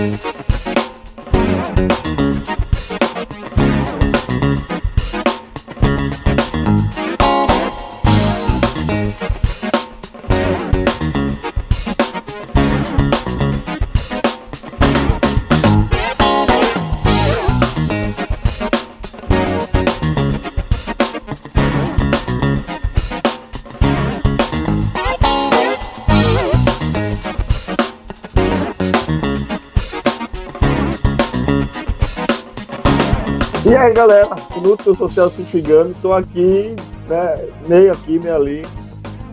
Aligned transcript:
Aí, 0.00 0.39
galera? 34.00 34.30
Eu 34.64 34.96
sou 34.96 35.10
Celso 35.10 35.44
Chigano, 35.44 35.90
estou 35.90 36.14
aqui, 36.14 36.74
né, 37.06 37.44
meio 37.68 37.92
aqui, 37.92 38.18
meio 38.18 38.34
ali, 38.34 38.66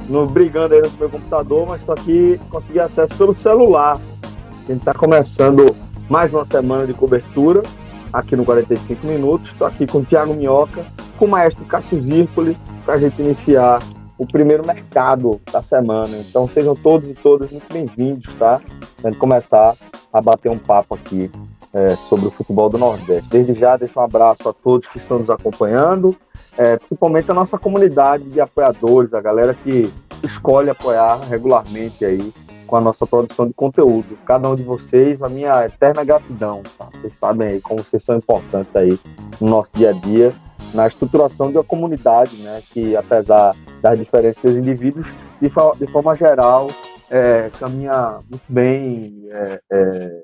no, 0.10 0.28
brigando 0.28 0.74
aí 0.74 0.82
no 0.82 0.92
meu 1.00 1.10
computador, 1.10 1.66
mas 1.66 1.80
estou 1.80 1.96
aqui, 1.96 2.38
consegui 2.50 2.80
acesso 2.82 3.16
pelo 3.16 3.34
celular. 3.36 3.98
A 4.26 4.58
gente 4.68 4.80
está 4.80 4.94
começando 4.94 5.74
mais 6.10 6.34
uma 6.34 6.44
semana 6.44 6.86
de 6.86 6.94
cobertura 6.94 7.64
aqui 8.12 8.36
no 8.36 8.44
45 8.44 9.08
Minutos. 9.08 9.50
Estou 9.52 9.68
aqui 9.68 9.88
com 9.88 10.00
o 10.00 10.06
Thiago 10.06 10.34
Minhoca, 10.34 10.86
com 11.18 11.24
o 11.24 11.30
maestro 11.30 11.64
Cássio 11.64 12.02
Zirpoli, 12.02 12.58
para 12.84 12.96
a 12.96 13.00
gente 13.00 13.22
iniciar 13.22 13.82
o 14.18 14.28
primeiro 14.28 14.68
mercado 14.68 15.40
da 15.50 15.64
semana. 15.64 16.18
Então 16.18 16.46
sejam 16.50 16.76
todos 16.76 17.10
e 17.10 17.14
todas 17.14 17.52
muito 17.52 17.72
bem-vindos, 17.72 18.28
tá? 18.38 18.60
Para 19.02 19.16
começar 19.16 19.76
a 20.12 20.22
bater 20.22 20.52
um 20.52 20.58
papo 20.58 20.94
aqui 20.94 21.32
é, 21.78 21.96
sobre 22.10 22.28
o 22.28 22.32
futebol 22.32 22.70
do 22.70 22.78
Nordeste. 22.80 23.30
Desde 23.30 23.54
já, 23.54 23.78
deixo 23.78 24.00
um 24.00 24.04
abraço 24.04 24.50
a 24.50 24.54
todos 24.54 24.88
que 24.88 24.98
estão 24.98 25.20
nos 25.20 25.30
acompanhando, 25.30 26.16
é, 26.58 26.78
principalmente 26.78 27.30
a 27.30 27.36
nossa 27.36 27.56
comunidade 27.60 28.24
de 28.24 28.42
apoiadores, 28.42 29.14
a 29.14 29.22
galera 29.22 29.54
que 29.54 29.94
escolhe 30.24 30.72
apoiar 30.72 31.20
regularmente 31.30 32.04
aí 32.04 32.34
com 32.66 32.76
a 32.76 32.82
nossa 32.82 33.06
produção 33.06 33.46
de 33.46 33.54
conteúdo. 33.54 34.18
Cada 34.26 34.50
um 34.50 34.56
de 34.56 34.64
vocês, 34.64 35.22
a 35.22 35.30
minha 35.30 35.66
eterna 35.66 36.04
gratidão. 36.04 36.64
Tá? 36.80 36.90
Vocês 37.00 37.14
sabem 37.20 37.48
aí 37.48 37.62
como 37.62 37.84
vocês 37.84 38.04
são 38.04 38.18
importantes 38.18 38.76
aí 38.76 39.00
no 39.40 39.48
nosso 39.48 39.70
dia 39.76 39.92
a 39.92 39.94
dia, 39.94 40.34
na 40.74 40.88
estruturação 40.88 41.52
de 41.52 41.58
uma 41.58 41.64
comunidade, 41.64 42.36
né, 42.42 42.62
que 42.74 42.96
apesar 42.96 43.56
das 43.82 44.00
diferenças 44.00 44.42
dos 44.42 44.56
indivíduos, 44.56 45.06
de, 45.40 45.50
de 45.50 45.92
forma 45.92 46.16
geral, 46.16 46.70
é, 47.10 47.52
caminha 47.60 48.20
muito 48.28 48.44
bem 48.50 49.28
é, 49.32 49.60
é, 49.72 50.24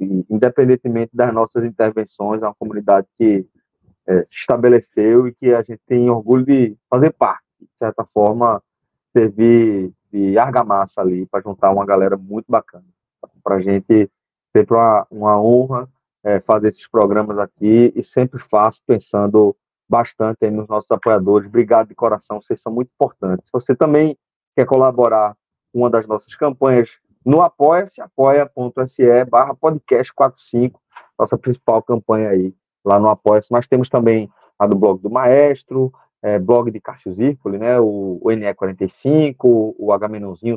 e, 0.00 0.24
independentemente 0.30 1.10
das 1.14 1.32
nossas 1.32 1.64
intervenções, 1.64 2.42
é 2.42 2.46
uma 2.46 2.54
comunidade 2.54 3.06
que 3.18 3.46
é, 4.06 4.22
se 4.22 4.38
estabeleceu 4.38 5.28
e 5.28 5.34
que 5.34 5.52
a 5.52 5.62
gente 5.62 5.80
tem 5.86 6.08
orgulho 6.08 6.44
de 6.44 6.76
fazer 6.88 7.12
parte, 7.12 7.44
de 7.60 7.78
certa 7.78 8.04
forma, 8.12 8.62
servir 9.16 9.92
de 10.12 10.38
argamassa 10.38 11.00
ali 11.00 11.26
para 11.26 11.42
juntar 11.42 11.70
uma 11.70 11.84
galera 11.84 12.16
muito 12.16 12.46
bacana. 12.48 12.84
Para 13.42 13.56
a 13.56 13.60
gente 13.60 14.10
sempre 14.56 14.74
uma, 14.74 15.06
uma 15.10 15.40
honra 15.40 15.88
é, 16.24 16.40
fazer 16.40 16.68
esses 16.68 16.88
programas 16.88 17.38
aqui 17.38 17.92
e 17.94 18.02
sempre 18.02 18.40
faço 18.50 18.80
pensando 18.86 19.54
bastante 19.88 20.50
nos 20.50 20.68
nossos 20.68 20.90
apoiadores. 20.90 21.48
Obrigado 21.48 21.88
de 21.88 21.94
coração, 21.94 22.40
vocês 22.40 22.60
são 22.60 22.72
muito 22.72 22.90
importantes. 22.94 23.46
Se 23.46 23.52
você 23.52 23.74
também 23.74 24.16
quer 24.56 24.66
colaborar 24.66 25.36
com 25.72 25.80
uma 25.80 25.90
das 25.90 26.06
nossas 26.06 26.34
campanhas 26.34 26.90
no 27.24 27.40
apoia-se, 27.42 28.00
apoia.se 28.00 29.24
barra 29.24 29.54
podcast 29.54 30.12
45, 30.12 30.80
nossa 31.18 31.36
principal 31.36 31.82
campanha 31.82 32.30
aí, 32.30 32.54
lá 32.84 32.98
no 32.98 33.08
apoia-se. 33.08 33.52
Mas 33.52 33.66
temos 33.66 33.88
também 33.88 34.30
a 34.58 34.66
do 34.66 34.76
blog 34.76 35.00
do 35.00 35.10
Maestro, 35.10 35.92
é, 36.22 36.38
blog 36.38 36.70
de 36.70 36.80
Cássio 36.80 37.12
Zirpoli, 37.12 37.58
né, 37.58 37.78
o, 37.78 38.18
o 38.20 38.28
NE45, 38.28 39.36
o 39.78 39.92
H 39.92 40.08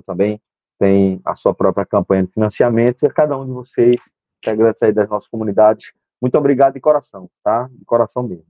também 0.06 0.42
tem 0.80 1.22
a 1.24 1.36
sua 1.36 1.54
própria 1.54 1.86
campanha 1.86 2.24
de 2.24 2.32
financiamento, 2.32 3.04
e 3.04 3.06
a 3.06 3.14
cada 3.14 3.38
um 3.38 3.46
de 3.46 3.52
vocês, 3.52 4.02
integrantes 4.40 4.82
aí 4.82 4.92
das 4.92 5.08
nossas 5.08 5.30
comunidades, 5.30 5.92
muito 6.20 6.36
obrigado 6.38 6.74
de 6.74 6.80
coração, 6.80 7.30
tá? 7.44 7.70
De 7.72 7.86
coração 7.86 8.24
mesmo. 8.24 8.46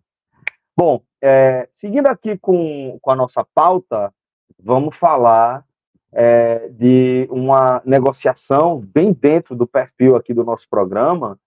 Bom, 0.78 1.02
é, 1.22 1.68
seguindo 1.74 2.08
aqui 2.08 2.38
com, 2.38 2.98
com 3.02 3.12
a 3.12 3.16
nossa 3.16 3.46
pauta, 3.54 4.14
vamos 4.58 4.96
falar 4.98 5.66
é, 6.14 6.68
de 6.70 7.28
uma 7.30 7.82
negociação 7.86 8.80
bem 8.80 9.14
dentro 9.14 9.56
do 9.56 9.66
perfil 9.66 10.16
aqui 10.16 10.34
do 10.34 10.44
nosso 10.44 10.68
programa, 10.70 11.40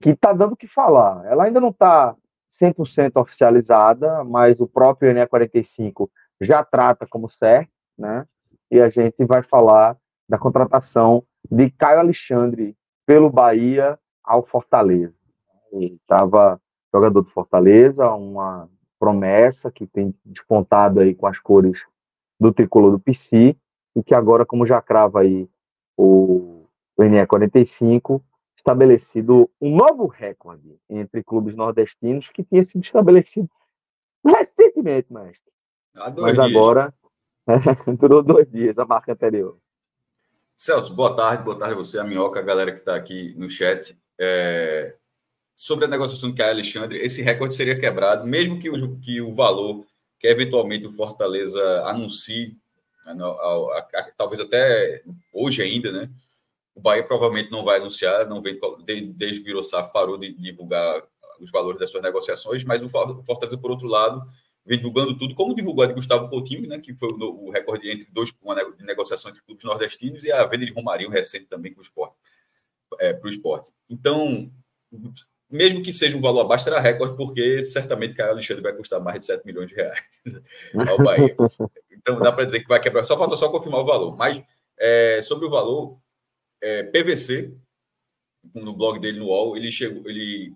que 0.00 0.10
está 0.10 0.32
dando 0.32 0.52
o 0.52 0.56
que 0.56 0.66
falar. 0.66 1.24
Ela 1.26 1.44
ainda 1.44 1.60
não 1.60 1.70
está 1.70 2.14
100% 2.60 3.12
oficializada, 3.20 4.24
mas 4.24 4.60
o 4.60 4.66
próprio 4.66 5.10
ENE 5.10 5.26
45 5.26 6.10
já 6.40 6.64
trata 6.64 7.06
como 7.06 7.30
certo, 7.30 7.70
né? 7.96 8.26
E 8.70 8.80
a 8.80 8.88
gente 8.88 9.24
vai 9.24 9.42
falar 9.42 9.96
da 10.28 10.38
contratação 10.38 11.24
de 11.50 11.70
Caio 11.70 12.00
Alexandre 12.00 12.76
pelo 13.06 13.30
Bahia 13.30 13.98
ao 14.22 14.44
Fortaleza. 14.44 15.14
Ele 15.72 15.98
estava 16.00 16.60
jogador 16.92 17.22
do 17.22 17.30
Fortaleza, 17.30 18.10
uma 18.10 18.68
promessa 18.98 19.70
que 19.70 19.86
tem 19.86 20.14
despontado 20.24 21.00
aí 21.00 21.14
com 21.14 21.26
as 21.26 21.38
cores 21.38 21.80
do 22.38 22.52
tricolor 22.52 22.90
do 22.90 22.98
PC, 22.98 23.56
e 23.98 24.02
que 24.02 24.14
agora, 24.14 24.46
como 24.46 24.64
já 24.64 24.80
crava 24.80 25.22
aí 25.22 25.48
o, 25.96 26.64
o 26.96 27.02
NE 27.02 27.26
45, 27.26 28.24
estabelecido 28.56 29.50
um 29.60 29.74
novo 29.74 30.06
recorde 30.06 30.78
entre 30.88 31.24
clubes 31.24 31.56
nordestinos 31.56 32.28
que 32.28 32.44
tinha 32.44 32.64
sido 32.64 32.84
estabelecido 32.84 33.50
recentemente, 34.24 35.12
mestre. 35.12 35.52
Há 35.96 36.10
dois 36.10 36.36
Mas 36.36 36.46
dias. 36.46 36.56
agora 36.56 36.94
durou 37.98 38.22
dois 38.22 38.48
dias, 38.48 38.78
a 38.78 38.84
marca 38.84 39.12
anterior. 39.12 39.58
Celso, 40.54 40.94
boa 40.94 41.16
tarde, 41.16 41.42
boa 41.42 41.58
tarde 41.58 41.74
a 41.74 41.78
você, 41.78 41.98
a 41.98 42.04
Minhoca, 42.04 42.38
a 42.38 42.42
galera 42.42 42.70
que 42.70 42.78
está 42.78 42.94
aqui 42.94 43.34
no 43.36 43.50
chat. 43.50 43.98
É... 44.16 44.94
Sobre 45.56 45.86
a 45.86 45.88
negociação 45.88 46.32
que 46.32 46.40
a 46.40 46.50
Alexandre, 46.50 46.98
esse 46.98 47.20
recorde 47.20 47.56
seria 47.56 47.76
quebrado, 47.76 48.24
mesmo 48.24 48.60
que 48.60 48.70
o, 48.70 48.96
que 49.00 49.20
o 49.20 49.34
valor 49.34 49.84
que 50.20 50.28
eventualmente 50.28 50.86
o 50.86 50.92
Fortaleza 50.92 51.82
anuncie 51.84 52.56
talvez 54.16 54.40
até 54.40 55.02
hoje 55.32 55.62
ainda, 55.62 55.92
né? 55.92 56.10
O 56.74 56.80
Bahia 56.80 57.02
provavelmente 57.02 57.50
não 57.50 57.64
vai 57.64 57.78
anunciar, 57.78 58.26
não 58.28 58.40
vem 58.40 58.58
desde 59.12 59.40
que 59.40 59.46
virou 59.46 59.62
SAF, 59.62 59.92
parou 59.92 60.16
de 60.16 60.32
divulgar 60.32 61.02
os 61.40 61.50
valores 61.50 61.80
das 61.80 61.90
suas 61.90 62.02
negociações, 62.02 62.64
mas 62.64 62.82
o 62.82 62.88
Fortaleza, 62.88 63.58
por 63.58 63.70
outro 63.70 63.86
lado, 63.86 64.22
vem 64.64 64.78
divulgando 64.78 65.16
tudo, 65.16 65.34
como 65.34 65.54
divulgou 65.54 65.84
a 65.84 65.86
de 65.86 65.94
Gustavo 65.94 66.28
Coutinho, 66.28 66.68
né, 66.68 66.78
que 66.78 66.92
foi 66.92 67.08
o, 67.08 67.50
recorde 67.50 67.90
entre 67.90 68.06
dois 68.12 68.32
uma 68.42 68.54
de 68.54 68.84
negociação 68.84 69.30
entre 69.30 69.42
clubes 69.42 69.64
nordestinos 69.64 70.22
e 70.22 70.30
a 70.30 70.44
venda 70.46 70.66
de 70.66 70.72
Romarinho 70.72 71.10
recente 71.10 71.46
também 71.46 71.72
com 71.72 71.80
o 71.80 71.82
esporte, 71.82 72.14
é, 73.00 73.12
para 73.12 73.26
o 73.26 73.30
esporte. 73.30 73.70
Então, 73.88 74.50
mesmo 75.50 75.82
que 75.82 75.92
seja 75.92 76.16
um 76.16 76.20
valor 76.20 76.42
abaixo, 76.42 76.64
será 76.64 76.80
recorde, 76.80 77.16
porque 77.16 77.62
certamente 77.64 78.14
Caio 78.14 78.32
Alexandre 78.32 78.62
vai 78.62 78.74
custar 78.74 79.00
mais 79.00 79.20
de 79.20 79.24
7 79.24 79.46
milhões 79.46 79.68
de 79.68 79.74
reais 79.74 80.02
ao 80.88 80.98
Bahia. 80.98 81.34
Então 81.98 82.18
dá 82.20 82.32
para 82.32 82.44
dizer 82.44 82.60
que 82.60 82.68
vai 82.68 82.80
quebrar. 82.80 83.04
Só 83.04 83.18
falta 83.18 83.36
só 83.36 83.50
confirmar 83.50 83.80
o 83.80 83.86
valor. 83.86 84.16
Mas 84.16 84.42
é, 84.78 85.20
sobre 85.22 85.46
o 85.46 85.50
valor, 85.50 85.98
é, 86.62 86.84
PVC, 86.84 87.56
no 88.54 88.72
blog 88.72 88.98
dele 88.98 89.18
no 89.18 89.26
UOL, 89.26 89.56
ele 89.56 89.70
chegou, 89.70 90.08
ele 90.08 90.54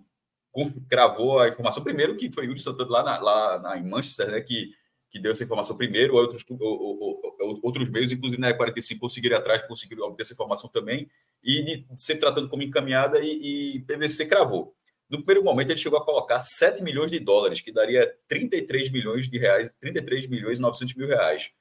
cravou 0.89 1.39
a 1.39 1.49
informação 1.49 1.83
primeiro 1.83 2.15
que 2.15 2.31
foi 2.31 2.45
Yuri 2.45 2.59
Santana 2.59 2.89
lá, 2.89 3.03
na, 3.03 3.19
lá 3.19 3.59
na, 3.59 3.77
em 3.77 3.87
Manchester, 3.87 4.31
né, 4.31 4.41
que, 4.41 4.71
que 5.09 5.19
deu 5.19 5.31
essa 5.31 5.43
informação 5.43 5.75
primeiro, 5.75 6.15
outros, 6.15 6.45
outros 7.61 7.89
meios, 7.89 8.11
inclusive 8.11 8.39
na 8.39 8.53
E45, 8.53 8.99
conseguiram 8.99 9.37
atrás, 9.37 9.61
conseguiram 9.63 10.05
obter 10.05 10.23
essa 10.23 10.33
informação 10.33 10.69
também, 10.69 11.09
e 11.43 11.63
de, 11.63 11.77
de 11.93 12.01
ser 12.01 12.17
tratando 12.17 12.49
como 12.49 12.61
encaminhada, 12.61 13.19
e, 13.19 13.75
e 13.75 13.79
PVC 13.81 14.27
cravou. 14.27 14.75
No 15.13 15.19
primeiro 15.19 15.43
momento, 15.43 15.69
ele 15.69 15.77
chegou 15.77 15.99
a 15.99 16.03
colocar 16.03 16.39
7 16.41 16.81
milhões 16.81 17.11
de 17.11 17.19
dólares, 17.19 17.61
que 17.61 17.71
daria 17.71 18.11
33 18.27 18.89
milhões 18.89 19.29
de 19.29 19.37
reais, 19.37 19.71
33 19.79 20.25
milhões 20.25 20.57
e 20.57 20.61
900 20.61 20.95
mil 20.95 21.07
reais. 21.07 21.51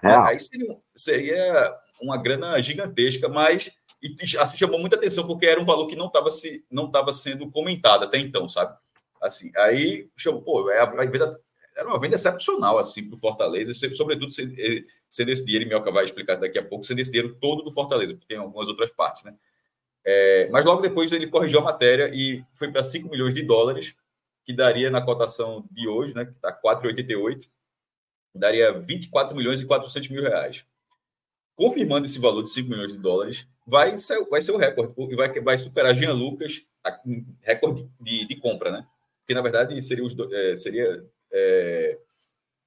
É. 0.00 0.14
Aí 0.14 0.38
seria, 0.38 0.78
seria, 0.94 1.76
uma 2.00 2.16
grana 2.16 2.62
gigantesca, 2.62 3.28
mas 3.28 3.76
e, 4.00 4.14
assim 4.38 4.56
chamou 4.56 4.78
muita 4.78 4.94
atenção 4.94 5.26
porque 5.26 5.44
era 5.44 5.60
um 5.60 5.64
valor 5.64 5.88
que 5.88 5.96
não 5.96 6.06
estava 6.06 6.30
se 6.30 6.64
não 6.70 6.88
sendo 7.12 7.50
comentado 7.50 8.04
até 8.04 8.16
então, 8.16 8.48
sabe? 8.48 8.78
Assim, 9.20 9.50
aí 9.56 10.08
chamou, 10.16 10.40
pô, 10.42 10.70
é 10.70 10.78
a, 10.78 10.86
venda, 10.86 11.38
era 11.76 11.88
uma 11.88 11.98
venda 11.98 12.14
excepcional 12.14 12.78
assim 12.78 13.08
para 13.08 13.16
o 13.16 13.18
Fortaleza, 13.18 13.74
sobretudo 13.74 14.30
sendo, 14.30 14.54
eh, 14.56 14.84
sendo 15.08 15.32
esse 15.32 15.44
dinheiro, 15.44 15.66
e 15.66 15.68
Melca 15.68 15.90
vai 15.90 16.04
explicar 16.04 16.36
daqui 16.36 16.60
a 16.60 16.64
pouco, 16.64 16.84
sendo 16.84 17.00
esse 17.00 17.10
dinheiro 17.10 17.36
todo 17.40 17.64
do 17.64 17.72
Fortaleza, 17.72 18.14
porque 18.14 18.28
tem 18.28 18.38
algumas 18.38 18.68
outras 18.68 18.90
partes, 18.92 19.24
né? 19.24 19.34
É, 20.04 20.48
mas 20.50 20.64
logo 20.64 20.80
depois 20.80 21.12
ele 21.12 21.26
corrigiu 21.26 21.60
a 21.60 21.64
matéria 21.64 22.10
e 22.12 22.44
foi 22.54 22.70
para 22.70 22.82
5 22.82 23.08
milhões 23.08 23.34
de 23.34 23.42
dólares, 23.42 23.94
que 24.44 24.52
daria 24.52 24.90
na 24.90 25.02
cotação 25.02 25.64
de 25.70 25.86
hoje, 25.86 26.14
né, 26.14 26.24
que 26.24 26.32
está 26.32 26.52
4,88, 26.52 27.48
daria 28.34 28.72
24 28.72 29.36
milhões 29.36 29.60
e 29.60 29.66
400 29.66 30.08
mil 30.08 30.22
reais. 30.22 30.64
Confirmando 31.54 32.06
esse 32.06 32.18
valor 32.18 32.42
de 32.42 32.50
5 32.50 32.70
milhões 32.70 32.92
de 32.92 32.98
dólares, 32.98 33.46
vai 33.66 33.98
ser, 33.98 34.24
vai 34.28 34.40
ser 34.40 34.52
o 34.52 34.56
recorde, 34.56 34.94
e 35.12 35.14
vai, 35.14 35.40
vai 35.40 35.58
superar 35.58 35.94
Jean 35.94 36.12
Lucas, 36.12 36.62
recorde 37.42 37.88
de, 38.00 38.26
de 38.26 38.36
compra, 38.36 38.70
né? 38.70 38.86
Que 39.26 39.34
na 39.34 39.42
verdade 39.42 39.80
seria, 39.82 40.04
os, 40.04 40.16
é, 40.32 40.56
seria 40.56 41.06
é, 41.30 41.98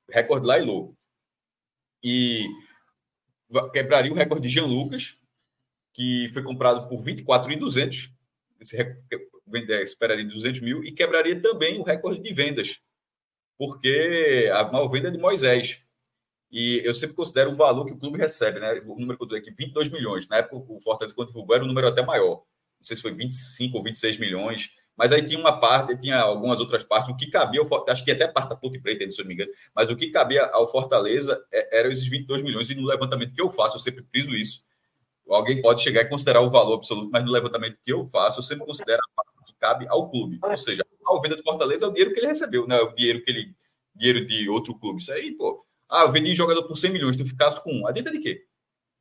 recorde 0.09 0.45
lá 0.45 0.59
e 0.59 0.63
low. 0.63 0.95
E 2.03 2.47
quebraria 3.71 4.11
o 4.11 4.15
recorde 4.15 4.47
de 4.47 4.53
Jean 4.53 4.65
Lucas, 4.65 5.17
que 5.93 6.29
foi 6.33 6.43
comprado 6.43 6.87
por 6.89 7.01
24.200, 7.03 8.11
esperaria 9.83 10.25
200 10.25 10.61
mil, 10.61 10.83
e 10.83 10.91
quebraria 10.91 11.39
também 11.41 11.79
o 11.79 11.83
recorde 11.83 12.21
de 12.21 12.33
vendas, 12.33 12.79
porque 13.57 14.49
a 14.53 14.63
maior 14.65 14.87
venda 14.87 15.09
é 15.09 15.11
de 15.11 15.17
Moisés. 15.17 15.81
E 16.51 16.81
eu 16.83 16.93
sempre 16.93 17.15
considero 17.15 17.51
o 17.51 17.55
valor 17.55 17.85
que 17.85 17.93
o 17.93 17.97
clube 17.97 18.17
recebe, 18.17 18.59
né? 18.59 18.79
O 18.85 18.99
número 18.99 19.17
que 19.17 19.23
eu 19.23 19.27
dei 19.27 19.39
aqui, 19.39 19.51
22 19.51 19.89
milhões. 19.89 20.27
Na 20.27 20.37
época, 20.37 20.71
o 20.71 20.79
Fortaleza, 20.79 21.15
quando 21.15 21.29
divulgou, 21.29 21.55
era 21.55 21.63
um 21.63 21.67
número 21.67 21.87
até 21.87 22.05
maior. 22.05 22.43
Não 22.79 22.83
sei 22.83 22.95
se 22.95 23.01
foi 23.01 23.11
25 23.11 23.75
ou 23.75 23.83
26 23.83 24.19
milhões. 24.19 24.69
Mas 24.95 25.11
aí 25.11 25.25
tinha 25.25 25.39
uma 25.39 25.59
parte, 25.59 25.97
tinha 25.97 26.19
algumas 26.19 26.59
outras 26.59 26.83
partes. 26.83 27.09
O 27.09 27.17
que 27.17 27.25
cabia, 27.25 27.61
acho 27.87 28.05
que 28.05 28.11
até 28.11 28.27
parte 28.27 28.49
da 28.49 28.55
Ponte 28.55 28.79
Preta, 28.79 29.09
se 29.09 29.17
não 29.17 29.25
me 29.25 29.33
engano, 29.33 29.51
mas 29.73 29.89
o 29.89 29.95
que 29.95 30.11
cabia 30.11 30.45
ao 30.45 30.71
Fortaleza 30.71 31.43
é, 31.51 31.79
eram 31.79 31.91
esses 31.91 32.05
22 32.07 32.43
milhões. 32.43 32.69
E 32.69 32.75
no 32.75 32.85
levantamento 32.85 33.33
que 33.33 33.41
eu 33.41 33.51
faço, 33.51 33.77
eu 33.77 33.79
sempre 33.79 34.03
friso 34.03 34.35
isso, 34.35 34.63
Alguém 35.27 35.61
pode 35.61 35.81
chegar 35.81 36.01
e 36.01 36.09
considerar 36.09 36.41
o 36.41 36.51
valor 36.51 36.75
absoluto, 36.75 37.09
mas 37.11 37.23
no 37.23 37.31
levantamento 37.31 37.79
que 37.83 37.91
eu 37.91 38.03
faço, 38.05 38.39
eu 38.39 38.43
sempre 38.43 38.65
considero 38.65 38.99
a 39.17 39.23
que 39.43 39.53
cabe 39.55 39.87
ao 39.87 40.09
clube. 40.09 40.39
Ou 40.41 40.57
seja, 40.57 40.85
a 41.05 41.21
venda 41.21 41.35
do 41.35 41.43
Fortaleza 41.43 41.85
é 41.85 41.87
o 41.87 41.91
dinheiro 41.91 42.13
que 42.13 42.19
ele 42.19 42.27
recebeu, 42.27 42.67
não 42.67 42.75
é 42.75 42.81
o 42.81 42.93
dinheiro 42.93 43.21
que 43.21 43.31
ele. 43.31 43.55
dinheiro 43.95 44.25
de 44.25 44.49
outro 44.49 44.75
clube. 44.75 45.01
Isso 45.01 45.11
aí, 45.11 45.31
pô. 45.31 45.65
Ah, 45.89 46.03
eu 46.03 46.11
vendi 46.11 46.33
jogador 46.33 46.63
por 46.63 46.77
100 46.77 46.91
milhões, 46.91 47.17
tu 47.17 47.25
ficasse 47.25 47.61
com 47.61 47.71
um. 47.71 47.87
Adianta 47.87 48.11
de 48.11 48.19
quê? 48.19 48.45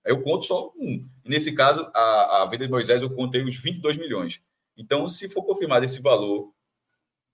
Eu 0.05 0.23
conto 0.23 0.45
só 0.45 0.73
um. 0.77 1.09
Nesse 1.25 1.55
caso, 1.55 1.89
a, 1.95 2.43
a 2.43 2.47
venda 2.47 2.67
de 2.67 2.71
Moisés, 2.71 3.03
eu 3.03 3.11
contei 3.11 3.43
os 3.43 3.57
22 3.57 3.97
milhões. 3.97 4.43
Então, 4.77 5.09
se 5.09 5.29
for 5.29 5.45
confirmado 5.45 5.85
esse 5.85 6.03
valor 6.03 6.53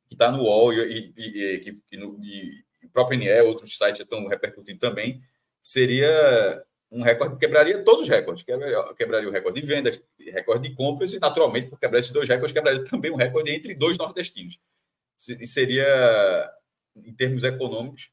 que 0.07 0.15
está 0.15 0.31
no 0.31 0.43
UOL 0.43 0.73
e, 0.73 1.13
e, 1.17 1.43
e, 1.43 1.59
que, 1.61 1.73
que 1.89 1.97
no, 1.97 2.19
e 2.23 2.65
o 2.85 2.89
próprio 2.91 3.19
NE, 3.19 3.41
outros 3.43 3.77
sites 3.77 4.01
estão 4.01 4.27
repercutindo 4.27 4.79
também, 4.79 5.23
seria 5.63 6.65
um 6.91 7.03
recorde 7.03 7.37
quebraria 7.39 7.83
todos 7.85 8.03
os 8.03 8.09
recordes. 8.09 8.43
Quebraria, 8.43 8.95
quebraria 8.95 9.29
o 9.29 9.33
recorde 9.33 9.61
de 9.61 9.67
vendas, 9.67 10.01
recorde 10.19 10.69
de 10.69 10.75
compras, 10.75 11.13
e 11.13 11.19
naturalmente, 11.19 11.69
por 11.69 11.79
quebrar 11.79 11.99
esses 11.99 12.13
dois 12.13 12.29
recordes, 12.29 12.53
quebraria 12.53 12.85
também 12.85 13.11
um 13.11 13.17
recorde 13.17 13.51
entre 13.51 13.75
dois 13.75 13.99
nordestinos. 13.99 14.59
E 15.29 15.47
seria, 15.47 16.51
em 16.97 17.13
termos 17.13 17.45
econômicos, 17.45 18.11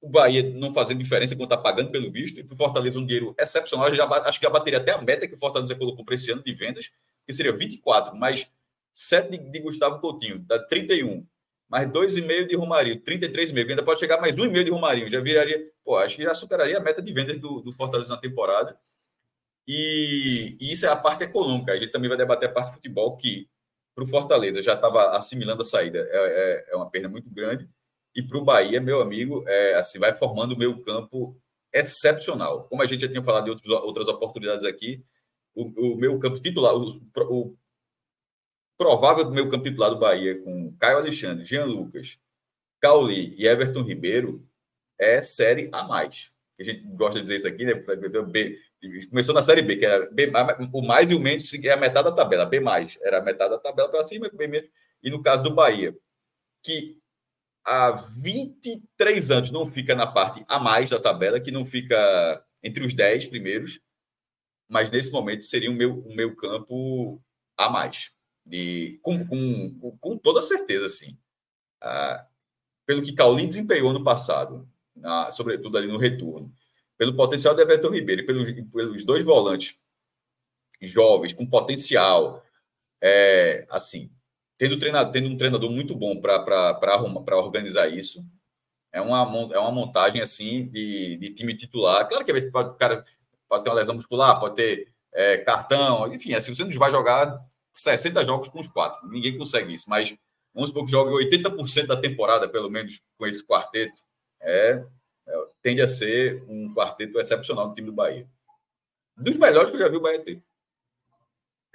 o 0.00 0.08
Bahia 0.08 0.42
não 0.42 0.74
fazendo 0.74 1.02
diferença 1.02 1.36
quando 1.36 1.52
está 1.52 1.56
pagando 1.56 1.90
pelo 1.90 2.10
visto, 2.10 2.40
e 2.40 2.44
para 2.44 2.54
o 2.54 2.56
Fortaleza 2.56 2.98
um 2.98 3.06
dinheiro 3.06 3.34
excepcional. 3.38 3.94
Já, 3.94 4.04
acho 4.06 4.40
que 4.40 4.46
já 4.46 4.50
bateria 4.50 4.80
até 4.80 4.92
a 4.92 5.00
meta 5.00 5.28
que 5.28 5.34
o 5.34 5.38
Fortaleza 5.38 5.74
colocou 5.74 6.04
para 6.04 6.14
esse 6.14 6.30
ano 6.30 6.42
de 6.42 6.52
vendas, 6.52 6.90
que 7.26 7.32
seria 7.32 7.52
24, 7.52 8.16
mais 8.16 8.48
7 8.92 9.30
de, 9.30 9.38
de 9.38 9.58
Gustavo 9.60 10.00
Coutinho, 10.00 10.40
dá 10.40 10.58
31 10.58 11.26
mais 11.72 11.88
2,5 11.88 12.48
de 12.48 12.54
Romarinho, 12.54 13.00
33,5, 13.00 13.70
ainda 13.70 13.82
pode 13.82 13.98
chegar 13.98 14.20
mais 14.20 14.36
1,5 14.36 14.62
de 14.62 14.70
Romarinho, 14.70 15.10
já 15.10 15.20
viraria, 15.22 15.70
pô, 15.82 15.96
acho 15.96 16.16
que 16.16 16.22
já 16.22 16.34
superaria 16.34 16.76
a 16.76 16.80
meta 16.80 17.00
de 17.00 17.10
vendas 17.10 17.40
do, 17.40 17.62
do 17.62 17.72
Fortaleza 17.72 18.14
na 18.14 18.20
temporada. 18.20 18.78
E, 19.66 20.54
e, 20.60 20.70
isso 20.70 20.84
é 20.84 20.90
a 20.90 20.96
parte 20.96 21.24
econômica. 21.24 21.72
A 21.72 21.76
gente 21.76 21.90
também 21.90 22.10
vai 22.10 22.18
debater 22.18 22.50
a 22.50 22.52
parte 22.52 22.68
de 22.68 22.74
futebol, 22.74 23.16
que 23.16 23.48
para 23.94 24.04
o 24.04 24.06
Fortaleza 24.06 24.60
já 24.60 24.74
estava 24.74 25.16
assimilando 25.16 25.62
a 25.62 25.64
saída, 25.64 26.06
é, 26.10 26.66
é, 26.68 26.72
é, 26.72 26.76
uma 26.76 26.90
perda 26.90 27.08
muito 27.08 27.30
grande. 27.30 27.66
E 28.14 28.22
para 28.22 28.36
o 28.36 28.44
Bahia, 28.44 28.78
meu 28.78 29.00
amigo, 29.00 29.42
é, 29.48 29.74
assim, 29.76 29.98
vai 29.98 30.12
formando 30.12 30.52
o 30.52 30.58
meio 30.58 30.78
campo 30.82 31.40
excepcional. 31.72 32.64
Como 32.64 32.82
a 32.82 32.86
gente 32.86 33.00
já 33.00 33.08
tinha 33.08 33.22
falado 33.22 33.48
outros, 33.48 33.66
outras 33.66 34.08
oportunidades 34.08 34.66
aqui, 34.66 35.02
o, 35.54 35.94
o 35.94 35.96
meu 35.96 36.18
campo 36.18 36.38
titular, 36.38 36.74
o, 36.74 37.00
o 37.16 37.56
provável 38.76 39.24
do 39.24 39.32
meu 39.32 39.48
campo 39.48 39.64
titular 39.64 39.90
do 39.90 39.98
Bahia 39.98 40.40
com 40.42 40.74
Caio 40.78 40.98
Alexandre, 40.98 41.44
Jean 41.44 41.64
Lucas, 41.64 42.18
Cauli 42.80 43.34
e 43.38 43.46
Everton 43.46 43.82
Ribeiro 43.82 44.46
é 44.98 45.22
série 45.22 45.68
a 45.72 45.82
mais. 45.82 46.32
A 46.58 46.64
gente 46.64 46.82
gosta 46.94 47.18
de 47.18 47.22
dizer 47.22 47.36
isso 47.36 47.48
aqui, 47.48 47.64
né? 47.64 47.74
B, 47.74 48.58
começou 49.08 49.34
na 49.34 49.42
série 49.42 49.62
B, 49.62 49.76
que 49.76 49.86
era 49.86 50.10
B, 50.10 50.30
o 50.72 50.82
mais 50.82 51.10
e 51.10 51.14
o 51.14 51.20
menos 51.20 51.52
é 51.54 51.70
a 51.70 51.76
metade 51.76 52.10
da 52.10 52.14
tabela, 52.14 52.46
B 52.46 52.60
mais, 52.60 52.98
era 53.02 53.18
a 53.18 53.22
metade 53.22 53.50
da 53.50 53.58
tabela 53.58 53.88
para 53.88 54.02
cima, 54.02 54.30
B 54.32 54.46
menos. 54.46 54.68
E 55.02 55.10
no 55.10 55.22
caso 55.22 55.42
do 55.42 55.54
Bahia, 55.54 55.96
que 56.62 56.98
há 57.64 57.92
23 57.92 59.30
anos 59.30 59.50
não 59.50 59.70
fica 59.70 59.94
na 59.94 60.06
parte 60.06 60.44
a 60.48 60.58
mais 60.58 60.90
da 60.90 61.00
tabela, 61.00 61.40
que 61.40 61.50
não 61.50 61.64
fica 61.64 62.44
entre 62.62 62.84
os 62.84 62.94
10 62.94 63.26
primeiros, 63.26 63.80
mas 64.68 64.90
nesse 64.90 65.10
momento 65.10 65.42
seria 65.42 65.70
o 65.70 65.74
meu, 65.74 66.00
o 66.00 66.14
meu 66.14 66.34
campo 66.36 67.20
a 67.56 67.68
mais 67.68 68.12
de, 68.44 68.98
com, 69.02 69.26
com, 69.26 69.96
com 69.98 70.18
toda 70.18 70.42
certeza, 70.42 70.86
assim. 70.86 71.18
Ah, 71.80 72.26
pelo 72.84 73.02
que 73.02 73.12
Caulin 73.12 73.46
desempenhou 73.46 73.92
no 73.92 74.04
passado, 74.04 74.68
sobretudo 75.32 75.78
ali 75.78 75.88
no 75.88 75.98
retorno, 75.98 76.52
pelo 76.96 77.16
potencial 77.16 77.54
de 77.54 77.62
Everton 77.62 77.90
Ribeiro 77.90 78.22
e 78.22 78.70
pelos, 78.72 79.04
dois 79.04 79.24
volantes 79.24 79.76
jovens, 80.80 81.32
com 81.32 81.46
potencial, 81.46 82.44
é, 83.00 83.66
assim, 83.70 84.10
tendo, 84.58 84.78
treinado, 84.78 85.12
tendo 85.12 85.28
um 85.28 85.36
treinador 85.36 85.70
muito 85.70 85.94
bom 85.94 86.20
para 86.20 87.36
organizar 87.36 87.88
isso, 87.88 88.24
é 88.92 89.00
uma, 89.00 89.22
é 89.52 89.58
uma 89.58 89.70
montagem 89.70 90.20
assim 90.20 90.66
de, 90.66 91.16
de 91.16 91.30
time 91.34 91.56
titular. 91.56 92.06
Claro 92.06 92.24
que 92.24 92.32
o 92.32 92.74
cara 92.74 93.04
pode 93.48 93.64
ter 93.64 93.70
uma 93.70 93.76
lesão 93.76 93.94
muscular, 93.94 94.38
pode 94.38 94.56
ter 94.56 94.92
é, 95.12 95.38
cartão, 95.38 96.12
enfim, 96.12 96.34
assim, 96.34 96.54
você 96.54 96.64
não 96.64 96.72
vai 96.72 96.90
jogar 96.90 97.40
60 97.72 98.24
jogos 98.24 98.48
com 98.48 98.60
os 98.60 98.68
quatro. 98.68 99.08
Ninguém 99.08 99.36
consegue 99.36 99.74
isso, 99.74 99.88
mas 99.88 100.14
vamos 100.54 100.70
supor 100.70 100.84
que 100.84 100.90
jogue 100.90 101.10
80% 101.30 101.86
da 101.86 101.96
temporada, 101.96 102.48
pelo 102.48 102.70
menos, 102.70 103.00
com 103.18 103.26
esse 103.26 103.44
quarteto. 103.46 103.96
É, 104.40 104.84
é, 105.26 105.44
tende 105.62 105.82
a 105.82 105.88
ser 105.88 106.42
um 106.48 106.72
quarteto 106.74 107.18
excepcional 107.18 107.68
no 107.68 107.74
time 107.74 107.86
do 107.86 107.92
Bahia. 107.92 108.26
Dos 109.16 109.36
melhores 109.36 109.70
que 109.70 109.76
eu 109.76 109.80
já 109.80 109.88
vi 109.88 109.96
o 109.96 110.00
Bahia 110.00 110.20
ter. 110.20 110.42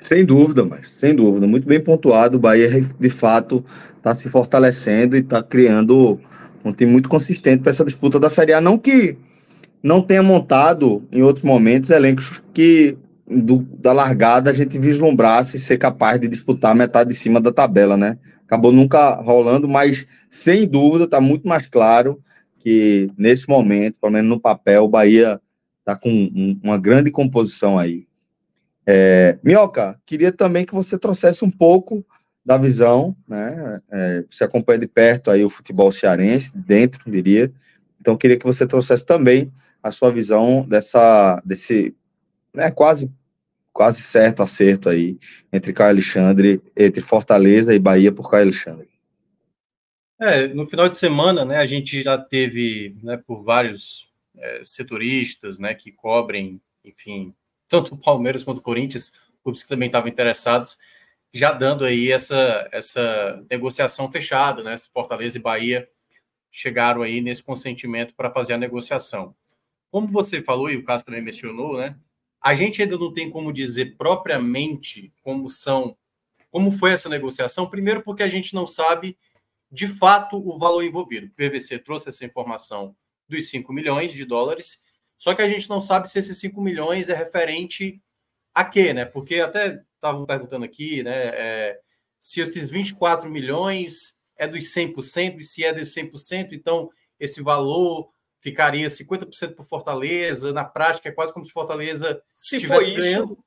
Sem 0.01 0.23
dúvida, 0.23 0.63
mas 0.63 0.91
sem 0.91 1.15
dúvida, 1.15 1.47
muito 1.47 1.67
bem 1.67 1.83
pontuado. 1.83 2.37
O 2.37 2.39
Bahia 2.39 2.69
de 2.81 3.09
fato 3.09 3.65
está 3.97 4.13
se 4.13 4.29
fortalecendo 4.29 5.15
e 5.15 5.19
está 5.19 5.41
criando 5.41 6.19
um 6.63 6.71
time 6.71 6.91
muito 6.91 7.09
consistente 7.09 7.63
para 7.63 7.71
essa 7.71 7.85
disputa 7.85 8.19
da 8.19 8.29
Série 8.29 8.53
A. 8.53 8.61
Não 8.61 8.77
que 8.77 9.17
não 9.81 10.01
tenha 10.01 10.21
montado 10.21 11.03
em 11.11 11.23
outros 11.23 11.43
momentos 11.43 11.89
elencos 11.89 12.43
que 12.53 12.97
do, 13.27 13.59
da 13.59 13.91
largada 13.91 14.49
a 14.49 14.53
gente 14.53 14.79
vislumbrasse 14.79 15.59
ser 15.59 15.77
capaz 15.77 16.19
de 16.19 16.27
disputar 16.27 16.73
metade 16.73 17.09
de 17.09 17.15
cima 17.15 17.41
da 17.41 17.51
tabela, 17.51 17.97
né? 17.97 18.17
Acabou 18.45 18.71
nunca 18.71 19.15
rolando, 19.15 19.67
mas 19.67 20.07
sem 20.29 20.65
dúvida 20.67 21.03
está 21.03 21.19
muito 21.19 21.47
mais 21.47 21.67
claro 21.67 22.21
que 22.57 23.11
nesse 23.17 23.47
momento, 23.49 23.99
pelo 23.99 24.13
menos 24.13 24.29
no 24.29 24.39
papel, 24.39 24.85
o 24.85 24.89
Bahia 24.89 25.41
está 25.79 25.95
com 25.95 26.09
um, 26.09 26.59
uma 26.63 26.77
grande 26.77 27.11
composição 27.11 27.77
aí. 27.77 28.07
É, 28.85 29.37
Minhoca, 29.43 29.99
queria 30.05 30.31
também 30.31 30.65
que 30.65 30.73
você 30.73 30.97
trouxesse 30.97 31.43
um 31.43 31.51
pouco 31.51 32.05
da 32.45 32.57
visão, 32.57 33.13
né? 33.27 33.81
É, 33.91 34.23
você 34.29 34.45
acompanha 34.45 34.79
de 34.79 34.87
perto 34.87 35.29
aí 35.29 35.43
o 35.43 35.49
futebol 35.49 35.91
cearense, 35.91 36.57
dentro, 36.57 37.11
diria. 37.11 37.51
Então, 37.99 38.15
queria 38.15 38.37
que 38.37 38.45
você 38.45 38.65
trouxesse 38.65 39.05
também 39.05 39.51
a 39.83 39.91
sua 39.91 40.09
visão 40.09 40.65
dessa, 40.65 41.41
desse 41.45 41.93
né, 42.57 42.71
quase 42.71 43.13
quase 43.71 44.01
certo 44.01 44.41
acerto 44.41 44.89
aí 44.89 45.19
entre 45.53 45.71
Caio 45.71 45.91
Alexandre, 45.91 46.59
entre 46.75 46.99
Fortaleza 46.99 47.75
e 47.75 47.79
Bahia 47.79 48.11
por 48.11 48.27
Caio 48.27 48.45
Alexandre. 48.45 48.89
É, 50.19 50.47
no 50.47 50.67
final 50.67 50.89
de 50.89 50.97
semana, 50.97 51.45
né, 51.45 51.57
a 51.57 51.65
gente 51.67 52.01
já 52.01 52.17
teve, 52.17 52.97
né, 53.03 53.17
por 53.17 53.43
vários 53.43 54.11
é, 54.35 54.61
setoristas, 54.63 55.59
né, 55.59 55.75
que 55.75 55.91
cobrem, 55.91 56.59
enfim, 56.83 57.35
tanto 57.69 57.93
o 57.93 57.97
Palmeiras 57.99 58.43
quanto 58.43 58.57
o 58.57 58.63
Corinthians, 58.63 59.13
clubes 59.43 59.61
que 59.61 59.69
também 59.69 59.85
estavam 59.85 60.09
interessados, 60.09 60.75
já 61.31 61.51
dando 61.51 61.85
aí 61.85 62.11
essa, 62.11 62.67
essa 62.71 63.45
negociação 63.47 64.09
fechada, 64.09 64.63
né, 64.63 64.75
Fortaleza 64.91 65.37
e 65.37 65.41
Bahia 65.41 65.87
chegaram 66.51 67.03
aí 67.03 67.21
nesse 67.21 67.43
consentimento 67.43 68.15
para 68.15 68.31
fazer 68.31 68.53
a 68.53 68.57
negociação. 68.57 69.35
como 69.91 70.07
você 70.07 70.41
falou 70.41 70.71
e 70.71 70.77
o 70.77 70.83
Cássio 70.83 71.05
também 71.05 71.21
mencionou, 71.21 71.77
né? 71.77 71.95
A 72.47 72.55
gente 72.55 72.81
ainda 72.81 72.97
não 72.97 73.13
tem 73.13 73.29
como 73.29 73.51
dizer 73.51 73.97
propriamente 73.97 75.11
como 75.21 75.49
são, 75.49 75.97
como 76.49 76.71
foi 76.71 76.93
essa 76.93 77.09
negociação. 77.09 77.69
Primeiro, 77.69 78.01
porque 78.01 78.23
a 78.23 78.29
gente 78.29 78.55
não 78.55 78.65
sabe 78.65 79.17
de 79.69 79.85
fato 79.85 80.37
o 80.37 80.57
valor 80.57 80.81
envolvido. 80.81 81.27
O 81.27 81.31
PVC 81.31 81.77
trouxe 81.77 82.07
essa 82.07 82.23
informação 82.23 82.95
dos 83.27 83.49
5 83.49 83.73
milhões 83.73 84.13
de 84.13 84.23
dólares, 84.23 84.81
só 85.17 85.35
que 85.35 85.41
a 85.41 85.49
gente 85.49 85.69
não 85.69 85.81
sabe 85.81 86.09
se 86.09 86.19
esses 86.19 86.39
5 86.39 86.61
milhões 86.61 87.09
é 87.09 87.13
referente 87.13 88.01
a 88.55 88.63
quê, 88.63 88.93
né? 88.93 89.03
Porque 89.03 89.41
até 89.41 89.83
estavam 89.95 90.25
perguntando 90.25 90.63
aqui, 90.63 91.03
né? 91.03 91.31
É, 91.33 91.79
se 92.17 92.39
esses 92.39 92.69
24 92.69 93.29
milhões 93.29 94.17
é 94.37 94.47
dos 94.47 94.73
100%, 94.73 95.39
e 95.39 95.43
se 95.43 95.65
é 95.65 95.73
dos 95.73 95.93
100%, 95.93 96.53
então 96.53 96.89
esse 97.19 97.41
valor 97.41 98.09
ficaria 98.47 98.87
50% 98.87 99.55
para 99.55 99.65
Fortaleza, 99.65 100.53
na 100.53 100.63
prática 100.63 101.09
é 101.09 101.11
quase 101.11 101.33
como 101.33 101.45
se 101.45 101.51
Fortaleza 101.51 102.21
se 102.31 102.65
for 102.65 102.81
isso, 102.81 102.95
ganhando. 102.95 103.37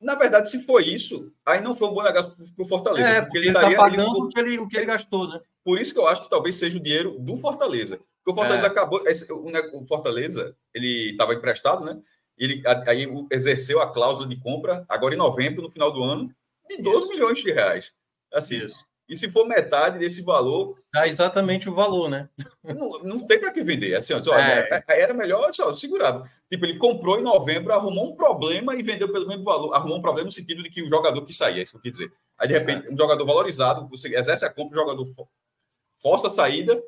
Na 0.00 0.14
verdade, 0.14 0.48
se 0.48 0.62
for 0.62 0.80
isso, 0.80 1.32
aí 1.44 1.60
não 1.60 1.74
foi 1.74 1.88
um 1.88 1.94
bom 1.94 2.02
negócio 2.02 2.30
para 2.30 2.64
o 2.64 2.68
Fortaleza. 2.68 3.08
É, 3.08 3.22
porque, 3.22 3.38
ele 3.38 3.48
está 3.48 3.74
pagando 3.74 4.16
ele... 4.16 4.24
o, 4.24 4.28
que 4.28 4.40
ele, 4.40 4.58
o 4.58 4.68
que 4.68 4.76
ele 4.76 4.86
gastou, 4.86 5.28
né? 5.28 5.40
Por 5.64 5.80
isso 5.80 5.92
que 5.92 5.98
eu 5.98 6.06
acho 6.06 6.22
que 6.22 6.30
talvez 6.30 6.54
seja 6.54 6.78
o 6.78 6.82
dinheiro 6.82 7.18
do 7.18 7.36
Fortaleza. 7.38 7.98
Porque 8.22 8.30
o 8.30 8.34
Fortaleza 8.34 8.66
é. 8.66 8.70
acabou. 8.70 9.02
O 9.74 9.86
Fortaleza, 9.86 10.56
ele 10.72 11.10
estava 11.10 11.34
emprestado, 11.34 11.84
né? 11.84 12.00
Ele 12.38 12.62
aí 12.86 13.06
exerceu 13.30 13.82
a 13.82 13.92
cláusula 13.92 14.28
de 14.28 14.40
compra 14.40 14.86
agora 14.88 15.14
em 15.14 15.18
novembro, 15.18 15.62
no 15.62 15.70
final 15.70 15.92
do 15.92 16.02
ano, 16.02 16.32
de 16.68 16.80
12 16.80 16.98
isso. 16.98 17.08
milhões 17.08 17.38
de 17.40 17.52
reais. 17.52 17.92
Assim, 18.32 18.64
isso. 18.64 18.86
E 19.10 19.16
se 19.16 19.28
for 19.28 19.44
metade 19.44 19.98
desse 19.98 20.22
valor. 20.22 20.78
Dá 20.94 21.08
exatamente 21.08 21.68
o 21.68 21.74
valor, 21.74 22.08
né? 22.08 22.28
Não, 22.62 23.00
não 23.00 23.26
tem 23.26 23.40
para 23.40 23.50
que 23.50 23.60
vender. 23.60 23.96
Assim, 23.96 24.14
ó, 24.14 24.38
é. 24.38 24.84
Era 24.86 25.12
melhor 25.12 25.52
só, 25.52 25.74
segurado. 25.74 26.30
Tipo, 26.48 26.64
ele 26.64 26.78
comprou 26.78 27.18
em 27.18 27.22
novembro, 27.22 27.72
arrumou 27.72 28.12
um 28.12 28.14
problema 28.14 28.76
e 28.76 28.82
vendeu 28.84 29.10
pelo 29.10 29.26
mesmo 29.26 29.42
valor. 29.42 29.74
Arrumou 29.74 29.98
um 29.98 30.02
problema 30.02 30.26
no 30.26 30.30
sentido 30.30 30.62
de 30.62 30.70
que 30.70 30.80
o 30.80 30.88
jogador 30.88 31.26
que 31.26 31.32
sair, 31.32 31.58
é 31.58 31.62
isso 31.62 31.72
que 31.72 31.78
eu 31.78 31.82
quis 31.82 31.92
dizer. 31.92 32.12
Aí, 32.38 32.46
de 32.46 32.54
repente, 32.54 32.86
é. 32.86 32.90
um 32.92 32.96
jogador 32.96 33.26
valorizado, 33.26 33.88
você 33.88 34.16
exerce 34.16 34.44
a 34.44 34.50
compra, 34.50 34.78
o 34.78 34.80
jogador 34.80 35.12
força 36.00 36.28
a 36.28 36.30
saída 36.30 36.80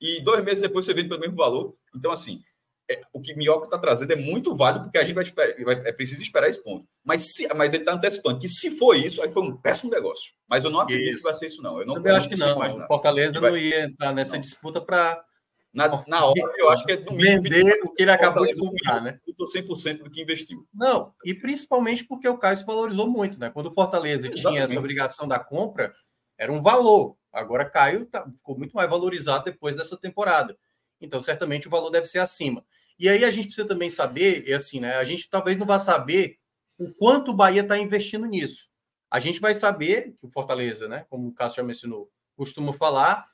e 0.00 0.22
dois 0.22 0.42
meses 0.42 0.60
depois 0.60 0.86
você 0.86 0.94
vende 0.94 1.08
pelo 1.08 1.20
mesmo 1.20 1.36
valor. 1.36 1.74
Então, 1.94 2.10
assim, 2.10 2.42
é, 2.90 3.00
o 3.12 3.20
que 3.20 3.34
Minhoca 3.34 3.66
está 3.66 3.78
trazendo 3.78 4.12
é 4.12 4.16
muito 4.16 4.56
válido, 4.56 4.84
porque 4.84 4.98
a 4.98 5.04
gente 5.04 5.14
vai, 5.14 5.24
vai 5.64 5.74
é 5.86 5.92
preciso 5.92 6.22
esperar 6.22 6.48
esse 6.48 6.62
ponto. 6.62 6.86
Mas, 7.04 7.34
se, 7.34 7.46
mas 7.54 7.74
ele 7.74 7.82
está 7.82 7.92
antecipando 7.92 8.38
que 8.38 8.48
se 8.48 8.76
for 8.78 8.96
isso, 8.96 9.22
aí 9.22 9.30
foi 9.30 9.42
um 9.42 9.56
péssimo 9.56 9.90
negócio. 9.90 10.32
Mas 10.48 10.64
eu 10.64 10.70
não 10.70 10.80
acredito 10.80 11.10
isso. 11.10 11.18
que 11.18 11.24
vai 11.24 11.34
ser 11.34 11.46
isso, 11.46 11.62
não. 11.62 11.80
Eu, 11.80 11.86
não, 11.86 12.04
eu 12.04 12.16
acho 12.16 12.28
que 12.28 12.38
não. 12.38 12.58
O 12.58 12.86
Fortaleza 12.86 13.38
vai... 13.40 13.50
não 13.50 13.58
ia 13.58 13.84
entrar 13.84 14.12
nessa 14.12 14.34
não. 14.34 14.40
disputa 14.40 14.80
para. 14.80 15.22
Na, 15.70 15.86
na 16.08 16.24
hora, 16.24 16.52
eu 16.56 16.70
acho 16.70 16.84
que 16.86 16.92
é 16.92 16.96
do 16.96 17.14
Vender 17.14 17.80
o 17.84 17.92
que 17.92 18.02
ele 18.02 18.10
acabou 18.10 18.46
de 18.46 18.58
comprar, 18.58 19.02
né? 19.02 19.20
100% 19.28 20.02
do 20.02 20.10
que 20.10 20.22
investiu. 20.22 20.66
Não, 20.74 21.12
e 21.24 21.34
principalmente 21.34 22.04
porque 22.04 22.28
o 22.28 22.38
Caio 22.38 22.56
se 22.56 22.64
valorizou 22.64 23.08
muito, 23.08 23.38
né? 23.38 23.50
Quando 23.50 23.66
o 23.66 23.74
Fortaleza 23.74 24.28
Exatamente. 24.28 24.48
tinha 24.48 24.62
essa 24.62 24.78
obrigação 24.78 25.28
da 25.28 25.38
compra, 25.38 25.92
era 26.36 26.50
um 26.50 26.62
valor. 26.62 27.16
Agora 27.32 27.68
Caio 27.68 28.06
tá, 28.06 28.26
ficou 28.36 28.56
muito 28.56 28.72
mais 28.72 28.88
valorizado 28.88 29.44
depois 29.44 29.76
dessa 29.76 29.96
temporada. 29.96 30.56
Então, 31.00 31.20
certamente 31.20 31.68
o 31.68 31.70
valor 31.70 31.90
deve 31.90 32.06
ser 32.06 32.18
acima. 32.18 32.64
E 32.98 33.08
aí 33.08 33.24
a 33.24 33.30
gente 33.30 33.46
precisa 33.46 33.66
também 33.66 33.88
saber, 33.90 34.48
é 34.48 34.54
assim, 34.54 34.80
né? 34.80 34.96
A 34.96 35.04
gente 35.04 35.28
talvez 35.30 35.56
não 35.56 35.66
vá 35.66 35.78
saber 35.78 36.36
o 36.78 36.92
quanto 36.94 37.30
o 37.30 37.34
Bahia 37.34 37.62
está 37.62 37.78
investindo 37.78 38.26
nisso. 38.26 38.68
A 39.10 39.20
gente 39.20 39.40
vai 39.40 39.54
saber 39.54 40.14
que 40.18 40.26
o 40.26 40.28
Fortaleza, 40.28 40.88
né? 40.88 41.06
Como 41.08 41.28
o 41.28 41.34
Cássio 41.34 41.58
já 41.58 41.62
mencionou, 41.62 42.10
costuma 42.36 42.72
falar, 42.72 43.26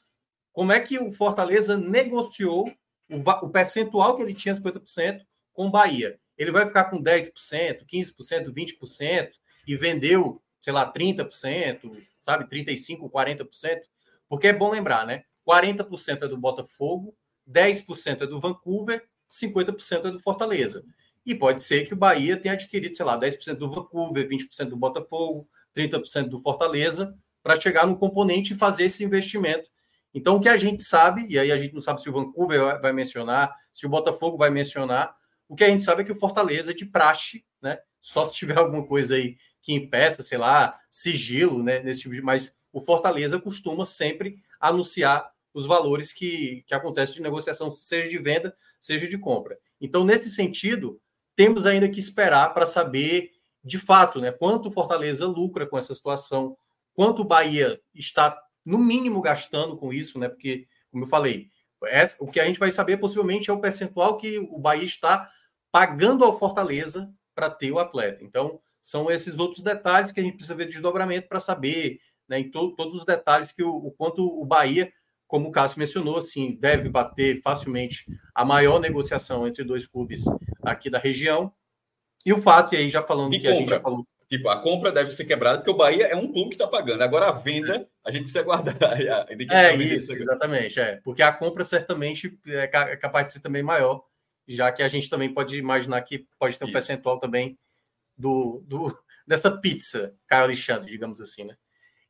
como 0.53 0.73
é 0.73 0.81
que 0.81 0.99
o 0.99 1.11
Fortaleza 1.11 1.77
negociou 1.77 2.71
o, 3.11 3.47
o 3.47 3.51
percentual 3.51 4.17
que 4.17 4.23
ele 4.23 4.35
tinha, 4.35 4.55
50%, 4.55 5.21
com 5.53 5.67
o 5.67 5.71
Bahia. 5.71 6.19
Ele 6.37 6.51
vai 6.51 6.67
ficar 6.67 6.85
com 6.85 7.03
10%, 7.03 7.31
15%, 7.87 8.53
20% 8.53 9.31
e 9.67 9.77
vendeu, 9.77 10.43
sei 10.61 10.73
lá, 10.73 10.93
30%, 10.93 12.03
sabe, 12.23 12.45
35%, 12.45 13.11
40%. 13.11 13.81
Porque 14.29 14.49
é 14.49 14.53
bom 14.53 14.71
lembrar, 14.71 15.07
né? 15.07 15.25
40% 15.47 16.23
é 16.23 16.29
do 16.29 16.37
Botafogo, 16.37 17.17
10% 17.49 18.23
é 18.23 18.27
do 18.27 18.41
Vancouver 18.41 19.07
50% 19.35 20.07
é 20.07 20.11
do 20.11 20.21
Fortaleza. 20.21 20.85
E 21.27 21.35
pode 21.35 21.63
ser 21.63 21.87
que 21.87 21.95
o 21.95 21.97
Bahia 21.97 22.37
tenha 22.37 22.55
adquirido, 22.55 22.97
sei 22.97 23.05
lá, 23.05 23.19
10% 23.19 23.55
do 23.55 23.71
Vancouver, 23.71 24.29
20% 24.29 24.67
do 24.67 24.77
Botafogo, 24.77 25.49
30% 25.75 26.29
do 26.29 26.39
Fortaleza, 26.39 27.17
para 27.43 27.59
chegar 27.59 27.87
no 27.87 27.97
componente 27.97 28.53
e 28.53 28.57
fazer 28.57 28.85
esse 28.85 29.03
investimento. 29.03 29.69
Então, 30.13 30.37
o 30.37 30.41
que 30.41 30.49
a 30.49 30.57
gente 30.57 30.83
sabe, 30.83 31.27
e 31.29 31.39
aí 31.39 31.51
a 31.51 31.57
gente 31.57 31.75
não 31.75 31.81
sabe 31.81 32.01
se 32.01 32.09
o 32.09 32.13
Vancouver 32.13 32.81
vai 32.81 32.93
mencionar, 32.93 33.53
se 33.73 33.85
o 33.85 33.89
Botafogo 33.89 34.37
vai 34.37 34.51
mencionar, 34.51 35.15
o 35.49 35.57
que 35.57 35.65
a 35.65 35.69
gente 35.69 35.83
sabe 35.83 36.03
é 36.03 36.05
que 36.05 36.13
o 36.13 36.19
Fortaleza 36.19 36.73
de 36.73 36.87
praxe, 36.87 37.45
né? 37.61 37.79
Só 38.01 38.25
se 38.25 38.35
tiver 38.35 38.59
alguma 38.59 38.87
coisa 38.87 39.17
aí 39.17 39.37
que 39.61 39.73
impeça, 39.73 40.23
sei 40.23 40.39
lá, 40.39 40.79
sigilo, 40.91 41.63
né? 41.63 41.83
Nesse 41.83 42.03
tipo 42.03 42.15
de. 42.15 42.23
Mas 42.23 42.55
o 42.73 42.81
Fortaleza 42.81 43.41
costuma 43.41 43.85
sempre 43.85 44.37
anunciar 44.61 45.34
os 45.55 45.65
valores 45.67 46.13
que, 46.13 46.65
que 46.67 46.75
acontecem 46.75 47.15
de 47.15 47.23
negociação, 47.23 47.71
seja 47.71 48.09
de 48.09 48.19
venda, 48.19 48.55
seja 48.81 49.07
de 49.07 49.17
compra. 49.17 49.57
Então, 49.81 50.05
nesse 50.05 50.29
sentido, 50.31 51.01
temos 51.37 51.65
ainda 51.65 51.89
que 51.89 52.01
esperar 52.01 52.53
para 52.53 52.67
saber 52.67 53.31
de 53.63 53.79
fato 53.79 54.21
né, 54.21 54.31
quanto 54.33 54.69
o 54.69 54.73
Fortaleza 54.73 55.27
lucra 55.27 55.67
com 55.67 55.79
essa 55.79 55.95
situação, 55.95 56.57
quanto 56.93 57.23
o 57.23 57.25
Bahia 57.25 57.81
está, 57.95 58.39
no 58.67 58.79
mínimo, 58.79 59.23
gastando 59.23 59.77
com 59.77 59.93
isso, 59.93 60.19
né? 60.19 60.29
Porque, 60.29 60.67
como 60.91 61.05
eu 61.05 61.09
falei, 61.09 61.51
essa, 61.85 62.23
o 62.23 62.31
que 62.31 62.41
a 62.41 62.47
gente 62.47 62.59
vai 62.59 62.71
saber 62.71 62.97
possivelmente 62.97 63.51
é 63.51 63.53
o 63.53 63.61
percentual 63.61 64.17
que 64.17 64.39
o 64.39 64.59
Bahia 64.59 64.85
está 64.85 65.31
pagando 65.71 66.25
ao 66.25 66.39
Fortaleza 66.39 67.13
para 67.35 67.51
ter 67.51 67.71
o 67.73 67.79
atleta. 67.79 68.23
Então, 68.23 68.61
são 68.81 69.11
esses 69.11 69.39
outros 69.39 69.63
detalhes 69.63 70.13
que 70.13 70.21
a 70.21 70.23
gente 70.23 70.35
precisa 70.35 70.55
ver 70.55 70.67
de 70.67 70.73
desdobramento 70.73 71.29
para 71.29 71.41
saber, 71.41 72.01
né, 72.29 72.39
em 72.39 72.51
to 72.51 72.75
todos 72.75 72.95
os 72.95 73.05
detalhes 73.05 73.53
que 73.53 73.63
o, 73.63 73.75
o 73.75 73.91
quanto 73.91 74.25
o 74.25 74.45
Bahia 74.45 74.93
como 75.35 75.49
o 75.49 75.51
Cássio 75.51 75.81
mencionou, 75.81 76.19
assim, 76.19 76.57
deve 76.61 76.89
bater 76.89 77.43
facilmente 77.43 78.07
a 78.33 78.45
maior 78.45 78.79
negociação 78.79 79.49
entre 79.49 79.65
dois 79.65 79.85
clubes 79.85 80.27
aqui 80.63 80.89
da 80.89 80.97
região. 80.97 81.53
E 82.25 82.33
o 82.33 82.41
fato, 82.41 82.73
e 82.73 82.79
aí 82.79 82.89
já 82.89 83.03
falando 83.03 83.35
e 83.35 83.41
que 83.41 83.49
compra. 83.49 83.57
a 83.57 83.59
gente 83.59 83.69
já 83.71 83.81
falou. 83.81 84.07
Tipo, 84.29 84.49
a 84.49 84.63
compra 84.63 84.93
deve 84.93 85.11
ser 85.11 85.25
quebrada, 85.25 85.59
porque 85.59 85.73
o 85.73 85.77
Bahia 85.77 86.07
é 86.07 86.15
um 86.15 86.31
clube 86.31 86.51
que 86.51 86.55
está 86.55 86.69
pagando. 86.69 87.03
Agora 87.03 87.31
a 87.31 87.33
venda, 87.33 87.85
a 88.05 88.13
gente 88.13 88.23
precisa 88.23 88.45
guardar. 88.45 88.77
é 89.51 89.75
isso, 89.75 90.13
exatamente. 90.13 90.79
É. 90.79 91.01
Porque 91.03 91.21
a 91.21 91.33
compra 91.33 91.65
certamente 91.65 92.39
é, 92.47 92.71
é 92.71 92.97
capaz 92.97 93.27
de 93.27 93.33
ser 93.33 93.41
também 93.41 93.61
maior, 93.61 94.05
já 94.47 94.71
que 94.71 94.85
a 94.85 94.89
gente 94.89 95.11
também 95.11 95.35
pode 95.35 95.59
imaginar 95.59 96.01
que 96.03 96.29
pode 96.39 96.57
ter 96.57 96.65
um 96.65 96.69
isso. 96.69 96.75
percentual 96.75 97.19
também 97.19 97.59
do, 98.17 98.63
do, 98.69 98.97
dessa 99.27 99.51
pizza, 99.51 100.15
Caio 100.29 100.45
Alexandre, 100.45 100.93
digamos 100.93 101.21
assim, 101.21 101.43
né? 101.43 101.57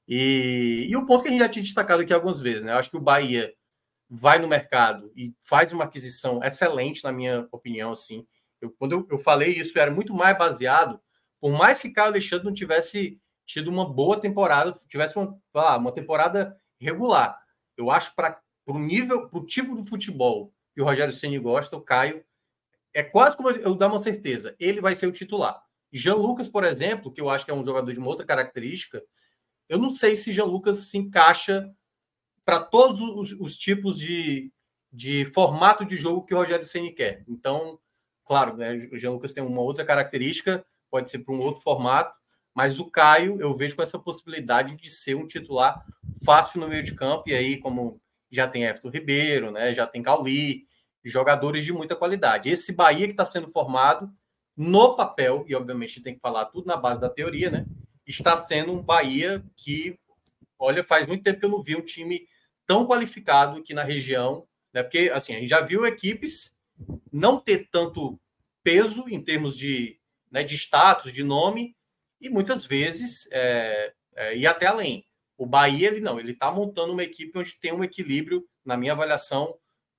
E, 0.06 0.86
e 0.88 0.96
o 0.96 1.06
ponto 1.06 1.22
que 1.22 1.28
a 1.28 1.30
gente 1.30 1.40
já 1.40 1.48
tinha 1.48 1.62
destacado 1.62 2.02
aqui 2.02 2.12
algumas 2.12 2.40
vezes, 2.40 2.62
né? 2.62 2.72
Eu 2.72 2.78
acho 2.78 2.90
que 2.90 2.96
o 2.96 3.00
Bahia 3.00 3.54
vai 4.08 4.38
no 4.38 4.48
mercado 4.48 5.10
e 5.16 5.34
faz 5.40 5.72
uma 5.72 5.84
aquisição 5.84 6.42
excelente, 6.42 7.02
na 7.02 7.12
minha 7.12 7.48
opinião, 7.50 7.90
assim. 7.90 8.26
Eu, 8.60 8.70
quando 8.78 8.92
eu, 8.92 9.06
eu 9.10 9.18
falei 9.18 9.52
isso, 9.52 9.78
era 9.78 9.90
muito 9.90 10.14
mais 10.14 10.36
baseado, 10.36 11.00
por 11.40 11.52
mais 11.52 11.80
que 11.80 11.90
Caio 11.90 12.08
Alexandre 12.08 12.46
não 12.46 12.54
tivesse 12.54 13.20
tido 13.46 13.68
uma 13.68 13.90
boa 13.90 14.20
temporada, 14.20 14.78
tivesse 14.88 15.16
uma, 15.18 15.38
uma 15.76 15.92
temporada 15.92 16.56
regular. 16.80 17.38
Eu 17.76 17.90
acho 17.90 18.14
para 18.14 18.40
o 18.66 18.78
nível, 18.78 19.28
para 19.28 19.38
o 19.38 19.46
tipo 19.46 19.74
de 19.80 19.88
futebol 19.88 20.52
que 20.74 20.80
o 20.80 20.84
Rogério 20.84 21.12
Ceni 21.12 21.38
gosta, 21.38 21.76
o 21.76 21.82
Caio 21.82 22.24
é 22.92 23.02
quase 23.02 23.36
como 23.36 23.50
eu 23.50 23.74
dar 23.74 23.88
uma 23.88 23.98
certeza, 23.98 24.54
ele 24.58 24.80
vai 24.80 24.94
ser 24.94 25.06
o 25.06 25.12
titular. 25.12 25.60
Jean 25.92 26.14
Lucas, 26.14 26.48
por 26.48 26.64
exemplo, 26.64 27.12
que 27.12 27.20
eu 27.20 27.28
acho 27.28 27.44
que 27.44 27.50
é 27.50 27.54
um 27.54 27.64
jogador 27.64 27.92
de 27.92 27.98
uma 27.98 28.08
outra 28.08 28.26
característica, 28.26 29.02
eu 29.68 29.78
não 29.78 29.90
sei 29.90 30.14
se 30.16 30.32
Jean 30.32 30.44
Lucas 30.44 30.78
se 30.78 30.98
encaixa 30.98 31.70
para 32.44 32.60
todos 32.60 33.00
os, 33.00 33.32
os, 33.40 33.56
tipos 33.56 33.98
de, 33.98 34.52
de 34.92 35.24
formato 35.26 35.84
de 35.84 35.96
jogo 35.96 36.24
que 36.24 36.34
o 36.34 36.36
Rogério 36.36 36.64
Ceni 36.64 36.92
quer. 36.92 37.24
Então, 37.26 37.78
claro, 38.24 38.56
né, 38.56 38.74
o 38.92 38.98
Jean 38.98 39.12
Lucas 39.12 39.32
tem 39.32 39.42
uma 39.42 39.62
outra 39.62 39.84
característica, 39.84 40.64
pode 40.90 41.08
ser 41.10 41.20
para 41.20 41.34
um 41.34 41.40
outro 41.40 41.62
formato, 41.62 42.14
mas 42.54 42.78
o 42.78 42.90
Caio 42.90 43.40
eu 43.40 43.56
vejo 43.56 43.74
com 43.74 43.82
essa 43.82 43.98
possibilidade 43.98 44.76
de 44.76 44.90
ser 44.90 45.16
um 45.16 45.26
titular 45.26 45.84
fácil 46.24 46.60
no 46.60 46.68
meio 46.68 46.82
de 46.82 46.94
campo, 46.94 47.24
e 47.26 47.34
aí, 47.34 47.58
como 47.58 48.00
já 48.30 48.46
tem 48.46 48.64
Everton 48.64 48.90
Ribeiro, 48.90 49.50
né, 49.50 49.72
já 49.72 49.86
tem 49.86 50.02
Cauli, 50.02 50.66
jogadores 51.04 51.64
de 51.64 51.72
muita 51.72 51.96
qualidade. 51.96 52.48
Esse 52.48 52.72
Bahia 52.72 53.06
que 53.06 53.12
está 53.12 53.24
sendo 53.24 53.48
formado 53.48 54.10
no 54.56 54.94
papel, 54.94 55.44
e 55.48 55.54
obviamente 55.54 56.00
tem 56.00 56.14
que 56.14 56.20
falar 56.20 56.46
tudo 56.46 56.66
na 56.66 56.76
base 56.76 57.00
da 57.00 57.10
teoria, 57.10 57.50
né? 57.50 57.66
Está 58.06 58.36
sendo 58.36 58.72
um 58.72 58.82
Bahia 58.82 59.44
que, 59.56 59.98
olha, 60.58 60.84
faz 60.84 61.06
muito 61.06 61.22
tempo 61.22 61.40
que 61.40 61.44
eu 61.44 61.50
não 61.50 61.62
vi 61.62 61.76
um 61.76 61.84
time 61.84 62.26
tão 62.66 62.86
qualificado 62.86 63.58
aqui 63.58 63.74
na 63.74 63.82
região, 63.82 64.46
né? 64.72 64.82
Porque 64.82 65.10
assim, 65.12 65.34
a 65.34 65.38
gente 65.38 65.48
já 65.48 65.60
viu 65.60 65.86
equipes 65.86 66.56
não 67.12 67.38
ter 67.38 67.68
tanto 67.70 68.18
peso 68.62 69.04
em 69.08 69.22
termos 69.22 69.56
de, 69.56 69.98
né, 70.30 70.42
de 70.42 70.54
status, 70.56 71.12
de 71.12 71.22
nome, 71.22 71.76
e 72.20 72.28
muitas 72.28 72.64
vezes 72.64 73.28
é, 73.30 73.92
é, 74.16 74.36
ir 74.36 74.46
até 74.46 74.66
além. 74.66 75.06
O 75.36 75.46
Bahia, 75.46 75.88
ele 75.88 76.00
não, 76.00 76.18
ele 76.18 76.32
está 76.32 76.50
montando 76.50 76.92
uma 76.92 77.02
equipe 77.02 77.38
onde 77.38 77.58
tem 77.58 77.72
um 77.72 77.84
equilíbrio, 77.84 78.46
na 78.64 78.76
minha 78.76 78.92
avaliação, 78.92 79.58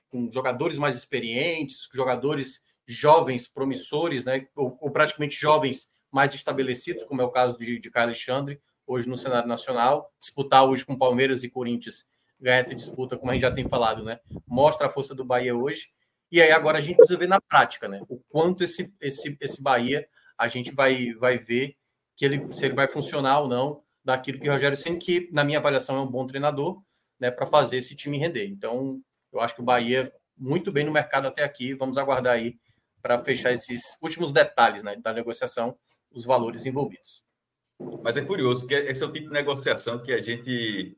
com 0.09 0.31
jogadores 0.31 0.77
mais 0.77 0.95
experientes, 0.95 1.87
jogadores 1.93 2.63
jovens 2.87 3.47
promissores, 3.47 4.25
né, 4.25 4.47
ou, 4.55 4.77
ou, 4.81 4.91
praticamente 4.91 5.35
jovens 5.35 5.91
mais 6.15 6.33
estabelecidos, 6.33 7.03
como 7.03 7.21
é 7.21 7.25
o 7.25 7.29
caso 7.29 7.57
de, 7.57 7.77
de 7.77 7.91
Caio 7.91 8.07
Alexandre, 8.07 8.61
hoje 8.87 9.05
no 9.05 9.17
cenário 9.17 9.49
nacional, 9.49 10.09
disputar 10.21 10.63
hoje 10.63 10.85
com 10.85 10.97
Palmeiras 10.97 11.43
e 11.43 11.49
Corinthians, 11.49 12.05
ganhar 12.39 12.57
essa 12.57 12.73
disputa, 12.73 13.17
como 13.17 13.31
a 13.31 13.33
gente 13.33 13.41
já 13.41 13.51
tem 13.51 13.67
falado, 13.67 14.01
né, 14.01 14.21
mostra 14.47 14.87
a 14.87 14.89
força 14.89 15.13
do 15.13 15.25
Bahia 15.25 15.53
hoje. 15.53 15.89
E 16.31 16.41
aí 16.41 16.51
agora 16.51 16.77
a 16.77 16.81
gente 16.81 16.95
precisa 16.95 17.19
ver 17.19 17.27
na 17.27 17.41
prática, 17.41 17.89
né, 17.89 18.01
o 18.07 18.17
quanto 18.29 18.63
esse, 18.63 18.95
esse, 19.01 19.37
esse 19.41 19.61
Bahia 19.61 20.07
a 20.37 20.47
gente 20.47 20.73
vai, 20.73 21.13
vai 21.15 21.37
ver 21.37 21.75
que 22.15 22.23
ele, 22.23 22.53
se 22.53 22.65
ele 22.65 22.75
vai 22.75 22.87
funcionar 22.87 23.41
ou 23.41 23.49
não 23.49 23.83
daquilo 24.01 24.39
que 24.39 24.47
o 24.47 24.53
Rogério 24.53 24.77
Senna, 24.77 24.97
que 24.97 25.29
na 25.33 25.43
minha 25.43 25.59
avaliação 25.59 25.97
é 25.97 26.01
um 26.01 26.07
bom 26.07 26.25
treinador, 26.25 26.81
né, 27.19 27.29
para 27.29 27.45
fazer 27.45 27.77
esse 27.77 27.93
time 27.93 28.17
render. 28.17 28.47
Então, 28.47 29.01
eu 29.33 29.41
acho 29.41 29.53
que 29.53 29.61
o 29.61 29.65
Bahia 29.65 30.09
muito 30.37 30.71
bem 30.71 30.85
no 30.85 30.91
mercado 30.91 31.27
até 31.27 31.43
aqui. 31.43 31.73
Vamos 31.73 31.97
aguardar 31.97 32.33
aí 32.33 32.57
para 33.01 33.19
fechar 33.19 33.51
esses 33.51 33.97
últimos 34.01 34.31
detalhes 34.31 34.83
né, 34.83 34.95
da 34.95 35.13
negociação, 35.13 35.77
os 36.15 36.25
valores 36.25 36.65
envolvidos. 36.65 37.23
Mas 38.01 38.15
é 38.15 38.21
curioso, 38.23 38.61
porque 38.61 38.75
esse 38.75 39.03
é 39.03 39.05
o 39.05 39.11
tipo 39.11 39.27
de 39.27 39.33
negociação 39.33 40.01
que 40.01 40.13
a 40.13 40.21
gente. 40.21 40.97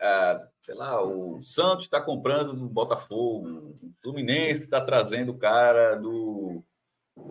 Ah, 0.00 0.48
sei 0.60 0.74
lá, 0.74 1.00
o 1.02 1.40
Santos 1.42 1.84
está 1.84 2.00
comprando 2.00 2.52
do 2.54 2.68
Botafogo, 2.68 3.76
o 3.80 3.92
Fluminense 4.02 4.64
está 4.64 4.80
trazendo 4.80 5.30
o 5.30 5.38
cara 5.38 5.94
do 5.94 6.64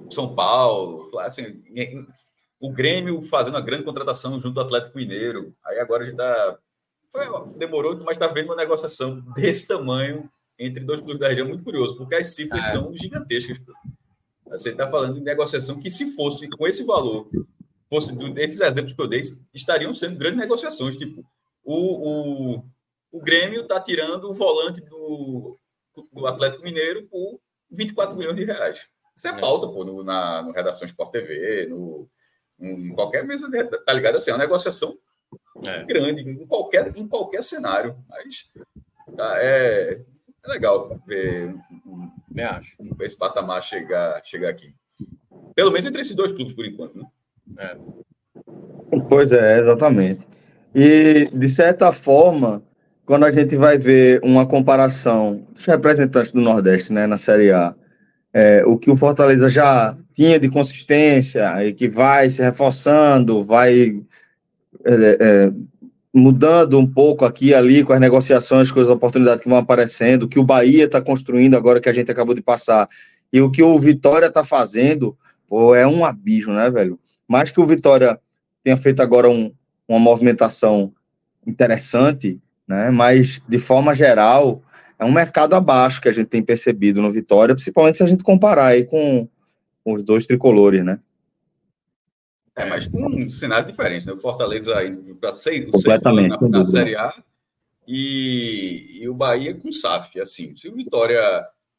São 0.10 0.34
Paulo, 0.34 1.20
assim, 1.20 1.62
o 2.60 2.72
Grêmio 2.72 3.22
fazendo 3.24 3.56
uma 3.56 3.62
grande 3.62 3.84
contratação 3.84 4.40
junto 4.40 4.54
do 4.54 4.62
Atlético 4.62 4.98
Mineiro. 4.98 5.54
Aí 5.66 5.80
agora 5.80 6.04
a 6.04 6.06
gente 6.06 6.14
está. 6.14 6.58
Demorou, 7.58 7.98
mas 8.06 8.14
está 8.14 8.28
vendo 8.28 8.46
uma 8.46 8.56
negociação 8.56 9.20
desse 9.36 9.68
tamanho 9.68 10.32
entre 10.58 10.82
dois 10.82 11.02
clubes 11.02 11.20
da 11.20 11.28
região. 11.28 11.48
Muito 11.48 11.64
curioso, 11.64 11.98
porque 11.98 12.16
as 12.16 12.28
cifras 12.28 12.64
ah, 12.66 12.68
são 12.68 12.96
gigantescas. 12.96 13.60
Você 14.52 14.70
está 14.70 14.90
falando 14.90 15.16
de 15.16 15.22
negociação 15.22 15.80
que, 15.80 15.90
se 15.90 16.12
fosse 16.12 16.50
com 16.50 16.68
esse 16.68 16.84
valor, 16.84 17.30
fosse 17.90 18.14
desses 18.34 18.60
exemplos 18.62 18.94
que 18.94 19.02
eu 19.02 19.08
dei, 19.08 19.22
estariam 19.54 19.94
sendo 19.94 20.18
grandes 20.18 20.40
negociações. 20.40 20.98
Tipo, 20.98 21.24
o, 21.64 22.56
o, 22.56 22.66
o 23.12 23.20
Grêmio 23.22 23.62
está 23.62 23.80
tirando 23.80 24.30
o 24.30 24.34
volante 24.34 24.82
do, 24.82 25.58
do 26.12 26.28
Atlético 26.28 26.64
Mineiro 26.64 27.08
por 27.08 27.40
24 27.72 28.16
milhões 28.18 28.36
de 28.36 28.44
reais. 28.44 28.88
Isso 29.16 29.28
é, 29.28 29.32
é. 29.32 29.40
pauta, 29.40 29.68
pô, 29.68 29.84
no, 29.84 30.04
na 30.04 30.42
no 30.42 30.52
Redação 30.52 30.86
Sport 30.86 31.12
TV, 31.12 31.68
no, 31.68 32.10
em 32.60 32.94
qualquer 32.94 33.26
mesa, 33.26 33.50
de, 33.50 33.64
tá 33.64 33.94
ligado? 33.94 34.18
Assim, 34.18 34.32
é 34.32 34.34
uma 34.34 34.40
negociação 34.40 34.98
é. 35.66 35.84
grande, 35.84 36.22
em 36.22 36.46
qualquer, 36.46 36.96
em 36.96 37.08
qualquer 37.08 37.44
cenário. 37.44 37.98
Mas 38.10 38.50
tá, 39.16 39.36
é, 39.38 40.02
é 40.44 40.50
legal 40.50 41.00
ver, 41.06 41.54
Me 42.30 42.44
acho. 42.44 42.76
esse 43.02 43.18
patamar 43.18 43.62
chegar, 43.62 44.22
chegar 44.24 44.50
aqui. 44.50 44.74
Pelo 45.56 45.72
menos 45.72 45.86
entre 45.86 46.02
esses 46.02 46.16
dois 46.16 46.32
clubes, 46.32 46.54
por 46.54 46.66
enquanto, 46.66 46.98
né? 46.98 47.06
É. 47.58 47.78
Pois 49.10 49.32
é, 49.32 49.60
exatamente. 49.60 50.28
E, 50.74 51.30
de 51.34 51.50
certa 51.50 51.92
forma, 51.92 52.64
quando 53.06 53.26
a 53.26 53.32
gente 53.32 53.56
vai 53.56 53.78
ver 53.78 54.22
uma 54.24 54.46
comparação 54.46 55.46
dos 55.54 55.66
representantes 55.66 56.32
do 56.32 56.42
Nordeste 56.42 56.94
né, 56.94 57.06
na 57.08 57.18
Série 57.18 57.52
A, 57.52 57.76
é, 58.34 58.64
o 58.66 58.78
que 58.78 58.90
o 58.90 58.96
Fortaleza 58.96 59.50
já 59.50 59.98
tinha 60.14 60.40
de 60.40 60.50
consistência 60.50 61.66
e 61.66 61.74
que 61.74 61.90
vai 61.90 62.30
se 62.30 62.42
reforçando, 62.42 63.44
vai 63.44 64.02
é, 64.86 65.18
é, 65.20 65.52
mudando 66.14 66.78
um 66.78 66.86
pouco 66.86 67.24
aqui 67.24 67.48
e 67.48 67.54
ali 67.54 67.84
com 67.84 67.94
as 67.94 68.00
negociações, 68.00 68.72
com 68.72 68.80
as 68.80 68.90
oportunidades 68.90 69.42
que 69.42 69.50
vão 69.50 69.58
aparecendo, 69.58 70.28
que 70.28 70.40
o 70.40 70.44
Bahia 70.44 70.86
está 70.86 71.02
construindo 71.02 71.56
agora 71.56 71.80
que 71.80 71.88
a 71.88 71.94
gente 71.94 72.12
acabou 72.12 72.36
de 72.36 72.42
passar, 72.42 72.88
e 73.32 73.42
o 73.42 73.50
que 73.50 73.64
o 73.64 73.80
Vitória 73.80 74.26
está 74.26 74.44
fazendo, 74.44 75.18
pô, 75.48 75.74
é 75.74 75.88
um 75.88 76.04
abismo, 76.04 76.54
né, 76.54 76.70
velho? 76.70 77.00
Mais 77.28 77.50
que 77.50 77.62
o 77.62 77.66
Vitória 77.66 78.20
tenha 78.64 78.76
feito 78.76 79.02
agora 79.02 79.30
um, 79.30 79.54
uma 79.88 80.00
movimentação 80.00 80.92
interessante, 81.48 82.40
né, 82.68 82.92
mas 82.92 83.42
de 83.48 83.58
forma 83.58 83.96
geral, 83.96 84.62
é 85.00 85.06
um 85.06 85.12
mercado 85.12 85.56
abaixo 85.56 86.02
que 86.02 86.10
a 86.10 86.12
gente 86.12 86.28
tem 86.28 86.44
percebido 86.44 87.02
no 87.02 87.12
Vitória, 87.12 87.56
principalmente 87.56 87.98
se 87.98 88.04
a 88.04 88.08
gente 88.08 88.24
comparar 88.24 88.68
aí 88.68 88.84
com 88.84 89.28
os 89.86 90.04
dois 90.04 90.28
tricolores, 90.28 90.84
né? 90.84 91.00
É, 92.56 92.66
mas 92.66 92.86
com 92.86 93.06
um 93.06 93.30
cenário 93.30 93.70
diferente, 93.70 94.06
né? 94.06 94.14
O 94.14 94.20
Fortaleza 94.20 94.84
indo 94.84 95.16
para 95.16 95.34
seis, 95.34 95.70
Completamente, 95.72 96.42
na, 96.42 96.50
na 96.50 96.64
Série 96.66 96.96
A 96.96 97.14
e, 97.88 99.00
e, 99.02 99.10
o 99.10 99.14
Bahia 99.14 99.56
com 99.56 99.72
SAF. 99.72 100.20
Assim, 100.20 100.56
se 100.56 100.68
o 100.68 100.76
Vitória 100.76 101.22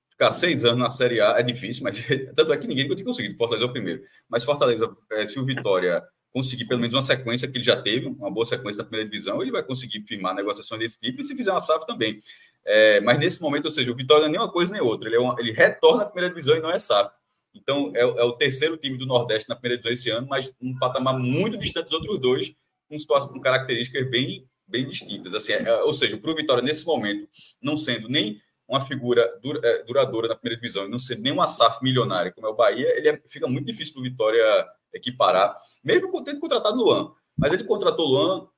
ficar 0.09 0.33
seis 0.33 0.65
anos 0.65 0.79
na 0.79 0.91
Série 0.91 1.21
A 1.21 1.39
é 1.39 1.43
difícil, 1.43 1.83
mas 1.83 1.97
tanto 2.35 2.53
é 2.53 2.57
que 2.57 2.67
ninguém 2.67 2.89
vai 2.89 3.03
conseguido. 3.03 3.37
Fortaleza 3.37 3.67
é 3.67 3.69
o 3.69 3.73
primeiro. 3.73 4.03
Mas 4.29 4.45
Fortaleza, 4.45 4.91
é, 5.13 5.27
se 5.27 5.39
o 5.39 5.45
Vitória 5.45 6.03
conseguir 6.33 6.65
pelo 6.65 6.81
menos 6.81 6.95
uma 6.95 7.03
sequência 7.03 7.47
que 7.47 7.59
ele 7.59 7.65
já 7.65 7.81
teve, 7.81 8.07
uma 8.07 8.31
boa 8.31 8.47
sequência 8.47 8.83
da 8.83 8.89
primeira 8.89 9.09
divisão, 9.09 9.43
ele 9.43 9.53
vai 9.53 9.63
conseguir 9.63 10.01
firmar 10.07 10.35
negociações 10.35 10.81
desse 10.81 10.99
tipo 10.99 11.21
e 11.21 11.25
se 11.25 11.37
fizer 11.37 11.51
uma 11.51 11.61
SAF 11.61 11.87
também. 11.87 12.19
É, 12.65 13.01
mas 13.01 13.19
nesse 13.19 13.43
momento, 13.43 13.67
ou 13.67 13.71
seja, 13.71 13.91
o 13.91 13.95
Vitória 13.95 14.23
não 14.23 14.29
é 14.29 14.33
nem 14.33 14.41
uma 14.41 14.51
coisa 14.51 14.73
nem 14.73 14.81
outra. 14.81 15.09
Ele, 15.09 15.17
é 15.17 15.21
uma, 15.21 15.37
ele 15.39 15.53
retorna 15.53 16.05
à 16.05 16.07
primeira 16.07 16.31
divisão 16.31 16.57
e 16.57 16.61
não 16.61 16.71
é 16.71 16.79
SAF. 16.79 17.13
Então, 17.55 17.93
é, 17.95 18.01
é, 18.01 18.25
o 18.25 18.33
terceiro 18.33 18.77
time 18.77 18.97
do 18.97 19.07
Nordeste 19.07 19.49
na 19.49 19.57
primeira 19.57 19.81
divisão 19.81 19.93
esse 19.93 20.11
ano, 20.11 20.27
mas 20.29 20.53
um 20.61 20.79
patamar 20.79 21.19
muito 21.19 21.57
distante 21.57 21.85
dos 21.85 21.95
outros 21.95 22.21
dois, 22.21 22.55
com, 22.89 22.97
com 23.29 23.41
características 23.41 24.09
bem, 24.11 24.49
bem 24.67 24.87
distintas. 24.87 25.35
Assim, 25.35 25.53
é, 25.53 25.83
ou 25.83 25.95
seja, 25.95 26.17
para 26.17 26.31
o 26.31 26.35
Vitória, 26.35 26.63
nesse 26.63 26.87
momento, 26.87 27.29
não 27.61 27.77
sendo 27.77 28.09
nem 28.09 28.41
uma 28.67 28.81
figura 28.81 29.39
dura, 29.43 29.61
é, 29.63 29.83
duradoura 29.85 30.29
na 30.29 30.35
primeira 30.35 30.61
divisão, 30.61 30.89
não 30.89 30.99
sendo 30.99 31.23
nem 31.23 31.33
uma 31.33 31.49
SAF 31.49 31.83
milionária, 31.83 32.33
como 32.33 32.47
é 32.47 32.51
o 32.51 32.55
Bahia, 32.55 32.97
ele 32.97 33.09
é, 33.09 33.23
fica 33.27 33.47
muito 33.47 33.67
difícil 33.67 33.93
para 33.93 34.01
o 34.01 34.05
Vitória 34.05 34.67
equiparar, 34.95 35.57
mesmo 35.85 36.11
com 36.11 36.23
tendo 36.23 36.41
contratado 36.41 36.77
Luan. 36.77 37.13
Mas 37.37 37.53
ele 37.53 37.65
contratou 37.65 38.07
Luan, 38.07 38.49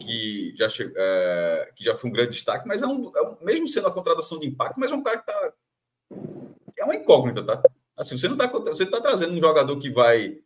que 0.00 0.54
já, 0.56 0.68
é, 0.96 1.72
que 1.74 1.84
já 1.84 1.96
foi 1.96 2.10
um 2.10 2.12
grande 2.12 2.32
destaque, 2.32 2.66
mas 2.66 2.82
é 2.82 2.86
um, 2.86 3.10
é 3.14 3.22
um, 3.22 3.36
mesmo 3.42 3.66
sendo 3.66 3.88
a 3.88 3.92
contratação 3.92 4.38
de 4.38 4.46
impacto, 4.46 4.78
mas 4.78 4.90
é 4.90 4.94
um 4.94 5.02
cara 5.02 5.18
que 5.18 5.26
tá. 5.26 5.52
É 6.78 6.84
uma 6.84 6.94
incógnita, 6.94 7.44
tá? 7.44 7.60
Assim, 7.98 8.16
você 8.16 8.28
não 8.28 8.36
está 8.36 8.46
você 8.46 8.86
tá 8.86 9.00
trazendo 9.00 9.32
um 9.32 9.40
jogador 9.40 9.76
que 9.78 9.90
vai 9.90 10.38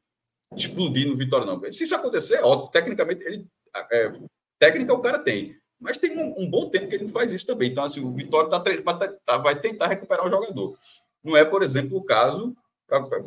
explodir 0.57 1.07
no 1.07 1.17
Vitória, 1.17 1.47
não. 1.47 1.61
Se 1.71 1.85
isso 1.85 1.95
acontecer, 1.95 2.41
ó, 2.43 2.67
tecnicamente, 2.69 3.23
ele. 3.25 3.47
É, 3.91 4.13
técnica 4.59 4.95
o 4.95 5.03
cara 5.03 5.19
tem. 5.19 5.57
Mas 5.79 5.99
tem 5.99 6.17
um, 6.17 6.35
um, 6.39 6.51
bom 6.51 6.71
tempo 6.71 6.89
que 6.89 6.95
ele 6.95 7.05
não 7.05 7.11
faz 7.11 7.33
isso 7.33 7.47
também. 7.47 7.71
Então, 7.71 7.85
assim, 7.85 8.01
o 8.01 8.13
Vitória 8.13 8.49
tá, 8.49 8.61
tá, 9.27 9.37
vai 9.37 9.59
tentar 9.59 9.89
recuperar 9.89 10.25
o 10.25 10.31
jogador. 10.31 10.79
Não 11.23 11.37
é, 11.37 11.45
por 11.45 11.63
exemplo, 11.63 11.99
o 11.99 12.05
caso, 12.05 12.57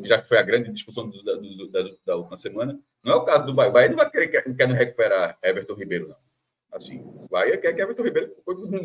já 0.04 0.22
que 0.22 0.28
foi 0.28 0.38
a 0.38 0.44
grande 0.44 0.72
discussão 0.72 1.10
do, 1.10 1.22
do, 1.22 1.68
da, 1.70 1.84
da, 2.06 2.16
última 2.16 2.38
semana, 2.38 2.80
não 3.04 3.14
é 3.14 3.16
o 3.16 3.26
caso 3.26 3.46
do 3.46 3.54
Bahia. 3.54 3.72
Bahia 3.72 3.90
não 3.90 3.98
vai 3.98 4.10
querer 4.10 4.28
quer 4.30 4.70
recuperar 4.70 5.38
Everton 5.44 5.74
Ribeiro, 5.74 6.08
não. 6.08 6.16
Assim, 6.72 7.00
o 7.00 7.28
Bahia 7.30 7.58
quer 7.58 7.74
que 7.74 7.82
Everton 7.82 8.04
Ribeiro 8.04 8.34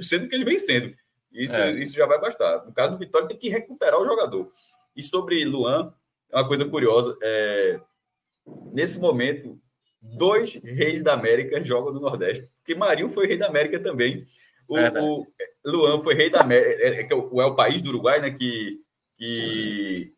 sendo 0.02 0.28
que 0.28 0.34
ele 0.34 0.44
vem 0.44 0.58
sendo. 0.58 0.94
Isso, 1.32 1.56
é. 1.56 1.70
isso 1.72 1.94
já 1.94 2.06
vai 2.06 2.20
bastar. 2.20 2.64
No 2.66 2.72
caso 2.72 2.94
do 2.94 2.98
Vitória, 2.98 3.28
tem 3.28 3.36
que 3.36 3.48
recuperar 3.48 4.00
o 4.00 4.04
jogador. 4.04 4.52
E 4.96 5.02
sobre 5.02 5.44
Luan, 5.44 5.92
é 6.32 6.36
uma 6.36 6.48
coisa 6.48 6.64
curiosa. 6.64 7.16
É, 7.22 7.80
nesse 8.72 9.00
momento, 9.00 9.60
dois 10.00 10.54
reis 10.62 11.02
da 11.02 11.12
América 11.12 11.62
jogam 11.62 11.92
no 11.92 12.00
Nordeste. 12.00 12.52
Porque 12.58 12.74
Marinho 12.74 13.12
foi 13.12 13.26
rei 13.26 13.36
da 13.36 13.46
América 13.46 13.78
também. 13.80 14.26
O, 14.68 14.76
o 14.76 15.26
Luan 15.64 16.02
foi 16.02 16.14
rei 16.14 16.30
da 16.30 16.40
América. 16.40 16.82
É, 16.82 17.00
é, 17.00 17.08
é, 17.10 17.14
o, 17.14 17.40
é 17.40 17.44
o 17.44 17.54
país 17.54 17.82
do 17.82 17.90
Uruguai, 17.90 18.20
né? 18.20 18.30
Que, 18.30 18.80
que, 19.16 20.12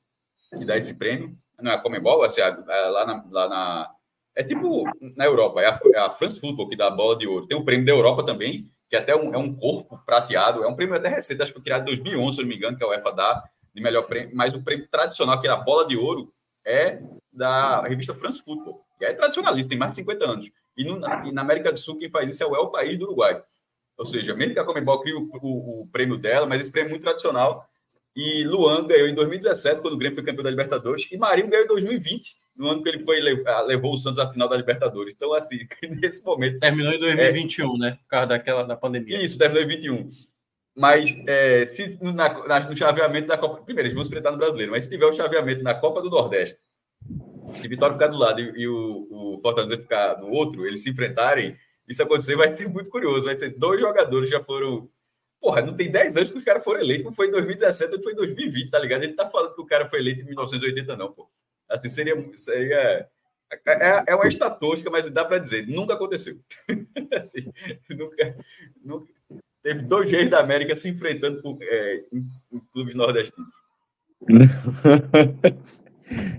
que 0.58 0.64
dá 0.64 0.76
esse 0.76 0.94
prêmio. 0.94 1.36
Não 1.60 1.72
é 1.72 1.74
a 1.74 1.78
Comembol, 1.78 2.22
assim, 2.22 2.40
é 2.40 2.50
lá, 2.50 3.06
na, 3.06 3.24
lá 3.30 3.48
na. 3.48 3.90
É 4.34 4.42
tipo 4.42 4.84
na 5.16 5.26
Europa, 5.26 5.60
é 5.60 5.66
a, 5.66 5.80
é 5.94 5.98
a 5.98 6.10
France 6.10 6.40
Football 6.40 6.68
que 6.68 6.76
dá 6.76 6.86
a 6.86 6.90
bola 6.90 7.16
de 7.16 7.26
ouro. 7.26 7.46
Tem 7.46 7.56
o 7.56 7.64
prêmio 7.64 7.84
da 7.84 7.92
Europa 7.92 8.24
também, 8.24 8.70
que 8.88 8.96
até 8.96 9.14
um, 9.14 9.32
é 9.32 9.38
um 9.38 9.54
corpo 9.54 9.98
prateado. 10.04 10.64
É 10.64 10.66
um 10.66 10.74
prêmio 10.74 10.96
até 10.96 11.08
recente, 11.08 11.42
acho 11.42 11.52
que 11.52 11.58
foi 11.58 11.64
criado 11.64 11.82
em 11.82 11.96
2011, 11.96 12.36
se 12.36 12.42
não 12.42 12.48
me 12.48 12.56
engano, 12.56 12.76
que 12.76 12.82
a 12.82 12.88
UEFA 12.88 13.12
dá 13.12 13.44
de 13.74 13.82
melhor 13.82 14.02
prêmio, 14.02 14.34
mas 14.34 14.54
o 14.54 14.62
prêmio 14.62 14.86
tradicional, 14.90 15.40
que 15.40 15.46
era 15.46 15.56
a 15.56 15.60
bola 15.60 15.86
de 15.86 15.96
ouro, 15.96 16.32
é 16.64 17.00
da 17.32 17.82
revista 17.82 18.14
France 18.14 18.42
Football. 18.42 18.84
E 19.00 19.04
é 19.04 19.12
tradicionalista, 19.14 19.68
tem 19.68 19.78
mais 19.78 19.90
de 19.90 19.96
50 19.96 20.24
anos. 20.24 20.50
E, 20.76 20.84
no, 20.84 21.00
e, 21.26 21.32
na 21.32 21.42
América 21.42 21.72
do 21.72 21.78
Sul, 21.78 21.98
quem 21.98 22.10
faz 22.10 22.28
isso 22.28 22.42
é 22.42 22.46
o 22.46 22.54
El 22.54 22.70
País 22.70 22.98
do 22.98 23.06
Uruguai. 23.06 23.42
Ou 23.96 24.06
seja, 24.06 24.34
mesmo 24.34 24.54
que 24.54 24.60
a 24.60 24.64
Comembol 24.64 25.00
crie 25.00 25.14
o, 25.14 25.28
o, 25.42 25.82
o, 25.82 25.88
prêmio 25.88 26.16
dela, 26.16 26.46
mas 26.46 26.60
esse 26.60 26.70
prêmio 26.70 26.88
é 26.88 26.90
muito 26.90 27.02
tradicional. 27.02 27.68
E 28.14 28.44
Luan 28.44 28.86
ganhou 28.86 29.08
em 29.08 29.14
2017, 29.14 29.80
quando 29.80 29.94
o 29.94 29.98
Grêmio 29.98 30.16
foi 30.16 30.24
campeão 30.24 30.44
da 30.44 30.50
Libertadores, 30.50 31.10
e 31.10 31.16
Marinho 31.16 31.48
ganhou 31.48 31.64
em 31.64 31.68
2020, 31.68 32.36
no 32.56 32.68
ano 32.68 32.82
que 32.82 32.88
ele 32.88 33.04
foi 33.04 33.18
ah, 33.46 33.62
levou 33.62 33.94
o 33.94 33.98
Santos 33.98 34.18
à 34.18 34.30
final 34.30 34.48
da 34.48 34.56
Libertadores. 34.56 35.14
Então, 35.14 35.32
assim, 35.34 35.66
nesse 36.00 36.24
momento. 36.24 36.58
Terminou 36.58 36.92
em 36.92 36.98
2021, 36.98 37.74
é... 37.74 37.78
né? 37.78 37.90
Por 38.02 38.08
causa 38.08 38.26
daquela 38.26 38.62
da 38.64 38.76
pandemia. 38.76 39.24
Isso, 39.24 39.38
terminou 39.38 39.62
em 39.62 39.66
2021. 39.66 40.31
Mas 40.76 41.10
é, 41.26 41.66
se 41.66 41.98
na, 42.00 42.46
na, 42.46 42.60
no 42.60 42.76
chaveamento 42.76 43.28
da 43.28 43.36
Copa. 43.36 43.62
Primeiro, 43.62 43.88
eles 43.88 43.94
vão 43.94 44.04
se 44.04 44.10
enfrentar 44.10 44.30
no 44.30 44.38
brasileiro, 44.38 44.72
mas 44.72 44.84
se 44.84 44.90
tiver 44.90 45.06
o 45.06 45.12
chaveamento 45.12 45.62
na 45.62 45.74
Copa 45.74 46.00
do 46.00 46.08
Nordeste, 46.08 46.62
se 47.48 47.68
Vitória 47.68 47.94
ficar 47.94 48.08
do 48.08 48.16
lado 48.16 48.40
e, 48.40 48.62
e 48.62 48.68
o, 48.68 49.06
o, 49.10 49.40
Fortaleza 49.42 49.76
ficar 49.76 50.14
do 50.14 50.28
outro, 50.28 50.66
eles 50.66 50.82
se 50.82 50.90
enfrentarem, 50.90 51.56
isso 51.86 52.02
acontecer 52.02 52.36
vai 52.36 52.48
ser 52.48 52.68
muito 52.68 52.88
curioso. 52.88 53.26
Vai 53.26 53.36
ser 53.36 53.50
dois 53.50 53.80
jogadores 53.80 54.30
já 54.30 54.42
foram 54.42 54.88
Porra, 55.42 55.60
não 55.60 55.74
tem 55.74 55.90
10 55.90 56.16
anos 56.16 56.30
que 56.30 56.38
o 56.38 56.44
cara 56.44 56.60
foram 56.60 56.80
eleito, 56.80 57.02
não 57.02 57.12
foi 57.12 57.26
em 57.26 57.32
2017, 57.32 57.96
não 57.96 58.00
foi 58.00 58.12
em 58.12 58.16
2020, 58.16 58.70
tá 58.70 58.78
ligado? 58.78 59.02
Gente 59.02 59.16
tá 59.16 59.28
falando 59.28 59.56
que 59.56 59.60
o 59.60 59.66
cara 59.66 59.88
foi 59.88 59.98
eleito 59.98 60.20
em 60.20 60.24
1980, 60.26 60.96
não, 60.96 61.12
pô. 61.12 61.28
Assim, 61.68 61.88
seria. 61.88 62.14
seria 62.36 63.08
é, 63.50 63.72
é, 63.72 64.04
é 64.06 64.14
uma 64.14 64.28
estatística, 64.28 64.88
mas 64.88 65.10
dá 65.10 65.24
para 65.24 65.38
dizer, 65.38 65.66
nunca 65.66 65.94
aconteceu. 65.94 66.36
assim, 67.18 67.52
nunca, 67.90 68.36
nunca, 68.84 69.12
teve 69.62 69.82
dois 69.82 70.10
reis 70.10 70.30
da 70.30 70.40
América 70.40 70.74
se 70.74 70.88
enfrentando 70.88 71.40
por, 71.40 71.58
é, 71.60 72.04
em, 72.12 72.24
em 72.52 72.60
clubes 72.72 72.94
nordestinos. 72.94 73.50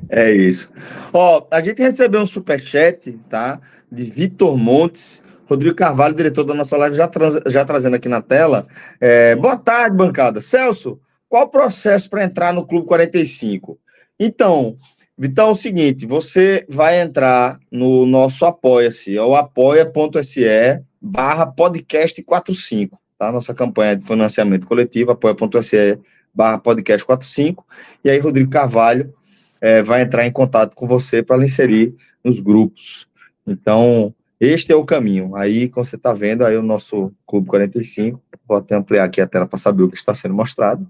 É 0.10 0.32
isso. 0.32 0.72
Ó, 1.12 1.48
a 1.52 1.62
gente 1.62 1.82
recebeu 1.82 2.22
um 2.22 2.28
superchat, 2.28 3.12
tá? 3.30 3.60
De 3.92 4.04
Vitor 4.04 4.58
Montes. 4.58 5.24
Rodrigo 5.46 5.76
Carvalho, 5.76 6.16
diretor 6.16 6.44
da 6.44 6.54
nossa 6.54 6.78
live, 6.78 6.96
já, 6.96 7.10
já 7.48 7.66
trazendo 7.66 7.96
aqui 7.96 8.08
na 8.08 8.22
tela. 8.22 8.66
É, 9.00 9.36
boa 9.36 9.58
tarde, 9.58 9.98
bancada. 9.98 10.42
Celso, 10.42 11.00
qual 11.28 11.46
o 11.46 11.50
processo 11.50 12.10
para 12.10 12.24
entrar 12.24 12.54
no 12.54 12.66
Clube 12.66 12.88
45? 12.88 13.78
Então, 14.20 14.76
Vitão, 15.18 15.50
é 15.50 15.52
o 15.52 15.56
seguinte, 15.56 16.08
você 16.08 16.66
vai 16.70 17.02
entrar 17.02 17.60
no 17.72 18.06
nosso 18.06 18.46
Apoia-se, 18.46 19.18
é 19.18 19.22
o 19.22 19.36
apoia.se 19.36 20.82
barra 21.00 21.46
podcast 21.46 22.24
45, 22.24 22.98
tá? 23.24 23.32
Nossa 23.32 23.54
campanha 23.54 23.96
de 23.96 24.06
financiamento 24.06 24.68
coletivo, 24.68 25.12
apoia.se 25.12 26.00
barra 26.34 26.58
podcast 26.58 27.06
45, 27.06 27.66
e 28.04 28.10
aí 28.10 28.20
Rodrigo 28.20 28.50
Carvalho 28.50 29.14
é, 29.62 29.84
vai 29.84 30.02
entrar 30.02 30.26
em 30.26 30.32
contato 30.32 30.76
com 30.76 30.88
você 30.88 31.22
para 31.22 31.44
inserir 31.44 31.96
nos 32.24 32.40
grupos. 32.40 33.08
Então, 33.46 34.14
este 34.40 34.72
é 34.72 34.76
o 34.76 34.84
caminho. 34.84 35.36
Aí, 35.36 35.70
como 35.70 35.86
você 35.86 35.96
está 35.96 36.14
vendo, 36.14 36.44
aí 36.44 36.58
o 36.58 36.64
nosso 36.64 37.14
Clube 37.26 37.48
45, 37.48 38.22
vou 38.48 38.58
até 38.58 38.76
ampliar 38.76 39.06
aqui 39.06 39.22
a 39.22 39.28
tela 39.28 39.46
para 39.46 39.60
saber 39.60 39.84
o 39.84 39.90
que 39.90 39.96
está 39.96 40.14
sendo 40.16 40.34
mostrado. 40.34 40.88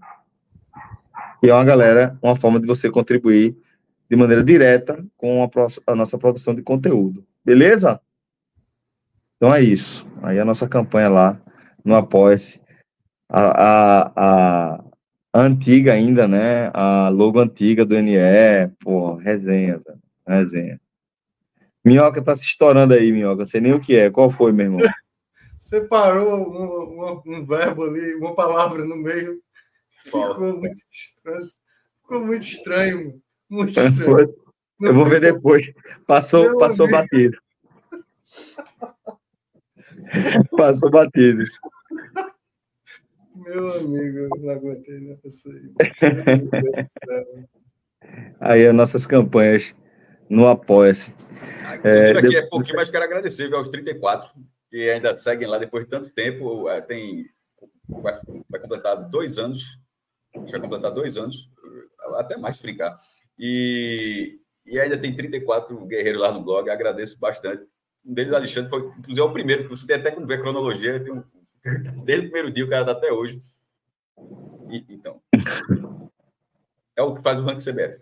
E 1.44 1.50
é 1.50 1.54
uma 1.54 1.66
galera, 1.66 2.18
uma 2.22 2.38
forma 2.38 2.60
de 2.60 2.66
você 2.66 2.90
contribuir 2.90 3.56
de 4.10 4.16
maneira 4.16 4.44
direta 4.44 5.06
com 5.18 5.44
a, 5.44 5.92
a 5.92 5.96
nossa 5.96 6.18
produção 6.18 6.56
de 6.56 6.62
conteúdo. 6.62 7.26
Beleza? 7.44 8.00
Então 9.36 9.54
é 9.54 9.62
isso. 9.62 10.08
Aí 10.22 10.40
a 10.40 10.46
nossa 10.46 10.68
campanha 10.70 11.10
lá 11.10 11.42
no 11.84 11.96
Apoia-se. 11.96 12.62
A, 13.30 13.64
a, 13.66 14.12
a, 14.16 14.84
antiga 15.34 15.94
ainda, 15.94 16.28
né? 16.28 16.70
A 16.74 17.10
logo 17.10 17.40
antiga 17.40 17.86
do 17.86 17.96
NE. 18.00 18.18
Pô, 18.80 19.16
resenha, 19.16 19.80
velho. 19.80 20.00
Resenha. 20.28 20.80
Minhoca 21.84 22.22
tá 22.22 22.36
se 22.36 22.46
estourando 22.46 22.94
aí, 22.94 23.12
Minhoca. 23.12 23.42
Não 23.42 23.48
sei 23.48 23.60
nem 23.60 23.74
o 23.74 23.80
que 23.80 23.96
é. 23.96 24.10
Qual 24.10 24.30
foi, 24.30 24.52
meu 24.52 24.66
irmão? 24.66 24.80
Você 25.58 25.82
parou 25.82 26.40
um, 26.40 27.32
um, 27.32 27.38
um, 27.38 27.46
verbo 27.46 27.86
ali, 27.86 28.16
uma 28.16 28.36
palavra 28.36 28.84
no 28.84 28.98
meio. 28.98 29.42
Ficou 30.04 30.38
muito 30.38 30.84
estranho. 30.92 31.50
Ficou 32.02 32.26
muito 32.26 32.46
estranho. 32.46 33.22
Muito 33.50 33.70
estranho. 33.70 34.34
Eu 34.82 34.94
vou 34.94 35.06
ver 35.06 35.22
depois. 35.22 35.66
Passou, 36.06 36.58
passou 36.60 36.90
batido. 36.90 37.38
passou 40.58 40.92
batido. 40.92 41.44
Meu 43.36 43.74
amigo, 43.74 44.30
não 44.38 44.50
aguentei, 44.52 45.00
não 45.00 45.18
Aí 48.40 48.68
as 48.68 48.76
nossas 48.76 49.08
campanhas 49.08 49.76
no 50.30 50.48
Apoia-se. 50.48 51.14
É, 51.84 52.12
aqui 52.12 52.36
é 52.38 52.44
pouquinho, 52.44 52.76
mas 52.76 52.90
quero 52.90 53.04
agradecer 53.04 53.48
viu, 53.48 53.58
aos 53.58 53.70
34 53.70 54.30
que 54.74 54.90
ainda 54.90 55.16
seguem 55.16 55.48
lá 55.48 55.60
depois 55.60 55.84
de 55.84 55.90
tanto 55.92 56.10
tempo. 56.10 56.68
É, 56.68 56.82
tem, 56.82 57.28
vai, 57.88 58.20
vai 58.50 58.60
completar 58.60 58.96
dois 59.08 59.38
anos, 59.38 59.78
já 60.48 60.60
completar 60.60 60.92
dois 60.92 61.16
anos, 61.16 61.48
até 62.16 62.38
mais 62.38 62.58
se 62.58 62.64
brincar. 62.64 62.98
E, 63.38 64.40
e 64.66 64.80
ainda 64.80 64.98
tem 64.98 65.16
34 65.16 65.86
guerreiros 65.86 66.20
lá 66.20 66.32
no 66.32 66.44
blog, 66.44 66.68
agradeço 66.72 67.20
bastante. 67.20 67.68
Um 68.04 68.16
deles, 68.16 68.34
Alexandre, 68.34 68.72
foi 68.72 68.88
inclusive 68.88 69.20
é 69.20 69.24
o 69.24 69.32
primeiro, 69.32 69.64
que 69.64 69.70
você 69.70 69.86
tem 69.86 69.96
até 69.96 70.10
como 70.10 70.26
ver 70.26 70.40
a 70.40 70.42
cronologia, 70.42 71.00
tem 71.00 71.14
um, 71.14 71.24
desde 72.04 72.28
o 72.28 72.32
primeiro 72.32 72.52
dia, 72.52 72.66
o 72.66 72.70
cara 72.70 72.82
está 72.82 72.92
até 72.94 73.12
hoje. 73.12 73.42
E, 74.70 74.86
então, 74.90 75.22
é 76.96 77.02
o 77.02 77.14
que 77.16 77.22
faz 77.22 77.40
o 77.40 77.44
ranking 77.44 77.72
CBF. 77.72 78.02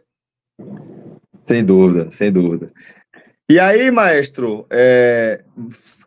Sem 1.45 1.65
dúvida, 1.65 2.11
sem 2.11 2.31
dúvida. 2.31 2.69
E 3.49 3.59
aí, 3.59 3.91
maestro, 3.91 4.65
é, 4.69 5.43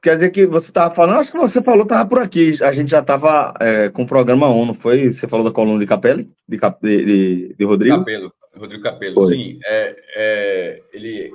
quer 0.03 0.15
dizer 0.15 0.31
que 0.31 0.47
você 0.47 0.71
estava 0.71 0.95
falando, 0.95 1.19
acho 1.19 1.33
que 1.33 1.39
você 1.39 1.63
falou, 1.63 1.83
estava 1.83 2.09
por 2.09 2.19
aqui, 2.19 2.57
a 2.63 2.73
gente 2.73 2.91
já 2.91 3.01
estava 3.01 3.53
é, 3.61 3.91
com 3.91 4.03
o 4.03 4.07
programa 4.07 4.49
ONU, 4.49 4.73
foi? 4.73 5.13
Você 5.13 5.29
falou 5.29 5.45
da 5.45 5.53
coluna 5.53 5.79
de 5.79 5.87
Capelli? 5.87 6.33
De, 6.49 6.59
de, 6.81 7.55
de 7.55 7.65
Rodrigo? 7.67 7.99
Capelo, 7.99 8.33
Rodrigo 8.57 8.83
Capello, 8.83 9.21
foi. 9.21 9.37
sim. 9.37 9.59
É, 9.67 9.97
é, 10.17 10.83
ele 10.93 11.35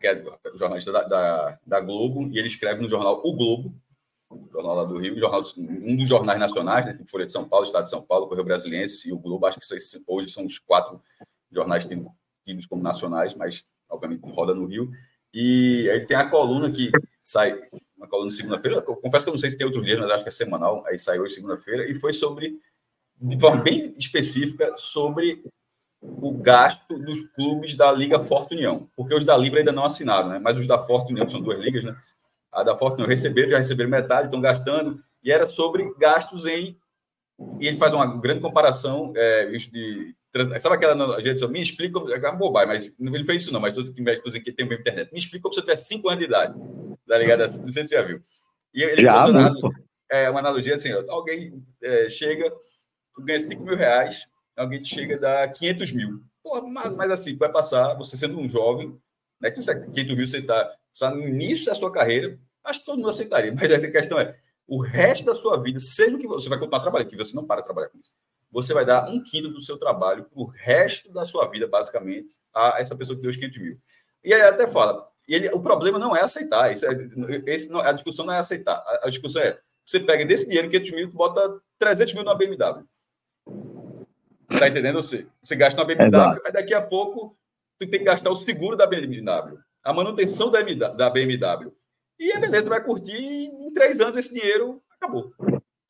que 0.00 0.06
é 0.06 0.22
jornalista 0.56 0.92
da, 0.92 1.02
da, 1.04 1.58
da, 1.64 1.80
Globo, 1.80 2.28
e 2.32 2.38
ele 2.38 2.48
escreve 2.48 2.82
no 2.82 2.88
jornal 2.88 3.20
O 3.24 3.32
Globo, 3.34 3.74
jornal 4.52 4.74
lá 4.74 4.84
do 4.84 4.98
Rio, 4.98 5.18
jornal, 5.18 5.42
um 5.56 5.96
dos 5.96 6.08
jornais 6.08 6.38
nacionais, 6.38 6.86
né, 6.86 6.92
tipo 6.92 7.08
Folha 7.08 7.26
de 7.26 7.32
São 7.32 7.48
Paulo, 7.48 7.64
Estado 7.64 7.84
de 7.84 7.90
São 7.90 8.02
Paulo, 8.02 8.26
Correio 8.26 8.44
Brasiliense 8.44 9.08
e 9.08 9.12
o 9.12 9.18
Globo, 9.18 9.46
acho 9.46 9.58
que 9.60 9.66
hoje 10.06 10.30
são 10.30 10.44
os 10.44 10.58
quatro 10.58 11.00
jornais 11.50 11.86
tidos 11.86 12.66
como 12.66 12.82
nacionais, 12.82 13.34
mas 13.34 13.64
obviamente 13.88 14.22
roda 14.30 14.54
no 14.54 14.66
Rio. 14.66 14.90
E 15.32 15.88
aí 15.90 16.04
tem 16.06 16.16
a 16.16 16.28
coluna 16.28 16.70
que 16.70 16.90
sai, 17.22 17.60
uma 17.96 18.06
coluna 18.06 18.30
segunda-feira. 18.30 18.80
Confesso 18.82 19.24
que 19.24 19.30
eu 19.30 19.34
não 19.34 19.38
sei 19.38 19.50
se 19.50 19.58
tem 19.58 19.66
outro 19.66 19.82
dia, 19.82 19.98
mas 19.98 20.10
acho 20.10 20.22
que 20.22 20.28
é 20.28 20.32
semanal. 20.32 20.84
Aí 20.86 20.98
saiu 20.98 21.28
segunda-feira 21.28 21.90
e 21.90 21.94
foi 21.94 22.12
sobre, 22.12 22.58
de 23.20 23.40
forma 23.40 23.62
bem 23.62 23.92
específica, 23.98 24.74
sobre 24.76 25.42
o 26.00 26.32
gasto 26.32 26.98
dos 26.98 27.26
clubes 27.30 27.74
da 27.74 27.90
Liga 27.90 28.22
Forte 28.24 28.54
União, 28.54 28.88
porque 28.94 29.14
os 29.14 29.24
da 29.24 29.36
Libra 29.36 29.60
ainda 29.60 29.72
não 29.72 29.84
assinaram, 29.84 30.28
né? 30.28 30.38
Mas 30.38 30.56
os 30.56 30.66
da 30.66 30.84
Forte 30.86 31.10
União, 31.10 31.24
que 31.24 31.32
são 31.32 31.40
duas 31.40 31.58
ligas, 31.58 31.82
né? 31.82 31.96
A 32.54 32.62
da 32.62 32.78
Forte 32.78 32.94
União 32.94 33.08
receberam, 33.08 33.50
já 33.50 33.58
receberam 33.58 33.90
metade, 33.90 34.26
estão 34.26 34.40
gastando, 34.40 35.02
e 35.22 35.32
era 35.32 35.46
sobre 35.46 35.92
gastos 35.98 36.46
em. 36.46 36.78
E 37.60 37.66
ele 37.66 37.76
faz 37.76 37.92
uma 37.92 38.06
grande 38.20 38.40
comparação 38.40 39.12
é, 39.16 39.46
de 39.46 40.14
Sabe 40.58 40.74
aquela 40.74 41.20
gente 41.20 41.46
me 41.46 41.62
explica, 41.62 41.96
é 42.12 42.18
uma 42.18 42.32
bobagem, 42.32 42.92
mas 42.98 43.14
ele 43.14 43.24
fez 43.24 43.42
isso 43.42 43.52
não, 43.52 43.60
mas 43.60 43.76
que 43.76 44.02
mexe 44.02 44.40
que 44.40 44.50
tem 44.50 44.66
internet. 44.66 45.12
Me 45.12 45.18
explica 45.18 45.44
como 45.44 45.54
se 45.54 45.60
eu 45.60 45.64
tivesse 45.64 45.86
5 45.86 46.08
anos 46.08 46.18
de 46.18 46.24
idade. 46.24 46.54
Tá 47.06 47.16
ligado? 47.16 47.40
Não 47.40 47.70
sei 47.70 47.84
se 47.84 47.88
você 47.90 47.94
já 47.94 48.02
viu. 48.02 48.20
E 48.74 48.82
ele 48.82 49.02
já, 49.02 49.26
é, 50.10 50.28
uma 50.28 50.40
analogia 50.40 50.74
assim: 50.74 50.90
alguém 51.08 51.62
é, 51.80 52.08
chega, 52.08 52.50
tu 53.14 53.22
ganha 53.22 53.38
5 53.38 53.62
mil 53.62 53.76
reais, 53.76 54.26
alguém 54.56 54.82
te 54.82 54.92
chega 54.92 55.14
a 55.14 55.20
dar 55.20 55.52
500 55.52 55.92
mil. 55.92 56.20
Porra, 56.42 56.62
mas, 56.62 56.94
mas, 56.94 57.10
assim, 57.12 57.36
vai 57.36 57.50
passar, 57.52 57.94
você 57.94 58.16
sendo 58.16 58.38
um 58.38 58.48
jovem, 58.48 58.98
né, 59.40 59.52
que 59.52 59.62
você, 59.62 59.78
500 59.78 60.16
mil 60.16 60.26
você 60.26 60.42
está 60.94 61.10
tá 61.10 61.16
no 61.16 61.28
início 61.28 61.66
da 61.66 61.74
sua 61.74 61.92
carreira, 61.92 62.38
acho 62.62 62.80
que 62.80 62.86
todo 62.86 62.96
mundo 62.96 63.10
aceitaria, 63.10 63.52
mas 63.52 63.70
essa 63.70 63.90
questão 63.90 64.18
é: 64.18 64.36
o 64.66 64.80
resto 64.80 65.26
da 65.26 65.34
sua 65.34 65.60
vida, 65.60 65.78
sendo 65.78 66.18
que 66.18 66.26
você 66.26 66.48
vai 66.48 66.58
continuar 66.58 66.80
trabalhando, 66.80 67.10
que 67.10 67.16
você 67.16 67.36
não 67.36 67.44
para 67.44 67.60
de 67.60 67.66
trabalhar 67.66 67.88
com 67.88 67.98
isso 67.98 68.12
você 68.54 68.72
vai 68.72 68.84
dar 68.84 69.10
um 69.10 69.20
quinto 69.20 69.48
do 69.48 69.60
seu 69.60 69.76
trabalho 69.76 70.24
para 70.24 70.40
o 70.40 70.46
resto 70.46 71.12
da 71.12 71.26
sua 71.26 71.50
vida, 71.50 71.66
basicamente, 71.66 72.34
a 72.54 72.76
essa 72.78 72.94
pessoa 72.94 73.16
que 73.16 73.22
deu 73.22 73.30
os 73.32 73.36
500 73.36 73.58
mil. 73.58 73.78
E 74.22 74.32
aí 74.32 74.42
até 74.42 74.70
fala, 74.70 75.08
ele, 75.26 75.48
o 75.48 75.60
problema 75.60 75.98
não 75.98 76.16
é 76.16 76.22
aceitar, 76.22 76.72
isso 76.72 76.86
é, 76.86 76.92
esse 77.46 77.68
não, 77.68 77.80
a 77.80 77.90
discussão 77.90 78.24
não 78.24 78.32
é 78.32 78.38
aceitar, 78.38 78.76
a, 78.76 79.00
a, 79.06 79.10
discussão 79.10 79.42
é, 79.42 79.58
você 79.84 79.98
pega 79.98 80.24
desse 80.24 80.46
dinheiro, 80.46 80.70
500 80.70 80.92
mil, 80.92 81.10
tu 81.10 81.16
bota 81.16 81.60
300 81.80 82.14
mil 82.14 82.22
na 82.22 82.32
BMW. 82.32 82.86
Tá 84.56 84.68
entendendo? 84.68 85.02
Você, 85.02 85.26
você 85.42 85.56
gasta 85.56 85.80
na 85.80 85.84
BMW, 85.84 86.14
Exato. 86.14 86.42
aí 86.46 86.52
daqui 86.52 86.74
a 86.74 86.80
pouco 86.80 87.36
tu 87.76 87.88
tem 87.90 87.98
que 87.98 88.04
gastar 88.04 88.30
o 88.30 88.36
seguro 88.36 88.76
da 88.76 88.86
BMW, 88.86 89.58
a 89.84 89.92
manutenção 89.92 90.50
da, 90.50 90.62
BMW. 91.10 91.72
E 92.18 92.32
a 92.32 92.40
beleza, 92.40 92.68
vai 92.68 92.82
curtir 92.82 93.12
e 93.12 93.46
em 93.46 93.72
três 93.72 94.00
anos 94.00 94.16
esse 94.16 94.32
dinheiro 94.32 94.82
acabou. 94.90 95.32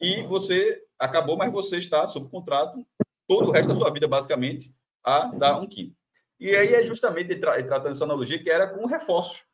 E 0.01 0.23
você 0.25 0.83
acabou, 0.99 1.37
mas 1.37 1.53
você 1.53 1.79
está 1.79 2.09
sob 2.09 2.29
contrato 2.29 2.85
todo 3.29 3.49
o 3.49 3.51
resto 3.53 3.69
da 3.69 3.79
sua 3.79 3.93
vida, 3.93 4.09
basicamente, 4.09 4.75
a 5.03 5.27
dar 5.27 5.59
um 5.59 5.67
quinto. 5.67 5.95
E 6.41 6.55
aí 6.57 6.75
é 6.75 6.85
justamente 6.85 7.35
tra 7.37 7.63
tratando 7.63 7.93
essa 7.93 8.05
analogia 8.05 8.43
que 8.43 8.51
era 8.51 8.67
com 8.67 8.87
reforços. 8.87 9.47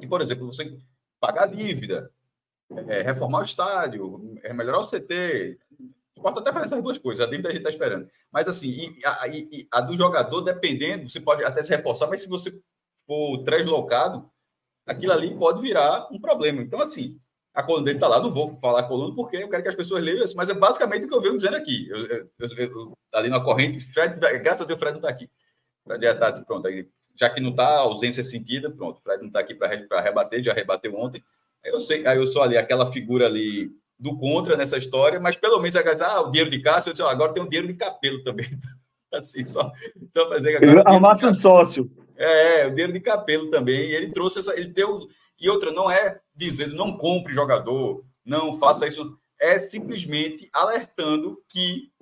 Que, 0.00 0.06
por 0.06 0.20
exemplo, 0.20 0.46
você 0.46 0.76
pagar 1.20 1.44
a 1.44 1.46
dívida, 1.46 2.10
é, 2.88 3.02
reformar 3.02 3.40
o 3.40 3.44
estádio, 3.44 4.38
é, 4.42 4.52
melhorar 4.52 4.80
o 4.80 4.86
CT. 4.86 5.58
Pode 6.16 6.40
até 6.40 6.52
fazer 6.52 6.64
essas 6.64 6.82
duas 6.82 6.98
coisas, 6.98 7.24
a 7.24 7.30
dívida 7.30 7.48
a 7.48 7.52
gente 7.52 7.60
está 7.60 7.70
esperando. 7.70 8.08
Mas 8.32 8.48
assim, 8.48 8.96
e 8.98 9.06
a, 9.06 9.28
e 9.28 9.68
a, 9.70 9.80
do 9.80 9.96
jogador, 9.96 10.40
dependendo, 10.40 11.08
você 11.08 11.20
pode 11.20 11.44
até 11.44 11.62
se 11.62 11.74
reforçar, 11.74 12.08
mas 12.08 12.22
se 12.22 12.28
você 12.28 12.60
for 13.08 13.42
translocado, 13.42 14.30
aquilo 14.86 15.12
ali 15.12 15.34
pode 15.34 15.62
virar 15.62 16.06
um 16.12 16.20
problema. 16.20 16.60
Então, 16.60 16.80
assim, 16.80 17.18
a 17.54 17.62
coluna 17.62 17.86
dele 17.86 17.96
está 17.96 18.06
lá, 18.06 18.20
não 18.20 18.30
vou 18.30 18.58
falar 18.60 18.80
a 18.80 18.82
coluna 18.84 19.14
porque 19.14 19.38
eu 19.38 19.48
quero 19.48 19.62
que 19.62 19.68
as 19.70 19.74
pessoas 19.74 20.04
leiam 20.04 20.22
isso, 20.22 20.36
mas 20.36 20.50
é 20.50 20.54
basicamente 20.54 21.06
o 21.06 21.08
que 21.08 21.14
eu 21.14 21.22
venho 21.22 21.34
dizendo 21.34 21.56
aqui. 21.56 21.88
Eu, 21.88 22.06
eu, 22.06 22.28
eu, 22.38 22.48
eu 22.58 22.98
ali 23.12 23.30
na 23.30 23.40
corrente, 23.40 23.80
Fred, 23.80 24.20
graças 24.20 24.62
a 24.62 24.64
Deus, 24.66 24.76
o 24.76 24.80
Fred 24.80 24.92
não 24.92 24.98
está 25.00 25.08
aqui. 25.08 25.28
Fred 25.84 26.04
já 26.04 26.12
está 26.12 26.44
pronto, 26.44 26.68
aí, 26.68 26.86
já 27.16 27.30
que 27.30 27.40
não 27.40 27.50
está, 27.50 27.66
a 27.66 27.80
ausência 27.80 28.20
é 28.20 28.24
sentida, 28.24 28.70
pronto, 28.70 29.00
Fred 29.02 29.20
não 29.20 29.28
está 29.28 29.40
aqui 29.40 29.54
para 29.54 30.00
rebater, 30.00 30.42
já 30.42 30.52
rebateu 30.52 30.94
ontem. 30.94 31.24
Aí 31.64 31.72
eu 31.72 31.80
sei, 31.80 32.06
aí 32.06 32.18
eu 32.18 32.26
sou 32.26 32.42
ali 32.42 32.56
aquela 32.56 32.92
figura 32.92 33.26
ali 33.26 33.72
do 33.98 34.16
contra 34.16 34.56
nessa 34.56 34.76
história, 34.76 35.18
mas 35.18 35.36
pelo 35.36 35.58
menos 35.58 35.74
agora, 35.74 36.06
ah, 36.06 36.20
o 36.20 36.30
dinheiro 36.30 36.50
de 36.50 36.60
Cássio, 36.60 36.90
eu 36.90 36.92
disse, 36.92 37.02
agora 37.02 37.32
tem 37.32 37.42
o 37.42 37.48
dinheiro 37.48 37.66
de 37.66 37.74
Capelo 37.74 38.22
também. 38.22 38.46
assim, 39.12 39.44
só, 39.44 39.72
só 40.10 40.28
fazer. 40.28 40.60
Arrumasse 40.86 41.26
um 41.26 41.32
sócio. 41.32 41.90
É, 42.18 42.66
o 42.66 42.70
dinheiro 42.70 42.92
de 42.92 43.00
Capelo 43.00 43.48
também. 43.48 43.90
E 43.90 43.94
ele 43.94 44.10
trouxe 44.10 44.40
essa. 44.40 44.58
Ele 44.58 44.68
deu. 44.68 45.06
E 45.40 45.48
outra, 45.48 45.70
não 45.70 45.90
é 45.90 46.20
dizendo 46.34 46.74
não 46.74 46.96
compre 46.96 47.32
jogador, 47.32 48.04
não 48.24 48.58
faça 48.58 48.86
isso. 48.86 49.16
É 49.40 49.58
simplesmente 49.58 50.48
alertando 50.52 51.40
que 51.48 51.92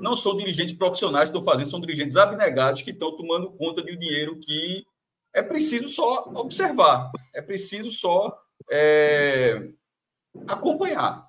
não 0.00 0.16
são 0.16 0.36
dirigentes 0.36 0.74
profissionais 0.74 1.30
que 1.30 1.36
estão 1.36 1.44
fazendo, 1.44 1.70
são 1.70 1.80
dirigentes 1.80 2.16
abnegados 2.16 2.82
que 2.82 2.90
estão 2.90 3.16
tomando 3.16 3.52
conta 3.52 3.82
de 3.82 3.92
um 3.92 3.98
dinheiro 3.98 4.38
que 4.40 4.84
é 5.32 5.42
preciso 5.42 5.86
só 5.86 6.24
observar, 6.34 7.12
é 7.34 7.40
preciso 7.40 7.90
só 7.90 8.36
é, 8.70 9.70
acompanhar, 10.48 11.24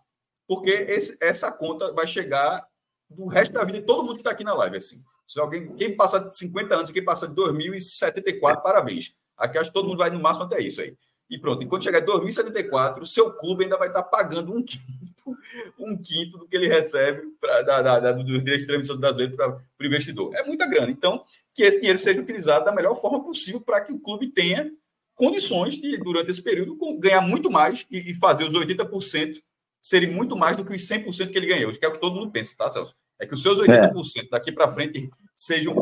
porque 0.47 0.69
esse, 0.71 1.23
essa 1.23 1.51
conta 1.51 1.93
vai 1.93 2.07
chegar 2.07 2.65
do 3.09 3.27
resto 3.27 3.53
da 3.53 3.63
vida 3.63 3.79
de 3.79 3.85
todo 3.85 4.03
mundo 4.03 4.15
que 4.15 4.21
está 4.21 4.31
aqui 4.31 4.43
na 4.43 4.53
live. 4.53 4.77
Assim. 4.77 5.03
Se 5.31 5.39
alguém, 5.39 5.73
quem 5.77 5.95
passa 5.95 6.19
de 6.19 6.37
50 6.37 6.75
anos, 6.75 6.91
quem 6.91 7.05
passa 7.05 7.25
de 7.25 7.33
2074, 7.35 8.61
parabéns. 8.61 9.13
Aqui 9.37 9.57
acho 9.57 9.69
que 9.69 9.73
todo 9.73 9.87
mundo 9.87 9.99
vai 9.99 10.09
no 10.09 10.19
máximo 10.19 10.43
até 10.43 10.59
isso 10.59 10.81
aí. 10.81 10.93
E 11.29 11.39
pronto, 11.39 11.63
enquanto 11.63 11.85
chegar 11.85 12.01
em 12.01 12.05
2074, 12.05 13.01
o 13.01 13.05
seu 13.05 13.31
clube 13.31 13.63
ainda 13.63 13.77
vai 13.77 13.87
estar 13.87 14.03
pagando 14.03 14.53
um 14.53 14.59
quinto, 14.61 15.37
um 15.79 15.95
quinto 15.95 16.37
do 16.37 16.45
que 16.45 16.57
ele 16.57 16.67
recebe 16.67 17.21
pra, 17.39 17.61
da, 17.61 17.81
da, 17.81 17.99
da, 18.01 18.11
do 18.11 18.25
direito 18.25 18.59
de 18.59 18.67
transmissão 18.67 18.97
brasileiro 18.97 19.37
para 19.37 19.55
o 19.55 19.85
investidor. 19.85 20.35
É 20.35 20.45
muita 20.45 20.67
grana. 20.67 20.91
Então, 20.91 21.23
que 21.53 21.63
esse 21.63 21.77
dinheiro 21.77 21.97
seja 21.97 22.19
utilizado 22.19 22.65
da 22.65 22.73
melhor 22.73 22.99
forma 22.99 23.23
possível 23.23 23.61
para 23.61 23.79
que 23.79 23.93
o 23.93 23.99
clube 23.99 24.27
tenha 24.27 24.69
condições 25.15 25.77
de, 25.77 25.95
durante 25.95 26.29
esse 26.29 26.43
período, 26.43 26.77
ganhar 26.99 27.21
muito 27.21 27.49
mais 27.49 27.85
e, 27.89 28.11
e 28.11 28.15
fazer 28.15 28.43
os 28.43 28.53
80% 28.53 29.41
serem 29.79 30.11
muito 30.11 30.35
mais 30.35 30.57
do 30.57 30.65
que 30.65 30.75
os 30.75 30.81
100% 30.81 31.31
que 31.31 31.37
ele 31.37 31.47
ganhou. 31.47 31.71
Que 31.71 31.85
é 31.85 31.87
o 31.87 31.93
que 31.93 32.01
todo 32.01 32.15
mundo 32.15 32.31
pensa, 32.31 32.53
tá, 32.57 32.69
Celso? 32.69 32.93
É 33.21 33.27
que 33.27 33.35
os 33.35 33.41
seus 33.41 33.59
80% 33.59 34.25
é. 34.25 34.29
daqui 34.31 34.51
para 34.51 34.73
frente 34.73 35.09
sejam 35.35 35.75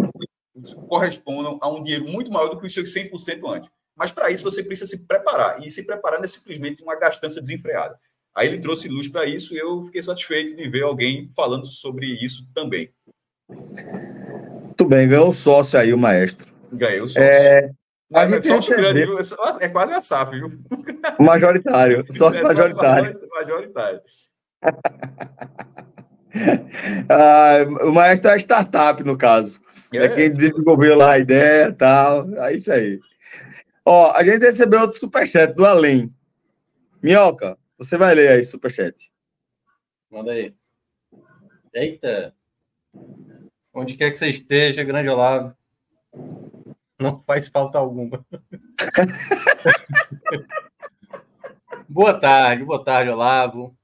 correspondam 0.90 1.58
a 1.62 1.70
um 1.70 1.82
dinheiro 1.82 2.06
muito 2.06 2.30
maior 2.30 2.50
do 2.50 2.60
que 2.60 2.68
os 2.68 2.74
seus 2.74 2.94
100% 2.94 3.56
antes. 3.56 3.70
Mas 3.96 4.12
para 4.12 4.30
isso 4.30 4.44
você 4.44 4.62
precisa 4.62 4.90
se 4.90 5.08
preparar. 5.08 5.66
E 5.66 5.72
se 5.72 5.86
preparar 5.86 6.20
não 6.20 6.26
é 6.26 6.28
simplesmente 6.28 6.84
uma 6.84 6.98
gastança 6.98 7.40
desenfreada. 7.40 7.98
Aí 8.36 8.48
ele 8.48 8.60
trouxe 8.60 8.88
luz 8.88 9.08
para 9.08 9.26
isso 9.26 9.54
e 9.56 9.58
eu 9.58 9.86
fiquei 9.86 10.02
satisfeito 10.02 10.56
de 10.56 10.70
ver 10.70 10.84
alguém 10.84 11.32
falando 11.36 11.66
sobre 11.66 12.08
isso 12.24 12.48
também. 12.54 12.90
Muito 13.50 14.86
bem, 14.86 15.08
ganhou 15.08 15.30
um 15.30 15.34
sócio 15.34 15.80
aí, 15.80 15.94
o 15.94 15.98
maestro. 15.98 16.54
Ganhei 16.72 17.00
o 17.00 17.08
sócio. 17.08 17.22
É, 17.22 17.72
a 18.14 18.28
gente 18.28 18.48
sócio 18.48 18.78
grande, 18.78 19.06
viu? 19.06 19.18
É 19.60 19.68
quase 19.68 19.94
a 19.94 20.02
SAF, 20.02 20.32
viu? 20.32 20.52
Majoritário, 21.20 22.06
sócio 22.14 22.40
é 22.40 22.44
majoritário. 22.44 23.20
Majoritário. 23.30 24.02
ah, 27.10 27.86
o 27.86 27.92
maestro 27.92 28.32
é 28.32 28.38
startup, 28.38 29.04
no 29.04 29.18
caso. 29.18 29.62
É, 29.94 29.98
é 29.98 30.10
quem 30.10 30.32
desenvolveu 30.32 30.96
lá 30.96 31.14
a 31.14 31.20
ideia 31.20 31.70
e 31.70 31.74
tal. 31.74 32.30
É 32.38 32.54
isso 32.54 32.72
aí. 32.72 33.00
Ó, 33.86 34.12
a 34.16 34.24
gente 34.24 34.42
recebeu 34.42 34.82
outro 34.82 35.00
superchat 35.00 35.56
do 35.56 35.66
Além. 35.66 36.14
Minhoca, 37.02 37.58
você 37.78 37.98
vai 37.98 38.14
ler 38.14 38.30
aí, 38.30 38.44
superchat. 38.44 39.12
Manda 40.12 40.32
aí. 40.32 40.54
Eita! 41.74 42.34
Onde 43.74 43.96
quer 43.96 44.10
que 44.10 44.16
você 44.16 44.30
esteja, 44.30 44.84
grande 44.84 45.10
Olavo. 45.10 45.56
Não 47.00 47.20
faz 47.22 47.48
falta 47.48 47.78
alguma. 47.78 48.26
boa 51.88 52.20
tarde, 52.20 52.66
boa 52.66 52.84
tarde, 52.84 53.10
Olavo. 53.10 53.79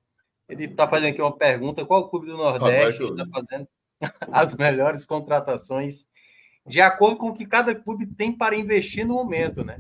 Ele 0.47 0.65
está 0.65 0.87
fazendo 0.87 1.11
aqui 1.11 1.21
uma 1.21 1.35
pergunta: 1.35 1.85
qual 1.85 2.01
o 2.01 2.09
clube 2.09 2.27
do 2.27 2.37
Nordeste 2.37 3.03
está 3.03 3.25
fazendo 3.31 3.67
as 4.31 4.55
melhores 4.55 5.05
contratações 5.05 6.05
de 6.65 6.81
acordo 6.81 7.17
com 7.17 7.27
o 7.27 7.33
que 7.33 7.45
cada 7.45 7.75
clube 7.75 8.07
tem 8.07 8.35
para 8.35 8.55
investir 8.55 9.05
no 9.05 9.13
momento, 9.13 9.63
né? 9.63 9.79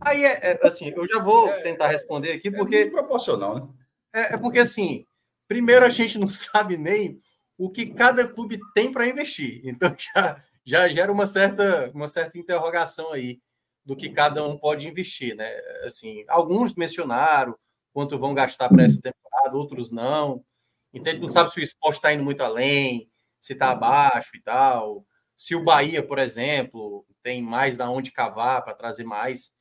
Aí, 0.00 0.24
é, 0.24 0.52
é, 0.52 0.66
assim, 0.66 0.92
eu 0.94 1.06
já 1.06 1.18
vou 1.18 1.48
é, 1.48 1.62
tentar 1.62 1.88
responder 1.88 2.32
aqui, 2.32 2.48
é 2.48 2.50
porque. 2.50 2.76
É 2.76 2.90
proporcional, 2.90 3.54
né? 3.54 3.68
É, 4.12 4.34
é, 4.34 4.36
porque, 4.36 4.58
assim, 4.58 5.04
primeiro 5.46 5.84
a 5.84 5.90
gente 5.90 6.18
não 6.18 6.28
sabe 6.28 6.76
nem 6.76 7.18
o 7.58 7.70
que 7.70 7.86
cada 7.86 8.26
clube 8.26 8.58
tem 8.74 8.92
para 8.92 9.06
investir. 9.06 9.60
Então, 9.64 9.94
já, 10.14 10.42
já 10.64 10.88
gera 10.88 11.12
uma 11.12 11.26
certa, 11.26 11.90
uma 11.94 12.08
certa 12.08 12.38
interrogação 12.38 13.12
aí 13.12 13.40
do 13.84 13.96
que 13.96 14.10
cada 14.10 14.44
um 14.44 14.58
pode 14.58 14.86
investir, 14.86 15.34
né? 15.34 15.50
Assim, 15.84 16.24
alguns 16.28 16.74
mencionaram 16.74 17.56
quanto 17.92 18.18
vão 18.18 18.34
gastar 18.34 18.68
para 18.68 18.84
essa 18.84 19.00
temporada, 19.00 19.56
outros 19.56 19.90
não. 19.90 20.44
A 20.92 20.96
gente 20.96 21.18
não 21.18 21.28
sabe 21.28 21.52
se 21.52 21.60
o 21.60 21.62
esporte 21.62 21.96
está 21.96 22.12
indo 22.12 22.24
muito 22.24 22.42
além, 22.42 23.10
se 23.40 23.52
está 23.52 23.70
abaixo 23.70 24.36
e 24.36 24.42
tal. 24.42 25.06
Se 25.36 25.54
o 25.54 25.64
Bahia, 25.64 26.02
por 26.02 26.18
exemplo, 26.18 27.06
tem 27.22 27.42
mais 27.42 27.78
da 27.78 27.88
onde 27.90 28.10
cavar 28.10 28.62
para 28.62 28.74
trazer 28.74 29.04
mais. 29.04 29.52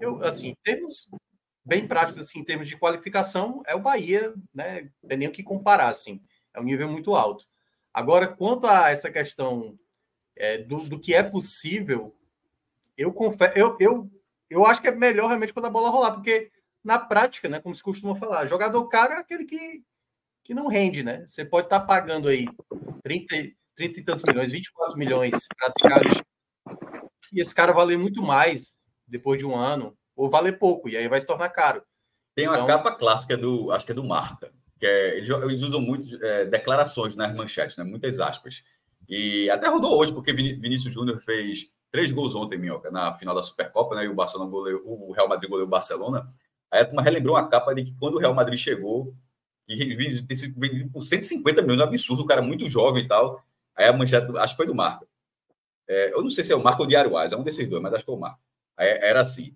Eu, 0.00 0.22
assim, 0.24 0.56
temos 0.62 1.08
bem 1.64 1.86
práticos 1.86 2.20
assim, 2.20 2.40
em 2.40 2.44
termos 2.44 2.68
de 2.68 2.76
qualificação, 2.76 3.62
é 3.66 3.74
o 3.74 3.80
Bahia, 3.80 4.34
né? 4.52 4.90
Não 5.02 5.08
tem 5.08 5.18
nem 5.18 5.28
o 5.28 5.32
que 5.32 5.42
comparar, 5.42 5.88
assim. 5.88 6.20
É 6.52 6.60
um 6.60 6.64
nível 6.64 6.88
muito 6.88 7.14
alto. 7.14 7.46
Agora, 7.92 8.26
quanto 8.26 8.66
a 8.66 8.90
essa 8.90 9.10
questão 9.10 9.78
é, 10.36 10.58
do, 10.58 10.78
do, 10.88 10.98
que 10.98 11.14
é 11.14 11.22
possível, 11.22 12.16
eu 12.96 13.12
confesso, 13.12 13.56
eu, 13.56 13.76
eu, 13.78 14.10
eu 14.48 14.66
acho 14.66 14.80
que 14.80 14.88
é 14.88 14.92
melhor 14.92 15.28
realmente 15.28 15.52
quando 15.52 15.66
a 15.66 15.70
bola 15.70 15.90
rolar, 15.90 16.12
porque 16.12 16.50
na 16.84 16.98
prática, 16.98 17.48
né, 17.48 17.60
como 17.60 17.74
se 17.74 17.82
costuma 17.82 18.14
falar, 18.14 18.46
jogador 18.46 18.86
caro 18.88 19.14
é 19.14 19.18
aquele 19.18 19.44
que, 19.44 19.82
que 20.44 20.54
não 20.54 20.66
rende, 20.66 21.02
né? 21.02 21.24
Você 21.26 21.44
pode 21.44 21.66
estar 21.66 21.80
tá 21.80 21.86
pagando 21.86 22.28
aí 22.28 22.46
30, 23.02 23.34
30 23.74 24.00
e 24.00 24.04
tantos 24.04 24.24
milhões, 24.24 24.52
24 24.52 24.98
milhões 24.98 25.46
para 25.56 25.72
ter 25.72 26.22
e 27.32 27.40
esse 27.40 27.54
cara 27.54 27.72
valer 27.72 27.98
muito 27.98 28.22
mais 28.22 28.74
depois 29.08 29.38
de 29.38 29.46
um 29.46 29.56
ano, 29.56 29.96
ou 30.14 30.28
valer 30.28 30.58
pouco, 30.58 30.88
e 30.88 30.96
aí 30.96 31.08
vai 31.08 31.20
se 31.20 31.26
tornar 31.26 31.48
caro. 31.48 31.82
Tem 32.34 32.46
uma 32.46 32.56
então... 32.56 32.66
capa 32.66 32.94
clássica 32.94 33.36
do, 33.36 33.72
acho 33.72 33.86
que 33.86 33.92
é 33.92 33.94
do 33.94 34.04
Marca, 34.04 34.52
que 34.78 34.86
é, 34.86 35.16
eles, 35.16 35.28
eles 35.28 35.62
usam 35.62 35.80
muito 35.80 36.22
é, 36.24 36.44
declarações 36.44 37.16
nas 37.16 37.34
manchetes, 37.34 37.76
né? 37.76 37.84
muitas 37.84 38.18
aspas. 38.20 38.62
E 39.08 39.50
até 39.50 39.68
rodou 39.68 39.98
hoje, 39.98 40.12
porque 40.12 40.32
Vinícius 40.32 40.94
Júnior 40.94 41.20
fez 41.20 41.70
três 41.90 42.12
gols 42.12 42.34
ontem, 42.34 42.58
Minhoca, 42.58 42.90
na 42.90 43.12
final 43.18 43.34
da 43.34 43.42
Supercopa, 43.42 43.94
né? 43.94 44.04
E 44.04 44.08
o 44.08 44.14
Barcelona 44.14 44.50
goleou, 44.50 44.80
o 44.84 45.12
Real 45.12 45.28
Madrid 45.28 45.50
goleou 45.50 45.66
o 45.66 45.70
Barcelona. 45.70 46.26
Aí 46.72 46.80
a 46.80 46.84
turma 46.86 47.02
relembrou 47.02 47.36
uma 47.36 47.46
capa 47.46 47.74
de 47.74 47.84
que 47.84 47.94
quando 47.98 48.14
o 48.14 48.18
Real 48.18 48.32
Madrid 48.32 48.58
chegou, 48.58 49.14
que 49.66 49.74
ele 49.74 50.34
sido 50.34 50.58
vendido 50.58 50.90
por 50.90 51.04
150 51.04 51.60
milhões, 51.60 51.80
um 51.80 51.84
absurdo, 51.84 52.22
o 52.22 52.26
cara 52.26 52.40
muito 52.40 52.66
jovem 52.68 53.04
e 53.04 53.08
tal. 53.08 53.44
Aí 53.76 53.86
a 53.86 53.92
manchete, 53.92 54.26
acho 54.38 54.54
que 54.54 54.56
foi 54.56 54.66
do 54.66 54.74
Marca. 54.74 55.06
É, 55.86 56.14
eu 56.14 56.22
não 56.22 56.30
sei 56.30 56.42
se 56.42 56.52
é 56.52 56.56
o 56.56 56.62
Marco 56.62 56.80
ou 56.80 56.86
o 56.86 56.88
Diário 56.88 57.16
Asa, 57.16 57.34
é 57.34 57.38
um 57.38 57.42
desses 57.42 57.68
dois, 57.68 57.82
mas 57.82 57.92
acho 57.92 58.02
que 58.02 58.06
foi 58.06 58.14
o 58.14 58.20
Marco. 58.20 58.40
Aí 58.76 58.88
era 58.88 59.20
assim: 59.20 59.54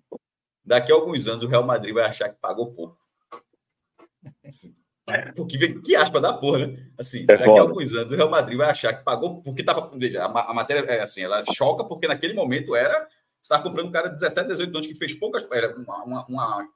daqui 0.63 0.91
a 0.91 0.95
alguns 0.95 1.27
anos 1.27 1.41
o 1.41 1.47
Real 1.47 1.63
Madrid 1.63 1.93
vai 1.93 2.05
achar 2.05 2.29
que 2.29 2.39
pagou 2.39 2.71
pouco. 2.71 2.97
É, 5.09 5.31
porque 5.31 5.79
que 5.79 5.95
aspa 5.95 6.19
da 6.19 6.33
porra, 6.33 6.67
né? 6.67 6.85
Assim, 6.97 7.23
é 7.23 7.25
daqui 7.25 7.57
a 7.57 7.61
alguns 7.61 7.93
anos 7.93 8.11
o 8.11 8.15
Real 8.15 8.29
Madrid 8.29 8.57
vai 8.57 8.69
achar 8.69 8.93
que 8.93 9.03
pagou 9.03 9.41
porque 9.41 9.63
tava. 9.63 9.89
Veja, 9.97 10.23
a, 10.23 10.51
a 10.51 10.53
matéria 10.53 10.81
é 10.91 11.01
assim, 11.01 11.21
ela 11.21 11.43
choca 11.53 11.83
porque 11.83 12.07
naquele 12.07 12.33
momento 12.33 12.75
era. 12.75 13.07
Você 13.41 13.53
estava 13.53 13.63
comprando 13.63 13.87
um 13.87 13.91
cara 13.91 14.09
de 14.09 14.15
17, 14.15 14.49
18 14.49 14.75
anos 14.75 14.87
que 14.87 14.95
fez 14.95 15.13
poucas. 15.13 15.47
Era 15.51 15.75
uma, 15.77 16.03
uma, 16.03 16.25
uma 16.25 16.69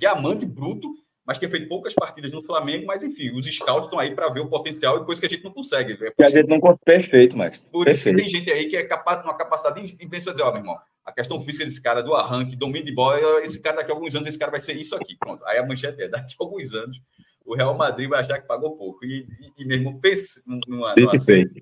diamante 0.00 0.46
bruto, 0.46 0.88
mas 1.24 1.38
tinha 1.38 1.48
feito 1.48 1.68
poucas 1.68 1.94
partidas 1.94 2.32
no 2.32 2.42
Flamengo, 2.42 2.86
mas 2.86 3.04
enfim, 3.04 3.30
os 3.30 3.46
scouts 3.46 3.84
estão 3.84 3.98
aí 3.98 4.14
para 4.14 4.28
ver 4.30 4.40
o 4.40 4.48
potencial 4.48 5.00
e 5.00 5.04
coisa 5.04 5.20
que 5.20 5.26
a 5.26 5.30
gente 5.30 5.44
não 5.44 5.52
consegue. 5.52 5.92
É 5.92 6.10
que 6.10 6.24
a 6.24 6.28
gente 6.28 6.48
não 6.48 6.58
consegue. 6.58 6.84
Perfeito, 6.84 7.36
mas. 7.36 7.60
Por 7.70 7.84
perfeito. 7.84 8.18
isso 8.18 8.32
que 8.32 8.38
tem 8.38 8.40
gente 8.40 8.50
aí 8.50 8.66
que 8.66 8.76
é 8.76 8.82
capaz, 8.82 9.22
uma 9.22 9.36
capacidade 9.36 9.96
imensa 10.00 10.30
de 10.30 10.38
dizer, 10.38 10.42
ó, 10.42 10.50
meu 10.50 10.62
irmão, 10.62 10.78
a 11.04 11.12
questão 11.12 11.44
física 11.44 11.64
desse 11.64 11.80
cara, 11.80 12.02
do 12.02 12.14
arranque, 12.14 12.56
domínio 12.56 12.86
de 12.86 12.94
bola, 12.94 13.44
esse 13.44 13.60
cara 13.60 13.76
daqui 13.76 13.92
a 13.92 13.94
alguns 13.94 14.14
anos, 14.14 14.26
esse 14.26 14.38
cara 14.38 14.50
vai 14.50 14.60
ser 14.60 14.72
isso 14.72 14.96
aqui. 14.96 15.16
Pronto. 15.18 15.44
Aí 15.46 15.58
a 15.58 15.66
manchete 15.66 16.02
é: 16.02 16.08
daqui 16.08 16.34
a 16.38 16.42
alguns 16.42 16.74
anos, 16.74 17.00
o 17.44 17.54
Real 17.54 17.76
Madrid 17.76 18.08
vai 18.08 18.20
achar 18.20 18.40
que 18.40 18.48
pagou 18.48 18.76
pouco. 18.76 19.04
E, 19.04 19.28
e, 19.58 19.62
e 19.62 19.64
mesmo 19.66 20.00
pense 20.00 20.42
numa. 20.66 20.94
Dito 20.94 21.20
feito. 21.20 21.52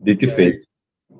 Dito 0.00 0.24
e 0.24 0.28
feito. 0.28 0.66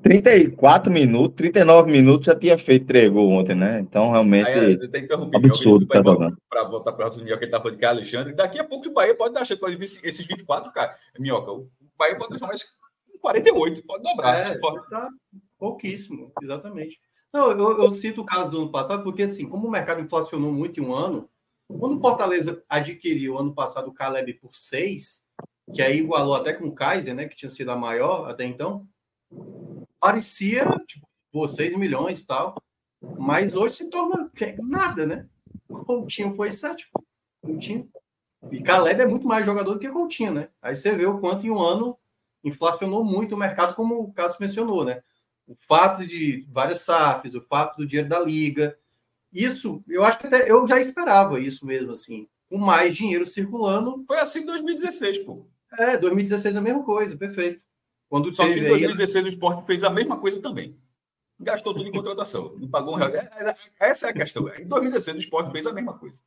34 0.01 0.91
minutos, 0.91 1.35
39 1.37 1.91
minutos 1.91 2.25
já 2.25 2.35
tinha 2.35 2.57
feito 2.57 2.85
três 2.85 3.09
gols 3.09 3.31
ontem, 3.31 3.55
né? 3.55 3.79
Então, 3.79 4.11
realmente. 4.11 4.47
Aí, 4.47 4.77
tenho 4.77 4.91
que 4.91 4.97
interromper 4.99 5.37
absurdo 5.37 5.87
tá 5.87 6.01
para 6.01 6.63
voltar 6.63 6.91
para 6.91 7.09
o 7.09 7.17
Minhoca, 7.17 7.37
que 7.37 7.45
ele 7.45 7.51
tá 7.51 7.61
falando 7.61 7.77
que 7.77 7.85
é 7.85 7.87
Alexandre. 7.87 8.33
Daqui 8.33 8.59
a 8.59 8.63
pouco 8.63 8.87
o 8.87 8.93
Bahia 8.93 9.15
pode 9.15 9.33
dar 9.33 9.45
chance, 9.45 9.59
pode 9.59 9.75
vir 9.75 9.85
esses 9.85 10.25
24, 10.25 10.71
cara. 10.71 10.93
Minhoca, 11.19 11.51
o 11.51 11.69
Bahia 11.97 12.17
pode 12.17 12.29
transformar 12.29 12.55
isso 12.55 12.65
em 13.13 13.17
48, 13.17 13.83
pode 13.85 14.03
dobrar. 14.03 14.39
É, 14.39 14.57
tá 14.57 15.09
pouquíssimo, 15.57 16.31
exatamente. 16.41 16.99
Não, 17.33 17.51
eu, 17.51 17.83
eu 17.83 17.93
cito 17.93 18.21
o 18.21 18.25
caso 18.25 18.49
do 18.49 18.57
ano 18.57 18.71
passado, 18.71 19.03
porque 19.03 19.23
assim, 19.23 19.47
como 19.47 19.67
o 19.67 19.71
mercado 19.71 20.01
inflacionou 20.01 20.51
muito 20.51 20.79
em 20.79 20.83
um 20.83 20.93
ano, 20.93 21.29
quando 21.67 21.97
o 21.97 22.01
Fortaleza 22.01 22.63
adquiriu 22.69 23.37
ano 23.37 23.53
passado 23.53 23.89
o 23.89 23.93
Caleb 23.93 24.33
por 24.35 24.53
6, 24.53 25.25
que 25.73 25.81
aí 25.81 25.97
igualou 25.97 26.35
até 26.35 26.53
com 26.53 26.67
o 26.67 26.73
Kaiser, 26.73 27.13
né, 27.13 27.27
que 27.27 27.35
tinha 27.35 27.49
sido 27.49 27.71
a 27.71 27.75
maior 27.75 28.29
até 28.29 28.45
então, 28.45 28.87
parecia, 29.99 30.65
tipo, 30.87 31.07
pô, 31.31 31.47
6 31.47 31.75
milhões 31.77 32.21
e 32.21 32.27
tal, 32.27 32.61
mas 33.17 33.55
hoje 33.55 33.75
se 33.75 33.89
torna 33.89 34.31
nada, 34.59 35.05
né? 35.05 35.27
O 35.67 35.83
Coutinho 35.83 36.35
foi 36.35 36.51
7, 36.51 36.89
Coutinho 37.41 37.89
E 38.51 38.61
Caleb 38.61 39.01
é 39.01 39.05
muito 39.05 39.27
mais 39.27 39.45
jogador 39.45 39.73
do 39.73 39.79
que 39.79 39.89
Coutinho, 39.89 40.33
né? 40.33 40.49
Aí 40.61 40.75
você 40.75 40.95
vê 40.95 41.05
o 41.05 41.19
quanto 41.19 41.45
em 41.45 41.51
um 41.51 41.61
ano 41.61 41.97
inflacionou 42.43 43.03
muito 43.03 43.35
o 43.35 43.37
mercado, 43.37 43.75
como 43.75 43.99
o 43.99 44.13
Cássio 44.13 44.37
mencionou, 44.39 44.85
né? 44.85 45.01
O 45.45 45.55
fato 45.55 46.05
de 46.05 46.47
várias 46.49 46.81
SAFs, 46.81 47.35
o 47.35 47.41
fato 47.41 47.77
do 47.77 47.87
dinheiro 47.87 48.09
da 48.09 48.19
liga, 48.19 48.77
isso, 49.31 49.83
eu 49.87 50.03
acho 50.03 50.19
que 50.19 50.27
até 50.27 50.49
eu 50.49 50.67
já 50.67 50.79
esperava 50.79 51.39
isso 51.39 51.65
mesmo, 51.65 51.91
assim, 51.91 52.27
com 52.49 52.57
mais 52.57 52.95
dinheiro 52.95 53.25
circulando. 53.25 54.03
Foi 54.07 54.17
assim 54.19 54.39
em 54.39 54.45
2016, 54.45 55.19
pô. 55.19 55.45
É, 55.77 55.97
2016 55.97 56.55
é 56.55 56.59
a 56.59 56.61
mesma 56.61 56.83
coisa, 56.83 57.17
perfeito. 57.17 57.63
Quando 58.09 58.31
Só 58.31 58.45
que 58.45 58.59
em 58.59 58.67
2016 58.67 59.15
aí... 59.15 59.23
o 59.23 59.27
esporte 59.27 59.65
fez 59.65 59.83
a 59.83 59.89
mesma 59.89 60.17
coisa 60.17 60.41
também. 60.41 60.77
Gastou 61.39 61.73
tudo 61.73 61.87
em 61.87 61.91
contratação. 61.91 62.55
Não 62.57 62.67
pagou 62.67 62.95
um 62.95 62.97
real. 62.97 63.09
É, 63.09 63.29
é, 63.79 63.89
essa 63.89 64.07
é 64.07 64.09
a 64.09 64.13
questão. 64.13 64.47
Em 64.55 64.67
2016 64.67 65.17
o 65.17 65.19
esporte 65.19 65.51
fez 65.51 65.67
a 65.67 65.73
mesma 65.73 65.97
coisa. 65.97 66.17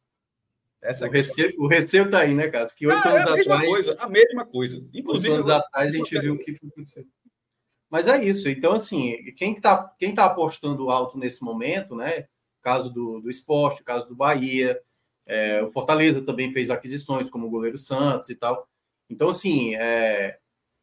Essa 0.82 1.06
é 1.06 1.08
o, 1.08 1.12
receio, 1.12 1.54
o 1.58 1.66
receio 1.66 2.10
tá 2.10 2.20
aí, 2.20 2.34
né, 2.34 2.48
Cássio? 2.48 2.76
Que 2.76 2.86
oito 2.86 3.06
ah, 3.06 3.10
anos 3.10 3.26
é 3.26 3.30
a 3.30 3.36
mesma 3.36 3.54
atrás. 3.54 3.68
Coisa, 3.68 3.96
a 3.98 4.08
mesma 4.08 4.46
coisa. 4.46 4.88
Inclusive, 4.94 5.34
anos 5.34 5.48
eu... 5.48 5.54
atrás 5.54 5.94
a 5.94 5.96
gente 5.96 6.18
viu 6.18 6.34
o 6.34 6.38
que 6.38 6.52
aconteceu. 6.52 7.04
Mas 7.90 8.06
é 8.06 8.24
isso. 8.24 8.48
Então, 8.48 8.72
assim, 8.72 9.16
quem 9.36 9.54
está 9.54 9.94
quem 9.98 10.14
tá 10.14 10.24
apostando 10.26 10.90
alto 10.90 11.18
nesse 11.18 11.42
momento, 11.44 11.94
né? 11.94 12.28
Caso 12.62 12.88
do, 12.88 13.20
do 13.20 13.28
esporte, 13.28 13.82
o 13.82 13.84
caso 13.84 14.06
do 14.06 14.14
Bahia, 14.14 14.80
é, 15.26 15.62
o 15.62 15.72
Fortaleza 15.72 16.22
também 16.22 16.52
fez 16.52 16.70
aquisições, 16.70 17.28
como 17.28 17.46
o 17.46 17.50
goleiro 17.50 17.76
Santos 17.76 18.30
e 18.30 18.36
tal. 18.36 18.66
Então, 19.08 19.28
assim, 19.28 19.74
é, 19.74 20.38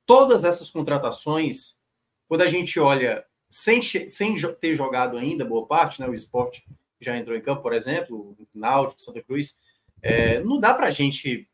todas 0.07 0.43
essas 0.43 0.71
contratações, 0.71 1.79
quando 2.27 2.41
a 2.41 2.47
gente 2.47 2.79
olha 2.79 3.23
sem, 3.49 3.81
sem 3.81 4.35
ter 4.59 4.73
jogado 4.73 5.17
ainda 5.17 5.45
boa 5.45 5.67
parte, 5.67 6.01
né? 6.01 6.07
O 6.07 6.15
esporte 6.15 6.65
já 6.99 7.15
entrou 7.15 7.37
em 7.37 7.41
campo, 7.41 7.61
por 7.61 7.73
exemplo, 7.73 8.35
o 8.39 8.47
Náutico, 8.55 9.01
Santa 9.01 9.21
Cruz, 9.21 9.59
é, 10.01 10.39
não 10.39 10.59
dá 10.59 10.73
para 10.73 10.87
a 10.87 10.91
gente 10.91 11.47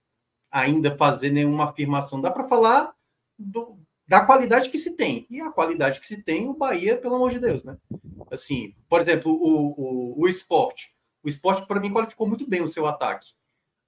ainda 0.52 0.96
fazer 0.96 1.32
nenhuma 1.32 1.66
afirmação. 1.66 2.22
Dá 2.22 2.32
para 2.32 2.48
falar 2.48 2.94
do, 3.38 3.78
da 4.08 4.26
qualidade 4.26 4.70
que 4.70 4.78
se 4.78 4.92
tem. 4.92 5.26
E 5.30 5.42
a 5.42 5.52
qualidade 5.52 6.00
que 6.00 6.08
se 6.08 6.22
tem, 6.22 6.48
o 6.48 6.54
Bahia, 6.54 6.98
pelo 6.98 7.16
amor 7.16 7.32
de 7.32 7.40
Deus, 7.40 7.64
né? 7.64 7.78
Assim, 8.32 8.76
por 8.88 9.02
exemplo, 9.02 9.32
o, 9.32 9.74
o, 9.78 10.22
o 10.22 10.28
esporte. 10.28 10.94
O 11.24 11.30
esporte, 11.30 11.68
para 11.68 11.80
mim, 11.80 11.92
qualificou 11.92 12.28
muito 12.28 12.48
bem 12.48 12.62
o 12.62 12.68
seu 12.68 12.86
ataque. 12.86 13.32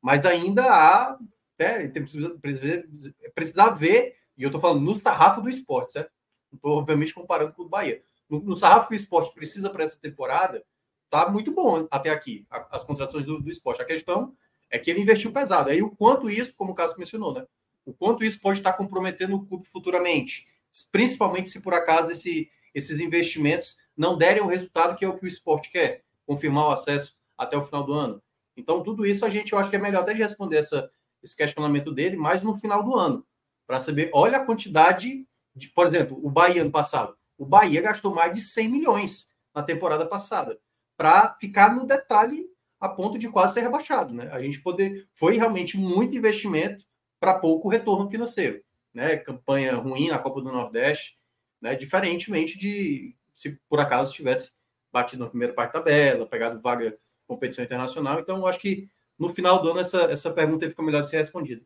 Mas 0.02 0.26
ainda 0.26 0.64
há. 0.64 1.18
Né, 1.58 1.88
precisa, 1.88 2.30
precisa, 2.42 2.86
precisa 3.34 3.70
ver, 3.70 4.16
e 4.38 4.44
eu 4.44 4.48
estou 4.48 4.62
falando 4.62 4.82
no 4.82 4.96
sarrafo 4.96 5.42
do 5.42 5.50
esporte, 5.50 5.94
certo? 5.94 6.12
Não 6.52 6.58
estou, 6.58 6.78
obviamente, 6.78 7.14
comparando 7.14 7.54
com 7.54 7.64
o 7.64 7.70
Bahia. 7.70 8.04
No, 8.30 8.40
no 8.40 8.58
sarrafo 8.58 8.88
que 8.88 8.94
o 8.94 8.96
esporte 8.96 9.34
precisa 9.34 9.70
para 9.70 9.84
essa 9.84 10.00
temporada, 10.00 10.64
tá 11.10 11.30
muito 11.30 11.52
bom 11.52 11.88
até 11.90 12.10
aqui, 12.10 12.46
as 12.72 12.84
contratações 12.84 13.26
do, 13.26 13.40
do 13.40 13.50
esporte. 13.50 13.82
A 13.82 13.86
questão 13.86 14.36
é 14.70 14.80
que 14.80 14.90
ele 14.90 15.02
investiu 15.02 15.32
pesado. 15.32 15.70
Aí 15.70 15.82
o 15.82 15.92
quanto 15.92 16.30
isso, 16.30 16.54
como 16.56 16.72
o 16.72 16.76
Cássio 16.76 16.98
mencionou, 16.98 17.34
né? 17.34 17.46
O 17.86 17.94
quanto 17.94 18.24
isso 18.24 18.42
pode 18.42 18.60
estar 18.60 18.74
comprometendo 18.74 19.36
o 19.36 19.46
clube 19.46 19.68
futuramente, 19.68 20.48
principalmente 20.92 21.50
se 21.50 21.62
por 21.62 21.74
acaso 21.74 22.12
esse, 22.12 22.50
esses 22.74 23.00
investimentos 23.00 23.78
não 23.96 24.18
derem 24.18 24.42
o 24.42 24.48
resultado 24.48 24.96
que 24.98 25.06
é 25.06 25.08
o 25.08 25.16
que 25.16 25.24
o 25.24 25.28
esporte 25.28 25.70
quer, 25.70 26.04
confirmar 26.26 26.68
o 26.68 26.72
acesso 26.72 27.18
até 27.38 27.56
o 27.56 27.66
final 27.66 27.84
do 27.84 27.94
ano. 27.94 28.22
Então, 28.58 28.82
tudo 28.82 29.06
isso 29.06 29.26
a 29.26 29.30
gente, 29.30 29.54
eu 29.54 29.60
acho 29.60 29.70
que 29.70 29.76
é 29.76 29.80
melhor 29.80 30.02
até 30.02 30.14
de 30.14 30.22
responder 30.22 30.58
essa, 30.58 30.90
esse 31.22 31.36
questionamento 31.36 31.92
dele 31.92 32.18
mais 32.18 32.42
no 32.42 32.60
final 32.60 32.84
do 32.84 32.96
ano, 32.96 33.26
para 33.66 33.80
saber, 33.80 34.10
olha 34.14 34.38
a 34.38 34.46
quantidade 34.46 35.28
de, 35.56 35.70
por 35.70 35.86
exemplo, 35.86 36.20
o 36.22 36.30
Bahia 36.30 36.62
ano 36.62 36.72
passado. 36.72 37.16
O 37.38 37.46
Bahia 37.46 37.82
gastou 37.82 38.14
mais 38.14 38.34
de 38.34 38.42
100 38.42 38.70
milhões 38.70 39.34
na 39.54 39.64
temporada 39.64 40.06
passada 40.06 40.60
para 40.98 41.36
ficar 41.40 41.76
no 41.76 41.86
detalhe 41.86 42.46
a 42.80 42.90
ponto 42.90 43.18
de 43.18 43.30
quase 43.30 43.56
ser 43.56 43.62
rebaixado, 43.62 44.14
né? 44.14 44.30
A 44.32 44.42
gente 44.42 44.62
poder 44.62 45.08
foi 45.14 45.38
realmente 45.38 45.78
muito 45.78 46.18
investimento 46.18 46.86
para 47.20 47.40
pouco 47.40 47.70
retorno 47.70 48.10
financeiro, 48.10 48.62
né? 48.94 49.18
Campanha 49.18 49.76
ruim 49.76 50.10
na 50.10 50.20
Copa 50.20 50.42
do 50.42 50.52
Nordeste, 50.52 51.18
né? 51.62 51.76
Diferentemente 51.76 52.58
de 52.58 53.16
se 53.34 53.60
por 53.68 53.80
acaso 53.80 54.14
tivesse 54.14 54.52
batido 54.92 55.24
na 55.24 55.30
primeira 55.30 55.54
parte 55.54 55.74
da 55.74 55.80
tabela, 55.80 56.26
pegado 56.26 56.62
vaga 56.62 56.98
competição 57.28 57.64
internacional. 57.64 58.20
Então, 58.20 58.46
acho 58.46 58.60
que 58.60 58.88
no 59.18 59.30
final 59.30 59.62
do 59.62 59.72
ano 59.72 59.80
essa, 59.80 60.04
essa 60.04 60.32
pergunta 60.32 60.70
fica 60.70 60.84
melhor 60.84 61.02
de 61.02 61.10
ser 61.10 61.18
respondida. 61.18 61.62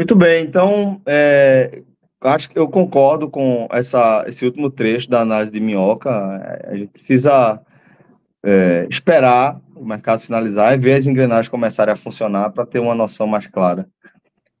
Muito 0.00 0.16
bem, 0.16 0.42
então 0.42 0.98
é, 1.04 1.82
acho 2.22 2.48
que 2.48 2.58
eu 2.58 2.66
concordo 2.70 3.28
com 3.28 3.68
essa, 3.70 4.24
esse 4.26 4.46
último 4.46 4.70
trecho 4.70 5.10
da 5.10 5.20
análise 5.20 5.50
de 5.50 5.60
Minhoca. 5.60 6.10
A 6.66 6.74
gente 6.74 6.88
precisa 6.88 7.60
é, 8.42 8.86
esperar 8.88 9.60
o 9.76 9.84
mercado 9.84 10.22
finalizar 10.22 10.72
e 10.72 10.78
ver 10.78 10.94
as 10.94 11.06
engrenagens 11.06 11.50
começarem 11.50 11.92
a 11.92 11.98
funcionar 11.98 12.48
para 12.48 12.64
ter 12.64 12.78
uma 12.78 12.94
noção 12.94 13.26
mais 13.26 13.46
clara. 13.46 13.86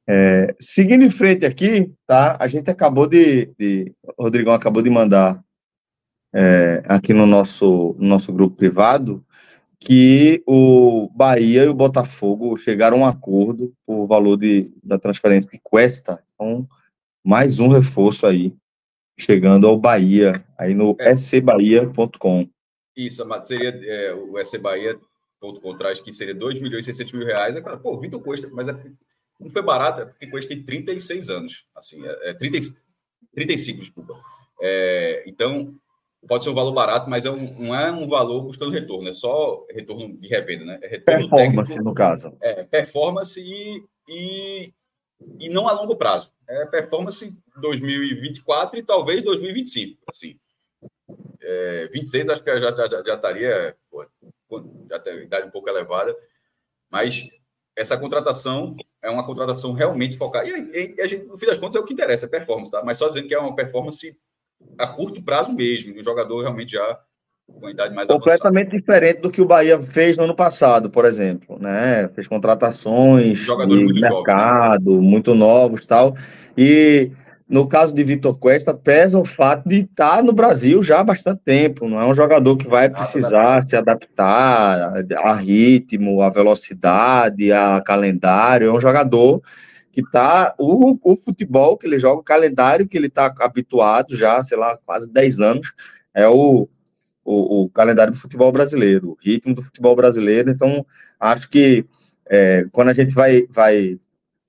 É, 0.06 0.54
seguindo 0.60 1.06
em 1.06 1.10
frente 1.10 1.46
aqui, 1.46 1.90
tá? 2.06 2.36
A 2.38 2.46
gente 2.46 2.70
acabou 2.70 3.06
de, 3.06 3.50
de 3.58 3.94
o 4.18 4.24
Rodrigão 4.24 4.52
acabou 4.52 4.82
de 4.82 4.90
mandar 4.90 5.42
é, 6.34 6.82
aqui 6.86 7.14
no 7.14 7.24
nosso, 7.24 7.96
no 7.98 8.08
nosso 8.08 8.30
grupo 8.30 8.56
privado 8.56 9.24
que 9.80 10.42
o 10.46 11.08
Bahia 11.14 11.64
e 11.64 11.68
o 11.68 11.74
Botafogo 11.74 12.56
chegaram 12.58 12.98
a 12.98 13.00
um 13.00 13.06
acordo 13.06 13.74
por 13.86 14.06
valor 14.06 14.36
de, 14.36 14.70
da 14.84 14.98
transferência 14.98 15.50
de 15.50 15.58
Cuesta. 15.58 16.22
Então, 16.34 16.68
mais 17.24 17.58
um 17.58 17.68
reforço 17.68 18.26
aí, 18.26 18.54
chegando 19.18 19.66
ao 19.66 19.78
Bahia, 19.78 20.44
aí 20.58 20.74
no 20.74 20.94
é. 21.00 21.16
scbahia.com. 21.16 22.48
Isso, 22.94 23.26
seria 23.42 23.70
é, 23.70 24.12
o 24.12 24.42
scbahia.com 24.44 25.78
traz 25.78 26.00
que 26.00 26.12
seria 26.12 26.34
2 26.34 26.60
milhões 26.60 26.86
e 26.86 26.92
600 26.92 27.14
mil 27.14 27.26
reais. 27.26 27.56
É, 27.56 27.60
pô, 27.60 27.98
Vitor 27.98 28.22
Costa, 28.22 28.50
mas 28.52 28.68
é, 28.68 28.74
não 29.40 29.48
foi 29.48 29.62
barato, 29.62 30.02
é 30.02 30.04
porque 30.04 30.26
Costa 30.26 30.48
tem 30.48 30.62
36 30.62 31.30
anos, 31.30 31.64
assim, 31.74 32.04
é, 32.04 32.30
é 32.30 32.34
30, 32.34 32.58
35, 33.32 33.80
desculpa. 33.80 34.20
É, 34.60 35.24
então, 35.26 35.74
pode 36.26 36.44
ser 36.44 36.50
um 36.50 36.54
valor 36.54 36.72
barato, 36.72 37.08
mas 37.08 37.24
é 37.24 37.30
um, 37.30 37.58
não 37.58 37.74
é 37.74 37.90
um 37.90 38.08
valor 38.08 38.42
buscando 38.42 38.70
retorno, 38.70 39.08
é 39.08 39.12
só 39.12 39.64
retorno 39.70 40.16
de 40.18 40.28
revenda, 40.28 40.64
né? 40.64 40.78
É 40.82 40.98
performance, 40.98 41.72
técnico, 41.72 41.84
no 41.84 41.94
caso. 41.94 42.36
É, 42.40 42.64
performance 42.64 43.40
e, 43.40 43.84
e, 44.08 44.74
e 45.38 45.48
não 45.48 45.68
a 45.68 45.72
longo 45.72 45.96
prazo 45.96 46.32
é 46.50 46.66
performance 46.66 47.32
2024 47.60 48.78
e 48.78 48.82
talvez 48.82 49.22
2025. 49.22 50.02
Assim. 50.08 50.38
É, 51.40 51.88
26 51.92 52.28
acho 52.28 52.42
que 52.42 52.60
já, 52.60 52.74
já, 52.74 52.88
já 52.88 53.14
estaria, 53.14 53.76
pô, 53.88 54.04
já 54.90 54.98
tem 54.98 55.22
idade 55.22 55.46
um 55.46 55.50
pouco 55.50 55.68
elevada, 55.68 56.14
mas 56.90 57.28
essa 57.76 57.96
contratação 57.96 58.76
é 59.00 59.08
uma 59.08 59.24
contratação 59.24 59.72
realmente 59.72 60.18
focada. 60.18 60.46
E, 60.48 60.94
e, 60.96 61.00
a 61.00 61.06
gente, 61.06 61.24
no 61.26 61.38
fim 61.38 61.46
das 61.46 61.58
contas, 61.58 61.76
é 61.76 61.78
o 61.78 61.84
que 61.84 61.94
interessa, 61.94 62.26
é 62.26 62.28
performance, 62.28 62.70
tá? 62.70 62.82
Mas 62.84 62.98
só 62.98 63.08
dizendo 63.08 63.28
que 63.28 63.34
é 63.34 63.38
uma 63.38 63.54
performance 63.54 64.18
a 64.78 64.86
curto 64.86 65.22
prazo 65.22 65.52
mesmo, 65.52 65.98
um 65.98 66.02
jogador 66.02 66.40
realmente 66.40 66.72
já 66.72 66.98
com 67.58 67.68
idade 67.68 67.94
mais 67.94 68.06
completamente 68.06 68.68
avançada. 68.68 68.80
diferente 68.80 69.20
do 69.20 69.30
que 69.30 69.42
o 69.42 69.44
Bahia 69.44 69.80
fez 69.80 70.16
no 70.16 70.24
ano 70.24 70.36
passado, 70.36 70.88
por 70.88 71.04
exemplo, 71.04 71.58
né? 71.60 72.08
Fez 72.14 72.28
contratações 72.28 73.38
Jogadores 73.38 73.86
de 73.86 73.92
muito 73.92 74.00
mercado, 74.00 74.84
jovens, 74.84 75.02
né? 75.02 75.10
muito 75.10 75.34
novos, 75.34 75.86
tal. 75.86 76.14
E 76.56 77.10
no 77.48 77.66
caso 77.66 77.92
de 77.92 78.04
Vitor 78.04 78.38
Cuesta, 78.38 78.72
pesa 78.72 79.18
o 79.18 79.24
fato 79.24 79.68
de 79.68 79.80
estar 79.80 80.22
no 80.22 80.32
Brasil 80.32 80.80
já 80.84 81.00
há 81.00 81.04
bastante 81.04 81.40
tempo. 81.44 81.88
Não 81.88 82.00
é 82.00 82.06
um 82.06 82.14
jogador 82.14 82.56
que 82.56 82.68
vai 82.68 82.88
precisar 82.88 83.60
se 83.62 83.74
adaptar 83.74 84.94
a 85.16 85.34
ritmo, 85.34 86.22
a 86.22 86.30
velocidade, 86.30 87.50
a 87.50 87.82
calendário. 87.84 88.68
É 88.68 88.72
um 88.72 88.80
jogador 88.80 89.42
que 89.92 90.00
está 90.00 90.54
o, 90.58 90.98
o 91.02 91.16
futebol 91.16 91.76
que 91.76 91.86
ele 91.86 91.98
joga, 91.98 92.20
o 92.20 92.24
calendário 92.24 92.86
que 92.88 92.96
ele 92.96 93.08
está 93.08 93.34
habituado 93.40 94.16
já, 94.16 94.42
sei 94.42 94.56
lá, 94.56 94.78
quase 94.84 95.12
10 95.12 95.40
anos, 95.40 95.72
é 96.14 96.28
o, 96.28 96.68
o, 97.24 97.64
o, 97.64 97.70
calendário 97.70 98.12
do 98.12 98.18
futebol 98.18 98.52
brasileiro, 98.52 99.10
o 99.10 99.18
ritmo 99.20 99.54
do 99.54 99.62
futebol 99.62 99.96
brasileiro. 99.96 100.50
Então, 100.50 100.84
acho 101.18 101.48
que 101.48 101.84
é, 102.28 102.66
quando 102.70 102.88
a 102.88 102.94
gente 102.94 103.14
vai, 103.14 103.46
vai 103.50 103.98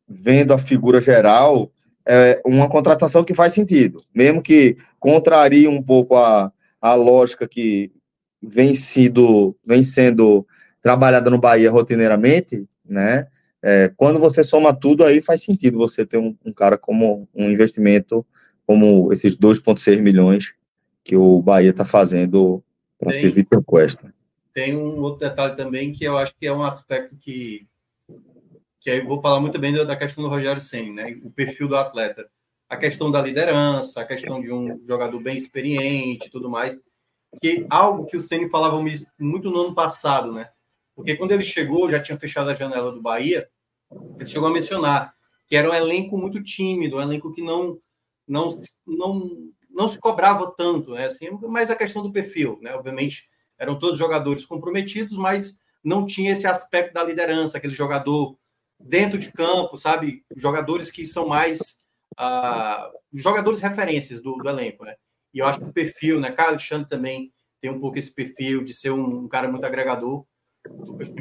vendo 0.08 0.54
a 0.54 0.58
figura 0.58 1.02
geral, 1.02 1.72
é 2.08 2.42
uma 2.46 2.70
contratação 2.70 3.24
que 3.24 3.36
faz 3.36 3.54
sentido, 3.54 3.98
mesmo 4.14 4.42
que 4.42 4.76
contrarie 5.00 5.68
um 5.68 5.82
pouco 5.82 6.16
a, 6.16 6.52
a 6.82 6.94
lógica 6.96 7.48
que 7.48 7.92
vem, 8.42 8.74
sido, 8.74 9.56
vem 9.66 9.84
sendo 9.84 10.46
trabalhada 10.82 11.30
no 11.30 11.40
Bahia 11.40 11.70
rotineiramente, 11.70 12.66
né? 12.84 13.28
É, 13.64 13.92
quando 13.96 14.20
você 14.20 14.44
soma 14.44 14.74
tudo, 14.74 15.04
aí 15.04 15.22
faz 15.22 15.44
sentido 15.44 15.78
você 15.78 16.06
ter 16.06 16.18
um, 16.18 16.36
um 16.44 16.52
cara 16.52 16.78
como 16.78 17.28
um 17.34 17.50
investimento 17.50 18.26
como 18.66 19.12
esses 19.12 19.38
2,6 19.38 20.02
milhões 20.02 20.54
que 21.04 21.16
o 21.16 21.42
Bahia 21.42 21.72
está 21.72 21.86
fazendo 21.86 22.64
para 22.98 23.12
ter 23.12 23.32
Vitor 23.32 23.64
Cuesta. 23.64 24.14
Tem 24.54 24.76
um 24.76 25.02
outro 25.02 25.28
detalhe 25.28 25.56
também 25.56 25.92
que 25.92 26.04
eu 26.04 26.18
acho 26.18 26.34
que 26.40 26.48
é 26.48 26.54
um 26.54 26.64
aspecto 26.64 27.16
que 27.20 27.68
que 28.80 28.90
aí 28.90 28.98
eu 28.98 29.06
vou 29.06 29.22
falar 29.22 29.40
muito 29.40 29.60
bem 29.60 29.72
da 29.74 29.96
questão 29.96 30.24
do 30.24 30.30
Rogério 30.30 30.60
Senna, 30.60 31.04
né? 31.04 31.20
O 31.24 31.30
perfil 31.30 31.68
do 31.68 31.76
atleta, 31.76 32.28
a 32.68 32.76
questão 32.76 33.12
da 33.12 33.22
liderança, 33.22 34.02
a 34.02 34.06
questão 34.06 34.42
de 34.42 34.52
um 34.52 34.82
jogador 34.88 35.20
bem 35.20 35.38
experiente, 35.38 36.28
e 36.28 36.32
tudo 36.32 36.50
mais, 36.50 36.82
que 37.40 37.64
algo 37.70 38.06
que 38.08 38.18
o 38.18 38.22
Senna 38.22 38.50
falava 38.50 38.84
muito 39.20 39.52
no 39.52 39.62
ano 39.62 39.76
passado, 39.76 40.34
né? 40.34 40.50
Porque 41.02 41.16
quando 41.16 41.32
ele 41.32 41.44
chegou, 41.44 41.90
já 41.90 42.00
tinha 42.00 42.18
fechado 42.18 42.50
a 42.52 42.54
janela 42.54 42.92
do 42.92 43.02
Bahia, 43.02 43.50
ele 44.20 44.30
chegou 44.30 44.48
a 44.48 44.54
mencionar 44.54 45.14
que 45.48 45.56
era 45.56 45.70
um 45.70 45.74
elenco 45.74 46.16
muito 46.16 46.42
tímido, 46.44 46.98
um 46.98 47.02
elenco 47.02 47.34
que 47.34 47.42
não 47.42 47.80
não 48.28 48.50
não, 48.86 49.52
não 49.70 49.88
se 49.90 50.00
cobrava 50.00 50.54
tanto, 50.56 50.92
né? 50.94 51.06
Assim, 51.06 51.30
mas 51.50 51.72
a 51.72 51.76
questão 51.76 52.04
do 52.04 52.12
perfil, 52.12 52.60
né? 52.62 52.74
Obviamente 52.76 53.28
eram 53.58 53.78
todos 53.78 53.98
jogadores 53.98 54.46
comprometidos, 54.46 55.18
mas 55.18 55.60
não 55.84 56.06
tinha 56.06 56.32
esse 56.32 56.46
aspecto 56.46 56.94
da 56.94 57.04
liderança, 57.04 57.58
aquele 57.58 57.74
jogador 57.74 58.38
dentro 58.80 59.18
de 59.18 59.32
campo, 59.32 59.76
sabe? 59.76 60.24
Jogadores 60.36 60.92
que 60.92 61.04
são 61.04 61.28
mais 61.28 61.80
uh, 62.20 62.92
jogadores 63.12 63.60
referências 63.60 64.22
do, 64.22 64.36
do, 64.36 64.50
elenco, 64.50 64.86
né? 64.86 64.96
E 65.34 65.40
eu 65.40 65.48
acho 65.48 65.60
que 65.60 65.66
o 65.66 65.74
perfil, 65.74 66.20
né? 66.20 66.32
Carlos 66.32 66.54
Alexandre 66.54 66.88
também 66.88 67.34
tem 67.60 67.72
um 67.72 67.80
pouco 67.80 67.98
esse 67.98 68.14
perfil 68.14 68.64
de 68.64 68.74
ser 68.74 68.92
um, 68.92 69.26
um 69.26 69.28
cara 69.28 69.48
muito 69.50 69.66
agregador. 69.66 70.26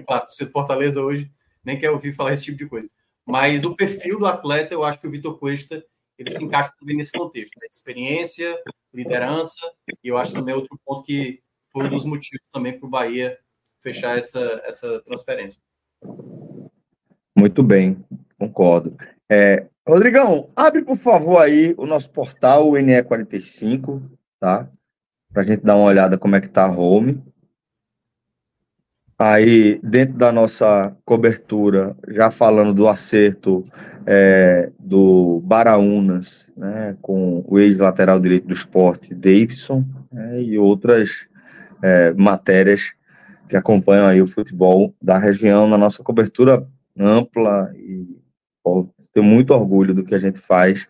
Claro, 0.06 0.26
você 0.28 0.44
de 0.44 0.50
Fortaleza 0.50 1.02
hoje 1.02 1.30
nem 1.64 1.78
quer 1.78 1.90
ouvir 1.90 2.14
falar 2.14 2.32
esse 2.32 2.44
tipo 2.44 2.58
de 2.58 2.68
coisa. 2.68 2.90
Mas 3.26 3.64
o 3.64 3.76
perfil 3.76 4.18
do 4.18 4.26
atleta, 4.26 4.74
eu 4.74 4.82
acho 4.82 5.00
que 5.00 5.06
o 5.06 5.10
Vitor 5.10 5.38
Cuesta 5.38 5.84
ele 6.18 6.30
se 6.30 6.44
encaixa 6.44 6.74
também 6.78 6.96
nesse 6.96 7.12
contexto, 7.12 7.58
né? 7.58 7.66
experiência, 7.70 8.58
liderança, 8.92 9.60
e 10.04 10.08
eu 10.08 10.18
acho 10.18 10.34
também 10.34 10.54
outro 10.54 10.78
ponto 10.84 11.02
que 11.02 11.40
foi 11.72 11.86
um 11.86 11.90
dos 11.90 12.04
motivos 12.04 12.46
também 12.52 12.78
para 12.78 12.86
o 12.86 12.90
Bahia 12.90 13.38
fechar 13.80 14.18
essa, 14.18 14.60
essa 14.64 15.00
transferência. 15.00 15.62
Muito 17.34 17.62
bem, 17.62 18.04
concordo. 18.38 18.94
É, 19.30 19.66
Rodrigão, 19.88 20.50
abre 20.54 20.82
por 20.82 20.96
favor 20.96 21.40
aí 21.40 21.74
o 21.78 21.86
nosso 21.86 22.12
portal, 22.12 22.68
o 22.68 22.72
NE45, 22.72 24.02
tá? 24.38 24.70
Para 25.32 25.42
a 25.42 25.46
gente 25.46 25.64
dar 25.64 25.76
uma 25.76 25.86
olhada 25.86 26.18
como 26.18 26.36
é 26.36 26.40
que 26.40 26.48
tá 26.48 26.66
a 26.66 26.70
home. 26.70 27.22
Aí, 29.22 29.78
dentro 29.82 30.16
da 30.16 30.32
nossa 30.32 30.96
cobertura, 31.04 31.94
já 32.08 32.30
falando 32.30 32.72
do 32.72 32.88
acerto 32.88 33.62
é, 34.06 34.72
do 34.78 35.42
Baraunas, 35.44 36.50
né, 36.56 36.96
com 37.02 37.44
o 37.46 37.58
ex-lateral 37.58 38.18
direito 38.18 38.46
do 38.46 38.54
esporte, 38.54 39.14
Davidson, 39.14 39.84
né, 40.10 40.42
e 40.42 40.58
outras 40.58 41.26
é, 41.84 42.14
matérias 42.14 42.94
que 43.46 43.58
acompanham 43.58 44.06
aí 44.06 44.22
o 44.22 44.26
futebol 44.26 44.94
da 45.02 45.18
região 45.18 45.68
na 45.68 45.76
nossa 45.76 46.02
cobertura 46.02 46.66
ampla 46.98 47.70
e 47.76 48.16
pô, 48.64 48.88
tenho 49.12 49.26
muito 49.26 49.52
orgulho 49.52 49.94
do 49.94 50.02
que 50.02 50.14
a 50.14 50.18
gente 50.18 50.40
faz 50.40 50.88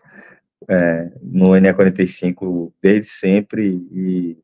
é, 0.69 1.11
no 1.21 1.49
NE45 1.49 2.71
desde 2.81 3.11
sempre 3.11 3.85
e 3.91 4.37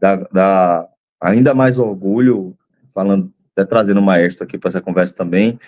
dá, 0.00 0.16
dá 0.32 0.88
ainda 1.22 1.54
mais 1.54 1.78
orgulho 1.78 2.56
falando, 2.96 3.30
até 3.52 3.68
trazendo 3.68 4.00
o 4.00 4.02
maestro 4.02 4.44
aqui 4.44 4.56
para 4.56 4.70
essa 4.70 4.80
conversa 4.80 5.14
também, 5.14 5.58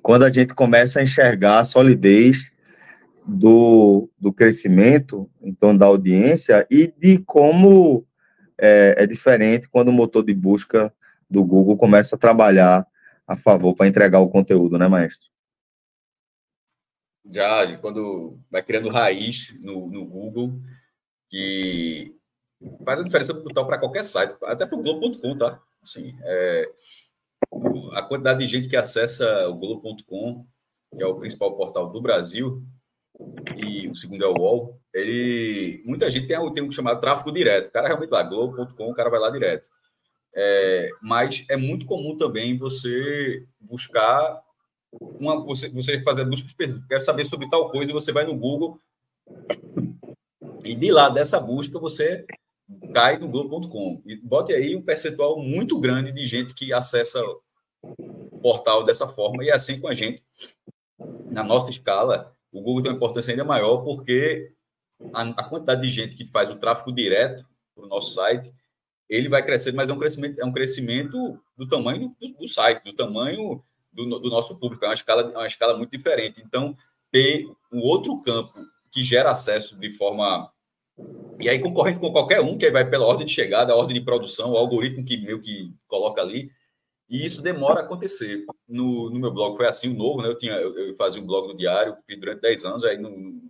quando 0.00 0.24
a 0.24 0.30
gente 0.30 0.54
começa 0.54 1.00
a 1.00 1.02
enxergar 1.02 1.58
a 1.58 1.64
solidez 1.64 2.48
do, 3.26 4.08
do 4.16 4.32
crescimento 4.32 5.28
em 5.42 5.52
torno 5.52 5.80
da 5.80 5.86
audiência 5.86 6.64
e 6.70 6.86
de 6.96 7.18
como 7.18 8.06
é, 8.56 8.94
é 8.98 9.06
diferente 9.06 9.68
quando 9.68 9.88
o 9.88 9.92
motor 9.92 10.24
de 10.24 10.32
busca 10.32 10.94
do 11.28 11.44
Google 11.44 11.76
começa 11.76 12.14
a 12.14 12.18
trabalhar 12.18 12.86
a 13.26 13.36
favor 13.36 13.74
para 13.74 13.88
entregar 13.88 14.20
o 14.20 14.30
conteúdo, 14.30 14.78
né, 14.78 14.86
maestro? 14.86 15.28
Já, 17.28 17.76
quando 17.78 18.38
vai 18.48 18.62
criando 18.62 18.88
raiz 18.88 19.52
no, 19.60 19.88
no 19.88 20.06
Google, 20.06 20.60
que 21.28 22.14
faz 22.84 23.00
a 23.00 23.02
diferença 23.02 23.34
brutal 23.34 23.66
para 23.66 23.78
qualquer 23.78 24.04
site, 24.04 24.36
até 24.44 24.64
para 24.64 24.78
o 24.78 24.82
Globo.com, 24.82 25.36
tá? 25.36 25.60
Assim, 25.86 26.16
é, 26.24 26.68
a 27.92 28.02
quantidade 28.02 28.40
de 28.40 28.48
gente 28.48 28.68
que 28.68 28.76
acessa 28.76 29.48
o 29.48 29.54
Globo.com, 29.54 30.44
que 30.96 31.00
é 31.02 31.06
o 31.06 31.14
principal 31.14 31.56
portal 31.56 31.88
do 31.88 32.00
Brasil, 32.00 32.60
e 33.56 33.88
o 33.88 33.94
segundo 33.94 34.24
é 34.24 34.28
o 34.28 34.34
UOL, 34.34 34.80
ele, 34.92 35.82
muita 35.86 36.10
gente 36.10 36.26
tem, 36.26 36.52
tem 36.52 36.64
um 36.64 36.72
chamado 36.72 37.00
tráfego 37.00 37.30
direto. 37.30 37.68
O 37.68 37.70
cara 37.70 37.86
realmente 37.86 38.10
vai, 38.10 38.28
Globo.com, 38.28 38.90
o 38.90 38.94
cara 38.94 39.08
vai 39.08 39.20
lá 39.20 39.30
direto. 39.30 39.68
É, 40.34 40.90
mas 41.00 41.44
é 41.48 41.56
muito 41.56 41.86
comum 41.86 42.16
também 42.16 42.58
você 42.58 43.46
buscar 43.60 44.42
uma, 45.00 45.40
você, 45.42 45.68
você 45.68 46.02
fazer 46.02 46.24
busca 46.24 46.48
específica. 46.48 46.86
Quer 46.88 47.00
saber 47.00 47.24
sobre 47.24 47.48
tal 47.48 47.70
coisa, 47.70 47.92
você 47.92 48.10
vai 48.10 48.24
no 48.24 48.36
Google 48.36 48.80
e 50.64 50.74
de 50.74 50.90
lá 50.90 51.08
dessa 51.08 51.38
busca 51.38 51.78
você 51.78 52.26
cai 52.96 53.18
no 53.18 53.28
Globo.com. 53.28 54.00
E 54.06 54.16
bote 54.16 54.54
aí 54.54 54.74
um 54.74 54.80
percentual 54.80 55.38
muito 55.38 55.78
grande 55.78 56.10
de 56.12 56.24
gente 56.24 56.54
que 56.54 56.72
acessa 56.72 57.22
o 57.82 58.40
portal 58.40 58.84
dessa 58.84 59.06
forma, 59.06 59.44
e 59.44 59.50
assim 59.50 59.78
com 59.78 59.86
a 59.86 59.92
gente. 59.92 60.24
Na 61.26 61.42
nossa 61.42 61.68
escala, 61.68 62.34
o 62.50 62.62
Google 62.62 62.84
tem 62.84 62.92
uma 62.92 62.96
importância 62.96 63.32
ainda 63.32 63.44
maior, 63.44 63.84
porque 63.84 64.48
a, 65.12 65.20
a 65.24 65.44
quantidade 65.44 65.82
de 65.82 65.90
gente 65.90 66.16
que 66.16 66.24
faz 66.24 66.48
o 66.48 66.56
tráfego 66.56 66.90
direto 66.90 67.44
para 67.74 67.84
o 67.84 67.88
nosso 67.88 68.14
site, 68.14 68.50
ele 69.10 69.28
vai 69.28 69.44
crescer, 69.44 69.72
mas 69.72 69.90
é 69.90 69.92
um 69.92 69.98
crescimento, 69.98 70.40
é 70.40 70.44
um 70.46 70.52
crescimento 70.52 71.38
do 71.54 71.68
tamanho 71.68 72.16
do, 72.18 72.32
do 72.32 72.48
site, 72.48 72.82
do 72.82 72.94
tamanho 72.94 73.62
do, 73.92 74.18
do, 74.18 74.30
nosso 74.30 74.58
público, 74.58 74.86
é 74.86 74.88
uma 74.88 74.94
escala, 74.94 75.20
é 75.20 75.36
uma 75.36 75.46
escala 75.46 75.76
muito 75.76 75.90
diferente. 75.90 76.42
Então, 76.42 76.74
ter 77.10 77.44
um 77.70 77.80
outro 77.80 78.22
campo 78.22 78.58
que 78.90 79.04
gera 79.04 79.32
acesso 79.32 79.78
de 79.78 79.90
forma 79.90 80.50
e 81.38 81.48
aí, 81.48 81.58
concorrendo 81.58 82.00
com 82.00 82.10
qualquer 82.10 82.40
um, 82.40 82.56
que 82.56 82.64
aí 82.64 82.72
vai 82.72 82.88
pela 82.88 83.06
ordem 83.06 83.26
de 83.26 83.32
chegada, 83.32 83.72
a 83.72 83.76
ordem 83.76 83.94
de 83.94 84.04
produção, 84.04 84.52
o 84.52 84.56
algoritmo 84.56 85.04
que 85.04 85.18
meio 85.18 85.40
que 85.40 85.72
coloca 85.86 86.22
ali, 86.22 86.50
e 87.08 87.24
isso 87.24 87.42
demora 87.42 87.80
a 87.80 87.82
acontecer. 87.82 88.44
No, 88.66 89.10
no 89.10 89.20
meu 89.20 89.30
blog 89.30 89.56
foi 89.56 89.66
assim, 89.66 89.94
o 89.94 89.96
novo, 89.96 90.22
né? 90.22 90.28
Eu, 90.28 90.38
tinha, 90.38 90.54
eu, 90.54 90.74
eu 90.76 90.96
fazia 90.96 91.20
um 91.20 91.26
blog 91.26 91.48
no 91.48 91.56
diário 91.56 91.96
durante 92.18 92.40
10 92.40 92.64
anos, 92.64 92.84
aí 92.84 92.96
no, 92.96 93.42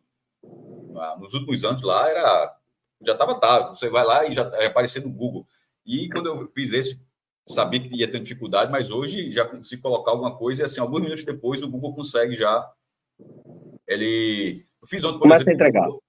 nos 1.19 1.33
últimos 1.35 1.65
anos 1.65 1.83
lá 1.83 2.09
era. 2.11 2.57
Já 3.03 3.13
estava 3.13 3.39
tá, 3.39 3.69
você 3.69 3.89
vai 3.89 4.05
lá 4.05 4.27
e 4.27 4.33
já 4.33 4.43
aparecer 4.67 5.03
no 5.03 5.11
Google. 5.11 5.47
E 5.85 6.09
quando 6.09 6.27
eu 6.27 6.51
fiz 6.55 6.73
esse, 6.73 7.01
sabia 7.47 7.81
que 7.81 7.95
ia 7.95 8.11
ter 8.11 8.19
dificuldade, 8.19 8.73
mas 8.73 8.91
hoje 8.91 9.31
já 9.31 9.45
consigo 9.45 9.83
colocar 9.83 10.11
alguma 10.11 10.37
coisa 10.37 10.63
e 10.63 10.65
assim, 10.65 10.81
alguns 10.81 11.03
minutos 11.03 11.25
depois 11.25 11.63
o 11.63 11.71
Google 11.71 11.95
consegue 11.95 12.35
já. 12.35 12.69
Ele. 13.87 14.67
Eu 14.83 14.89
fiz 14.89 15.05
ontem, 15.05 15.19
por 15.19 15.23
Começa 15.23 15.43
exemplo. 15.43 15.63
A 15.65 15.69
entregar 15.69 16.06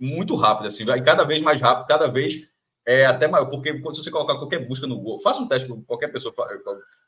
muito 0.00 0.34
rápido, 0.34 0.66
assim, 0.66 0.84
vai 0.84 1.02
cada 1.02 1.24
vez 1.24 1.40
mais 1.42 1.60
rápido, 1.60 1.86
cada 1.86 2.06
vez 2.08 2.48
é 2.86 3.04
até 3.04 3.28
maior, 3.28 3.46
porque 3.46 3.78
quando 3.80 3.96
você 3.96 4.10
colocar 4.10 4.36
qualquer 4.36 4.66
busca 4.66 4.86
no 4.86 4.96
Google, 4.96 5.20
faça 5.20 5.40
um 5.40 5.46
teste 5.46 5.68
com 5.68 5.82
qualquer 5.82 6.08
pessoa, 6.08 6.34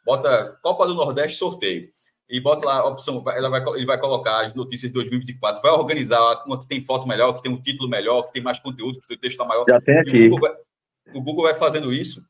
bota 0.04 0.58
Copa 0.62 0.86
do 0.86 0.94
Nordeste 0.94 1.38
sorteio 1.38 1.88
e 2.28 2.38
bota 2.38 2.66
lá 2.66 2.80
a 2.80 2.86
opção, 2.86 3.24
ela 3.28 3.48
vai, 3.48 3.62
ele 3.74 3.86
vai 3.86 3.98
colocar 3.98 4.44
as 4.44 4.54
notícias 4.54 4.90
de 4.90 4.94
2024, 4.94 5.62
vai 5.62 5.72
organizar 5.72 6.44
uma 6.46 6.60
que 6.60 6.68
tem 6.68 6.84
foto 6.84 7.08
melhor, 7.08 7.32
que 7.32 7.42
tem 7.42 7.50
um 7.50 7.60
título 7.60 7.88
melhor, 7.88 8.22
que 8.24 8.34
tem 8.34 8.42
mais 8.42 8.58
conteúdo, 8.58 9.00
que 9.00 9.14
o 9.14 9.18
texto 9.18 9.32
está 9.32 9.44
maior. 9.44 9.64
Já 9.68 9.80
tem 9.80 9.98
aqui. 9.98 10.26
O 10.26 10.30
Google, 10.30 10.40
vai, 10.40 10.52
o 11.14 11.22
Google 11.22 11.44
vai 11.44 11.54
fazendo 11.54 11.92
isso 11.92 12.22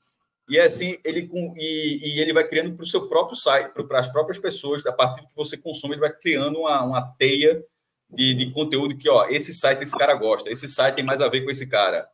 e 0.48 0.58
é 0.58 0.64
assim 0.64 0.96
ele 1.04 1.30
e, 1.56 2.16
e 2.16 2.20
ele 2.20 2.32
vai 2.32 2.46
criando 2.46 2.74
para 2.74 2.82
o 2.82 2.86
seu 2.86 3.08
próprio 3.08 3.36
site, 3.36 3.72
para 3.72 4.00
as 4.00 4.08
próprias 4.08 4.38
pessoas, 4.38 4.86
a 4.86 4.92
partir 4.92 5.20
do 5.22 5.28
que 5.28 5.36
você 5.36 5.56
consome, 5.56 5.94
ele 5.94 6.00
vai 6.00 6.12
criando 6.12 6.60
uma, 6.60 6.82
uma 6.82 7.02
teia 7.18 7.64
de, 8.12 8.34
de 8.34 8.50
conteúdo 8.50 8.96
que, 8.96 9.08
ó, 9.08 9.26
esse 9.28 9.54
site 9.54 9.82
esse 9.82 9.96
cara 9.96 10.14
gosta, 10.14 10.50
esse 10.50 10.68
site 10.68 10.96
tem 10.96 11.04
mais 11.04 11.20
a 11.20 11.28
ver 11.28 11.42
com 11.42 11.50
esse 11.50 11.68
cara. 11.68 12.08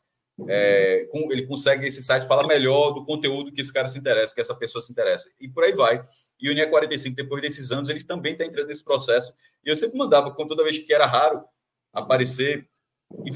É, 0.49 1.09
com, 1.11 1.33
ele 1.33 1.47
consegue, 1.47 1.87
esse 1.87 2.03
site 2.03 2.27
fala 2.27 2.47
melhor 2.47 2.93
do 2.93 3.07
conteúdo 3.07 3.51
que 3.51 3.61
esse 3.61 3.73
cara 3.73 3.89
se 3.89 3.99
interessa, 3.99 4.35
que 4.35 4.41
essa 4.41 4.55
pessoa 4.55 4.83
se 4.83 4.93
interessa. 4.93 5.31
E 5.41 5.49
por 5.49 5.65
aí 5.65 5.73
vai. 5.73 6.05
E 6.39 6.51
o 6.51 6.55
NE 6.55 6.67
45, 6.67 7.17
depois 7.17 7.41
desses 7.41 7.73
anos, 7.73 7.89
ele 7.89 8.05
também 8.05 8.33
está 8.33 8.45
entrando 8.45 8.67
nesse 8.67 8.85
processo. 8.85 9.33
E 9.65 9.71
eu 9.71 9.77
sempre 9.77 9.97
mandava, 9.97 10.31
toda 10.31 10.63
vez 10.63 10.79
que 10.79 10.93
era 10.93 11.07
raro 11.07 11.43
aparecer, 11.93 12.69
e 13.25 13.33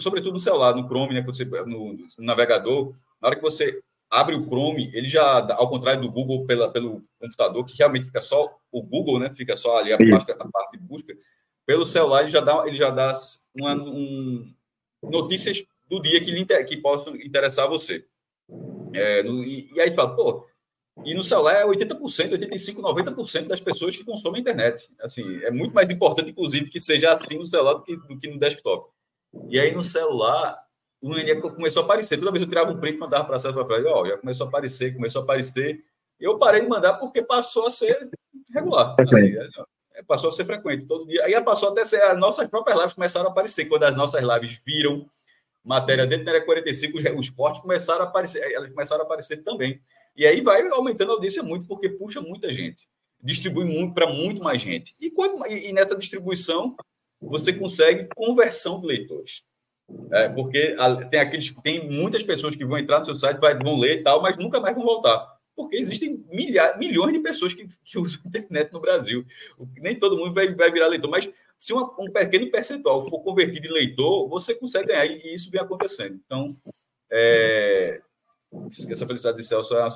sobretudo 0.00 0.32
no 0.32 0.38
celular, 0.38 0.74
no 0.74 0.86
Chrome, 0.86 1.14
né, 1.14 1.22
você, 1.22 1.44
no, 1.44 1.94
no 1.94 2.06
navegador, 2.18 2.94
na 3.20 3.28
hora 3.28 3.36
que 3.36 3.42
você 3.42 3.80
abre 4.10 4.34
o 4.34 4.44
Chrome, 4.44 4.90
ele 4.92 5.08
já, 5.08 5.38
ao 5.54 5.70
contrário 5.70 6.02
do 6.02 6.10
Google 6.10 6.44
pela, 6.44 6.70
pelo 6.70 7.02
computador, 7.18 7.64
que 7.64 7.78
realmente 7.78 8.06
fica 8.06 8.20
só 8.20 8.54
o 8.70 8.82
Google, 8.82 9.18
né? 9.18 9.30
Fica 9.34 9.56
só 9.56 9.78
ali 9.78 9.90
a 9.90 9.96
parte, 9.96 10.32
a 10.32 10.36
parte 10.36 10.72
de 10.72 10.78
busca 10.78 11.14
pelo 11.66 11.86
celular 11.86 12.22
ele 12.22 12.30
já 12.30 12.40
dá, 12.40 12.64
ele 12.66 12.76
já 12.76 12.90
dá 12.90 13.14
uma, 13.54 13.74
um, 13.74 14.52
notícias 15.02 15.62
do 15.88 16.00
dia 16.00 16.22
que, 16.22 16.30
lhe, 16.30 16.44
que 16.64 16.76
possam 16.78 17.14
interessar 17.16 17.66
a 17.66 17.68
você. 17.68 18.04
É, 18.94 19.22
no, 19.22 19.42
e, 19.44 19.70
e, 19.74 19.80
aí 19.80 19.90
você 19.90 19.96
fala, 19.96 20.14
pô, 20.14 20.46
e 21.04 21.14
no 21.14 21.22
celular 21.22 21.54
é 21.54 21.64
80%, 21.64 21.98
85%, 22.32 22.76
90% 22.76 23.46
das 23.46 23.60
pessoas 23.60 23.96
que 23.96 24.04
consomem 24.04 24.40
internet. 24.40 24.90
Assim, 25.00 25.42
é 25.42 25.50
muito 25.50 25.74
mais 25.74 25.88
importante, 25.88 26.30
inclusive, 26.30 26.68
que 26.68 26.80
seja 26.80 27.12
assim 27.12 27.38
no 27.38 27.46
celular 27.46 27.74
do 27.74 27.82
que, 27.82 27.96
do 27.96 28.18
que 28.18 28.28
no 28.28 28.38
desktop. 28.38 28.90
E 29.48 29.58
aí 29.58 29.72
no 29.72 29.82
celular, 29.82 30.58
o 31.00 31.08
NE 31.08 31.40
começou 31.40 31.82
a 31.82 31.84
aparecer. 31.84 32.18
Toda 32.18 32.30
vez 32.30 32.42
eu 32.42 32.48
tirava 32.48 32.70
um 32.70 32.78
print 32.78 32.96
e 32.96 32.98
mandava 32.98 33.24
para 33.24 33.36
a 33.36 33.38
César 33.38 33.64
para 33.64 33.90
ó, 33.90 34.06
já 34.06 34.18
começou 34.18 34.44
a 34.44 34.48
aparecer, 34.48 34.94
começou 34.94 35.20
a 35.22 35.24
aparecer. 35.24 35.82
Eu 36.20 36.38
parei 36.38 36.60
de 36.60 36.68
mandar 36.68 36.94
porque 36.94 37.22
passou 37.22 37.66
a 37.66 37.70
ser 37.70 38.10
regular. 38.54 38.94
Assim, 39.00 39.34
passou 40.04 40.30
a 40.30 40.32
ser 40.32 40.44
frequente 40.44 40.86
todo 40.86 41.06
dia. 41.06 41.24
Aí 41.24 41.40
passou 41.42 41.70
até 41.70 41.84
ser 41.84 42.02
as 42.02 42.18
nossas 42.18 42.48
próprias 42.48 42.76
lives 42.76 42.94
começaram 42.94 43.28
a 43.28 43.30
aparecer. 43.30 43.66
Quando 43.66 43.84
as 43.84 43.96
nossas 43.96 44.22
lives 44.22 44.60
viram 44.64 45.08
matéria 45.64 46.06
dentro 46.06 46.24
da 46.24 46.32
área 46.32 46.44
45, 46.44 46.98
os 47.18 47.30
cortes 47.30 47.60
começaram 47.60 48.02
a 48.02 48.04
aparecer, 48.04 48.42
elas 48.52 48.70
começaram 48.70 49.02
a 49.02 49.04
aparecer 49.04 49.38
também. 49.38 49.80
E 50.16 50.26
aí 50.26 50.40
vai 50.40 50.66
aumentando 50.68 51.12
a 51.12 51.14
audiência 51.14 51.42
muito, 51.42 51.66
porque 51.66 51.88
puxa 51.88 52.20
muita 52.20 52.52
gente. 52.52 52.86
Distribui 53.22 53.64
muito 53.64 53.94
para 53.94 54.06
muito 54.12 54.42
mais 54.42 54.60
gente. 54.60 54.94
E, 55.00 55.10
quando, 55.10 55.46
e 55.46 55.72
nessa 55.72 55.96
distribuição, 55.96 56.76
você 57.20 57.52
consegue 57.52 58.08
conversão 58.14 58.80
de 58.80 58.86
leitores. 58.86 59.42
É, 60.10 60.28
porque 60.28 60.74
tem 61.10 61.20
aqueles 61.20 61.54
tem 61.62 61.88
muitas 61.88 62.22
pessoas 62.22 62.56
que 62.56 62.64
vão 62.64 62.78
entrar 62.78 63.00
no 63.00 63.04
seu 63.04 63.14
site, 63.14 63.38
vão 63.62 63.78
ler 63.78 64.00
e 64.00 64.02
tal, 64.02 64.22
mas 64.22 64.36
nunca 64.36 64.60
mais 64.60 64.74
vão 64.74 64.84
voltar. 64.84 65.38
Porque 65.62 65.76
existem 65.76 66.24
milhares, 66.30 66.78
milhões 66.78 67.12
de 67.12 67.20
pessoas 67.20 67.54
que, 67.54 67.66
que 67.84 67.98
usam 67.98 68.20
internet 68.26 68.72
no 68.72 68.80
Brasil. 68.80 69.24
Nem 69.76 69.98
todo 69.98 70.16
mundo 70.16 70.32
vai, 70.32 70.54
vai 70.54 70.70
virar 70.70 70.88
leitor, 70.88 71.10
mas 71.10 71.28
se 71.58 71.72
uma, 71.72 71.94
um 71.98 72.10
pequeno 72.10 72.50
percentual 72.50 73.08
for 73.08 73.20
convertido 73.20 73.66
em 73.66 73.72
leitor, 73.72 74.28
você 74.28 74.54
consegue 74.54 74.88
ganhar, 74.88 75.06
e 75.06 75.34
isso 75.34 75.50
vem 75.50 75.60
acontecendo. 75.60 76.20
Então, 76.26 76.56
é, 77.10 78.00
essa 78.90 79.06
felicidade 79.06 79.36
de 79.36 79.44
Celso 79.44 79.74
é 79.76 79.88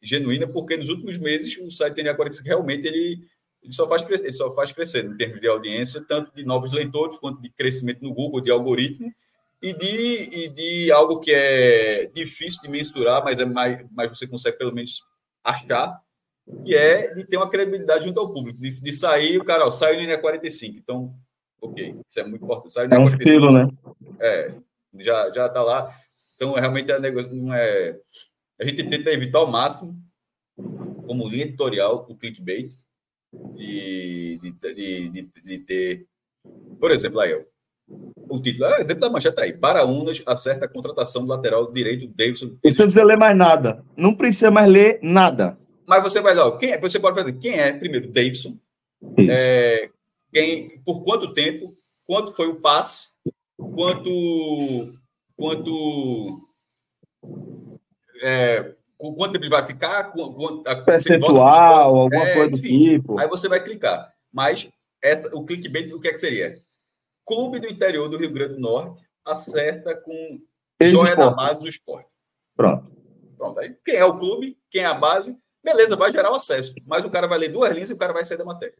genuína, 0.00 0.46
porque 0.46 0.76
nos 0.76 0.88
últimos 0.88 1.18
meses 1.18 1.58
o 1.58 1.70
site 1.70 1.96
TNA45 1.96 2.44
realmente 2.44 2.86
ele, 2.86 3.20
ele, 3.62 3.72
só 3.72 3.86
faz 3.88 4.02
crescer, 4.02 4.24
ele 4.24 4.32
só 4.32 4.54
faz 4.54 4.72
crescer 4.72 5.04
em 5.04 5.16
termos 5.16 5.40
de 5.40 5.48
audiência, 5.48 6.00
tanto 6.00 6.34
de 6.34 6.44
novos 6.44 6.72
leitores, 6.72 7.18
quanto 7.18 7.42
de 7.42 7.50
crescimento 7.50 8.02
no 8.02 8.14
Google, 8.14 8.40
de 8.40 8.50
algoritmo, 8.50 9.12
e 9.60 9.72
de, 9.72 10.44
e 10.44 10.48
de 10.48 10.92
algo 10.92 11.20
que 11.20 11.32
é 11.32 12.06
difícil 12.14 12.60
de 12.62 12.68
mensurar, 12.68 13.24
mas, 13.24 13.40
é 13.40 13.44
mais, 13.44 13.84
mas 13.90 14.08
você 14.08 14.26
consegue 14.26 14.56
pelo 14.56 14.72
menos 14.72 15.02
achar, 15.42 16.00
que 16.64 16.74
é 16.74 17.12
de 17.14 17.24
ter 17.24 17.36
uma 17.36 17.50
credibilidade 17.50 18.04
junto 18.04 18.20
ao 18.20 18.32
público, 18.32 18.60
de, 18.60 18.80
de 18.80 18.92
sair, 18.92 19.38
o 19.38 19.44
cara, 19.44 19.66
ó, 19.66 19.70
saiu 19.70 19.96
no 19.96 20.02
INE 20.02 20.18
45, 20.18 20.78
então, 20.78 21.14
ok, 21.60 21.96
isso 22.08 22.20
é 22.20 22.24
muito 22.24 22.44
importante. 22.44 22.72
Saiu 22.72 22.88
no 22.88 22.94
é 22.94 22.98
um 22.98 23.04
45, 23.06 23.28
estilo, 23.28 23.52
né? 23.52 23.68
É, 24.20 24.54
já, 24.98 25.30
já 25.32 25.48
tá 25.48 25.62
lá. 25.62 25.92
Então, 26.36 26.52
realmente, 26.54 26.90
é, 26.90 26.98
não 27.00 27.52
é... 27.52 27.98
A 28.60 28.64
gente 28.64 28.84
tenta 28.84 29.10
evitar 29.10 29.38
ao 29.38 29.50
máximo, 29.50 29.94
como 31.06 31.28
linha 31.28 31.44
editorial, 31.44 32.06
o 32.08 32.16
clickbait, 32.16 32.70
de, 33.54 34.38
de, 34.40 34.50
de, 34.52 35.08
de, 35.10 35.30
de 35.44 35.58
ter... 35.58 36.06
Por 36.78 36.90
exemplo, 36.92 37.20
aí, 37.20 37.44
o 38.28 38.40
título 38.40 38.66
é 38.66 38.80
exemplo 38.80 39.00
da 39.00 39.10
manchete 39.10 39.40
aí. 39.40 39.52
Para 39.52 39.84
Unas, 39.84 40.22
acerta 40.26 40.66
a 40.66 40.68
contratação 40.68 41.22
do 41.22 41.28
lateral 41.28 41.72
direito 41.72 42.06
Davidson. 42.08 42.56
Isso 42.62 42.78
não 42.78 42.86
precisa 42.86 43.04
ler 43.04 43.16
mais 43.16 43.36
nada. 43.36 43.84
Não 43.96 44.14
precisa 44.14 44.50
mais 44.50 44.70
ler 44.70 44.98
nada. 45.02 45.56
Mas 45.86 46.02
você 46.02 46.20
vai 46.20 46.34
lá, 46.34 46.56
quem 46.58 46.72
é? 46.72 46.78
Você 46.78 47.00
pode 47.00 47.16
fazer 47.16 47.32
quem 47.34 47.58
é, 47.58 47.72
primeiro, 47.72 48.08
Davidson. 48.08 48.58
É, 49.30 49.88
quem, 50.32 50.80
por 50.84 51.02
quanto 51.02 51.32
tempo, 51.32 51.72
quanto 52.06 52.34
foi 52.34 52.48
o 52.48 52.56
passe, 52.56 53.08
quanto. 53.56 54.92
quanto 55.34 56.46
é, 58.22 58.74
quanto 58.98 59.32
tempo 59.32 59.44
ele 59.44 59.50
vai 59.50 59.66
ficar, 59.66 60.12
quanto, 60.12 60.62
percentual, 60.84 61.96
alguma 61.96 62.28
é, 62.28 62.34
coisa 62.34 62.56
enfim, 62.56 62.68
do 62.68 62.94
tipo. 62.96 63.18
Aí 63.18 63.28
você 63.28 63.48
vai 63.48 63.62
clicar. 63.62 64.12
Mas 64.30 64.68
essa, 65.02 65.34
o 65.34 65.46
clickbait, 65.46 65.90
o 65.92 66.00
que 66.00 66.08
é 66.08 66.12
que 66.12 66.18
seria? 66.18 66.56
Clube 67.28 67.60
do 67.60 67.68
interior 67.68 68.08
do 68.08 68.16
Rio 68.16 68.32
Grande 68.32 68.54
do 68.54 68.60
Norte 68.60 69.02
acerta 69.24 69.94
com 69.94 70.40
Ex 70.80 70.90
joia 70.90 71.14
da 71.14 71.30
base 71.30 71.60
do 71.60 71.68
esporte. 71.68 72.12
Pronto. 72.56 72.90
Pronto. 73.36 73.60
Aí, 73.60 73.76
quem 73.84 73.96
é 73.96 74.04
o 74.04 74.18
clube, 74.18 74.58
quem 74.70 74.82
é 74.82 74.86
a 74.86 74.94
base, 74.94 75.38
beleza, 75.62 75.94
vai 75.94 76.10
gerar 76.10 76.32
o 76.32 76.34
acesso. 76.34 76.74
Mas 76.86 77.04
o 77.04 77.10
cara 77.10 77.26
vai 77.26 77.38
ler 77.38 77.52
duas 77.52 77.72
linhas 77.72 77.90
e 77.90 77.92
o 77.92 77.98
cara 77.98 78.12
vai 78.12 78.24
sair 78.24 78.38
da 78.38 78.44
matéria. 78.44 78.76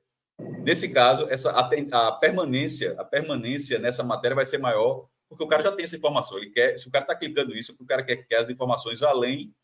Nesse 0.64 0.88
caso, 0.92 1.28
essa, 1.30 1.50
a, 1.50 1.60
a, 1.60 2.12
permanência, 2.12 2.94
a 2.98 3.04
permanência 3.04 3.78
nessa 3.78 4.02
matéria 4.02 4.34
vai 4.34 4.44
ser 4.44 4.58
maior, 4.58 5.06
porque 5.28 5.44
o 5.44 5.48
cara 5.48 5.62
já 5.62 5.72
tem 5.72 5.84
essa 5.84 5.96
informação. 5.96 6.38
Ele 6.38 6.50
quer, 6.50 6.78
se 6.78 6.88
o 6.88 6.90
cara 6.90 7.04
está 7.04 7.14
clicando 7.14 7.56
isso, 7.56 7.76
o 7.78 7.86
cara 7.86 8.02
quer, 8.02 8.16
quer 8.16 8.38
as 8.38 8.48
informações 8.48 9.02
além 9.02 9.54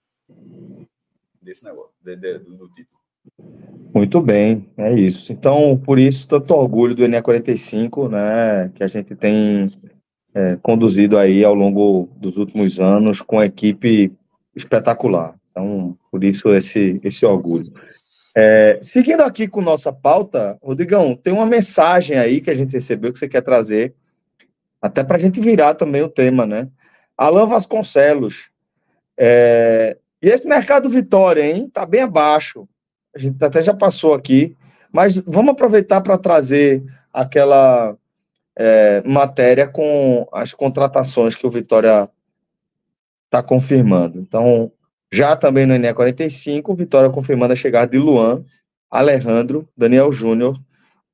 desse 1.41 1.65
negócio, 1.65 1.95
de, 2.01 2.17
de, 2.17 2.39
do, 2.39 2.57
do 2.57 2.69
título. 2.75 3.01
Muito 3.95 4.21
bem, 4.21 4.69
é 4.77 4.93
isso. 4.93 5.33
Então, 5.33 5.79
por 5.79 6.01
isso, 6.01 6.27
tanto 6.27 6.53
orgulho 6.53 6.97
do 6.97 7.05
NE45, 7.05 8.11
né, 8.11 8.69
que 8.75 8.83
a 8.83 8.89
gente 8.89 9.15
tem 9.15 9.71
é, 10.35 10.57
conduzido 10.61 11.17
aí 11.17 11.45
ao 11.45 11.55
longo 11.55 12.09
dos 12.17 12.37
últimos 12.37 12.81
anos 12.81 13.23
com 13.23 13.37
uma 13.37 13.47
equipe 13.47 14.13
espetacular. 14.53 15.37
Então, 15.49 15.97
por 16.11 16.25
isso, 16.25 16.53
esse, 16.53 17.01
esse 17.05 17.25
orgulho. 17.25 17.73
É, 18.37 18.81
seguindo 18.83 19.21
aqui 19.21 19.47
com 19.47 19.63
nossa 19.63 19.93
pauta, 19.93 20.59
Rodrigão, 20.61 21.15
tem 21.15 21.33
uma 21.33 21.47
mensagem 21.47 22.19
aí 22.19 22.41
que 22.41 22.51
a 22.51 22.55
gente 22.55 22.73
recebeu 22.73 23.13
que 23.13 23.19
você 23.21 23.29
quer 23.29 23.43
trazer, 23.43 23.95
até 24.83 25.05
para 25.05 25.19
a 25.19 25.21
gente 25.21 25.41
virar 25.41 25.75
também 25.75 26.03
o 26.03 26.09
tema, 26.09 26.45
né? 26.45 26.69
Alan 27.17 27.47
Vasconcelos. 27.47 28.51
É, 29.17 29.97
e 30.21 30.29
esse 30.29 30.49
mercado 30.49 30.91
Vitória, 30.91 31.49
hein? 31.49 31.71
Tá 31.73 31.87
bem 31.87 32.01
abaixo 32.01 32.69
a 33.15 33.19
gente 33.19 33.43
até 33.43 33.63
já 33.63 33.75
passou 33.75 34.15
aqui, 34.15 34.57
mas 34.93 35.19
vamos 35.21 35.53
aproveitar 35.53 36.01
para 36.01 36.19
trazer 36.19 36.83
aquela 37.13 37.97
é, 38.57 39.03
matéria 39.03 39.67
com 39.67 40.27
as 40.33 40.53
contratações 40.53 41.35
que 41.35 41.47
o 41.47 41.51
Vitória 41.51 42.09
está 43.27 43.43
confirmando. 43.43 44.21
Então, 44.21 44.71
já 45.13 45.37
também 45.37 45.67
no 45.67 45.75
ENE 45.75 45.93
45, 45.93 46.73
o 46.73 46.77
Vitória 46.77 47.11
confirmando 47.11 47.53
a 47.53 47.57
chegada 47.57 47.91
de 47.91 47.99
Luan, 47.99 48.45
Alejandro, 48.91 49.69
Daniel 49.77 50.13
Júnior 50.13 50.57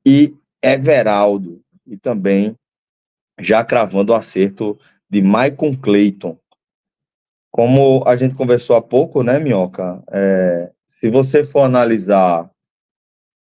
e 0.05 0.35
Everaldo. 0.63 1.61
E 1.87 1.97
também 1.97 2.55
já 3.39 3.65
cravando 3.65 4.13
o 4.13 4.17
acerto 4.17 4.79
de 5.09 5.23
Maicon 5.23 5.75
Clayton. 5.75 6.37
Como 7.51 8.05
a 8.07 8.17
gente 8.17 8.35
conversou 8.35 8.77
há 8.77 8.83
pouco, 8.83 9.23
né, 9.23 9.39
Minhoca? 9.39 10.03
É, 10.13 10.71
se 10.91 11.09
você 11.09 11.45
for 11.45 11.61
analisar, 11.61 12.51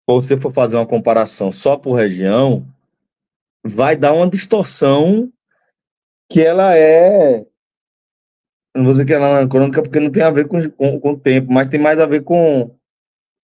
ou 0.06 0.22
você 0.22 0.38
for 0.38 0.52
fazer 0.52 0.76
uma 0.76 0.86
comparação 0.86 1.50
só 1.50 1.78
por 1.78 1.94
região, 1.94 2.68
vai 3.66 3.96
dar 3.96 4.14
uma 4.14 4.30
distorção 4.30 5.32
que 6.30 6.42
ela 6.42 6.78
é. 6.78 7.46
Não 8.76 8.84
vou 8.84 8.92
dizer 8.92 9.06
que 9.06 9.14
ela 9.14 9.28
é 9.28 9.40
anacrônica 9.40 9.82
porque 9.82 10.00
não 10.00 10.12
tem 10.12 10.24
a 10.24 10.30
ver 10.30 10.48
com, 10.48 10.70
com, 10.70 11.00
com 11.00 11.12
o 11.12 11.20
tempo, 11.20 11.52
mas 11.52 11.70
tem 11.70 11.80
mais 11.80 11.98
a 12.00 12.06
ver 12.06 12.22
com 12.22 12.76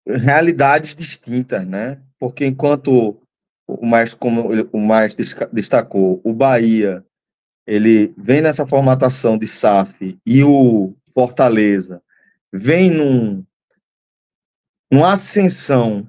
realidades 0.05 0.97
distintas, 0.97 1.65
né? 1.65 2.01
Porque 2.19 2.45
enquanto 2.45 3.17
o 3.65 3.85
mais, 3.85 4.13
como 4.13 4.49
o 4.73 4.79
mais 4.79 5.15
destacou, 5.51 6.19
o 6.25 6.33
Bahia, 6.33 7.03
ele 7.65 8.13
vem 8.17 8.41
nessa 8.41 8.67
formatação 8.67 9.37
de 9.37 9.47
SAF 9.47 10.19
e 10.25 10.43
o 10.43 10.93
Fortaleza 11.13 12.01
vem 12.51 12.91
num, 12.91 13.43
uma 14.93 15.13
ascensão 15.13 16.07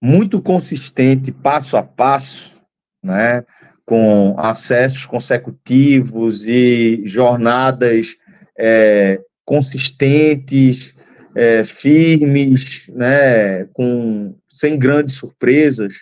muito 0.00 0.40
consistente, 0.40 1.32
passo 1.32 1.76
a 1.76 1.82
passo, 1.82 2.56
né, 3.02 3.44
com 3.84 4.36
acessos 4.38 5.04
consecutivos 5.04 6.46
e 6.46 7.02
jornadas 7.04 8.16
é, 8.56 9.20
consistentes, 9.44 10.94
é, 11.34 11.64
firmes, 11.64 12.86
né, 12.90 13.64
com, 13.72 14.32
sem 14.48 14.78
grandes 14.78 15.14
surpresas, 15.14 15.94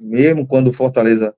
mesmo 0.00 0.46
quando 0.46 0.68
o 0.68 0.72
Fortaleza 0.72 1.34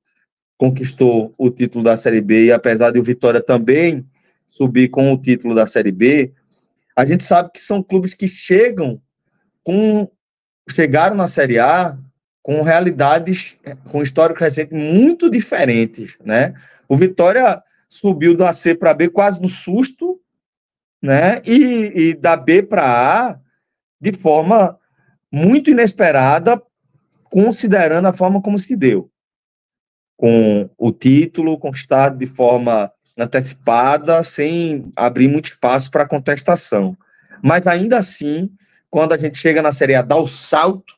conquistou 0.59 1.32
o 1.38 1.50
título 1.50 1.82
da 1.82 1.96
Série 1.96 2.20
B, 2.20 2.46
e 2.46 2.52
apesar 2.52 2.90
de 2.90 2.98
o 2.98 3.02
Vitória 3.02 3.42
também 3.42 4.05
subir 4.46 4.88
com 4.88 5.11
o 5.14 5.18
título 5.18 5.55
da 5.55 5.66
Série 5.66 5.92
B, 5.92 6.30
a 6.94 7.07
gente 7.07 7.24
sabe 7.24 7.50
que 7.55 7.61
são 7.61 7.82
clubes 7.82 8.12
que 8.12 8.28
chegam 8.28 9.00
com 9.65 10.09
chegaram 10.71 11.17
na 11.17 11.27
Série 11.27 11.59
A 11.59 11.99
com 12.43 12.61
realidades, 12.61 13.59
com 13.91 14.03
histórico 14.03 14.41
recente 14.41 14.75
muito 14.75 15.31
diferentes, 15.31 16.19
né? 16.23 16.55
O 16.87 16.97
Vitória 16.97 17.62
subiu 17.89 18.37
da 18.37 18.53
C 18.53 18.75
para 18.75 18.93
B 18.93 19.09
quase 19.09 19.41
no 19.41 19.49
susto, 19.49 20.21
né? 21.03 21.41
E, 21.47 22.11
e 22.11 22.15
da 22.15 22.37
B 22.37 22.62
para 22.62 22.85
A 22.85 23.39
de 23.99 24.12
forma 24.12 24.79
muito 25.33 25.71
inesperada, 25.71 26.62
considerando 27.25 28.07
a 28.07 28.12
forma 28.12 28.43
como 28.43 28.59
se 28.59 28.77
deu. 28.77 29.11
Com 30.17 30.69
o 30.77 30.93
título 30.93 31.59
conquistado 31.59 32.19
de 32.19 32.27
forma 32.27 32.93
antecipada, 33.19 34.23
sem 34.23 34.93
abrir 34.95 35.29
muito 35.29 35.53
espaço 35.53 35.91
para 35.91 36.07
contestação. 36.07 36.97
Mas 37.43 37.67
ainda 37.67 37.99
assim, 37.99 38.51
quando 38.95 39.12
a 39.12 39.18
gente 39.18 39.36
chega 39.38 39.61
na 39.61 39.72
Série 39.72 39.97
A, 39.97 40.03
dá 40.03 40.14
o 40.16 40.28
salto 40.28 40.95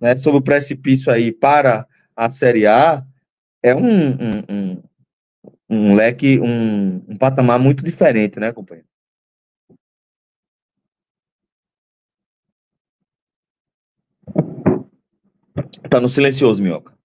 né, 0.00 0.16
sobre 0.16 0.40
o 0.40 0.42
precipício 0.42 1.12
aí 1.12 1.30
para 1.30 1.86
a 2.16 2.30
Série 2.30 2.66
A, 2.66 3.04
é 3.62 3.74
um, 3.74 3.82
um, 3.82 4.44
um, 4.48 4.82
um 5.68 5.94
leque, 5.94 6.40
um, 6.40 7.04
um 7.06 7.18
patamar 7.18 7.58
muito 7.58 7.84
diferente, 7.84 8.40
né, 8.40 8.50
companheiro? 8.50 8.88
Tá 15.90 16.00
no 16.00 16.08
silencioso, 16.08 16.62
Minhoca. 16.62 16.96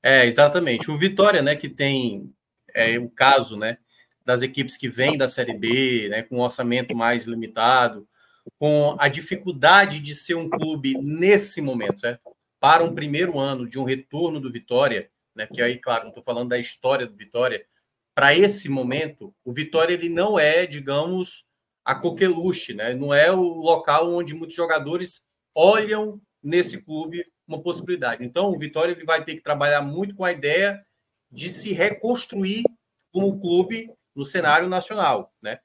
É, 0.00 0.26
exatamente. 0.26 0.88
O 0.92 0.96
Vitória, 0.96 1.42
né, 1.42 1.56
que 1.56 1.68
tem 1.68 2.32
é, 2.72 3.00
o 3.00 3.10
caso, 3.10 3.56
né, 3.56 3.78
das 4.24 4.42
equipes 4.42 4.76
que 4.76 4.88
vêm 4.88 5.18
da 5.18 5.26
Série 5.26 5.58
B, 5.58 6.08
né, 6.08 6.22
com 6.22 6.36
um 6.36 6.42
orçamento 6.42 6.94
mais 6.94 7.26
limitado, 7.26 8.06
com 8.58 8.96
a 8.98 9.08
dificuldade 9.08 10.00
de 10.00 10.14
ser 10.14 10.34
um 10.34 10.48
clube 10.48 10.94
nesse 11.02 11.60
momento, 11.60 12.00
certo? 12.00 12.20
Para 12.60 12.84
um 12.84 12.94
primeiro 12.94 13.38
ano 13.38 13.68
de 13.68 13.78
um 13.78 13.84
retorno 13.84 14.40
do 14.40 14.50
Vitória, 14.50 15.10
né, 15.34 15.46
que 15.46 15.62
aí, 15.62 15.78
claro, 15.78 16.04
não 16.04 16.10
estou 16.10 16.22
falando 16.22 16.50
da 16.50 16.58
história 16.58 17.06
do 17.06 17.16
Vitória, 17.16 17.64
para 18.14 18.36
esse 18.36 18.68
momento, 18.68 19.34
o 19.44 19.52
Vitória 19.52 19.94
ele 19.94 20.08
não 20.08 20.38
é, 20.38 20.66
digamos, 20.66 21.44
a 21.84 21.94
coqueluche, 21.94 22.74
né? 22.74 22.94
Não 22.94 23.12
é 23.12 23.32
o 23.32 23.40
local 23.40 24.12
onde 24.12 24.34
muitos 24.34 24.54
jogadores 24.54 25.24
olham 25.54 26.20
nesse 26.42 26.82
clube 26.82 27.24
uma 27.46 27.62
possibilidade. 27.62 28.24
Então, 28.24 28.48
o 28.48 28.58
Vitória 28.58 28.92
ele 28.92 29.04
vai 29.04 29.24
ter 29.24 29.34
que 29.36 29.42
trabalhar 29.42 29.82
muito 29.82 30.14
com 30.14 30.24
a 30.24 30.32
ideia 30.32 30.84
de 31.30 31.48
se 31.48 31.72
reconstruir 31.72 32.62
como 33.10 33.40
clube 33.40 33.90
no 34.14 34.24
cenário 34.24 34.68
nacional, 34.68 35.32
né? 35.40 35.58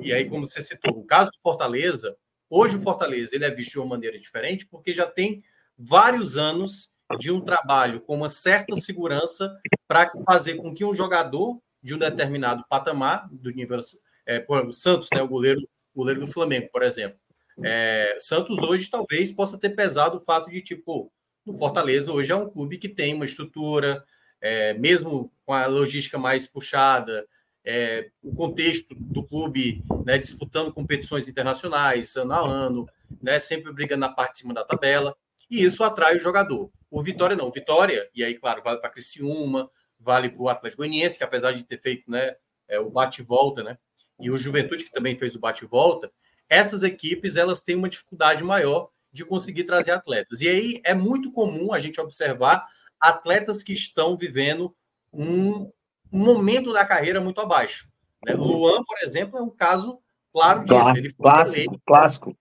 E 0.00 0.12
aí, 0.12 0.28
como 0.28 0.46
você 0.46 0.60
citou, 0.60 0.98
o 0.98 1.04
caso 1.04 1.30
do 1.30 1.40
Fortaleza, 1.42 2.16
hoje 2.48 2.76
o 2.76 2.80
Fortaleza 2.80 3.34
ele 3.34 3.44
é 3.44 3.50
visto 3.50 3.72
de 3.72 3.78
uma 3.78 3.86
maneira 3.86 4.18
diferente 4.18 4.66
porque 4.66 4.92
já 4.92 5.06
tem 5.06 5.42
vários 5.76 6.36
anos 6.36 6.92
de 7.18 7.30
um 7.30 7.40
trabalho 7.40 8.00
com 8.00 8.16
uma 8.16 8.28
certa 8.28 8.76
segurança 8.76 9.58
para 9.86 10.10
fazer 10.26 10.56
com 10.56 10.74
que 10.74 10.84
um 10.84 10.94
jogador 10.94 11.60
de 11.82 11.94
um 11.94 11.98
determinado 11.98 12.64
patamar 12.68 13.28
do 13.30 13.50
nível, 13.50 13.80
é, 14.26 14.38
por 14.40 14.58
exemplo, 14.58 14.74
Santos, 14.74 15.08
né, 15.14 15.22
o 15.22 15.28
goleiro, 15.28 15.60
goleiro 15.94 16.20
do 16.20 16.26
Flamengo, 16.26 16.68
por 16.70 16.82
exemplo. 16.82 17.18
É, 17.64 18.16
Santos 18.18 18.62
hoje 18.62 18.90
talvez 18.90 19.30
possa 19.30 19.58
ter 19.58 19.70
pesado 19.70 20.18
o 20.18 20.20
fato 20.20 20.50
de 20.50 20.60
tipo, 20.62 21.10
o 21.46 21.56
Fortaleza 21.56 22.12
hoje 22.12 22.30
é 22.30 22.36
um 22.36 22.48
clube 22.48 22.78
que 22.78 22.88
tem 22.88 23.14
uma 23.14 23.24
estrutura, 23.24 24.04
é, 24.40 24.74
mesmo 24.74 25.30
com 25.44 25.52
a 25.52 25.66
logística 25.66 26.18
mais 26.18 26.46
puxada, 26.46 27.26
é, 27.70 28.08
o 28.22 28.34
contexto 28.34 28.94
do 28.94 29.22
clube 29.22 29.84
né, 30.06 30.16
disputando 30.16 30.72
competições 30.72 31.28
internacionais 31.28 32.16
ano 32.16 32.32
a 32.32 32.38
ano, 32.40 32.88
né, 33.22 33.38
sempre 33.38 33.70
brigando 33.70 34.00
na 34.00 34.08
parte 34.08 34.32
de 34.32 34.38
cima 34.38 34.54
da 34.54 34.64
tabela, 34.64 35.14
e 35.50 35.62
isso 35.62 35.84
atrai 35.84 36.16
o 36.16 36.20
jogador. 36.20 36.70
O 36.90 37.02
Vitória 37.02 37.36
não, 37.36 37.48
o 37.48 37.52
Vitória, 37.52 38.08
e 38.14 38.24
aí, 38.24 38.34
claro, 38.38 38.62
vale 38.62 38.80
para 38.80 38.88
Criciúma, 38.88 39.70
vale 40.00 40.30
para 40.30 40.40
o 40.40 40.48
Atlético 40.48 40.80
Goianiense, 40.80 41.18
que 41.18 41.24
apesar 41.24 41.52
de 41.52 41.62
ter 41.62 41.78
feito 41.78 42.10
né, 42.10 42.36
é, 42.66 42.80
o 42.80 42.88
bate-volta, 42.88 43.62
né, 43.62 43.76
e 44.18 44.30
o 44.30 44.38
Juventude, 44.38 44.84
que 44.84 44.90
também 44.90 45.18
fez 45.18 45.36
o 45.36 45.38
bate-volta, 45.38 46.10
essas 46.48 46.82
equipes 46.82 47.36
elas 47.36 47.60
têm 47.60 47.76
uma 47.76 47.90
dificuldade 47.90 48.42
maior 48.42 48.88
de 49.12 49.26
conseguir 49.26 49.64
trazer 49.64 49.90
atletas. 49.90 50.40
E 50.40 50.48
aí 50.48 50.80
é 50.84 50.94
muito 50.94 51.30
comum 51.30 51.74
a 51.74 51.78
gente 51.78 52.00
observar 52.00 52.66
atletas 52.98 53.62
que 53.62 53.74
estão 53.74 54.16
vivendo 54.16 54.74
um, 55.12 55.60
um 55.60 55.72
momento 56.10 56.72
da 56.72 56.84
carreira 56.84 57.20
muito 57.20 57.40
abaixo. 57.40 57.88
Né? 58.24 58.34
Luan, 58.34 58.82
por 58.84 58.98
exemplo, 59.02 59.38
é 59.38 59.42
um 59.42 59.50
caso 59.50 60.00
claro 60.32 60.64
disso. 60.64 60.96
Ele 60.96 61.12
clássico, 61.12 61.56
eleito, 61.56 61.82
clássico. 61.86 62.38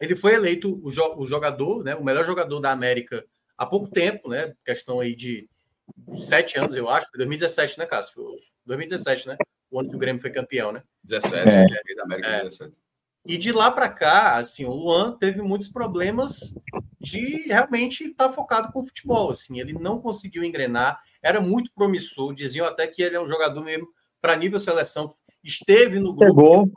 Ele 0.00 0.16
foi 0.16 0.34
eleito 0.34 0.80
o, 0.84 0.90
jo 0.90 1.14
o, 1.16 1.26
jogador, 1.26 1.82
né, 1.82 1.94
o 1.94 2.04
melhor 2.04 2.24
jogador 2.24 2.60
da 2.60 2.70
América 2.70 3.24
há 3.56 3.66
pouco 3.66 3.88
tempo, 3.88 4.28
né? 4.28 4.54
Questão 4.64 5.00
aí 5.00 5.14
de 5.14 5.48
sete 6.18 6.58
anos, 6.58 6.76
eu 6.76 6.88
acho. 6.88 7.08
2017, 7.16 7.78
né, 7.78 7.86
Cássio? 7.86 8.22
2017, 8.64 9.28
né? 9.28 9.36
O 9.70 9.80
ano 9.80 9.90
que 9.90 9.96
o 9.96 9.98
Grêmio 9.98 10.20
foi 10.20 10.30
campeão, 10.30 10.72
né? 10.72 10.82
17, 11.04 11.48
é. 11.48 11.64
é 11.64 11.94
da 11.94 12.02
América 12.04 12.28
é. 12.28 12.44
17. 12.44 12.80
E 13.26 13.36
de 13.36 13.52
lá 13.52 13.70
para 13.70 13.88
cá, 13.88 14.36
assim, 14.36 14.64
o 14.64 14.72
Luan 14.72 15.16
teve 15.18 15.42
muitos 15.42 15.68
problemas 15.68 16.54
de 17.00 17.46
realmente 17.46 18.04
estar 18.04 18.28
tá 18.28 18.34
focado 18.34 18.72
com 18.72 18.80
o 18.80 18.86
futebol. 18.86 19.30
Assim, 19.30 19.60
ele 19.60 19.72
não 19.72 20.00
conseguiu 20.00 20.44
engrenar, 20.44 21.00
era 21.22 21.40
muito 21.40 21.70
promissor. 21.72 22.34
Diziam 22.34 22.66
até 22.66 22.86
que 22.86 23.02
ele 23.02 23.16
é 23.16 23.20
um 23.20 23.28
jogador 23.28 23.62
mesmo 23.62 23.88
para 24.20 24.36
nível 24.36 24.58
seleção. 24.58 25.14
Esteve 25.42 26.00
no 26.00 26.14
grupo, 26.14 26.72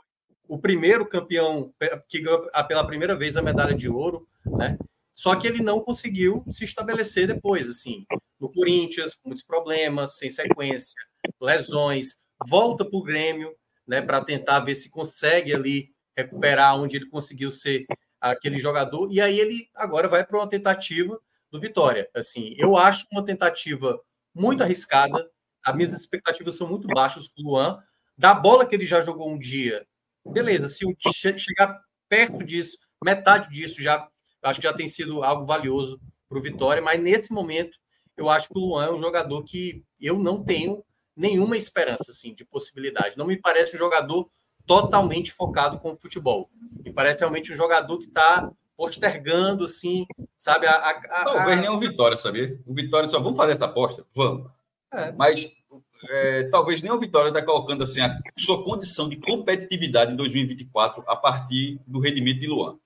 o 0.48 0.60
primeiro 0.60 1.08
campeão 1.08 1.74
que 2.08 2.22
ganhou 2.22 2.48
pela 2.68 2.86
primeira 2.86 3.16
vez 3.16 3.38
a 3.38 3.42
medalha 3.42 3.76
de 3.76 3.90
ouro, 3.90 4.28
né? 4.46 4.78
Só 5.14 5.36
que 5.36 5.48
ele 5.48 5.62
não 5.62 5.82
conseguiu 5.82 6.44
se 6.50 6.64
estabelecer 6.64 7.28
depois, 7.28 7.70
assim, 7.70 8.06
no 8.40 8.52
Corinthians, 8.52 9.14
com 9.14 9.30
muitos 9.30 9.44
problemas, 9.44 10.18
sem 10.18 10.30
sequência, 10.30 10.96
lesões, 11.40 12.18
volta 12.50 12.84
para 12.84 12.98
o 12.98 13.04
Grêmio, 13.04 13.54
né, 13.88 14.02
para 14.02 14.24
tentar 14.24 14.62
ver 14.62 14.76
se 14.76 14.90
consegue 14.90 15.54
ali 15.54 15.90
recuperar 16.18 16.80
onde 16.80 16.96
ele 16.96 17.10
conseguiu 17.10 17.52
ser 17.52 17.86
aquele 18.22 18.60
jogador. 18.60 19.12
E 19.12 19.20
aí 19.20 19.40
ele 19.40 19.68
agora 19.76 20.08
vai 20.08 20.26
para 20.26 20.38
uma 20.38 20.48
tentativa 20.48 21.20
do 21.50 21.60
Vitória. 21.60 22.10
Assim, 22.14 22.54
eu 22.58 22.78
acho 22.78 23.08
uma 23.12 23.26
tentativa 23.26 24.00
muito 24.34 24.64
arriscada. 24.64 25.30
As 25.64 25.76
minhas 25.76 25.92
expectativas 25.92 26.56
são 26.56 26.68
muito 26.68 26.88
baixas 26.88 27.28
com 27.28 27.42
o 27.42 27.46
Luan. 27.46 27.84
Da 28.18 28.34
bola 28.34 28.66
que 28.66 28.76
ele 28.76 28.86
já 28.86 29.02
jogou 29.02 29.30
um 29.30 29.40
dia, 29.40 29.86
beleza. 30.26 30.70
Se 30.70 30.86
o 30.86 30.96
chegar 31.38 31.82
perto 32.08 32.44
disso, 32.44 32.78
metade 33.04 33.50
disso 33.50 33.82
já 33.82 34.08
acho 34.44 34.60
que 34.60 34.68
já 34.68 34.74
tem 34.74 34.88
sido 34.88 35.24
algo 35.24 35.46
valioso 35.46 36.00
para 36.28 36.38
o 36.38 36.42
Vitória. 36.42 36.82
Mas 36.82 37.02
nesse 37.02 37.32
momento, 37.32 37.78
eu 38.16 38.30
acho 38.30 38.48
que 38.48 38.58
o 38.58 38.62
Luan 38.62 38.86
é 38.86 38.92
um 38.92 39.00
jogador 39.00 39.44
que 39.44 39.84
eu 40.00 40.18
não 40.20 40.44
tenho 40.44 40.84
nenhuma 41.16 41.58
esperança 41.58 42.06
assim 42.10 42.34
de 42.34 42.46
possibilidade. 42.46 43.18
Não 43.18 43.26
me 43.26 43.38
parece 43.38 43.76
um 43.76 43.80
jogador 43.80 44.30
totalmente 44.66 45.32
focado 45.32 45.80
com 45.80 45.92
o 45.92 45.96
futebol. 45.96 46.50
Me 46.84 46.92
parece 46.92 47.22
realmente 47.22 47.52
um 47.52 47.58
jogador 47.58 47.98
que 47.98 48.06
está 48.06 48.52
postergando, 48.78 49.66
assim, 49.66 50.06
sabe? 50.36 50.66
A, 50.66 50.72
a, 50.72 50.90
a, 50.90 51.26
Talvez 51.26 51.62
nem 51.62 51.70
o 51.70 51.80
Vitória, 51.80 52.18
sabia? 52.18 52.60
O 52.66 52.74
Vitória 52.74 53.08
só 53.08 53.20
vamos 53.20 53.38
fazer 53.38 53.54
essa 53.54 53.66
aposta? 53.66 54.06
Vamos. 54.16 54.50
É. 54.94 55.12
Mas 55.12 55.50
é, 56.10 56.44
talvez 56.50 56.82
nem 56.82 56.92
o 56.92 57.00
Vitória 57.00 57.30
está 57.30 57.42
colocando 57.42 57.84
assim 57.84 58.02
a 58.02 58.18
sua 58.38 58.64
condição 58.64 59.08
de 59.08 59.18
competitividade 59.18 60.12
em 60.12 60.16
2024 60.16 61.04
a 61.08 61.16
partir 61.16 61.80
do 61.86 62.00
rendimento 62.00 62.40
de 62.40 62.48
Luan. 62.48 62.78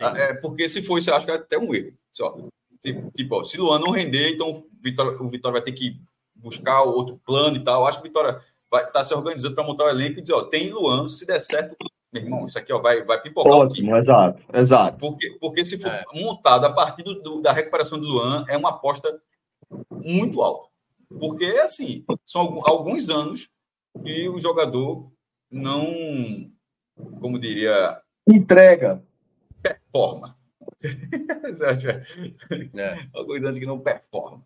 É, 0.00 0.34
porque 0.34 0.68
se 0.68 0.82
for 0.82 0.98
isso, 0.98 1.10
eu 1.10 1.14
acho 1.14 1.24
que 1.24 1.30
é 1.30 1.36
até 1.36 1.58
um 1.58 1.72
erro. 1.72 1.92
Só. 2.12 2.36
Tipo, 2.80 3.10
tipo 3.12 3.44
se 3.44 3.58
Luan 3.58 3.78
não 3.78 3.90
render, 3.90 4.34
então 4.34 4.48
o 4.50 4.66
Vitória, 4.80 5.22
o 5.22 5.28
Vitória 5.28 5.60
vai 5.60 5.62
ter 5.62 5.72
que 5.72 6.00
buscar 6.34 6.82
outro 6.82 7.20
plano 7.24 7.56
e 7.56 7.64
tal. 7.64 7.82
Eu 7.82 7.86
acho 7.86 7.98
que 7.98 8.06
o 8.06 8.10
Vitória 8.10 8.40
vai 8.76 8.84
estar 8.84 8.92
tá 8.92 9.04
se 9.04 9.14
organizando 9.14 9.54
para 9.54 9.64
montar 9.64 9.84
o 9.84 9.88
elenco 9.88 10.18
e 10.18 10.22
dizer, 10.22 10.34
ó, 10.34 10.42
tem 10.44 10.70
Luan, 10.70 11.08
se 11.08 11.26
der 11.26 11.40
certo, 11.40 11.74
meu 12.12 12.22
irmão, 12.22 12.46
isso 12.46 12.58
aqui 12.58 12.72
ó, 12.72 12.80
vai, 12.80 13.02
vai 13.04 13.20
pipocar 13.20 13.52
Ótimo, 13.52 13.70
o 13.70 13.74
time. 13.74 13.98
Exato, 13.98 14.44
exato. 14.52 14.98
Porque, 14.98 15.30
porque 15.40 15.64
se 15.64 15.78
for 15.78 15.90
é. 15.90 16.04
montado 16.14 16.66
a 16.66 16.72
partir 16.72 17.02
do, 17.02 17.14
do, 17.22 17.40
da 17.40 17.52
recuperação 17.52 17.98
do 17.98 18.06
Luan, 18.06 18.44
é 18.48 18.56
uma 18.56 18.70
aposta 18.70 19.18
muito 19.90 20.42
alta. 20.42 20.68
Porque, 21.18 21.44
assim, 21.62 22.04
são 22.24 22.60
alguns 22.64 23.08
anos 23.08 23.48
que 24.04 24.28
o 24.28 24.38
jogador 24.38 25.10
não, 25.50 25.86
como 27.20 27.38
diria... 27.38 27.98
Entrega. 28.28 29.02
Performa. 29.62 30.36
é. 32.74 33.08
Alguns 33.14 33.44
anos 33.44 33.58
que 33.58 33.66
não 33.66 33.80
performa. 33.80 34.42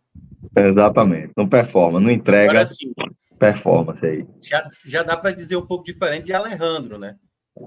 Exatamente, 0.57 1.33
não 1.37 1.49
performa, 1.49 2.01
não 2.01 2.11
entrega. 2.11 2.51
Agora, 2.51 2.63
assim, 2.63 2.93
performance 3.41 4.05
aí. 4.05 4.27
Já, 4.43 4.71
já 4.85 5.03
dá 5.03 5.17
para 5.17 5.33
dizer 5.33 5.57
um 5.57 5.67
pouco 5.67 5.83
diferente 5.83 6.27
de 6.27 6.35
Alejandro, 6.35 6.99
né? 6.99 7.17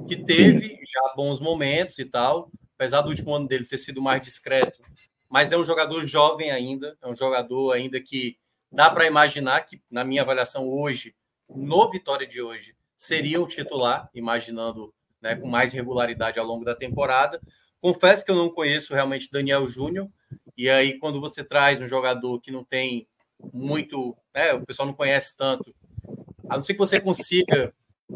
Que 0.08 0.16
teve 0.16 0.70
Sim. 0.70 0.78
já 0.86 1.14
bons 1.16 1.40
momentos 1.40 1.98
e 1.98 2.06
tal, 2.06 2.52
apesar 2.76 3.02
do 3.02 3.10
último 3.10 3.34
ano 3.34 3.48
dele 3.48 3.66
ter 3.66 3.80
sido 3.80 4.02
mais 4.02 4.22
discreto, 4.22 4.80
mas 5.28 5.52
é 5.52 5.58
um 5.58 5.66
jogador 5.66 6.06
jovem 6.06 6.52
ainda, 6.52 6.96
é 7.02 7.08
um 7.08 7.16
jogador 7.16 7.72
ainda 7.72 8.00
que 8.00 8.38
dá 8.72 8.90
para 8.90 9.08
imaginar 9.08 9.62
que, 9.62 9.82
na 9.90 10.04
minha 10.04 10.22
avaliação 10.22 10.70
hoje, 10.70 11.16
no 11.50 11.90
Vitória 11.90 12.28
de 12.28 12.40
hoje, 12.40 12.76
seria 12.96 13.42
um 13.42 13.48
titular, 13.48 14.10
imaginando 14.14 14.94
né, 15.20 15.36
com 15.36 15.48
mais 15.48 15.74
regularidade 15.74 16.40
ao 16.40 16.46
longo 16.46 16.64
da 16.64 16.76
temporada. 16.76 17.42
Confesso 17.82 18.24
que 18.24 18.30
eu 18.30 18.36
não 18.36 18.50
conheço 18.50 18.94
realmente 18.94 19.30
Daniel 19.32 19.68
Júnior, 19.68 20.08
e 20.56 20.70
aí 20.70 21.00
quando 21.00 21.20
você 21.20 21.44
traz 21.44 21.82
um 21.82 21.88
jogador 21.88 22.40
que 22.40 22.52
não 22.52 22.64
tem 22.64 23.08
muito, 23.52 24.16
né, 24.34 24.54
o 24.54 24.66
pessoal 24.66 24.88
não 24.88 24.94
conhece 24.94 25.36
tanto. 25.36 25.74
A 26.50 26.56
não 26.56 26.64
ser 26.64 26.74
que 26.74 26.80
você 26.80 27.00
consiga 27.00 27.74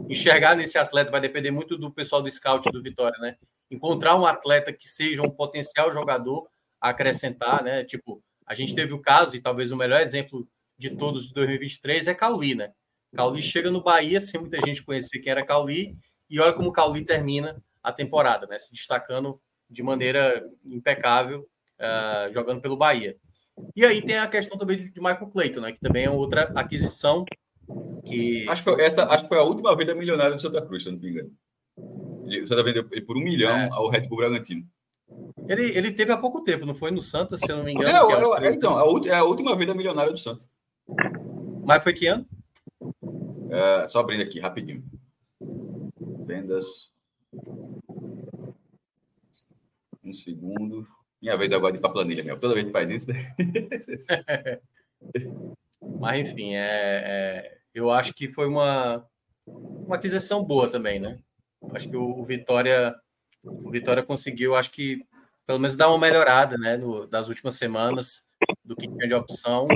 enxergar 0.10 0.56
nesse 0.56 0.78
atleta, 0.78 1.12
vai 1.12 1.22
depender 1.22 1.52
muito 1.52 1.78
do 1.78 1.92
pessoal 1.92 2.22
do 2.22 2.30
scout 2.30 2.70
do 2.72 2.84
Vitória, 2.84 3.18
né? 3.20 3.38
Encontrar 3.72 4.16
um 4.16 4.26
atleta 4.26 4.72
que 4.72 4.88
seja 4.88 5.22
um 5.22 5.30
potencial 5.30 5.92
jogador 5.92 6.48
a 6.80 6.90
acrescentar, 6.90 7.64
né? 7.64 7.84
Tipo, 7.84 8.22
a 8.46 8.54
gente 8.54 8.76
teve 8.76 8.94
o 8.94 9.02
caso, 9.02 9.36
e 9.36 9.42
talvez 9.42 9.72
o 9.72 9.76
melhor 9.76 10.02
exemplo 10.02 10.48
de 10.78 10.92
todos 10.92 11.28
de 11.28 11.34
2023 11.34 12.08
é 12.08 12.14
Cauli, 12.14 12.56
né? 12.56 12.72
Cauli 13.16 13.42
chega 13.42 13.72
no 13.72 13.82
Bahia 13.82 14.22
sem 14.22 14.40
muita 14.40 14.60
gente 14.66 14.84
conhecer 14.84 15.20
quem 15.20 15.32
era 15.32 15.46
Cauli, 15.46 15.98
e 16.30 16.40
olha 16.40 16.54
como 16.54 16.72
Cauli 16.72 17.04
termina 17.04 17.62
a 17.82 17.92
temporada, 17.92 18.46
né? 18.46 18.60
Se 18.60 18.72
destacando 18.72 19.40
de 19.70 19.82
maneira 19.82 20.46
impecável, 20.64 21.48
uh, 21.80 22.34
jogando 22.34 22.62
pelo 22.62 22.78
Bahia. 22.78 23.18
E 23.76 23.86
aí 23.86 24.02
tem 24.02 24.18
a 24.18 24.28
questão 24.28 24.58
também 24.58 24.92
de 24.92 25.00
Michael 25.00 25.28
Clayton, 25.28 25.62
né? 25.62 25.72
Que 25.72 25.80
também 25.80 26.06
é 26.06 26.10
outra 26.10 26.44
aquisição 26.56 27.26
que. 28.06 28.48
Acho 28.48 28.64
que 28.64 28.72
foi, 28.72 28.82
essa, 28.84 29.06
acho 29.06 29.24
que 29.24 29.30
foi 29.30 29.38
a 29.38 29.44
última 29.44 29.76
venda 29.76 29.96
milionária 29.96 30.36
do 30.36 30.42
Santa 30.42 30.62
Cruz, 30.62 30.84
se 30.84 30.92
não 30.92 31.00
me 31.00 31.10
engano. 31.10 31.32
O 31.78 32.46
Santa 32.46 32.64
vendeu 32.64 32.88
ele 32.92 33.02
por 33.02 33.18
um 33.18 33.22
milhão 33.22 33.58
é. 33.58 33.70
ao 33.72 33.90
Red 33.90 34.08
Bull 34.08 34.18
Bragantino. 34.18 34.66
Ele, 35.48 35.78
ele 35.78 35.92
teve 35.92 36.12
há 36.12 36.18
pouco 36.18 36.44
tempo, 36.44 36.66
não 36.66 36.76
foi 36.76 36.92
no 36.92 37.02
Santa, 37.02 37.38
se 37.38 37.50
eu 37.50 37.58
não 37.58 37.64
me 37.64 37.74
engano. 37.74 37.90
É, 37.90 38.46
é, 38.46 38.48
é 38.48 38.54
então, 38.54 38.78
a, 38.78 39.08
é 39.08 39.16
a 39.16 39.24
última 39.24 39.56
venda 39.56 39.74
milionária 39.74 40.12
do 40.12 40.18
Santa. 40.18 40.46
Mas 41.66 41.84
foi 41.84 41.94
que 41.94 42.08
ano? 42.08 42.26
É, 43.50 43.88
só 43.88 44.00
abrindo 44.00 44.24
aqui, 44.24 44.40
rapidinho. 44.40 44.84
Vendas. 46.26 46.92
Um 50.04 50.14
segundo. 50.14 50.86
Minha 51.28 51.36
vez 51.36 51.52
agora 51.52 51.74
de 51.74 51.80
ir 51.80 51.82
para 51.82 51.90
planilha, 51.90 52.24
meu. 52.24 52.40
Toda 52.40 52.54
vez 52.54 52.68
que 52.68 52.72
faz 52.72 52.90
isso. 52.90 53.12
Né? 53.12 53.36
Mas, 56.00 56.20
enfim, 56.20 56.56
é, 56.56 57.04
é, 57.06 57.58
eu 57.74 57.92
acho 57.92 58.14
que 58.14 58.30
foi 58.30 58.48
uma, 58.48 59.06
uma 59.46 59.98
aquisição 59.98 60.42
boa 60.42 60.70
também, 60.70 61.02
né? 61.02 61.20
Acho 61.74 61.90
que 61.90 61.98
o, 61.98 62.18
o, 62.18 62.24
Vitória 62.24 62.96
o 63.44 63.70
Vitória 63.70 64.02
conseguiu, 64.02 64.56
acho 64.56 64.72
que 64.72 65.04
pelo 65.46 65.60
menos 65.60 65.76
dar 65.76 65.90
uma 65.90 66.00
melhorada, 66.00 66.58
né? 66.58 66.78
No, 66.78 67.06
das 67.06 67.28
últimas 67.28 67.56
semanas 67.56 68.26
do 68.64 68.74
que 68.74 68.88
tinha 68.88 69.06
de 69.06 69.14
opção. 69.14 69.68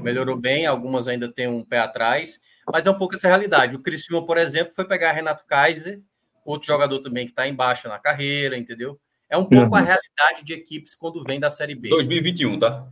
Melhorou 0.00 0.36
bem, 0.36 0.64
algumas 0.64 1.08
ainda 1.08 1.28
têm 1.28 1.48
um 1.48 1.64
pé 1.64 1.80
atrás, 1.80 2.40
mas 2.72 2.86
é 2.86 2.90
um 2.92 2.98
pouco 2.98 3.16
essa 3.16 3.26
realidade. 3.26 3.74
O 3.74 3.82
Criciúma, 3.82 4.24
por 4.24 4.38
exemplo, 4.38 4.72
foi 4.72 4.86
pegar 4.86 5.10
Renato 5.10 5.44
Kaiser, 5.44 6.00
outro 6.44 6.68
jogador 6.68 7.00
também 7.00 7.26
que 7.26 7.32
está 7.32 7.48
embaixo 7.48 7.88
na 7.88 7.98
carreira, 7.98 8.56
entendeu? 8.56 9.00
É 9.28 9.36
um 9.36 9.44
pouco 9.44 9.74
uhum. 9.74 9.76
a 9.76 9.80
realidade 9.80 10.44
de 10.44 10.52
equipes 10.52 10.94
quando 10.94 11.22
vem 11.24 11.40
da 11.40 11.50
Série 11.50 11.74
B. 11.74 11.88
2021, 11.88 12.58
tá? 12.58 12.88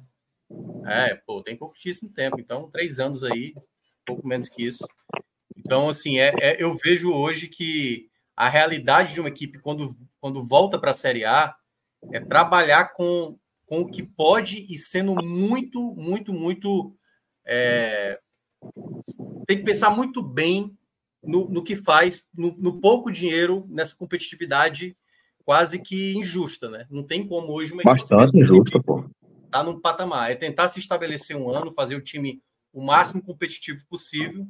É, 0.86 1.14
pô, 1.14 1.42
tem 1.42 1.56
pouquíssimo 1.56 2.10
tempo, 2.10 2.40
então 2.40 2.70
três 2.70 2.98
anos 2.98 3.24
aí, 3.24 3.54
pouco 4.06 4.26
menos 4.26 4.48
que 4.48 4.64
isso. 4.66 4.86
Então, 5.56 5.88
assim, 5.88 6.18
é, 6.18 6.32
é 6.40 6.62
eu 6.62 6.76
vejo 6.76 7.12
hoje 7.12 7.48
que 7.48 8.10
a 8.36 8.48
realidade 8.48 9.14
de 9.14 9.20
uma 9.20 9.28
equipe 9.28 9.58
quando, 9.58 9.90
quando 10.20 10.44
volta 10.44 10.78
para 10.78 10.90
a 10.90 10.94
Série 10.94 11.24
A 11.24 11.54
é 12.10 12.20
trabalhar 12.20 12.92
com, 12.92 13.38
com 13.66 13.80
o 13.80 13.90
que 13.90 14.02
pode 14.02 14.66
e 14.68 14.78
sendo 14.78 15.14
muito, 15.22 15.94
muito, 15.94 16.32
muito. 16.32 16.96
É, 17.44 18.18
tem 19.46 19.58
que 19.58 19.64
pensar 19.64 19.90
muito 19.90 20.22
bem 20.22 20.76
no, 21.22 21.48
no 21.48 21.62
que 21.62 21.76
faz, 21.76 22.26
no, 22.34 22.56
no, 22.58 22.80
pouco 22.80 23.10
dinheiro 23.10 23.66
nessa 23.68 23.94
competitividade 23.94 24.96
quase 25.44 25.78
que 25.78 26.16
injusta, 26.16 26.68
né? 26.68 26.86
Não 26.90 27.02
tem 27.02 27.26
como 27.26 27.52
hoje 27.52 27.72
uma 27.72 27.82
Bastante 27.82 28.38
injusta, 28.38 28.82
pô 28.82 29.04
tá 29.52 29.62
num 29.62 29.78
patamar. 29.78 30.32
É 30.32 30.34
tentar 30.34 30.68
se 30.68 30.80
estabelecer 30.80 31.36
um 31.36 31.50
ano, 31.50 31.70
fazer 31.70 31.94
o 31.94 32.00
time 32.00 32.42
o 32.72 32.82
máximo 32.82 33.22
competitivo 33.22 33.84
possível. 33.86 34.46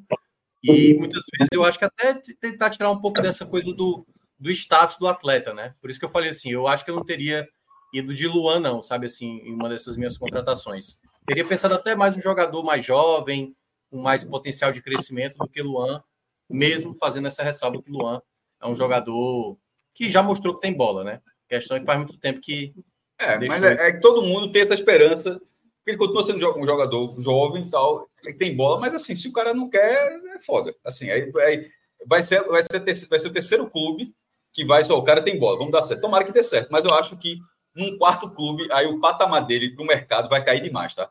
E 0.63 0.95
muitas 0.95 1.25
vezes 1.37 1.49
eu 1.53 1.65
acho 1.65 1.77
que 1.77 1.85
até 1.85 2.15
tentar 2.41 2.71
tirar 2.71 2.91
um 2.91 3.01
pouco 3.01 3.21
dessa 3.21 3.45
coisa 3.45 3.75
do, 3.75 4.07
do 4.39 4.49
status 4.53 4.97
do 4.97 5.09
atleta, 5.09 5.53
né? 5.53 5.75
Por 5.81 5.91
isso 5.91 5.99
que 5.99 6.07
eu 6.07 6.11
falei 6.11 6.31
assim, 6.31 6.53
eu 6.53 6.69
acho 6.69 6.85
que 6.85 6.91
eu 6.91 6.95
não 6.95 7.05
teria 7.05 7.47
ido 7.93 8.15
de 8.15 8.29
Luan, 8.29 8.61
não, 8.61 8.81
sabe 8.81 9.07
assim, 9.07 9.41
em 9.41 9.53
uma 9.53 9.69
dessas 9.69 9.97
minhas 9.97 10.17
contratações. 10.17 11.01
Teria 11.27 11.45
pensado 11.45 11.75
até 11.75 11.97
mais 11.97 12.17
um 12.17 12.23
jogador 12.23 12.63
mais 12.63 12.85
jovem, 12.85 13.57
com 13.91 14.01
mais 14.01 14.25
potencial 14.25 14.71
de 14.71 14.81
crescimento 14.81 15.37
do 15.37 15.49
que 15.49 15.61
Luan, 15.61 16.01
mesmo 16.49 16.97
fazendo 16.99 17.27
essa 17.27 17.43
ressalva 17.43 17.83
que 17.83 17.91
Luan 17.91 18.23
é 18.61 18.67
um 18.69 18.77
jogador 18.77 19.59
que 20.03 20.11
já 20.11 20.21
mostrou 20.21 20.55
que 20.55 20.61
tem 20.61 20.73
bola, 20.73 21.05
né? 21.05 21.21
A 21.47 21.55
questão 21.55 21.77
é 21.77 21.81
que 21.81 21.87
faz 21.87 21.97
muito 21.97 22.19
tempo 22.19 22.41
que 22.41 22.75
é, 23.21 23.39
mas 23.47 23.63
é, 23.63 23.89
é, 23.89 23.93
que 23.93 24.01
todo 24.01 24.23
mundo 24.23 24.51
tem 24.51 24.63
essa 24.63 24.75
esperança, 24.75 25.41
ele 25.87 25.97
continua 25.97 26.25
sendo 26.25 26.59
um 26.59 26.67
jogador 26.67 27.21
jovem 27.21 27.67
e 27.67 27.71
tal, 27.71 28.09
que 28.21 28.33
tem 28.33 28.57
bola, 28.57 28.81
mas 28.81 28.93
assim, 28.95 29.15
se 29.15 29.29
o 29.29 29.33
cara 29.33 29.55
não 29.55 29.71
quer, 29.71 30.13
é 30.35 30.39
foda. 30.45 30.75
Assim, 30.85 31.09
aí, 31.09 31.31
aí 31.37 31.69
vai, 32.05 32.21
ser, 32.21 32.43
vai, 32.49 32.65
ser, 32.65 32.81
vai 33.09 33.19
ser 33.21 33.29
o 33.29 33.33
terceiro 33.33 33.71
clube 33.71 34.13
que 34.53 34.65
vai 34.65 34.83
só, 34.83 34.99
o 34.99 35.05
cara 35.05 35.23
tem 35.23 35.39
bola, 35.39 35.57
vamos 35.57 35.73
dar 35.73 35.85
certo. 35.85 36.01
Tomara 36.01 36.25
que 36.25 36.33
dê 36.33 36.43
certo, 36.43 36.69
mas 36.73 36.85
eu 36.85 36.93
acho 36.95 37.17
que 37.17 37.39
num 37.77 37.97
quarto 37.97 38.29
clube, 38.29 38.67
aí 38.73 38.87
o 38.87 38.99
patamar 38.99 39.47
dele 39.47 39.71
pro 39.71 39.87
mercado 39.87 40.29
vai 40.29 40.45
cair 40.45 40.61
demais, 40.61 40.97
tá? 40.97 41.09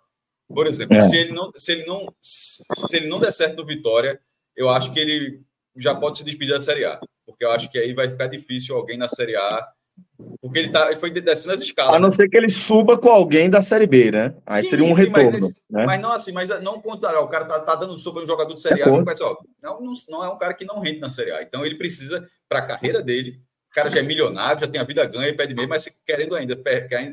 Por 0.50 0.68
exemplo, 0.68 0.98
é. 0.98 1.02
se 1.02 1.16
ele 1.16 1.32
não 1.32 1.50
se 1.56 1.72
ele 1.72 1.86
não 1.86 2.14
se 2.20 2.98
ele 2.98 3.08
não 3.08 3.22
der 3.22 3.32
certo 3.32 3.56
no 3.56 3.66
Vitória, 3.66 4.20
eu 4.54 4.70
acho 4.70 4.92
que 4.92 5.00
ele 5.00 5.42
já 5.78 5.96
pode 5.96 6.18
se 6.18 6.24
despedir 6.24 6.54
da 6.54 6.62
Série 6.62 6.86
A, 6.86 7.00
porque 7.26 7.46
eu 7.46 7.52
acho 7.52 7.70
que 7.70 7.78
aí 7.78 7.94
vai 7.94 8.10
ficar 8.10 8.28
difícil 8.28 8.76
alguém 8.76 8.98
na 8.98 9.10
Série 9.10 9.36
A 9.36 9.68
porque 10.42 10.60
ele, 10.60 10.70
tá, 10.70 10.88
ele 10.88 11.00
foi 11.00 11.10
descendo 11.10 11.54
as 11.54 11.62
escalas. 11.62 11.96
A 11.96 12.00
não 12.00 12.12
ser 12.12 12.30
que 12.30 12.38
ele 12.38 12.50
suba 12.50 12.98
com 12.98 13.10
alguém 13.10 13.50
da 13.50 13.62
Série 13.62 13.88
B, 13.88 14.12
né? 14.12 14.36
Aí 14.46 14.64
sim, 14.64 14.70
seria 14.70 14.86
um 14.86 14.96
sim, 14.96 15.04
retorno. 15.04 15.32
Mas, 15.32 15.42
nesse, 15.42 15.64
né? 15.70 15.86
mas, 15.86 16.02
não 16.02 16.12
assim, 16.12 16.32
mas 16.32 16.50
não 16.62 16.82
contar. 16.82 17.20
O 17.20 17.28
cara 17.28 17.46
tá, 17.46 17.60
tá 17.60 17.76
dando 17.76 17.98
sobre 17.98 18.24
um 18.24 18.28
jogador 18.28 18.54
de 18.54 18.62
Série 18.62 18.82
A. 18.84 18.88
É 18.88 19.02
mas, 19.02 19.22
ó, 19.22 19.38
não, 19.62 19.82
não, 19.82 19.94
não, 20.10 20.24
é 20.24 20.30
um 20.30 20.38
cara 20.38 20.54
que 20.54 20.66
não 20.66 20.80
rende 20.80 21.00
na 21.00 21.10
Série 21.10 21.32
A. 21.32 21.42
Então 21.42 21.66
ele 21.66 21.76
precisa, 21.76 22.28
para 22.48 22.60
a 22.60 22.66
carreira 22.66 23.02
dele, 23.02 23.40
o 23.72 23.74
cara 23.74 23.90
já 23.90 24.00
é 24.00 24.04
milionário, 24.04 24.62
já 24.62 24.68
tem 24.68 24.82
a 24.82 24.86
vida 24.86 25.06
ganha, 25.06 25.30
e 25.30 25.34
pede 25.34 25.54
meio, 25.54 25.70
mas 25.70 25.88
querendo 26.06 26.36
ainda, 26.36 26.56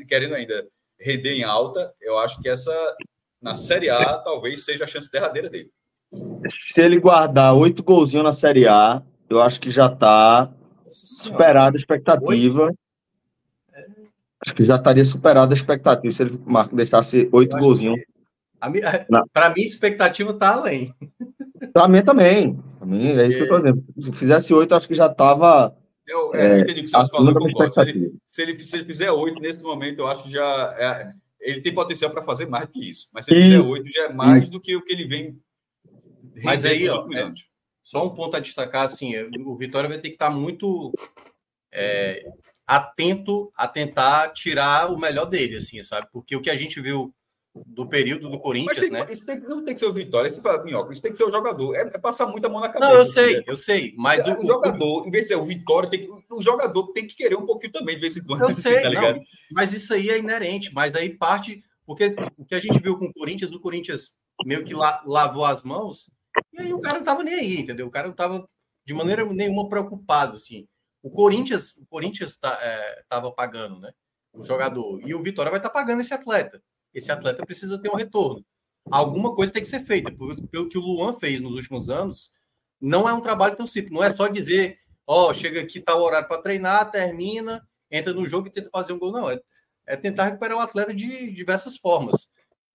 querendo 0.07 0.35
ainda 0.35 0.67
render 0.99 1.33
em 1.33 1.43
alta, 1.43 1.93
eu 2.01 2.17
acho 2.17 2.41
que 2.41 2.49
essa, 2.49 2.95
na 3.41 3.55
Série 3.55 3.89
A, 3.89 4.17
talvez 4.17 4.65
seja 4.65 4.83
a 4.83 4.87
chance 4.87 5.11
derradeira 5.11 5.49
dele. 5.49 5.71
Se 6.47 6.81
ele 6.81 6.99
guardar 6.99 7.55
oito 7.55 7.83
golzinhos 7.83 8.23
na 8.23 8.31
Série 8.31 8.67
A, 8.67 9.01
eu 9.29 9.41
acho 9.41 9.59
que 9.59 9.69
já 9.69 9.85
está 9.85 10.51
superada 10.89 11.75
a 11.75 11.79
expectativa. 11.79 12.63
Oito? 12.63 12.79
Acho 14.45 14.55
que 14.55 14.65
já 14.65 14.75
estaria 14.75 15.05
superado 15.05 15.53
a 15.53 15.55
expectativa 15.55 16.11
se 16.11 16.23
ele 16.23 16.39
Marco 16.45 16.75
deixasse 16.75 17.29
oito 17.31 17.57
golzinhos. 17.57 17.99
Para 18.59 19.49
mim, 19.49 19.61
a 19.61 19.65
expectativa 19.65 20.31
está 20.31 20.55
além. 20.55 20.93
Para 21.73 21.87
mim 21.87 22.01
também. 22.01 22.55
Para 22.77 22.87
mim, 22.87 23.07
é 23.17 23.27
isso 23.27 23.37
que 23.37 23.43
eu 23.43 23.55
estou 23.55 23.57
dizendo. 23.57 23.81
Se 23.83 24.13
fizesse 24.13 24.53
oito, 24.53 24.73
acho 24.73 24.87
que 24.87 24.95
já 24.95 25.07
estava. 25.07 25.75
Eu, 26.07 26.33
é, 26.33 26.53
eu 26.53 26.59
entendi 26.61 26.83
que 26.83 26.89
você 26.89 27.07
falou, 27.13 27.33
concordo. 27.33 27.73
Se 27.73 27.81
ele, 27.81 28.13
se, 28.25 28.41
ele, 28.41 28.63
se 28.63 28.77
ele 28.77 28.85
fizer 28.85 29.11
oito 29.11 29.39
nesse 29.39 29.61
momento, 29.61 29.99
eu 29.99 30.07
acho 30.07 30.23
que 30.23 30.31
já. 30.31 30.75
É, 30.77 31.13
ele 31.39 31.61
tem 31.61 31.73
potencial 31.73 32.11
para 32.11 32.23
fazer 32.23 32.47
mais 32.47 32.65
do 32.65 32.71
que 32.71 32.89
isso. 32.89 33.09
Mas 33.13 33.25
se 33.25 33.33
ele 33.33 33.43
fizer 33.43 33.59
oito, 33.59 33.91
já 33.91 34.05
é 34.05 34.13
mais 34.13 34.45
Sim. 34.45 34.51
do 34.51 34.59
que 34.59 34.75
o 34.75 34.83
que 34.83 34.93
ele 34.93 35.05
vem. 35.05 35.39
Mas 36.43 36.65
aí, 36.65 36.87
ó, 36.89 37.07
é, 37.13 37.31
só 37.83 38.05
um 38.05 38.13
ponto 38.13 38.35
a 38.35 38.39
destacar: 38.39 38.85
assim, 38.85 39.13
o 39.45 39.55
Vitória 39.55 39.89
vai 39.89 39.99
ter 39.99 40.09
que 40.09 40.15
estar 40.15 40.29
tá 40.29 40.35
muito. 40.35 40.91
É, 41.71 42.25
atento 42.65 43.51
a 43.55 43.67
tentar 43.67 44.29
tirar 44.29 44.91
o 44.91 44.97
melhor 44.97 45.25
dele, 45.25 45.55
assim, 45.55 45.81
sabe? 45.81 46.07
Porque 46.11 46.35
o 46.35 46.41
que 46.41 46.51
a 46.51 46.55
gente 46.55 46.79
viu 46.79 47.13
do 47.65 47.87
período 47.87 48.29
do 48.29 48.39
Corinthians, 48.39 48.77
tem, 48.79 48.91
né? 48.91 49.05
Isso 49.11 49.25
tem, 49.25 49.39
não 49.39 49.65
tem 49.65 49.73
que 49.73 49.79
ser 49.79 49.87
o 49.87 49.93
Vitória, 49.93 50.27
isso, 50.27 50.41
minhoca, 50.63 50.93
isso 50.93 51.01
tem 51.01 51.11
que 51.11 51.17
ser 51.17 51.23
o 51.23 51.31
jogador. 51.31 51.75
É, 51.75 51.81
é 51.81 51.97
passar 51.97 52.27
muita 52.27 52.47
mão 52.47 52.61
na 52.61 52.69
cabeça. 52.69 52.91
Não, 52.91 52.99
eu 52.99 53.05
sei, 53.05 53.43
eu 53.47 53.57
sei. 53.57 53.93
Mas 53.97 54.25
o, 54.25 54.39
o, 54.39 54.45
jogador, 54.45 55.07
em 55.07 55.11
vez 55.11 55.23
de 55.23 55.29
ser 55.29 55.35
o 55.35 55.45
Vitória, 55.45 55.89
tem 55.89 56.07
o 56.29 56.41
jogador 56.41 56.91
tem 56.93 57.07
que 57.07 57.15
querer 57.15 57.35
um 57.35 57.45
pouquinho 57.45 57.73
também, 57.73 57.95
de 57.95 58.01
vez 58.01 58.15
em 58.15 58.23
quando. 58.23 58.43
Eu 58.43 58.49
assim, 58.49 58.61
sei, 58.61 58.81
tá 58.81 58.89
não, 58.91 59.19
mas 59.51 59.73
isso 59.73 59.93
aí 59.93 60.09
é 60.09 60.17
inerente. 60.17 60.73
Mas 60.73 60.95
aí 60.95 61.09
parte. 61.09 61.63
Porque 61.85 62.13
o 62.37 62.45
que 62.45 62.53
a 62.53 62.59
gente 62.59 62.79
viu 62.79 62.95
com 62.97 63.05
o 63.05 63.13
Corinthians, 63.13 63.51
o 63.51 63.59
Corinthians 63.59 64.11
meio 64.45 64.63
que 64.63 64.75
la, 64.75 65.01
lavou 65.07 65.43
as 65.43 65.63
mãos, 65.63 66.11
e 66.53 66.61
aí 66.61 66.73
o 66.73 66.81
cara 66.81 66.97
não 66.97 67.05
tava 67.05 67.23
nem 67.23 67.35
aí, 67.35 67.59
entendeu? 67.59 67.87
O 67.87 67.91
cara 67.91 68.07
não 68.07 68.15
tava 68.15 68.47
de 68.85 68.93
maneira 68.93 69.25
nenhuma 69.25 69.69
preocupado, 69.69 70.35
assim. 70.35 70.67
O 71.01 71.09
Corinthians, 71.09 71.77
o 71.77 71.85
Corinthians 71.85 72.35
tá, 72.37 72.57
é, 72.61 73.03
pagando, 73.35 73.79
né? 73.79 73.91
O 74.33 74.43
jogador. 74.43 75.01
E 75.05 75.13
o 75.13 75.23
Vitória 75.23 75.49
vai 75.49 75.59
estar 75.59 75.69
tá 75.69 75.73
pagando 75.73 76.01
esse 76.01 76.13
atleta. 76.13 76.61
Esse 76.93 77.11
atleta 77.11 77.45
precisa 77.45 77.81
ter 77.81 77.89
um 77.89 77.95
retorno. 77.95 78.43
Alguma 78.91 79.35
coisa 79.35 79.53
tem 79.53 79.61
que 79.61 79.69
ser 79.69 79.85
feita. 79.85 80.11
Pelo 80.11 80.69
que 80.69 80.77
o 80.77 80.81
Luan 80.81 81.17
fez 81.19 81.39
nos 81.39 81.53
últimos 81.53 81.89
anos, 81.89 82.31
não 82.81 83.07
é 83.07 83.13
um 83.13 83.21
trabalho 83.21 83.55
tão 83.55 83.67
simples. 83.67 83.93
Não 83.93 84.03
é 84.03 84.09
só 84.09 84.27
dizer, 84.27 84.79
ó, 85.05 85.29
oh, 85.29 85.33
chega 85.33 85.61
aqui, 85.61 85.79
tá 85.79 85.95
o 85.95 86.01
horário 86.01 86.27
para 86.27 86.41
treinar, 86.41 86.91
termina, 86.91 87.67
entra 87.91 88.13
no 88.13 88.25
jogo 88.25 88.47
e 88.47 88.51
tenta 88.51 88.69
fazer 88.71 88.93
um 88.93 88.99
gol. 88.99 89.11
Não, 89.11 89.29
é, 89.29 89.39
é 89.85 89.95
tentar 89.95 90.25
recuperar 90.25 90.57
o 90.57 90.61
atleta 90.61 90.93
de 90.93 91.31
diversas 91.31 91.77
formas. 91.77 92.29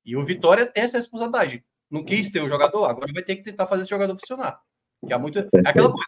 E 0.05 0.17
o 0.17 0.25
Vitória 0.25 0.67
tem 0.67 0.85
essa 0.85 0.99
responsabilidade. 0.99 1.65
Não 1.95 2.03
quis 2.03 2.29
ter 2.29 2.43
o 2.43 2.49
jogador, 2.49 2.87
agora 2.87 3.13
vai 3.15 3.23
ter 3.23 3.37
que 3.37 3.45
tentar 3.45 3.69
fazer 3.69 3.83
esse 3.83 3.91
jogador 3.91 4.19
funcionar. 4.19 4.59
Que 5.07 5.13
é 5.13 5.17
muito. 5.17 5.39
É 5.39 5.47
aquela 5.65 5.89
coisa. 5.89 6.05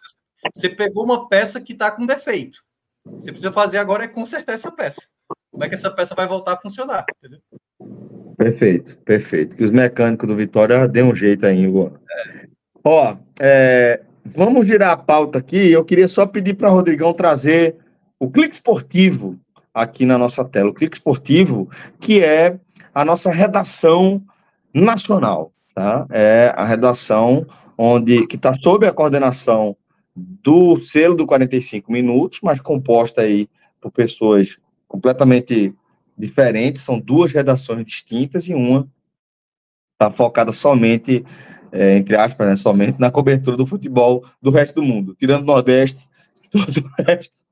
Você 0.53 0.67
pegou 0.67 1.05
uma 1.05 1.29
peça 1.29 1.61
que 1.61 1.71
está 1.71 1.89
com 1.89 2.05
defeito. 2.05 2.59
Você 3.05 3.31
precisa 3.31 3.53
fazer 3.53 3.77
agora 3.77 4.03
é 4.03 4.07
consertar 4.09 4.51
essa 4.51 4.69
peça. 4.69 5.07
Como 5.49 5.63
é 5.63 5.69
que 5.69 5.75
essa 5.75 5.89
peça 5.89 6.13
vai 6.13 6.27
voltar 6.27 6.53
a 6.53 6.57
funcionar? 6.57 7.05
Entendeu? 7.17 7.39
Perfeito, 8.37 8.99
perfeito. 9.05 9.55
Que 9.55 9.63
os 9.63 9.71
mecânicos 9.71 10.27
do 10.27 10.35
Vitória 10.35 10.89
dêem 10.89 11.05
um 11.05 11.15
jeito 11.15 11.45
aí, 11.45 11.63
Igor. 11.63 11.93
É. 12.11 12.47
Ó, 12.83 13.15
é, 13.39 14.03
vamos 14.25 14.67
girar 14.67 14.91
a 14.91 14.97
pauta 14.97 15.39
aqui. 15.39 15.71
Eu 15.71 15.85
queria 15.85 16.09
só 16.09 16.25
pedir 16.25 16.55
para 16.55 16.67
Rodrigão 16.67 17.13
trazer 17.13 17.77
o 18.19 18.29
clique 18.29 18.55
esportivo 18.55 19.39
aqui 19.73 20.05
na 20.05 20.17
nossa 20.17 20.43
tela. 20.43 20.69
O 20.69 20.73
clique 20.73 20.97
esportivo, 20.97 21.69
que 21.97 22.21
é 22.21 22.59
a 22.93 23.05
nossa 23.05 23.31
redação 23.31 24.21
nacional, 24.73 25.53
tá? 25.77 26.07
É 26.09 26.51
a 26.57 26.65
redação 26.65 27.45
onde 27.77 28.25
que 28.25 28.35
está 28.35 28.51
sob 28.51 28.87
a 28.87 28.91
coordenação 28.91 29.77
do 30.15 30.75
selo 30.77 31.13
do 31.13 31.27
45 31.27 31.91
minutos, 31.91 32.39
mas 32.41 32.59
composta 32.59 33.21
aí 33.21 33.47
por 33.79 33.91
pessoas 33.91 34.57
completamente 34.87 35.71
diferentes, 36.17 36.81
são 36.81 36.99
duas 36.99 37.31
redações 37.31 37.85
distintas 37.85 38.47
e 38.47 38.55
uma 38.55 38.89
está 39.93 40.11
focada 40.11 40.51
somente, 40.51 41.23
é, 41.71 41.95
entre 41.95 42.15
aspas, 42.15 42.47
né, 42.47 42.55
somente 42.55 42.99
na 42.99 43.11
cobertura 43.11 43.55
do 43.55 43.67
futebol 43.67 44.25
do 44.41 44.49
resto 44.49 44.81
do 44.81 44.83
mundo, 44.83 45.15
tirando 45.19 45.43
o 45.43 45.45
Nordeste, 45.45 46.07
todo 46.49 46.87
o 46.87 47.03
resto 47.03 47.46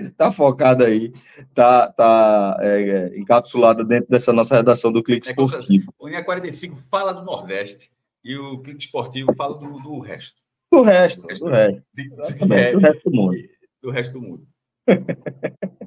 está 0.00 0.30
focado 0.32 0.84
aí, 0.84 1.12
está 1.38 1.90
tá, 1.92 2.56
é, 2.60 2.82
é, 2.82 3.18
encapsulado 3.18 3.84
dentro 3.84 4.10
dessa 4.10 4.32
nossa 4.32 4.56
redação 4.56 4.92
do 4.92 5.02
Clique 5.02 5.28
Esportivo. 5.28 5.92
O 5.98 6.08
Linha 6.08 6.24
45 6.24 6.76
fala 6.90 7.12
do 7.12 7.24
Nordeste 7.24 7.90
e 8.24 8.36
o 8.36 8.60
Clique 8.60 8.84
Esportivo 8.84 9.34
fala 9.36 9.58
do, 9.58 9.80
do 9.80 9.98
resto. 10.00 10.40
Do 10.72 10.82
resto, 10.82 11.22
do 11.22 11.28
resto. 11.28 11.82
Do 11.94 12.46
resto, 12.46 12.74
do 12.74 12.80
resto 12.80 13.10
do 13.10 13.16
mundo. 13.16 13.36
Do 13.82 13.90
resto 13.90 14.12
do 14.12 14.20
mundo. 14.20 14.46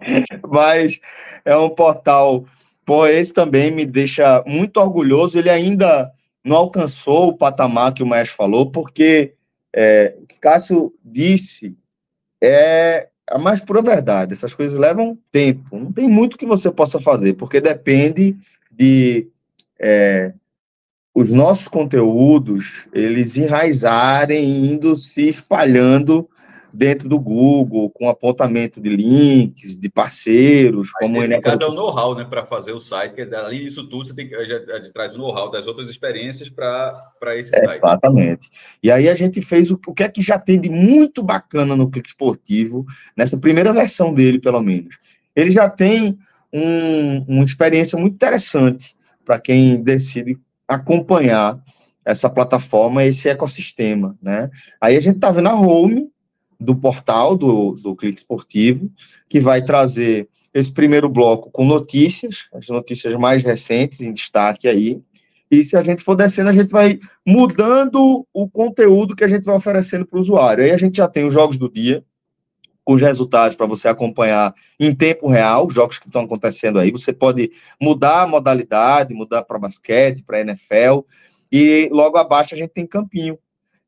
Mas 0.48 1.00
é 1.44 1.56
um 1.56 1.70
portal, 1.70 2.44
pô, 2.84 3.06
esse 3.06 3.32
também 3.32 3.70
me 3.70 3.86
deixa 3.86 4.42
muito 4.46 4.78
orgulhoso. 4.78 5.38
Ele 5.38 5.50
ainda 5.50 6.10
não 6.44 6.56
alcançou 6.56 7.28
o 7.28 7.36
patamar 7.36 7.94
que 7.94 8.02
o 8.02 8.06
Maestro 8.06 8.36
falou, 8.36 8.70
porque 8.70 9.34
é, 9.74 10.16
o 10.18 10.26
que 10.26 10.38
Cássio 10.38 10.92
disse 11.04 11.76
é 12.42 13.08
a 13.30 13.38
mais 13.38 13.60
pura 13.60 13.80
verdade. 13.80 14.32
Essas 14.32 14.52
coisas 14.52 14.78
levam 14.78 15.16
tempo. 15.30 15.78
Não 15.78 15.92
tem 15.92 16.08
muito 16.08 16.36
que 16.36 16.46
você 16.46 16.70
possa 16.70 17.00
fazer, 17.00 17.34
porque 17.34 17.60
depende 17.60 18.36
de 18.70 19.28
é, 19.78 20.32
os 21.14 21.30
nossos 21.30 21.68
conteúdos 21.68 22.88
eles 22.92 23.36
enraizarem, 23.38 24.66
indo 24.66 24.96
se 24.96 25.28
espalhando 25.28 26.28
dentro 26.72 27.08
do 27.08 27.18
Google, 27.18 27.90
com 27.90 28.08
apontamento 28.08 28.80
de 28.80 28.88
links, 28.88 29.78
de 29.78 29.88
parceiros, 29.88 30.90
Mas 30.94 31.08
como 31.08 31.20
nesse 31.20 31.40
caso 31.40 31.62
é 31.62 31.66
o 31.66 31.74
know-how, 31.74 32.14
né, 32.14 32.24
para 32.24 32.46
fazer 32.46 32.72
o 32.72 32.80
site, 32.80 33.14
que 33.14 33.22
além 33.34 33.60
disso 33.60 33.86
tudo, 33.88 34.06
você 34.06 34.14
tem 34.14 34.28
que, 34.28 34.34
a 34.34 34.44
gente 34.44 34.92
traz 34.92 35.14
o 35.14 35.18
know-how 35.18 35.50
das 35.50 35.66
outras 35.66 35.88
experiências 35.88 36.48
para 36.48 37.12
esse 37.36 37.54
é, 37.54 37.64
site. 37.64 37.78
Exatamente. 37.78 38.48
E 38.82 38.90
aí 38.90 39.08
a 39.08 39.14
gente 39.14 39.42
fez 39.42 39.70
o, 39.70 39.80
o 39.86 39.94
que 39.94 40.02
é 40.02 40.08
que 40.08 40.22
já 40.22 40.38
tem 40.38 40.60
de 40.60 40.70
muito 40.70 41.22
bacana 41.22 41.76
no 41.76 41.90
Clique 41.90 42.08
Esportivo, 42.08 42.84
nessa 43.16 43.36
primeira 43.36 43.72
versão 43.72 44.12
dele, 44.14 44.38
pelo 44.38 44.60
menos. 44.62 44.96
Ele 45.34 45.50
já 45.50 45.68
tem 45.68 46.18
um, 46.52 47.24
uma 47.26 47.44
experiência 47.44 47.98
muito 47.98 48.14
interessante 48.14 48.94
para 49.24 49.38
quem 49.38 49.82
decide 49.82 50.38
acompanhar 50.66 51.60
essa 52.04 52.30
plataforma, 52.30 53.04
esse 53.04 53.28
ecossistema, 53.28 54.16
né? 54.22 54.50
Aí 54.80 54.96
a 54.96 55.00
gente 55.00 55.16
está 55.16 55.30
vendo 55.30 55.48
a 55.48 55.54
home, 55.54 56.10
do 56.60 56.76
portal 56.76 57.36
do, 57.36 57.72
do 57.72 57.96
Clique 57.96 58.20
Esportivo, 58.20 58.90
que 59.28 59.40
vai 59.40 59.64
trazer 59.64 60.28
esse 60.52 60.72
primeiro 60.72 61.08
bloco 61.08 61.50
com 61.50 61.64
notícias, 61.64 62.48
as 62.52 62.68
notícias 62.68 63.18
mais 63.18 63.42
recentes 63.42 64.00
em 64.00 64.12
destaque 64.12 64.68
aí. 64.68 65.00
E 65.50 65.64
se 65.64 65.76
a 65.76 65.82
gente 65.82 66.02
for 66.02 66.14
descendo, 66.14 66.50
a 66.50 66.52
gente 66.52 66.70
vai 66.70 66.98
mudando 67.26 68.26
o 68.32 68.48
conteúdo 68.48 69.16
que 69.16 69.24
a 69.24 69.28
gente 69.28 69.44
vai 69.44 69.56
oferecendo 69.56 70.06
para 70.06 70.16
o 70.16 70.20
usuário. 70.20 70.62
Aí 70.62 70.70
a 70.70 70.76
gente 70.76 70.98
já 70.98 71.08
tem 71.08 71.24
os 71.24 71.34
jogos 71.34 71.56
do 71.56 71.70
dia, 71.70 72.04
com 72.84 72.94
os 72.94 73.00
resultados 73.00 73.56
para 73.56 73.66
você 73.66 73.88
acompanhar 73.88 74.52
em 74.78 74.94
tempo 74.94 75.28
real, 75.28 75.66
os 75.66 75.74
jogos 75.74 75.98
que 75.98 76.06
estão 76.06 76.22
acontecendo 76.22 76.78
aí. 76.78 76.90
Você 76.90 77.12
pode 77.12 77.50
mudar 77.80 78.22
a 78.22 78.26
modalidade, 78.26 79.14
mudar 79.14 79.42
para 79.42 79.58
basquete, 79.58 80.22
para 80.24 80.40
NFL. 80.40 81.00
E 81.52 81.88
logo 81.90 82.16
abaixo 82.16 82.54
a 82.54 82.58
gente 82.58 82.70
tem 82.70 82.86
campinho, 82.86 83.38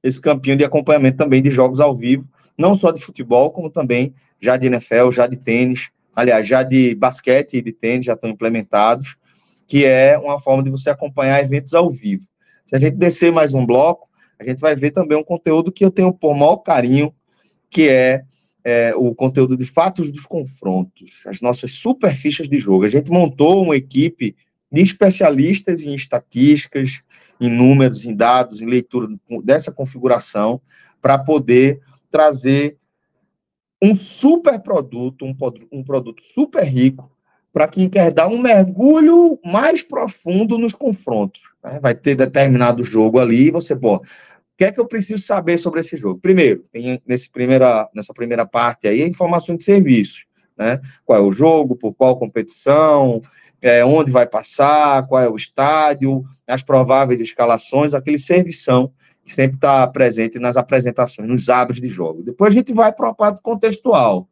esse 0.03 0.21
campinho 0.21 0.57
de 0.57 0.65
acompanhamento 0.65 1.17
também 1.17 1.43
de 1.43 1.51
jogos 1.51 1.81
ao 1.81 1.97
vivo, 1.97 2.29
não 2.59 2.75
só 2.75 2.91
de 2.91 3.03
futebol, 3.03 3.51
como 3.51 3.71
também 3.71 4.15
já 4.41 4.57
de 4.57 4.67
NFL, 4.67 5.11
já 5.13 5.27
de 5.27 5.37
tênis, 5.37 5.91
aliás, 6.15 6.47
já 6.47 6.63
de 6.63 6.95
basquete 6.95 7.59
e 7.59 7.63
de 7.63 7.73
tênis 7.73 8.07
já 8.07 8.15
estão 8.15 8.31
implementados, 8.31 9.17
que 9.67 9.85
é 9.85 10.19
uma 10.19 10.39
forma 10.39 10.63
de 10.63 10.71
você 10.71 10.91
acompanhar 10.91 11.43
eventos 11.43 11.75
ao 11.75 11.91
vivo. 11.91 12.25
Se 12.65 12.77
a 12.77 12.81
gente 12.81 12.97
descer 12.97 13.33
mais 13.33 13.55
um 13.55 13.65
bloco, 13.65 14.09
a 14.39 14.45
gente 14.45 14.61
vai 14.61 14.75
ver 14.75 14.91
também 14.91 15.17
um 15.17 15.25
conteúdo 15.25 15.73
que 15.73 15.85
eu 15.85 15.91
tenho 15.91 16.13
por 16.13 16.35
maior 16.35 16.59
carinho, 16.59 17.15
que 17.71 17.89
é, 17.89 18.23
é 18.65 18.95
o 18.95 19.15
conteúdo 19.15 19.57
de 19.57 19.65
fatos 19.65 20.11
dos 20.11 20.25
confrontos, 20.25 21.23
as 21.27 21.41
nossas 21.41 21.71
super 21.73 22.15
fichas 22.15 22.49
de 22.49 22.59
jogo. 22.59 22.85
A 22.85 22.89
gente 22.89 23.11
montou 23.11 23.63
uma 23.63 23.77
equipe 23.77 24.37
de 24.73 24.81
especialistas 24.81 25.85
em 25.85 25.95
estatísticas, 25.95 27.03
em 27.41 27.51
números, 27.51 28.07
em 28.07 28.14
dados, 28.14 28.62
em 28.62 28.66
leitura 28.66 29.09
dessa 29.45 29.70
configuração, 29.70 30.61
para 31.01 31.18
poder 31.18 31.81
trazer 32.11 32.79
um 33.83 33.97
super 33.97 34.61
produto, 34.61 35.25
um, 35.25 35.37
um 35.73 35.83
produto 35.83 36.23
super 36.35 36.62
rico, 36.62 37.11
para 37.53 37.68
quem 37.68 37.89
quer 37.89 38.12
dar 38.12 38.29
um 38.29 38.41
mergulho 38.41 39.39
mais 39.45 39.83
profundo 39.83 40.57
nos 40.57 40.73
confrontos. 40.73 41.43
Né? 41.62 41.79
Vai 41.83 41.95
ter 41.95 42.14
determinado 42.14 42.83
jogo 42.83 43.18
ali, 43.18 43.49
e 43.49 43.51
você, 43.51 43.77
pô, 43.77 43.97
o 43.97 44.03
que 44.57 44.64
é 44.64 44.73
que 44.73 44.81
eu 44.81 44.87
preciso 44.87 45.23
saber 45.23 45.59
sobre 45.59 45.81
esse 45.81 45.99
jogo? 45.99 46.20
Primeiro, 46.20 46.64
tem 46.73 47.03
nesse 47.07 47.31
primeira, 47.31 47.91
nessa 47.95 48.14
primeira 48.14 48.47
parte 48.47 48.87
aí, 48.87 49.03
informações 49.03 49.59
de 49.59 49.64
serviços, 49.64 50.27
né? 50.57 50.81
Qual 51.05 51.18
é 51.18 51.23
o 51.23 51.33
jogo, 51.33 51.75
por 51.75 51.95
qual 51.95 52.18
competição, 52.18 53.20
é, 53.63 53.85
onde 53.85 54.11
vai 54.11 54.27
passar, 54.27 55.07
qual 55.07 55.23
é 55.23 55.29
o 55.29 55.37
estádio, 55.37 56.25
as 56.47 56.63
prováveis 56.63 57.21
escalações, 57.21 57.95
aquele 57.95 58.19
servição 58.19 58.93
que 59.25 59.33
sempre 59.33 59.55
está 59.55 59.87
presente 59.87 60.41
nas 60.41 60.57
apresentações, 60.57 61.29
nos 61.29 61.49
hábitos 61.49 61.81
de 61.81 61.89
jogo. 61.89 62.25
Depois 62.25 62.53
a 62.53 62.59
gente 62.59 62.75
vai 62.75 62.93
para 62.93 63.07
uma 63.07 63.15
parte 63.15 63.41
contextual. 63.41 64.29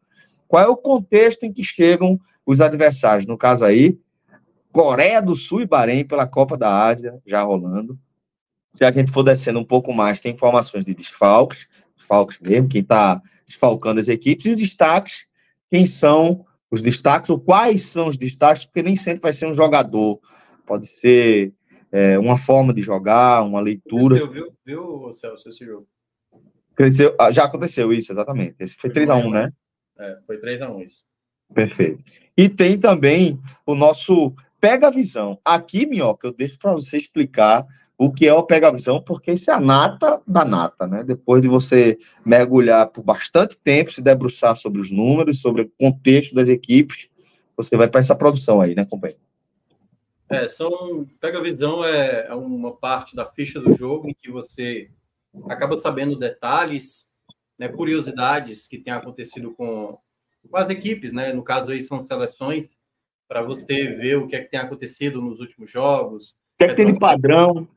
Qual 0.49 0.62
é 0.62 0.66
o 0.66 0.76
contexto 0.76 1.45
em 1.45 1.53
que 1.53 1.62
chegam 1.62 2.18
os 2.45 2.61
adversários? 2.61 3.24
No 3.24 3.39
caso 3.39 3.64
aí, 3.64 3.97
Coreia 4.72 5.22
do 5.22 5.35
Sul 5.37 5.61
e 5.61 5.66
Bahrein 5.66 6.05
pela 6.05 6.26
Copa 6.26 6.57
da 6.57 6.87
Ásia, 6.87 7.16
já 7.24 7.43
rolando. 7.43 7.97
Se 8.72 8.85
a 8.85 8.91
gente 8.91 9.12
for 9.12 9.22
descendo 9.22 9.61
um 9.61 9.64
pouco 9.64 9.93
mais, 9.93 10.18
tem 10.18 10.33
informações 10.33 10.85
de 10.85 10.95
desfalques, 10.95 11.68
desfalques 11.97 12.41
mesmo, 12.41 12.68
quem 12.68 12.81
está 12.81 13.20
desfalcando 13.47 14.01
as 14.01 14.09
equipes, 14.09 14.47
e 14.47 14.51
os 14.51 14.57
destaques, 14.57 15.28
quem 15.70 15.87
são 15.87 16.45
os 16.71 16.83
destaques, 16.83 17.31
ou 17.31 17.41
quais 17.41 17.83
são 17.87 18.09
os 18.09 18.16
destaques, 18.16 18.64
porque 18.64 18.83
nem 18.83 18.97
sempre 18.97 19.23
vai 19.23 19.33
ser 19.33 19.47
um 19.47 19.55
jogador, 19.55 20.21
pode 20.66 20.87
ser 20.87 21.53
é, 21.91 22.18
uma 22.18 22.39
forma 22.39 22.73
de 22.73 22.83
jogar, 22.83 23.43
uma 23.43 23.61
leitura. 23.61 24.16
Cresceu, 24.16 24.31
viu, 24.33 24.53
viu 24.64 25.12
Celso, 25.12 25.49
esse 25.49 25.64
jogo? 25.64 25.87
Cresceu, 26.75 27.14
ah, 27.18 27.33
já 27.33 27.45
aconteceu 27.45 27.93
isso, 27.93 28.12
exatamente. 28.12 28.55
Esse 28.61 28.77
foi, 28.77 28.93
foi 28.93 29.05
3x1, 29.05 29.31
né? 29.33 29.51
É, 29.99 30.18
foi 30.27 30.41
3x1 30.41 30.87
isso. 30.87 31.03
Perfeito. 31.53 32.05
E 32.37 32.49
tem 32.49 32.79
também 32.79 33.39
o 33.66 33.75
nosso 33.75 34.33
Pega 34.61 34.89
a 34.89 34.91
Visão. 34.91 35.39
Aqui, 35.45 35.87
Minhoca, 35.87 36.29
eu 36.29 36.33
deixo 36.33 36.59
para 36.59 36.73
você 36.73 36.99
explicar 36.99 37.66
o 38.03 38.11
que 38.11 38.26
é 38.26 38.32
o 38.32 38.42
Pega 38.42 38.72
Visão, 38.72 38.98
porque 38.98 39.30
isso 39.30 39.51
é 39.51 39.55
a 39.55 39.61
nata 39.61 40.22
da 40.26 40.42
nata, 40.42 40.86
né? 40.86 41.05
Depois 41.05 41.42
de 41.42 41.48
você 41.48 41.98
mergulhar 42.24 42.88
por 42.88 43.05
bastante 43.05 43.59
tempo, 43.59 43.92
se 43.92 44.01
debruçar 44.01 44.57
sobre 44.57 44.80
os 44.80 44.90
números, 44.90 45.42
sobre 45.42 45.62
o 45.62 45.70
contexto 45.78 46.34
das 46.34 46.48
equipes, 46.48 47.11
você 47.55 47.76
vai 47.76 47.90
para 47.90 48.01
essa 48.01 48.16
produção 48.16 48.59
aí, 48.62 48.74
né, 48.74 48.86
companheiro? 48.86 49.20
É, 50.30 50.48
são. 50.48 51.07
Pega 51.20 51.42
visão 51.42 51.84
é, 51.84 52.28
é 52.28 52.34
uma 52.34 52.74
parte 52.74 53.14
da 53.14 53.26
ficha 53.26 53.61
do 53.61 53.76
jogo 53.76 54.09
em 54.09 54.14
que 54.18 54.30
você 54.30 54.88
acaba 55.51 55.76
sabendo 55.76 56.18
detalhes, 56.18 57.11
né, 57.59 57.68
curiosidades 57.68 58.66
que 58.66 58.78
têm 58.78 58.94
acontecido 58.94 59.51
com, 59.51 59.98
com 60.51 60.57
as 60.57 60.70
equipes, 60.70 61.12
né? 61.12 61.34
No 61.34 61.42
caso 61.42 61.70
aí 61.70 61.82
são 61.82 62.01
seleções 62.01 62.66
para 63.28 63.42
você 63.42 63.92
ver 63.92 64.16
o 64.16 64.26
que 64.26 64.36
é 64.36 64.40
que 64.40 64.51
tem 64.51 64.59
acontecido 64.59 65.20
nos 65.20 65.38
últimos 65.38 65.70
jogos. 65.70 66.30
O 66.30 66.34
que 66.61 66.64
é 66.64 66.68
que 66.68 66.76
tem 66.76 66.86
de 66.86 66.98
padrão? 66.98 67.68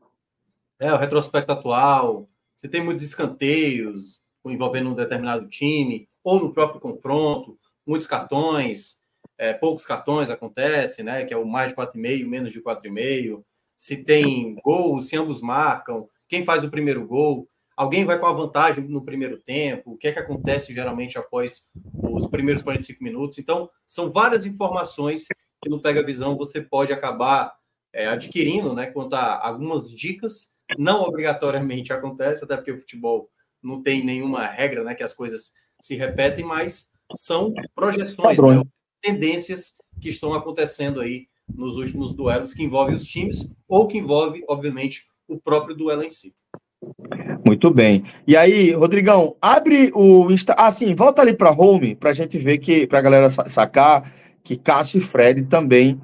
É, 0.83 0.93
o 0.93 0.97
retrospecto 0.97 1.51
atual. 1.51 2.29
Se 2.55 2.67
tem 2.67 2.83
muitos 2.83 3.03
escanteios 3.03 4.19
envolvendo 4.45 4.89
um 4.89 4.95
determinado 4.95 5.47
time, 5.47 6.09
ou 6.23 6.39
no 6.39 6.53
próprio 6.53 6.81
confronto, 6.81 7.57
muitos 7.85 8.07
cartões 8.07 9.03
é, 9.37 9.53
poucos 9.53 9.85
cartões 9.85 10.29
acontece, 10.29 11.03
né? 11.03 11.25
Que 11.25 11.33
é 11.33 11.37
o 11.37 11.45
mais 11.45 11.71
de 11.71 11.75
4,5, 11.75 12.27
menos 12.27 12.51
de 12.51 12.61
4,5. 12.61 13.43
Se 13.77 13.97
tem 13.97 14.55
gol, 14.63 15.01
se 15.01 15.17
ambos 15.17 15.41
marcam, 15.41 16.07
quem 16.29 16.45
faz 16.45 16.63
o 16.63 16.69
primeiro 16.69 17.05
gol, 17.05 17.47
alguém 17.75 18.05
vai 18.05 18.19
com 18.19 18.25
a 18.25 18.33
vantagem 18.33 18.83
no 18.87 19.03
primeiro 19.03 19.37
tempo, 19.37 19.91
o 19.91 19.97
que 19.97 20.07
é 20.07 20.11
que 20.11 20.19
acontece 20.19 20.73
geralmente 20.73 21.17
após 21.17 21.69
os 22.01 22.27
primeiros 22.27 22.63
45 22.63 23.03
minutos. 23.03 23.37
Então, 23.37 23.69
são 23.85 24.11
várias 24.11 24.45
informações 24.45 25.27
que 25.61 25.69
no 25.69 25.81
Pega 25.81 26.05
Visão 26.05 26.37
você 26.37 26.61
pode 26.61 26.93
acabar 26.93 27.53
é, 27.91 28.07
adquirindo, 28.07 28.73
né? 28.73 28.91
A 29.11 29.47
algumas 29.47 29.89
dicas, 29.89 30.52
não 30.77 31.03
obrigatoriamente 31.03 31.93
acontece, 31.93 32.43
até 32.43 32.55
porque 32.55 32.71
o 32.71 32.79
futebol 32.79 33.29
não 33.61 33.81
tem 33.81 34.03
nenhuma 34.03 34.45
regra, 34.45 34.83
né? 34.83 34.95
Que 34.95 35.03
as 35.03 35.13
coisas 35.13 35.51
se 35.79 35.95
repetem, 35.95 36.45
mas 36.45 36.91
são 37.15 37.53
projeções, 37.75 38.37
né? 38.37 38.63
tendências 39.01 39.73
que 40.01 40.09
estão 40.09 40.33
acontecendo 40.33 41.01
aí 41.01 41.27
nos 41.53 41.75
últimos 41.75 42.13
duelos 42.13 42.53
que 42.53 42.63
envolvem 42.63 42.95
os 42.95 43.05
times 43.05 43.47
ou 43.67 43.87
que 43.87 43.97
envolve, 43.97 44.43
obviamente, 44.47 45.03
o 45.27 45.39
próprio 45.39 45.75
duelo 45.75 46.03
em 46.03 46.11
si. 46.11 46.33
Muito 47.45 47.69
bem. 47.71 48.03
E 48.27 48.35
aí, 48.35 48.71
Rodrigão, 48.71 49.35
abre 49.41 49.91
o 49.93 50.31
Insta. 50.31 50.55
Ah, 50.57 50.71
sim, 50.71 50.95
volta 50.95 51.21
ali 51.21 51.35
para 51.35 51.51
home 51.51 51.95
para 51.95 52.09
a 52.09 52.13
gente 52.13 52.37
ver 52.37 52.57
que, 52.57 52.87
para 52.87 52.99
a 52.99 53.01
galera 53.01 53.29
sacar 53.29 54.11
que 54.43 54.57
Cássio 54.57 54.99
e 54.99 55.01
Fred 55.01 55.43
também 55.43 55.99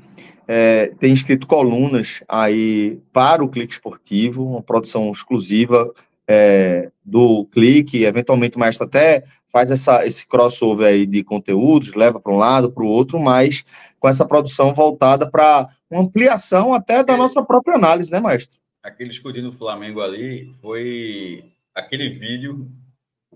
é, 0.52 0.88
têm 1.00 1.14
escrito 1.14 1.46
colunas 1.46 2.24
aí 2.28 3.00
para 3.14 3.44
o 3.44 3.48
Clique 3.48 3.74
Esportivo, 3.74 4.44
uma 4.44 4.64
produção 4.64 5.12
exclusiva 5.12 5.94
é, 6.28 6.90
do 7.06 7.46
clique, 7.46 8.04
eventualmente 8.04 8.58
o 8.58 8.60
maestro 8.60 8.88
até 8.88 9.24
faz 9.52 9.70
essa, 9.70 10.04
esse 10.08 10.28
crossover 10.28 10.88
aí 10.88 11.06
de 11.06 11.24
conteúdos, 11.24 11.94
leva 11.94 12.20
para 12.20 12.34
um 12.34 12.38
lado, 12.38 12.72
para 12.72 12.84
o 12.84 12.88
outro, 12.88 13.20
mas 13.20 13.64
com 14.00 14.10
essa 14.10 14.26
produção 14.26 14.74
voltada 14.74 15.30
para 15.30 15.70
uma 15.88 16.02
ampliação 16.02 16.74
até 16.74 17.04
da 17.04 17.16
nossa 17.16 17.44
própria 17.44 17.76
análise, 17.76 18.12
né, 18.12 18.20
maestro? 18.20 18.58
Aquele 18.82 19.12
escudinho 19.12 19.52
do 19.52 19.58
Flamengo 19.58 20.02
ali 20.02 20.52
foi 20.62 21.46
aquele 21.76 22.10
vídeo 22.10 22.68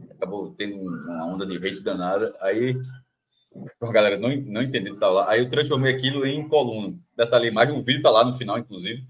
acabou 0.09 0.51
tendo 0.57 0.77
uma 0.77 1.25
onda 1.27 1.45
de 1.45 1.57
hate 1.57 1.81
danada. 1.81 2.33
Aí 2.41 2.75
a 3.81 3.91
galera 3.91 4.17
não, 4.17 4.29
não 4.35 4.61
entendendo 4.61 4.99
tá 4.99 5.09
lá. 5.09 5.29
Aí 5.29 5.39
eu 5.39 5.49
transformei 5.49 5.93
aquilo 5.93 6.25
em 6.25 6.47
coluna. 6.47 6.95
Detalhei 7.15 7.51
mais, 7.51 7.69
o 7.69 7.83
vídeo 7.83 8.01
tá 8.01 8.09
lá 8.09 8.23
no 8.23 8.33
final, 8.33 8.57
inclusive. 8.57 9.03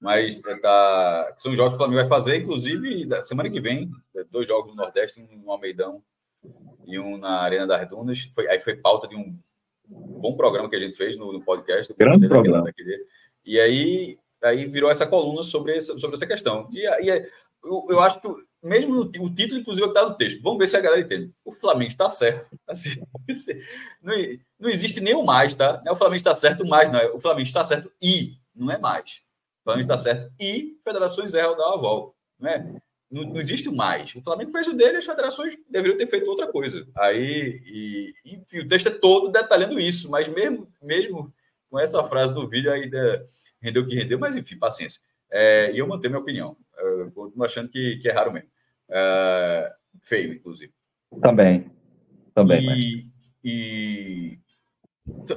Mas 0.00 0.38
é, 0.46 0.56
tá, 0.56 1.34
são 1.38 1.54
jogos 1.54 1.72
que 1.72 1.76
o 1.76 1.78
Flamengo 1.78 2.00
vai 2.00 2.08
fazer, 2.08 2.36
inclusive, 2.36 3.06
da 3.06 3.22
semana 3.22 3.48
que 3.48 3.60
vem, 3.60 3.90
dois 4.30 4.46
jogos 4.46 4.70
no 4.70 4.76
Nordeste, 4.76 5.20
um 5.20 5.38
no 5.38 5.50
Almeidão 5.50 6.02
e 6.86 6.98
um 6.98 7.16
na 7.16 7.40
Arena 7.40 7.66
das 7.66 7.88
Dunas. 7.88 8.28
Foi, 8.34 8.48
aí 8.48 8.60
foi 8.60 8.76
pauta 8.76 9.08
de 9.08 9.16
um 9.16 9.34
bom 9.88 10.36
programa 10.36 10.68
que 10.68 10.76
a 10.76 10.80
gente 10.80 10.96
fez 10.96 11.16
no, 11.16 11.32
no 11.32 11.42
podcast. 11.42 11.94
Grande 11.96 12.28
programa. 12.28 12.70
E 13.46 13.58
aí, 13.58 14.18
aí 14.42 14.66
virou 14.66 14.90
essa 14.90 15.06
coluna 15.06 15.42
sobre 15.42 15.76
essa, 15.76 15.98
sobre 15.98 16.16
essa 16.16 16.26
questão. 16.26 16.68
E, 16.70 16.80
e 16.80 17.08
eu, 17.64 17.86
eu 17.88 18.00
acho 18.00 18.20
que 18.20 18.28
mesmo 18.64 18.94
no, 18.94 19.02
o 19.02 19.34
título, 19.34 19.60
inclusive, 19.60 19.86
está 19.86 20.08
no 20.08 20.16
texto. 20.16 20.40
Vamos 20.42 20.58
ver 20.58 20.66
se 20.66 20.76
a 20.76 20.80
galera 20.80 21.02
entende. 21.02 21.30
O 21.44 21.52
Flamengo 21.52 21.90
está 21.90 22.08
certo. 22.08 22.58
Assim, 22.66 22.90
não, 24.02 24.14
não 24.58 24.70
existe 24.70 25.00
o 25.00 25.24
mais, 25.24 25.54
tá? 25.54 25.82
Não 25.84 25.92
é 25.92 25.94
o 25.94 25.98
Flamengo 25.98 26.16
está 26.16 26.34
certo 26.34 26.66
mais, 26.66 26.90
não. 26.90 26.98
É 26.98 27.10
o 27.10 27.20
Flamengo 27.20 27.46
está 27.46 27.62
certo 27.62 27.92
e, 28.02 28.38
não 28.54 28.72
é 28.72 28.78
mais. 28.78 29.22
O 29.60 29.64
Flamengo 29.64 29.82
está 29.82 29.98
certo 29.98 30.32
e 30.40 30.78
federações 30.82 31.34
erram 31.34 31.56
da 31.56 31.76
volta. 31.76 32.14
Não, 32.40 32.48
é? 32.48 32.80
Não, 33.10 33.22
não, 33.22 33.40
existe 33.40 33.70
mais. 33.70 34.14
O 34.14 34.22
Flamengo 34.22 34.50
fez 34.50 34.66
o 34.66 34.72
dele, 34.72 34.96
as 34.96 35.04
federações 35.04 35.56
deveriam 35.68 35.98
ter 35.98 36.06
feito 36.06 36.28
outra 36.28 36.50
coisa. 36.50 36.88
Aí, 36.96 37.60
e, 37.66 38.14
enfim, 38.24 38.60
o 38.60 38.68
texto 38.68 38.88
é 38.88 38.90
todo 38.90 39.30
detalhando 39.30 39.78
isso, 39.78 40.10
mas 40.10 40.26
mesmo, 40.28 40.72
mesmo 40.82 41.32
com 41.70 41.78
essa 41.78 42.02
frase 42.04 42.32
do 42.32 42.48
vídeo 42.48 42.72
ainda 42.72 43.24
rendeu 43.60 43.82
o 43.82 43.86
que 43.86 43.94
rendeu, 43.94 44.18
mas 44.18 44.34
enfim, 44.36 44.58
paciência. 44.58 45.00
É, 45.30 45.70
e 45.72 45.78
eu 45.78 45.86
mantenho 45.86 46.12
minha 46.12 46.22
opinião. 46.22 46.56
Eu 46.76 47.10
continuo 47.12 47.44
achando 47.44 47.68
que, 47.68 47.98
que 47.98 48.08
é 48.08 48.12
raro 48.12 48.32
mesmo. 48.32 48.48
Uh, 48.90 49.70
feio, 50.02 50.34
inclusive. 50.34 50.72
Também. 51.22 51.70
Também. 52.34 52.60
E, 52.62 53.06
e 53.44 54.38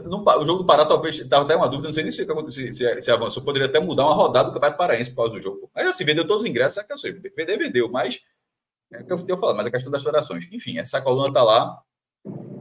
no, 0.05 0.23
o 0.23 0.45
jogo 0.45 0.59
do 0.59 0.65
Pará 0.65 0.85
talvez 0.85 1.19
estava 1.19 1.43
até 1.43 1.55
uma 1.55 1.67
dúvida, 1.67 1.89
não 1.89 1.93
sei 1.93 2.03
nem 2.03 2.11
se, 2.11 2.25
se, 2.49 2.73
se, 2.73 3.01
se, 3.01 3.11
avançou, 3.11 3.43
poderia 3.43 3.67
até 3.67 3.79
mudar 3.79 4.05
uma 4.05 4.15
rodada 4.15 4.49
do 4.49 4.53
Campeonato 4.53 4.77
Paraense 4.77 5.09
por 5.11 5.17
causa 5.17 5.33
do 5.33 5.41
jogo. 5.41 5.69
Mas 5.75 5.87
assim, 5.87 6.05
vendeu 6.05 6.25
todos 6.25 6.43
os 6.43 6.49
ingressos, 6.49 6.77
é 6.77 6.83
que 6.83 6.93
eu 6.93 6.97
sei, 6.97 7.11
vender, 7.11 7.57
vendeu, 7.57 7.89
mas 7.89 8.19
é 8.93 9.03
que 9.03 9.11
eu 9.11 9.17
tenho 9.19 9.37
falado, 9.37 9.57
mas 9.57 9.65
a 9.65 9.71
questão 9.71 9.91
das 9.91 10.03
federações. 10.03 10.47
Enfim, 10.51 10.79
essa 10.79 11.01
coluna 11.01 11.27
está 11.27 11.43
lá, 11.43 11.81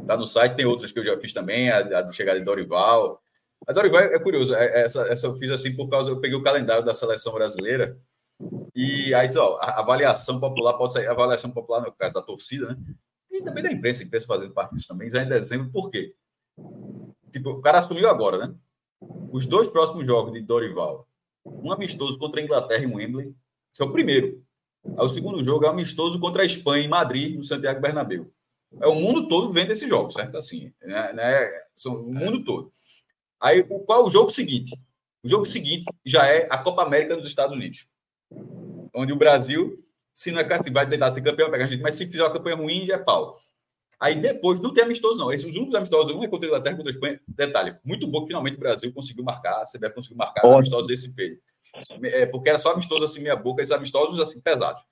está 0.03 0.17
no 0.17 0.27
site, 0.27 0.57
tem 0.57 0.67
outras 0.67 0.91
que 0.91 0.99
eu 0.99 1.05
já 1.05 1.17
fiz 1.19 1.33
também, 1.33 1.71
a, 1.71 2.01
a 2.01 2.13
chegada 2.13 2.39
de 2.39 2.45
Dorival. 2.45 3.23
A 3.67 3.73
Dorival 3.73 4.01
é, 4.01 4.15
é 4.15 4.19
curioso, 4.19 4.55
é, 4.55 4.83
essa, 4.83 5.07
essa 5.09 5.29
eu 5.29 5.39
fiz 5.39 5.51
assim 5.51 5.75
por 5.75 5.89
causa, 5.89 6.11
eu 6.11 6.21
peguei 6.21 6.37
o 6.37 6.43
calendário 6.43 6.85
da 6.85 6.93
seleção 6.93 7.33
brasileira 7.33 7.97
e 8.75 9.15
aí, 9.15 9.35
ó, 9.37 9.59
a 9.61 9.81
avaliação 9.81 10.39
popular 10.39 10.75
pode 10.75 10.93
sair, 10.93 11.07
a 11.07 11.13
avaliação 11.13 11.51
popular, 11.51 11.81
no 11.81 11.93
caso 11.93 12.15
da 12.15 12.23
torcida, 12.23 12.69
né? 12.69 12.77
E 13.31 13.43
também 13.43 13.63
da 13.63 13.73
imprensa, 13.73 14.03
a 14.03 14.07
imprensa 14.07 14.27
fazendo 14.27 14.53
parte 14.53 14.75
disso 14.75 14.89
também, 14.89 15.11
já 15.11 15.23
em 15.23 15.29
dezembro, 15.29 15.71
por 15.71 15.91
quê? 15.91 16.15
Tipo, 17.31 17.51
o 17.51 17.63
cara 17.63 17.79
assumiu 17.79 18.09
agora, 18.09 18.47
né? 18.47 18.55
Os 19.31 19.47
dois 19.47 19.69
próximos 19.69 20.07
jogos 20.07 20.33
de 20.33 20.41
Dorival, 20.41 21.09
um 21.45 21.73
amistoso 21.73 22.19
contra 22.19 22.41
a 22.41 22.45
Inglaterra 22.45 22.85
em 22.85 22.95
Wembley, 22.95 23.35
esse 23.73 23.83
é 23.83 23.85
o 23.85 23.93
primeiro. 23.93 24.43
Aí 24.85 25.05
o 25.05 25.09
segundo 25.09 25.43
jogo 25.43 25.65
é 25.65 25.69
amistoso 25.69 26.19
contra 26.21 26.43
a 26.43 26.47
Espanha 26.47 26.85
em 26.85 26.89
Madrid, 26.89 27.37
no 27.37 27.45
Santiago 27.45 27.81
Bernabéu. 27.81 28.31
É 28.81 28.87
o 28.87 28.95
mundo 28.95 29.29
todo 29.29 29.53
vendo 29.53 29.71
esse 29.71 29.89
jogo, 29.89 30.11
certo? 30.11 30.37
Assim, 30.37 30.73
né? 30.83 31.13
né? 31.13 31.51
o 31.87 32.13
mundo 32.13 32.45
todo. 32.45 32.71
Aí, 33.41 33.63
qual 33.65 34.03
é 34.03 34.05
o 34.05 34.11
jogo 34.11 34.31
seguinte? 34.31 34.79
O 35.23 35.29
jogo 35.29 35.47
seguinte 35.47 35.85
já 36.05 36.27
é 36.27 36.47
a 36.51 36.59
Copa 36.59 36.83
América 36.83 37.17
nos 37.17 37.27
Estados 37.27 37.55
Unidos 37.55 37.87
onde 38.95 39.13
o 39.13 39.17
Brasil, 39.17 39.79
se 40.13 40.31
não 40.31 40.41
é 40.41 40.55
assim, 40.55 40.73
vai 40.73 40.89
tentar 40.89 41.11
ser 41.11 41.21
campeão, 41.21 41.51
pegar 41.51 41.65
a 41.65 41.69
gente, 41.69 41.83
mas 41.83 41.95
se 41.95 42.07
fizer 42.07 42.23
uma 42.23 42.33
campanha 42.33 42.57
ruim, 42.57 42.87
já 42.87 42.95
é 42.95 42.99
pau. 42.99 43.39
Aí 43.99 44.15
depois 44.15 44.61
não 44.61 44.73
tem 44.73 44.85
amistoso, 44.85 45.19
não. 45.19 45.33
Esses 45.33 45.55
únicos 45.57 45.75
amistosos, 45.75 46.13
um 46.13 46.23
é 46.23 46.29
contra 46.29 46.47
a 46.47 46.49
Inglaterra 46.49 46.77
contra 46.77 46.91
a 46.91 46.95
Espanha. 46.95 47.21
Detalhe, 47.27 47.77
muito 47.85 48.07
bom 48.07 48.21
que 48.21 48.29
finalmente 48.29 48.57
o 48.57 48.61
Brasil 48.61 48.93
conseguiu 48.93 49.25
marcar, 49.25 49.63
a 49.63 49.65
CBF 49.65 49.95
conseguiu 49.95 50.17
marcar 50.17 50.41
Ótimo. 50.41 50.59
amistosos 50.59 50.87
desse 50.87 51.15
período. 51.15 51.41
É, 52.05 52.27
porque 52.27 52.49
era 52.49 52.59
só 52.59 52.73
amistoso 52.73 53.05
assim, 53.05 53.21
meia 53.21 53.37
boca, 53.37 53.63
esses 53.63 53.73
amistosos 53.73 54.19
assim, 54.21 54.41
pesados. 54.41 54.83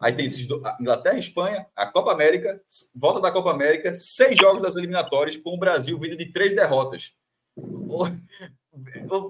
Aí 0.00 0.12
tem 0.12 0.26
esses 0.26 0.46
do... 0.46 0.62
Inglaterra 0.80 1.16
e 1.16 1.20
Espanha, 1.20 1.66
a 1.74 1.86
Copa 1.86 2.12
América, 2.12 2.60
volta 2.94 3.20
da 3.20 3.32
Copa 3.32 3.50
América, 3.50 3.92
seis 3.92 4.36
jogos 4.38 4.62
das 4.62 4.76
eliminatórias, 4.76 5.36
com 5.36 5.54
o 5.54 5.58
Brasil 5.58 5.98
vindo 5.98 6.16
de 6.16 6.26
três 6.32 6.54
derrotas. 6.54 7.12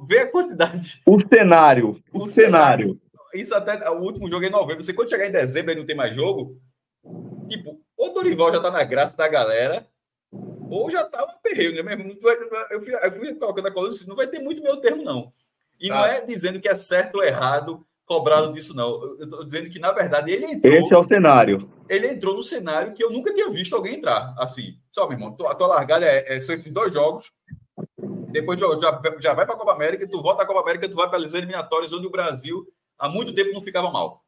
Vê 0.06 0.18
a 0.20 0.30
quantidade. 0.30 1.00
O 1.06 1.18
cenário. 1.20 2.02
O, 2.12 2.24
o 2.24 2.28
cenário. 2.28 2.88
cenário 2.88 3.07
isso 3.34 3.54
até 3.54 3.88
o 3.90 4.00
último 4.00 4.28
jogo 4.28 4.44
é 4.44 4.48
em 4.48 4.52
novembro. 4.52 4.84
Você 4.84 4.92
quando 4.92 5.08
chegar 5.08 5.26
em 5.26 5.32
dezembro 5.32 5.72
e 5.72 5.76
não 5.76 5.86
tem 5.86 5.96
mais 5.96 6.14
jogo, 6.14 6.52
tipo, 7.48 7.80
o 7.96 8.08
Dorival 8.10 8.52
já 8.52 8.60
tá 8.60 8.70
na 8.70 8.84
graça 8.84 9.16
da 9.16 9.28
galera, 9.28 9.86
ou 10.70 10.90
já 10.90 11.04
tá 11.04 11.24
um 11.24 11.42
perreio, 11.42 11.82
né? 11.82 11.94
Eu 11.94 12.80
fui, 12.80 12.94
eu 12.94 13.12
fui 13.12 13.34
colocando 13.34 13.66
a 13.66 13.70
coluna, 13.70 13.94
não 14.06 14.16
vai 14.16 14.26
ter 14.26 14.40
muito 14.40 14.62
meu 14.62 14.76
termo, 14.76 15.02
não. 15.02 15.32
E 15.80 15.88
não 15.88 16.04
é 16.04 16.20
dizendo 16.20 16.60
que 16.60 16.68
é 16.68 16.74
certo 16.74 17.16
ou 17.16 17.24
errado 17.24 17.84
cobrado 18.08 18.52
disso, 18.52 18.74
não. 18.74 19.16
Eu 19.18 19.28
tô 19.28 19.44
dizendo 19.44 19.68
que, 19.68 19.78
na 19.78 19.92
verdade, 19.92 20.32
ele 20.32 20.46
entrou. 20.46 20.72
Esse 20.72 20.94
é 20.94 20.98
o 20.98 21.04
cenário. 21.04 21.70
Ele 21.88 22.08
entrou 22.08 22.34
no 22.34 22.42
cenário 22.42 22.94
que 22.94 23.04
eu 23.04 23.10
nunca 23.10 23.32
tinha 23.32 23.50
visto 23.50 23.76
alguém 23.76 23.96
entrar. 23.96 24.34
Assim, 24.38 24.78
só, 24.90 25.06
meu 25.06 25.18
irmão, 25.18 25.36
a 25.46 25.54
tua 25.54 25.66
largada 25.66 26.06
é, 26.06 26.36
é, 26.36 26.40
são 26.40 26.54
esses 26.54 26.72
dois 26.72 26.92
jogos. 26.92 27.30
Depois 28.30 28.58
já, 28.58 28.66
já 29.20 29.34
vai 29.34 29.46
para 29.46 29.54
a 29.54 29.58
Copa 29.58 29.72
América, 29.72 30.08
tu 30.08 30.20
volta 30.22 30.42
à 30.42 30.46
Copa 30.46 30.60
América, 30.60 30.88
tu 30.88 30.96
vai 30.96 31.08
para 31.08 31.18
as 31.18 31.34
eliminatórias, 31.34 31.92
onde 31.92 32.06
o 32.06 32.10
Brasil 32.10 32.66
há 32.98 33.08
muito 33.08 33.34
tempo 33.34 33.52
não 33.52 33.62
ficava 33.62 33.90
mal. 33.90 34.22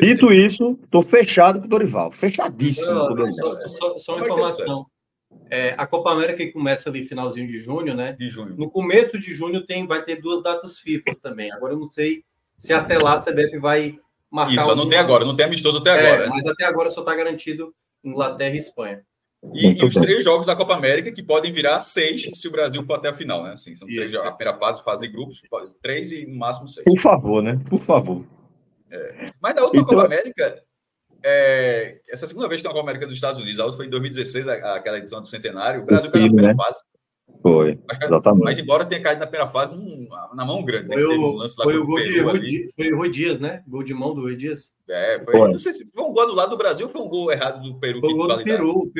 Dito 0.00 0.32
isso, 0.32 0.78
estou 0.84 1.02
fechado 1.02 1.60
com 1.60 1.66
o 1.66 1.68
Dorival. 1.68 2.10
Fechadíssimo 2.12 3.06
com 3.06 3.12
o 3.12 3.14
Dorival. 3.14 3.68
Só, 3.68 3.68
só, 3.68 3.98
só 3.98 4.16
uma 4.16 4.26
informação. 4.26 4.86
É, 5.50 5.74
a 5.76 5.86
Copa 5.86 6.12
América 6.12 6.52
começa 6.52 6.88
ali 6.88 7.06
finalzinho 7.06 7.46
de 7.46 7.58
junho, 7.58 7.94
né? 7.94 8.12
De 8.12 8.28
junho. 8.28 8.54
No 8.56 8.70
começo 8.70 9.18
de 9.18 9.34
junho 9.34 9.64
tem, 9.66 9.86
vai 9.86 10.04
ter 10.04 10.20
duas 10.20 10.42
datas 10.42 10.78
FIFA 10.78 11.10
também. 11.22 11.52
Agora 11.52 11.74
eu 11.74 11.78
não 11.78 11.84
sei 11.84 12.24
se 12.56 12.72
até 12.72 12.98
lá 12.98 13.14
a 13.14 13.20
CBF 13.20 13.58
vai 13.58 13.98
marcar. 14.30 14.54
Isso, 14.54 14.76
não 14.76 14.88
tem 14.88 14.98
agora, 14.98 15.24
não 15.24 15.36
tem 15.36 15.46
amistoso 15.46 15.78
até 15.78 15.90
é, 15.90 16.12
agora. 16.12 16.30
Mas 16.30 16.46
até 16.46 16.64
agora 16.64 16.90
só 16.90 17.00
está 17.00 17.14
garantido 17.14 17.74
Inglaterra 18.02 18.54
e 18.54 18.58
Espanha. 18.58 19.04
E, 19.52 19.78
e, 19.78 19.84
os 19.84 19.94
três 19.94 20.24
jogos 20.24 20.46
da 20.46 20.56
Copa 20.56 20.74
América 20.74 21.12
que 21.12 21.22
podem 21.22 21.52
virar 21.52 21.80
seis 21.80 22.28
se 22.34 22.48
o 22.48 22.50
Brasil 22.50 22.82
for 22.84 22.94
até 22.94 23.08
a 23.08 23.12
final, 23.12 23.42
né? 23.44 23.52
Assim, 23.52 23.74
são 23.74 23.86
três, 23.86 24.14
a 24.14 24.32
primeira 24.32 24.58
fase, 24.58 24.82
fase 24.82 25.02
de 25.02 25.08
grupos, 25.08 25.42
três 25.82 26.10
e 26.12 26.26
no 26.26 26.38
máximo 26.38 26.66
seis. 26.66 26.84
Por 26.84 27.00
favor, 27.00 27.42
né? 27.42 27.60
Por 27.68 27.78
favor. 27.80 28.24
É. 28.90 29.30
Mas 29.40 29.54
na 29.54 29.62
última 29.62 29.82
então... 29.82 29.94
Copa 29.96 30.06
América, 30.06 30.62
é... 31.22 32.00
essa 32.08 32.26
segunda 32.26 32.48
vez 32.48 32.60
que 32.60 32.62
tem 32.62 32.70
uma 32.70 32.80
Copa 32.80 32.90
América 32.90 33.06
dos 33.06 33.16
Estados 33.16 33.40
Unidos, 33.40 33.60
a 33.60 33.64
outra 33.64 33.76
foi 33.76 33.86
em 33.86 33.90
2016, 33.90 34.48
aquela 34.48 34.98
edição 34.98 35.20
do 35.20 35.28
centenário, 35.28 35.82
o 35.82 35.84
Brasil 35.84 36.10
caiu 36.10 36.22
na 36.22 36.28
primeira 36.28 36.54
né? 36.54 36.64
fase. 36.64 36.80
Foi. 37.42 37.78
Mas, 37.86 37.98
exatamente. 38.00 38.44
mas 38.44 38.58
embora 38.58 38.86
tenha 38.86 39.02
caído 39.02 39.20
na 39.20 39.26
primeira 39.26 39.50
fase, 39.50 39.72
na 40.34 40.44
mão 40.44 40.64
grande. 40.64 40.88
Né? 40.88 40.94
Foi, 40.94 41.04
o, 41.04 41.44
um 41.44 41.48
foi 41.48 41.76
o 41.76 41.86
gol 41.86 42.02
de 42.02 42.20
Rui, 42.20 42.70
foi 42.74 42.92
o 42.92 42.96
Rui 42.96 43.10
Dias, 43.10 43.38
né? 43.38 43.62
Gol 43.66 43.82
de 43.82 43.92
mão 43.92 44.14
do 44.14 44.22
Rui 44.22 44.36
Dias. 44.36 44.74
É, 44.88 45.22
foi, 45.24 45.34
foi. 45.34 45.50
Não 45.50 45.58
sei 45.58 45.72
se 45.72 45.84
foi 45.86 46.04
um 46.04 46.12
gol 46.12 46.26
do 46.26 46.34
lado 46.34 46.50
do 46.50 46.56
Brasil 46.56 46.86
ou 46.86 46.92
foi 46.92 47.02
um 47.02 47.08
gol 47.08 47.30
errado 47.30 47.62
do 47.62 47.78
Peru. 47.78 48.00
Foi 48.00 48.12
um 48.12 48.16
gol 48.16 48.28
do 48.28 48.44
Peru. 48.44 48.92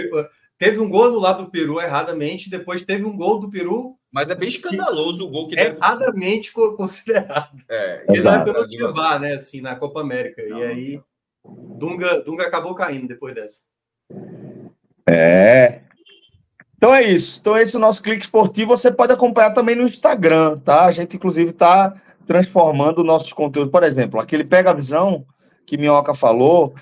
Teve 0.59 0.78
um 0.78 0.89
gol 0.89 1.11
do 1.11 1.18
lado 1.18 1.45
do 1.45 1.51
Peru 1.51 1.80
erradamente, 1.80 2.51
depois 2.51 2.85
teve 2.85 3.05
um 3.05 3.16
gol 3.16 3.41
do 3.41 3.51
Peru. 3.51 3.97
Mas 4.12 4.30
é 4.30 4.35
bem 4.35 4.49
escandaloso 4.49 5.26
o 5.26 5.30
gol 5.30 5.49
que 5.49 5.59
erradamente 5.59 6.53
deve... 6.55 6.76
considerado. 6.76 7.61
É, 7.68 8.05
ele 8.09 8.22
vai 8.22 8.45
pelo 8.45 8.64
levar, 8.64 9.18
né? 9.18 9.35
Assim, 9.35 9.61
na 9.61 9.74
Copa 9.74 10.01
América. 10.01 10.41
Não, 10.47 10.59
e 10.59 10.64
aí, 10.64 11.01
Dunga, 11.45 12.22
Dunga 12.22 12.47
acabou 12.47 12.74
caindo 12.74 13.09
depois 13.09 13.35
dessa. 13.35 13.62
É. 15.09 15.80
Então 16.85 16.95
é 16.95 17.03
isso. 17.03 17.39
Então 17.41 17.57
esse 17.57 17.74
é 17.74 17.78
o 17.78 17.80
nosso 17.80 18.03
clique 18.03 18.20
esportivo. 18.20 18.76
Você 18.76 18.93
pode 18.93 19.11
acompanhar 19.11 19.53
também 19.53 19.74
no 19.74 19.85
Instagram, 19.85 20.59
tá? 20.59 20.85
A 20.85 20.91
gente, 20.91 21.16
inclusive, 21.16 21.49
está 21.49 21.95
transformando 22.26 23.03
nossos 23.03 23.32
conteúdos. 23.32 23.72
Por 23.72 23.82
exemplo, 23.82 24.20
aquele 24.20 24.45
Pega 24.45 24.70
a 24.70 24.74
Visão 24.74 25.24
que 25.66 25.78
Minhoca 25.78 26.14
falou, 26.14 26.74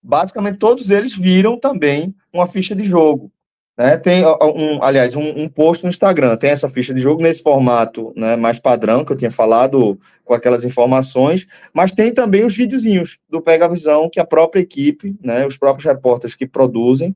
basicamente 0.00 0.58
todos 0.58 0.92
eles 0.92 1.16
viram 1.16 1.58
também 1.58 2.14
uma 2.32 2.46
ficha 2.46 2.72
de 2.72 2.84
jogo. 2.84 3.32
Né? 3.76 3.96
Tem, 3.96 4.24
um, 4.24 4.80
aliás, 4.80 5.16
um, 5.16 5.28
um, 5.28 5.48
post 5.48 5.82
no 5.82 5.90
Instagram, 5.90 6.36
tem 6.36 6.50
essa 6.50 6.68
ficha 6.68 6.94
de 6.94 7.00
jogo 7.00 7.20
nesse 7.20 7.42
formato 7.42 8.12
né, 8.16 8.36
mais 8.36 8.60
padrão, 8.60 9.04
que 9.04 9.10
eu 9.10 9.16
tinha 9.16 9.32
falado 9.32 9.98
com 10.24 10.34
aquelas 10.34 10.64
informações, 10.64 11.48
mas 11.74 11.90
tem 11.90 12.14
também 12.14 12.44
os 12.44 12.56
videozinhos 12.56 13.18
do 13.28 13.42
Pega 13.42 13.68
Visão, 13.68 14.08
que 14.08 14.20
a 14.20 14.24
própria 14.24 14.60
equipe, 14.60 15.16
né, 15.20 15.44
os 15.44 15.56
próprios 15.56 15.84
repórteres 15.84 16.36
que 16.36 16.46
produzem, 16.46 17.12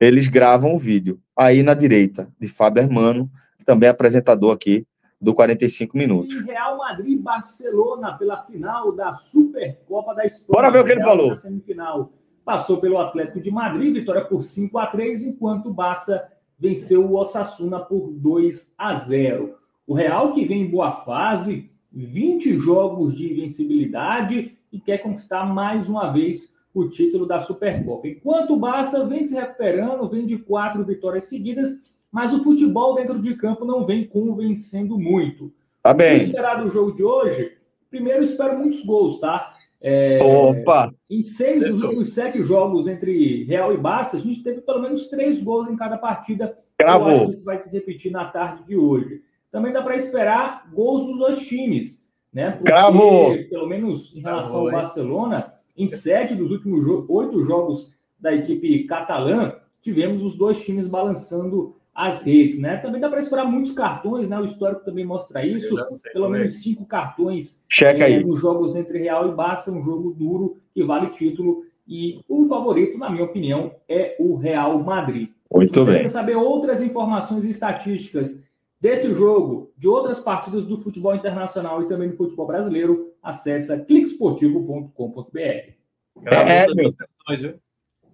eles 0.00 0.28
gravam 0.28 0.74
o 0.74 0.78
vídeo. 0.78 1.20
Aí 1.36 1.62
na 1.62 1.74
direita, 1.74 2.28
de 2.40 2.48
Fábio 2.48 2.82
Hermano, 2.82 3.30
também 3.64 3.88
é 3.88 3.90
apresentador 3.90 4.52
aqui 4.52 4.86
do 5.20 5.34
45 5.34 5.96
minutos. 5.96 6.34
E 6.34 6.42
Real 6.42 6.76
Madrid 6.76 7.18
Barcelona 7.20 8.12
pela 8.12 8.38
final 8.38 8.92
da 8.92 9.14
Supercopa 9.14 10.14
da 10.14 10.26
Espanha. 10.26 10.48
Bora 10.48 10.70
ver 10.70 10.80
o 10.80 10.84
que 10.84 10.92
ele 10.92 11.02
falou. 11.02 11.36
semifinal 11.36 12.12
passou 12.44 12.78
pelo 12.78 12.98
Atlético 12.98 13.40
de 13.40 13.50
Madrid, 13.50 13.94
vitória 13.94 14.22
por 14.22 14.42
5 14.42 14.78
a 14.78 14.86
3, 14.86 15.22
enquanto 15.22 15.70
o 15.70 15.74
Barça 15.74 16.30
venceu 16.58 17.06
o 17.06 17.16
Osasuna 17.16 17.80
por 17.80 18.12
2 18.12 18.74
a 18.76 18.94
0. 18.94 19.54
O 19.86 19.94
Real 19.94 20.32
que 20.32 20.44
vem 20.44 20.62
em 20.62 20.70
boa 20.70 20.92
fase, 20.92 21.70
20 21.90 22.58
jogos 22.58 23.16
de 23.16 23.32
invencibilidade 23.32 24.56
e 24.70 24.78
quer 24.78 24.98
conquistar 24.98 25.46
mais 25.46 25.88
uma 25.88 26.12
vez 26.12 26.52
o 26.74 26.88
título 26.88 27.24
da 27.24 27.40
Supercopa. 27.40 28.08
Enquanto 28.08 28.52
o 28.52 28.58
Barça 28.58 29.06
vem 29.06 29.22
se 29.22 29.34
recuperando, 29.34 30.08
vem 30.08 30.26
de 30.26 30.36
quatro 30.36 30.84
vitórias 30.84 31.24
seguidas, 31.24 31.70
mas 32.10 32.32
o 32.32 32.42
futebol 32.42 32.96
dentro 32.96 33.20
de 33.20 33.34
campo 33.36 33.64
não 33.64 33.86
vem 33.86 34.06
convencendo 34.06 34.98
muito. 34.98 35.52
Tá 35.82 35.94
bem. 35.94 36.18
O 36.18 36.22
esperar 36.24 36.62
do 36.62 36.68
jogo 36.68 36.92
de 36.92 37.04
hoje, 37.04 37.52
primeiro 37.88 38.24
espero 38.24 38.58
muitos 38.58 38.84
gols, 38.84 39.20
tá? 39.20 39.50
É, 39.82 40.18
Opa! 40.22 40.92
Em 41.10 41.22
seis 41.22 41.62
dos 41.62 41.82
últimos 41.82 42.12
sete 42.12 42.42
jogos 42.42 42.88
entre 42.88 43.44
Real 43.44 43.72
e 43.72 43.76
Barça, 43.76 44.16
a 44.16 44.20
gente 44.20 44.42
teve 44.42 44.62
pelo 44.62 44.80
menos 44.80 45.08
três 45.08 45.42
gols 45.42 45.68
em 45.68 45.76
cada 45.76 45.96
partida. 45.96 46.58
Gravou. 46.78 47.10
Eu 47.10 47.16
acho 47.16 47.26
que 47.26 47.32
isso 47.32 47.44
vai 47.44 47.58
se 47.58 47.70
repetir 47.70 48.10
na 48.10 48.24
tarde 48.24 48.64
de 48.66 48.76
hoje. 48.76 49.22
Também 49.52 49.72
dá 49.72 49.82
para 49.82 49.94
esperar 49.94 50.68
gols 50.72 51.06
dos 51.06 51.18
dois 51.18 51.38
times, 51.46 52.04
né? 52.32 52.52
Porque, 52.52 52.72
Gravou. 52.72 53.36
pelo 53.48 53.68
menos 53.68 54.12
em 54.16 54.20
relação 54.20 54.64
Gravou, 54.64 54.66
ao 54.66 54.72
Barcelona, 54.72 55.53
em 55.76 55.88
sete 55.88 56.34
dos 56.34 56.50
últimos 56.50 56.82
jo 56.84 57.04
oito 57.08 57.42
jogos 57.42 57.92
da 58.18 58.34
equipe 58.34 58.84
catalã, 58.84 59.54
tivemos 59.80 60.22
os 60.22 60.36
dois 60.36 60.62
times 60.62 60.88
balançando 60.88 61.76
as 61.94 62.24
redes, 62.24 62.58
né? 62.58 62.76
Também 62.78 63.00
dá 63.00 63.08
para 63.08 63.20
esperar 63.20 63.44
muitos 63.44 63.72
cartões, 63.72 64.28
né? 64.28 64.38
O 64.38 64.44
histórico 64.44 64.84
também 64.84 65.04
mostra 65.04 65.46
isso. 65.46 65.76
Pelo 66.12 66.28
menos 66.28 66.60
cinco 66.60 66.84
cartões 66.84 67.62
Checa 67.68 68.04
é, 68.04 68.16
aí. 68.16 68.24
nos 68.24 68.40
jogos 68.40 68.74
entre 68.74 68.98
Real 68.98 69.28
e 69.28 69.34
Barça, 69.34 69.70
um 69.70 69.82
jogo 69.82 70.10
duro 70.12 70.56
que 70.72 70.82
vale 70.82 71.10
título. 71.10 71.62
E 71.86 72.20
o 72.28 72.46
favorito, 72.46 72.98
na 72.98 73.10
minha 73.10 73.24
opinião, 73.24 73.72
é 73.88 74.16
o 74.18 74.34
Real 74.36 74.82
Madrid. 74.82 75.28
Muito 75.52 75.72
Se 75.72 75.80
você 75.80 75.92
bem. 75.92 76.02
quer 76.02 76.08
saber 76.08 76.36
outras 76.36 76.80
informações 76.80 77.44
e 77.44 77.50
estatísticas 77.50 78.42
desse 78.80 79.14
jogo, 79.14 79.70
de 79.78 79.86
outras 79.86 80.18
partidas 80.18 80.66
do 80.66 80.76
futebol 80.76 81.14
internacional 81.14 81.82
e 81.82 81.86
também 81.86 82.08
do 82.08 82.16
futebol 82.16 82.46
brasileiro, 82.46 83.12
acessa 83.24 83.78
cliquesportivo.com.br. 83.78 85.38
É, 86.26 86.74
meu. 86.74 86.94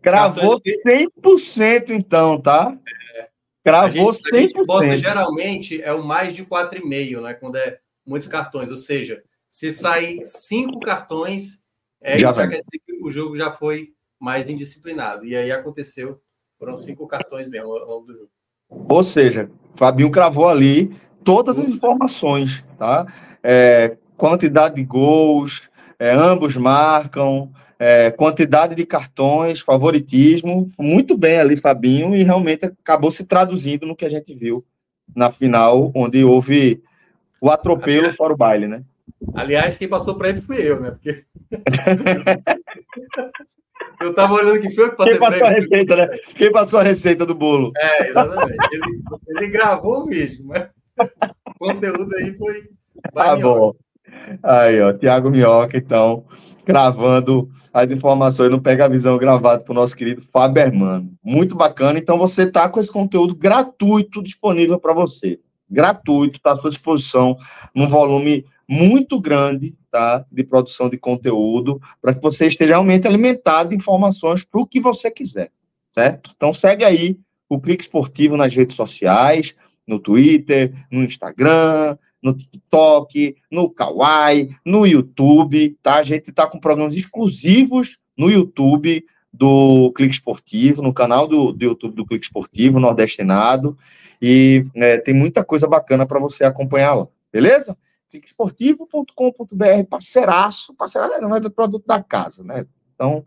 Gravou 0.01 0.61
100% 0.87 1.91
então, 1.91 2.41
tá? 2.41 2.79
É. 3.17 3.29
Gravou 3.65 4.09
a 4.09 4.13
gente, 4.13 4.55
100%. 4.55 4.61
A 4.61 4.65
bota, 4.65 4.97
geralmente 4.97 5.83
é 5.83 5.93
o 5.93 6.03
mais 6.03 6.35
de 6.35 6.47
4,5, 6.47 7.21
né? 7.21 7.35
Quando 7.35 7.57
é 7.57 7.79
muitos 8.07 8.29
cartões. 8.29 8.71
Ou 8.71 8.77
seja, 8.77 9.23
se 9.51 9.73
sair 9.73 10.25
cinco 10.25 10.81
cartões, 10.81 11.63
é 12.01 12.19
já 12.19 12.29
isso 12.29 12.37
vai. 12.37 12.49
quer 12.49 12.61
dizer 12.63 12.81
que 12.87 12.95
o 13.03 13.11
jogo 13.11 13.37
já 13.37 13.53
foi 13.53 13.93
mais 14.19 14.49
indisciplinado. 14.49 15.27
E 15.27 15.37
aí 15.37 15.51
aconteceu, 15.51 16.21
foram 16.59 16.77
cinco 16.77 17.07
cartões 17.07 17.49
mesmo 17.49 17.77
ao 17.77 17.87
longo 17.87 18.07
do 18.07 18.15
jogo. 18.15 18.31
Ou 18.89 19.03
seja, 19.03 19.51
Fabinho 19.75 20.11
cravou 20.11 20.49
ali 20.49 20.91
todas 21.25 21.59
as 21.59 21.69
informações, 21.69 22.65
tá? 22.79 23.07
É, 23.43 23.97
quantidade 24.21 24.75
de 24.75 24.85
gols, 24.85 25.71
é, 25.99 26.12
ambos 26.12 26.55
marcam, 26.55 27.51
é, 27.79 28.11
quantidade 28.11 28.75
de 28.75 28.85
cartões, 28.85 29.61
favoritismo, 29.61 30.66
muito 30.79 31.16
bem 31.16 31.39
ali, 31.39 31.57
Fabinho, 31.57 32.14
e 32.14 32.23
realmente 32.23 32.66
acabou 32.66 33.11
se 33.11 33.25
traduzindo 33.25 33.87
no 33.87 33.97
que 33.97 34.05
a 34.05 34.11
gente 34.11 34.35
viu 34.35 34.62
na 35.16 35.33
final, 35.33 35.91
onde 35.97 36.23
houve 36.23 36.83
o 37.41 37.49
atropelo 37.49 38.01
aliás, 38.01 38.16
fora 38.16 38.35
o 38.35 38.37
baile, 38.37 38.68
né? 38.68 38.85
Aliás, 39.35 39.79
quem 39.79 39.89
passou 39.89 40.14
para 40.14 40.29
ele 40.29 40.43
fui 40.43 40.61
eu, 40.61 40.79
né? 40.79 40.91
Porque... 40.91 41.25
eu 44.03 44.14
tava 44.14 44.35
olhando 44.35 44.61
que 44.61 44.71
foi 44.71 44.91
que 44.91 44.97
passei 44.97 45.12
Quem 45.12 45.21
passou 45.21 45.47
a 45.47 45.51
receita, 45.51 45.97
né? 45.97 46.09
Quem 46.37 46.53
passou 46.53 46.79
a 46.79 46.83
receita 46.83 47.25
do 47.25 47.35
bolo? 47.35 47.73
É, 47.75 48.11
exatamente. 48.11 48.59
Ele, 48.71 49.01
ele 49.29 49.47
gravou 49.49 50.03
o 50.03 50.05
vídeo, 50.05 50.45
mas 50.45 50.68
o 50.99 51.55
conteúdo 51.59 52.14
aí 52.16 52.37
foi. 52.37 52.68
Tá 53.14 53.35
bom. 53.35 53.75
Aí, 54.43 54.81
ó, 54.81 54.93
Tiago 54.93 55.31
Minhoca, 55.31 55.77
então, 55.77 56.25
gravando 56.65 57.49
as 57.73 57.91
informações 57.91 58.51
no 58.51 58.61
Pega 58.61 58.85
a 58.85 58.89
Visão 58.89 59.19
gravado 59.19 59.65
o 59.69 59.75
nosso 59.75 59.97
querido 59.97 60.23
Fábio 60.33 60.63
Hermano. 60.63 61.13
Muito 61.23 61.57
bacana. 61.57 61.99
Então, 61.99 62.19
você 62.19 62.45
está 62.45 62.69
com 62.69 62.81
esse 62.81 62.91
conteúdo 62.91 63.35
gratuito 63.35 64.23
disponível 64.23 64.79
para 64.79 64.95
você. 64.95 65.39
Gratuito, 65.69 66.37
está 66.37 66.53
à 66.53 66.57
sua 66.57 66.71
disposição, 66.71 67.37
num 67.75 67.87
volume 67.87 68.45
muito 68.69 69.21
grande, 69.21 69.77
tá? 69.91 70.25
De 70.31 70.45
produção 70.45 70.89
de 70.89 70.97
conteúdo, 70.97 71.81
para 72.01 72.15
que 72.15 72.21
você 72.21 72.47
esteja 72.47 72.71
realmente 72.71 73.07
alimentado 73.07 73.71
de 73.71 73.77
informações 73.77 74.45
para 74.45 74.61
o 74.61 74.67
que 74.67 74.81
você 74.81 75.11
quiser, 75.11 75.51
certo? 75.93 76.31
Então, 76.37 76.53
segue 76.53 76.85
aí 76.85 77.19
o 77.49 77.61
Clique 77.61 77.83
Esportivo 77.83 78.37
nas 78.37 78.55
redes 78.55 78.77
sociais, 78.77 79.57
no 79.87 79.99
Twitter, 79.99 80.73
no 80.91 81.03
Instagram, 81.03 81.99
no 82.23 82.35
TikTok, 82.35 83.37
no 83.51 83.71
Kawaii, 83.71 84.55
no 84.64 84.87
YouTube, 84.87 85.77
tá? 85.83 85.97
A 85.97 86.03
gente 86.03 86.33
tá 86.33 86.47
com 86.47 86.61
programas 86.61 86.95
exclusivos 86.95 87.99
no 88.16 88.31
YouTube 88.31 89.05
do 89.33 89.93
Clique 89.93 90.14
Esportivo, 90.14 90.83
no 90.83 90.93
canal 90.93 91.27
do, 91.27 91.53
do 91.53 91.64
YouTube 91.64 91.95
do 91.95 92.07
Clique 92.07 92.25
Esportivo, 92.25 92.81
Nordestinado, 92.81 93.77
e 94.21 94.66
é, 94.75 94.99
tem 94.99 95.14
muita 95.14 95.45
coisa 95.45 95.66
bacana 95.66 96.05
para 96.05 96.18
você 96.18 96.45
acompanhar 96.45 96.95
lá, 96.95 97.09
beleza? 97.33 97.77
cliquesportivo.com.br, 98.11 99.85
parceiraço, 99.89 100.75
parceiraço 100.75 101.21
não 101.21 101.37
é 101.37 101.41
do 101.41 101.51
produto 101.51 101.87
da 101.87 102.03
casa, 102.03 102.43
né? 102.43 102.66
Então, 102.95 103.25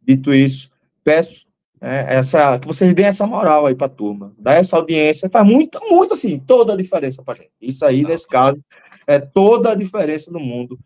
dito 0.00 0.32
isso, 0.32 0.70
peço 1.04 1.46
é, 1.82 2.14
essa, 2.14 2.60
que 2.60 2.66
vocês 2.66 2.94
deem 2.94 3.08
essa 3.08 3.26
moral 3.26 3.66
aí 3.66 3.74
para 3.74 3.88
a 3.88 3.90
turma, 3.90 4.32
dá 4.38 4.54
essa 4.54 4.76
audiência, 4.76 5.28
faz 5.28 5.44
muito, 5.44 5.80
muito 5.90 6.14
assim, 6.14 6.38
toda 6.38 6.74
a 6.74 6.76
diferença 6.76 7.24
para 7.24 7.34
gente. 7.34 7.50
Isso 7.60 7.84
aí, 7.84 8.04
nesse 8.04 8.28
caso, 8.28 8.56
é 9.04 9.18
toda 9.18 9.72
a 9.72 9.74
diferença 9.74 10.30
do 10.30 10.38
mundo 10.38 10.78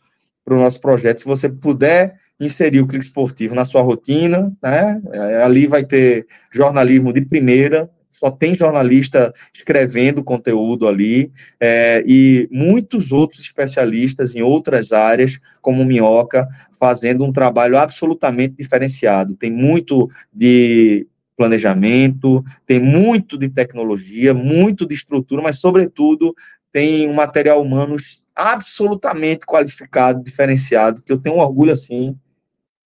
para 0.43 0.55
o 0.55 0.59
nosso 0.59 0.81
projeto. 0.81 1.19
Se 1.21 1.27
você 1.27 1.51
puder 1.51 2.17
inserir 2.41 2.81
o 2.81 2.87
clique 2.87 3.05
esportivo 3.05 3.55
na 3.55 3.67
sua 3.67 3.83
rotina, 3.83 4.51
né, 4.63 5.03
é, 5.13 5.43
ali 5.43 5.67
vai 5.67 5.85
ter 5.85 6.27
jornalismo 6.51 7.13
de 7.13 7.21
primeira, 7.21 7.91
só 8.09 8.31
tem 8.31 8.55
jornalista 8.55 9.33
escrevendo 9.55 10.25
conteúdo 10.25 10.89
ali, 10.89 11.31
é, 11.61 12.03
e 12.07 12.49
muitos 12.51 13.13
outros 13.13 13.43
especialistas 13.43 14.35
em 14.35 14.43
outras 14.43 14.93
áreas, 14.93 15.39
como 15.61 15.85
Minhoca, 15.85 16.49
fazendo 16.79 17.25
um 17.25 17.33
trabalho 17.33 17.77
absolutamente 17.77 18.55
diferenciado. 18.57 19.35
Tem 19.35 19.51
muito 19.51 20.09
de 20.33 21.07
planejamento, 21.37 22.43
tem 22.67 22.81
muito 22.81 23.37
de 23.37 23.51
tecnologia, 23.51 24.33
muito 24.33 24.87
de 24.87 24.95
estrutura, 24.95 25.43
mas, 25.43 25.59
sobretudo, 25.59 26.35
tem 26.73 27.09
um 27.09 27.15
material 27.15 27.63
humano 27.63 27.97
absolutamente 28.35 29.47
qualificado, 29.47 30.23
diferenciado, 30.23 31.03
que 31.03 31.13
eu 31.13 31.19
tenho 31.19 31.37
um 31.37 31.41
orgulho 31.41 31.73
assim, 31.73 32.17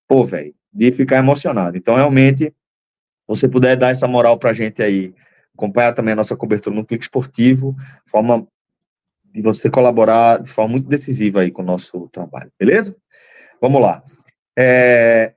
pô, 0.09 0.25
velho, 0.25 0.55
de 0.73 0.91
ficar 0.93 1.19
emocionado. 1.19 1.77
Então, 1.77 1.97
realmente, 1.97 2.53
você 3.31 3.49
puder 3.49 3.77
dar 3.77 3.91
essa 3.91 4.09
moral 4.09 4.37
para 4.37 4.51
a 4.51 4.53
gente 4.53 4.83
aí, 4.83 5.15
acompanhar 5.55 5.95
também 5.95 6.13
a 6.13 6.17
nossa 6.17 6.37
cobertura 6.37 6.75
no 6.75 6.85
Clique 6.85 7.05
Esportivo, 7.05 7.77
forma 8.05 8.45
de 9.33 9.41
você 9.41 9.71
colaborar 9.71 10.43
de 10.43 10.51
forma 10.51 10.73
muito 10.73 10.89
decisiva 10.89 11.43
aí 11.43 11.51
com 11.53 11.63
o 11.63 11.65
nosso 11.65 12.09
trabalho, 12.09 12.51
beleza? 12.59 12.97
Vamos 13.61 13.81
lá. 13.81 14.03
É, 14.59 15.33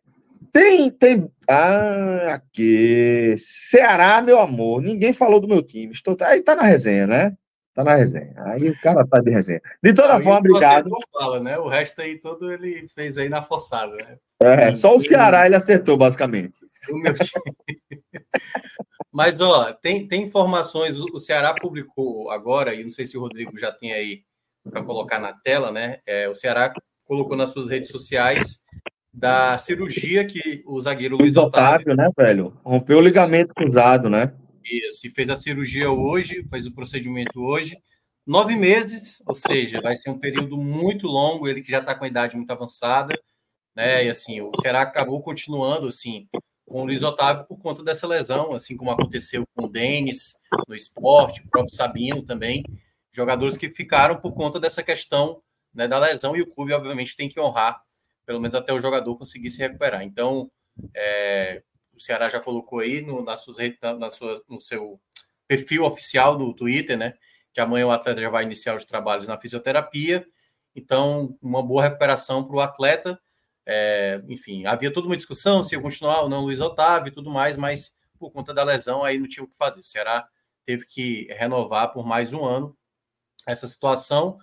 tem, 0.52 0.90
tem, 0.90 1.30
ah, 1.48 2.34
aqui, 2.34 3.36
Ceará, 3.38 4.24
meu 4.24 4.40
amor, 4.40 4.82
ninguém 4.82 5.14
falou 5.14 5.40
do 5.40 5.48
meu 5.48 5.62
time, 5.62 5.94
estou, 5.94 6.18
aí 6.22 6.42
tá 6.42 6.56
na 6.56 6.64
resenha, 6.64 7.06
né? 7.06 7.38
Tá 7.74 7.84
na 7.84 7.96
resenha. 7.96 8.34
Aí 8.38 8.70
o 8.70 8.80
cara 8.82 9.06
tá 9.06 9.20
de 9.20 9.32
resenha. 9.32 9.62
De 9.82 9.94
toda 9.94 10.20
forma, 10.22 10.40
obrigado. 10.40 10.90
Fala, 11.12 11.40
né? 11.40 11.58
O 11.58 11.68
resto 11.68 12.02
aí 12.02 12.20
todo 12.20 12.52
ele 12.52 12.88
fez 12.90 13.18
aí 13.18 13.30
na 13.30 13.42
forçada, 13.42 13.96
né? 13.96 14.18
É, 14.44 14.72
só 14.74 14.96
o 14.96 15.00
Ceará 15.00 15.46
ele 15.46 15.56
acertou, 15.56 15.98
basicamente. 15.98 16.60
Mas, 19.12 19.42
ó, 19.42 19.72
tem, 19.74 20.08
tem 20.08 20.24
informações. 20.24 21.00
O 21.00 21.20
Ceará 21.20 21.54
publicou 21.54 22.30
agora, 22.30 22.76
e 22.76 22.84
não 22.84 22.92
sei 22.92 23.06
se 23.06 23.18
o 23.18 23.22
Rodrigo 23.22 23.58
já 23.58 23.72
tem 23.72 23.94
aí 23.94 24.22
para 24.70 24.84
colocar 24.84 25.20
na 25.20 25.34
tela, 25.34 25.72
né? 25.72 26.00
É, 26.06 26.30
o 26.30 26.36
Ceará 26.36 26.74
colocou 27.06 27.36
nas 27.36 27.50
suas 27.50 27.70
redes 27.70 27.90
sociais 27.90 28.64
da 29.14 29.58
cirurgia 29.58 30.26
que 30.26 30.64
o 30.66 30.80
zagueiro 30.80 31.18
Luiz 31.18 31.36
Otávio, 31.36 31.94
Otávio 31.94 31.96
né, 31.96 32.10
velho? 32.18 32.54
Rompeu 32.64 32.98
o 32.98 33.02
ligamento 33.02 33.54
cruzado, 33.54 34.10
né? 34.10 34.34
Isso, 34.64 35.08
e 35.08 35.10
fez 35.10 35.30
a 35.30 35.36
cirurgia 35.36 35.92
hoje, 35.92 36.46
fez 36.50 36.66
o 36.66 36.74
procedimento 36.74 37.42
hoje. 37.42 37.78
Nove 38.26 38.56
meses, 38.56 39.22
ou 39.28 39.36
seja, 39.36 39.82
vai 39.82 39.96
ser 39.96 40.10
um 40.10 40.18
período 40.18 40.58
muito 40.58 41.08
longo, 41.08 41.48
ele 41.48 41.62
que 41.62 41.72
já 41.72 41.80
está 41.80 41.94
com 41.94 42.06
a 42.06 42.08
idade 42.08 42.38
muito 42.38 42.52
avançada, 42.52 43.14
né? 43.76 44.06
E 44.06 44.10
assim, 44.10 44.40
o 44.42 44.52
Ceará 44.62 44.82
acabou 44.82 45.22
continuando 45.22 45.88
assim 45.88 46.28
com 46.66 46.82
o 46.82 46.86
Luiz 46.86 47.04
Otávio 47.04 47.46
por 47.46 47.58
conta 47.58 47.84
dessa 47.84 48.08
lesão, 48.08 48.54
assim 48.54 48.78
como 48.78 48.92
aconteceu 48.92 49.44
com 49.54 49.66
o 49.66 49.70
Denis 49.70 50.36
no 50.68 50.76
esporte, 50.76 51.42
o 51.42 51.50
próprio 51.50 51.76
Sabino 51.76 52.24
também, 52.24 52.64
jogadores 53.12 53.58
que 53.58 53.70
ficaram 53.70 54.16
por 54.16 54.34
conta 54.34 54.60
dessa 54.60 54.82
questão 54.82 55.42
né, 55.74 55.88
da 55.88 56.00
lesão, 56.00 56.36
e 56.36 56.42
o 56.42 56.48
clube, 56.48 56.74
obviamente, 56.74 57.16
tem 57.16 57.28
que 57.28 57.40
honrar, 57.40 57.82
pelo 58.26 58.40
menos 58.40 58.56
até 58.56 58.72
o 58.72 58.80
jogador 58.80 59.18
conseguir 59.18 59.50
se 59.50 59.60
recuperar. 59.60 60.04
Então, 60.04 60.50
é, 60.96 61.62
o 61.94 62.00
Ceará 62.00 62.30
já 62.30 62.40
colocou 62.40 62.80
aí 62.80 63.02
no, 63.02 63.24
nas 63.24 63.42
suas, 63.42 63.58
nas 64.00 64.16
suas, 64.16 64.46
no 64.48 64.60
seu 64.60 65.00
perfil 65.48 65.86
oficial 65.86 66.38
do 66.38 66.54
Twitter, 66.54 66.98
né? 66.98 67.14
Que 67.54 67.62
amanhã 67.62 67.88
o 67.88 67.92
atleta 67.92 68.22
já 68.22 68.30
vai 68.30 68.44
iniciar 68.44 68.76
os 68.76 68.86
trabalhos 68.86 69.28
na 69.28 69.38
fisioterapia. 69.38 70.26
Então, 70.76 71.38
uma 71.42 71.62
boa 71.62 71.84
recuperação 71.84 72.44
para 72.44 72.56
o 72.56 72.62
atleta. 72.62 73.20
É, 73.66 74.22
enfim, 74.28 74.66
havia 74.66 74.92
toda 74.92 75.08
uma 75.08 75.16
discussão 75.16 75.64
se 75.64 75.76
ia 75.76 75.82
continuar 75.82 76.22
ou 76.22 76.30
não 76.30 76.42
Luiz 76.42 76.60
Otávio 76.60 77.10
e 77.10 77.14
tudo 77.14 77.30
mais, 77.30 77.56
mas 77.56 77.96
por 78.20 78.32
conta 78.32 78.54
da 78.54 78.64
lesão 78.64 79.04
aí 79.04 79.18
não 79.18 79.28
tinha 79.28 79.44
o 79.44 79.48
que 79.48 79.56
fazer. 79.56 79.80
O 79.80 79.84
Ceará 79.84 80.28
teve 80.66 80.86
que 80.86 81.28
renovar 81.32 81.94
por 81.94 82.06
mais 82.06 82.34
um 82.34 82.44
ano 82.44 82.76
essa 83.48 83.68
situação. 83.68 84.38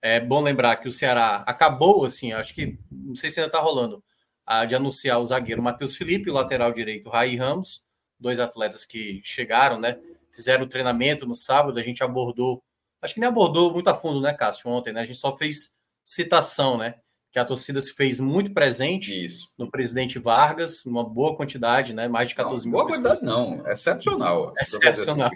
É 0.00 0.20
bom 0.20 0.40
lembrar 0.40 0.76
que 0.76 0.88
o 0.88 0.92
Ceará 0.92 1.44
acabou, 1.46 2.04
assim, 2.04 2.32
acho 2.32 2.54
que, 2.54 2.78
não 2.90 3.14
sei 3.14 3.30
se 3.30 3.40
ainda 3.40 3.48
está 3.48 3.60
rolando, 3.60 4.02
a, 4.60 4.64
de 4.64 4.74
anunciar 4.74 5.20
o 5.20 5.24
zagueiro 5.24 5.62
Matheus 5.62 5.96
Felipe, 5.96 6.30
o 6.30 6.34
lateral 6.34 6.72
direito 6.72 7.08
Raí 7.08 7.36
Ramos, 7.36 7.82
dois 8.18 8.38
atletas 8.38 8.84
que 8.84 9.20
chegaram, 9.24 9.80
né? 9.80 9.98
Fizeram 10.34 10.64
o 10.64 10.68
treinamento 10.68 11.26
no 11.26 11.34
sábado, 11.34 11.78
a 11.78 11.82
gente 11.82 12.02
abordou, 12.02 12.62
acho 13.00 13.14
que 13.14 13.20
nem 13.20 13.28
abordou 13.28 13.72
muito 13.72 13.88
a 13.88 13.94
fundo, 13.94 14.20
né, 14.20 14.32
Cássio, 14.32 14.70
ontem, 14.70 14.92
né? 14.92 15.00
A 15.00 15.04
gente 15.04 15.18
só 15.18 15.36
fez 15.36 15.74
citação, 16.04 16.76
né? 16.76 16.96
que 17.32 17.38
a 17.38 17.44
torcida 17.46 17.80
se 17.80 17.94
fez 17.94 18.20
muito 18.20 18.52
presente 18.52 19.24
Isso. 19.24 19.50
no 19.56 19.70
presidente 19.70 20.18
Vargas, 20.18 20.84
uma 20.84 21.02
boa 21.02 21.34
quantidade, 21.34 21.94
né? 21.94 22.06
Mais 22.06 22.28
de 22.28 22.34
14 22.34 22.66
não, 22.66 22.70
mil 22.70 22.78
boa 22.78 22.92
quantidade 22.92 23.24
não, 23.24 23.66
excepcional. 23.70 24.52
Excepcional. 24.60 25.30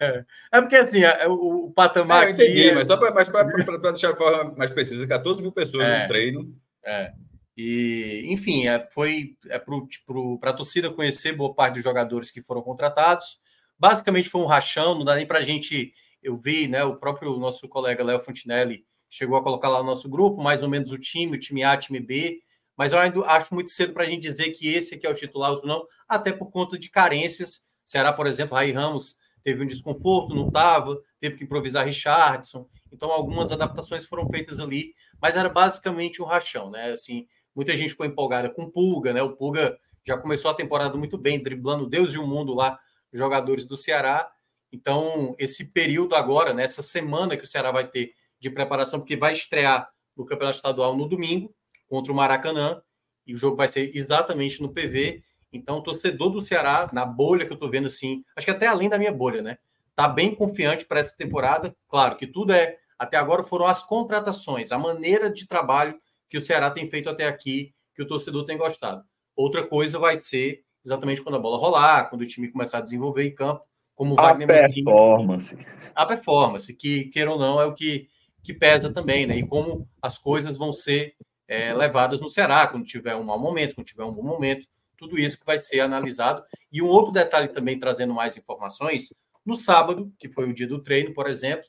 É. 0.00 0.24
é. 0.52 0.60
porque 0.60 0.76
assim, 0.76 1.02
é, 1.02 1.26
o, 1.26 1.66
o 1.66 1.72
patamar 1.72 2.28
é, 2.28 2.30
entendi, 2.30 2.66
aqui... 2.66 2.74
mas 2.76 2.86
só 2.86 2.96
para 2.96 3.10
deixar 3.10 4.12
de 4.12 4.18
forma 4.18 4.54
mais 4.56 4.70
precisa, 4.70 5.04
14 5.04 5.42
mil 5.42 5.50
pessoas 5.50 5.84
é, 5.84 6.02
no 6.02 6.08
treino. 6.08 6.54
É. 6.84 7.12
E, 7.56 8.24
enfim, 8.26 8.68
é, 8.68 8.86
foi 8.88 9.36
é, 9.48 9.58
para 9.58 10.50
a 10.50 10.54
torcida 10.54 10.90
conhecer 10.90 11.32
boa 11.32 11.54
parte 11.54 11.74
dos 11.74 11.84
jogadores 11.84 12.30
que 12.30 12.42
foram 12.42 12.60
contratados. 12.60 13.38
Basicamente 13.78 14.28
foi 14.28 14.40
um 14.42 14.46
rachão, 14.46 14.94
não 14.94 15.04
dá 15.04 15.14
nem 15.16 15.26
para 15.26 15.38
a 15.38 15.42
gente... 15.42 15.92
Eu 16.22 16.36
vi, 16.36 16.66
né, 16.66 16.82
o 16.82 16.96
próprio 16.96 17.36
nosso 17.38 17.68
colega 17.68 18.02
Léo 18.02 18.24
Fontinelli 18.24 18.84
chegou 19.08 19.36
a 19.36 19.42
colocar 19.42 19.68
lá 19.68 19.78
no 19.78 19.90
nosso 19.90 20.08
grupo, 20.08 20.42
mais 20.42 20.62
ou 20.62 20.68
menos 20.68 20.90
o 20.90 20.98
time, 20.98 21.36
o 21.36 21.38
time 21.38 21.62
A, 21.62 21.76
time 21.76 22.00
B, 22.00 22.40
mas 22.76 22.92
eu 22.92 22.98
ainda 22.98 23.20
acho 23.26 23.54
muito 23.54 23.70
cedo 23.70 23.92
para 23.92 24.02
a 24.02 24.06
gente 24.06 24.22
dizer 24.22 24.50
que 24.50 24.66
esse 24.68 24.94
aqui 24.94 25.06
é 25.06 25.10
o 25.10 25.14
titular, 25.14 25.50
outro 25.50 25.68
não, 25.68 25.86
até 26.08 26.32
por 26.32 26.50
conta 26.50 26.78
de 26.78 26.90
carências. 26.90 27.64
Ceará, 27.84 28.12
por 28.12 28.26
exemplo, 28.26 28.56
Raí 28.56 28.72
Ramos 28.72 29.16
teve 29.44 29.62
um 29.62 29.66
desconforto, 29.66 30.34
não 30.34 30.48
estava, 30.48 31.00
teve 31.20 31.36
que 31.36 31.44
improvisar 31.44 31.86
Richardson, 31.86 32.68
então 32.92 33.12
algumas 33.12 33.52
adaptações 33.52 34.04
foram 34.04 34.26
feitas 34.26 34.58
ali, 34.58 34.92
mas 35.22 35.36
era 35.36 35.48
basicamente 35.48 36.20
um 36.20 36.24
rachão, 36.24 36.70
né? 36.70 36.90
Assim, 36.90 37.26
muita 37.56 37.74
gente 37.74 37.90
ficou 37.90 38.04
empolgada 38.04 38.50
com 38.50 38.64
o 38.64 38.70
Pulga, 38.70 39.14
né? 39.14 39.22
O 39.22 39.34
Pulga 39.34 39.78
já 40.06 40.18
começou 40.18 40.50
a 40.50 40.54
temporada 40.54 40.96
muito 40.98 41.16
bem, 41.16 41.42
driblando 41.42 41.88
Deus 41.88 42.12
e 42.12 42.18
o 42.18 42.26
mundo 42.26 42.54
lá, 42.54 42.78
jogadores 43.12 43.64
do 43.64 43.76
Ceará. 43.76 44.30
Então, 44.70 45.34
esse 45.38 45.64
período 45.64 46.14
agora, 46.14 46.52
nessa 46.52 46.82
né, 46.82 46.86
semana 46.86 47.36
que 47.36 47.44
o 47.44 47.46
Ceará 47.46 47.72
vai 47.72 47.88
ter 47.88 48.12
de 48.38 48.50
preparação, 48.50 49.00
porque 49.00 49.16
vai 49.16 49.32
estrear 49.32 49.88
no 50.14 50.26
Campeonato 50.26 50.56
Estadual 50.56 50.94
no 50.94 51.08
domingo 51.08 51.52
contra 51.88 52.12
o 52.12 52.14
Maracanã, 52.14 52.82
e 53.26 53.34
o 53.34 53.38
jogo 53.38 53.56
vai 53.56 53.66
ser 53.66 53.90
exatamente 53.96 54.60
no 54.60 54.72
PV. 54.72 55.22
Então, 55.52 55.78
o 55.78 55.82
torcedor 55.82 56.30
do 56.30 56.44
Ceará, 56.44 56.90
na 56.92 57.06
bolha 57.06 57.46
que 57.46 57.52
eu 57.52 57.56
tô 57.56 57.70
vendo 57.70 57.86
assim, 57.86 58.22
acho 58.36 58.44
que 58.44 58.50
até 58.50 58.66
além 58.66 58.88
da 58.88 58.98
minha 58.98 59.12
bolha, 59.12 59.40
né? 59.40 59.58
Tá 59.94 60.06
bem 60.06 60.34
confiante 60.34 60.84
para 60.84 61.00
essa 61.00 61.16
temporada. 61.16 61.74
Claro 61.88 62.16
que 62.16 62.26
tudo 62.26 62.52
é, 62.52 62.76
até 62.98 63.16
agora 63.16 63.42
foram 63.42 63.66
as 63.66 63.82
contratações, 63.82 64.70
a 64.70 64.78
maneira 64.78 65.30
de 65.30 65.46
trabalho 65.48 65.98
que 66.28 66.38
o 66.38 66.40
Ceará 66.40 66.70
tem 66.70 66.88
feito 66.88 67.08
até 67.08 67.26
aqui, 67.26 67.74
que 67.94 68.02
o 68.02 68.06
torcedor 68.06 68.44
tem 68.44 68.56
gostado. 68.56 69.02
Outra 69.34 69.66
coisa 69.66 69.98
vai 69.98 70.16
ser 70.16 70.62
exatamente 70.84 71.22
quando 71.22 71.36
a 71.36 71.40
bola 71.40 71.58
rolar, 71.58 72.08
quando 72.08 72.22
o 72.22 72.26
time 72.26 72.50
começar 72.50 72.78
a 72.78 72.82
desenvolver 72.82 73.24
em 73.24 73.34
campo, 73.34 73.62
como 73.94 74.14
o 74.14 74.20
a 74.20 74.24
Wagner 74.24 74.46
performance. 74.46 75.56
A 75.94 76.06
performance, 76.06 76.74
que, 76.74 77.06
queira 77.06 77.30
ou 77.30 77.38
não, 77.38 77.60
é 77.60 77.64
o 77.64 77.74
que 77.74 78.08
que 78.46 78.54
pesa 78.54 78.92
também, 78.92 79.26
né? 79.26 79.36
E 79.36 79.44
como 79.44 79.88
as 80.00 80.16
coisas 80.16 80.56
vão 80.56 80.72
ser 80.72 81.16
é, 81.48 81.74
levadas 81.74 82.20
no 82.20 82.30
Ceará, 82.30 82.68
quando 82.68 82.86
tiver 82.86 83.16
um 83.16 83.24
mau 83.24 83.40
momento, 83.40 83.74
quando 83.74 83.88
tiver 83.88 84.04
um 84.04 84.12
bom 84.12 84.22
momento, 84.22 84.68
tudo 84.96 85.18
isso 85.18 85.40
que 85.40 85.44
vai 85.44 85.58
ser 85.58 85.80
analisado. 85.80 86.44
E 86.72 86.80
um 86.80 86.86
outro 86.86 87.10
detalhe 87.10 87.48
também, 87.48 87.76
trazendo 87.76 88.14
mais 88.14 88.36
informações, 88.36 89.12
no 89.44 89.56
sábado, 89.56 90.12
que 90.16 90.28
foi 90.28 90.48
o 90.48 90.54
dia 90.54 90.68
do 90.68 90.80
treino, 90.80 91.12
por 91.12 91.28
exemplo, 91.28 91.64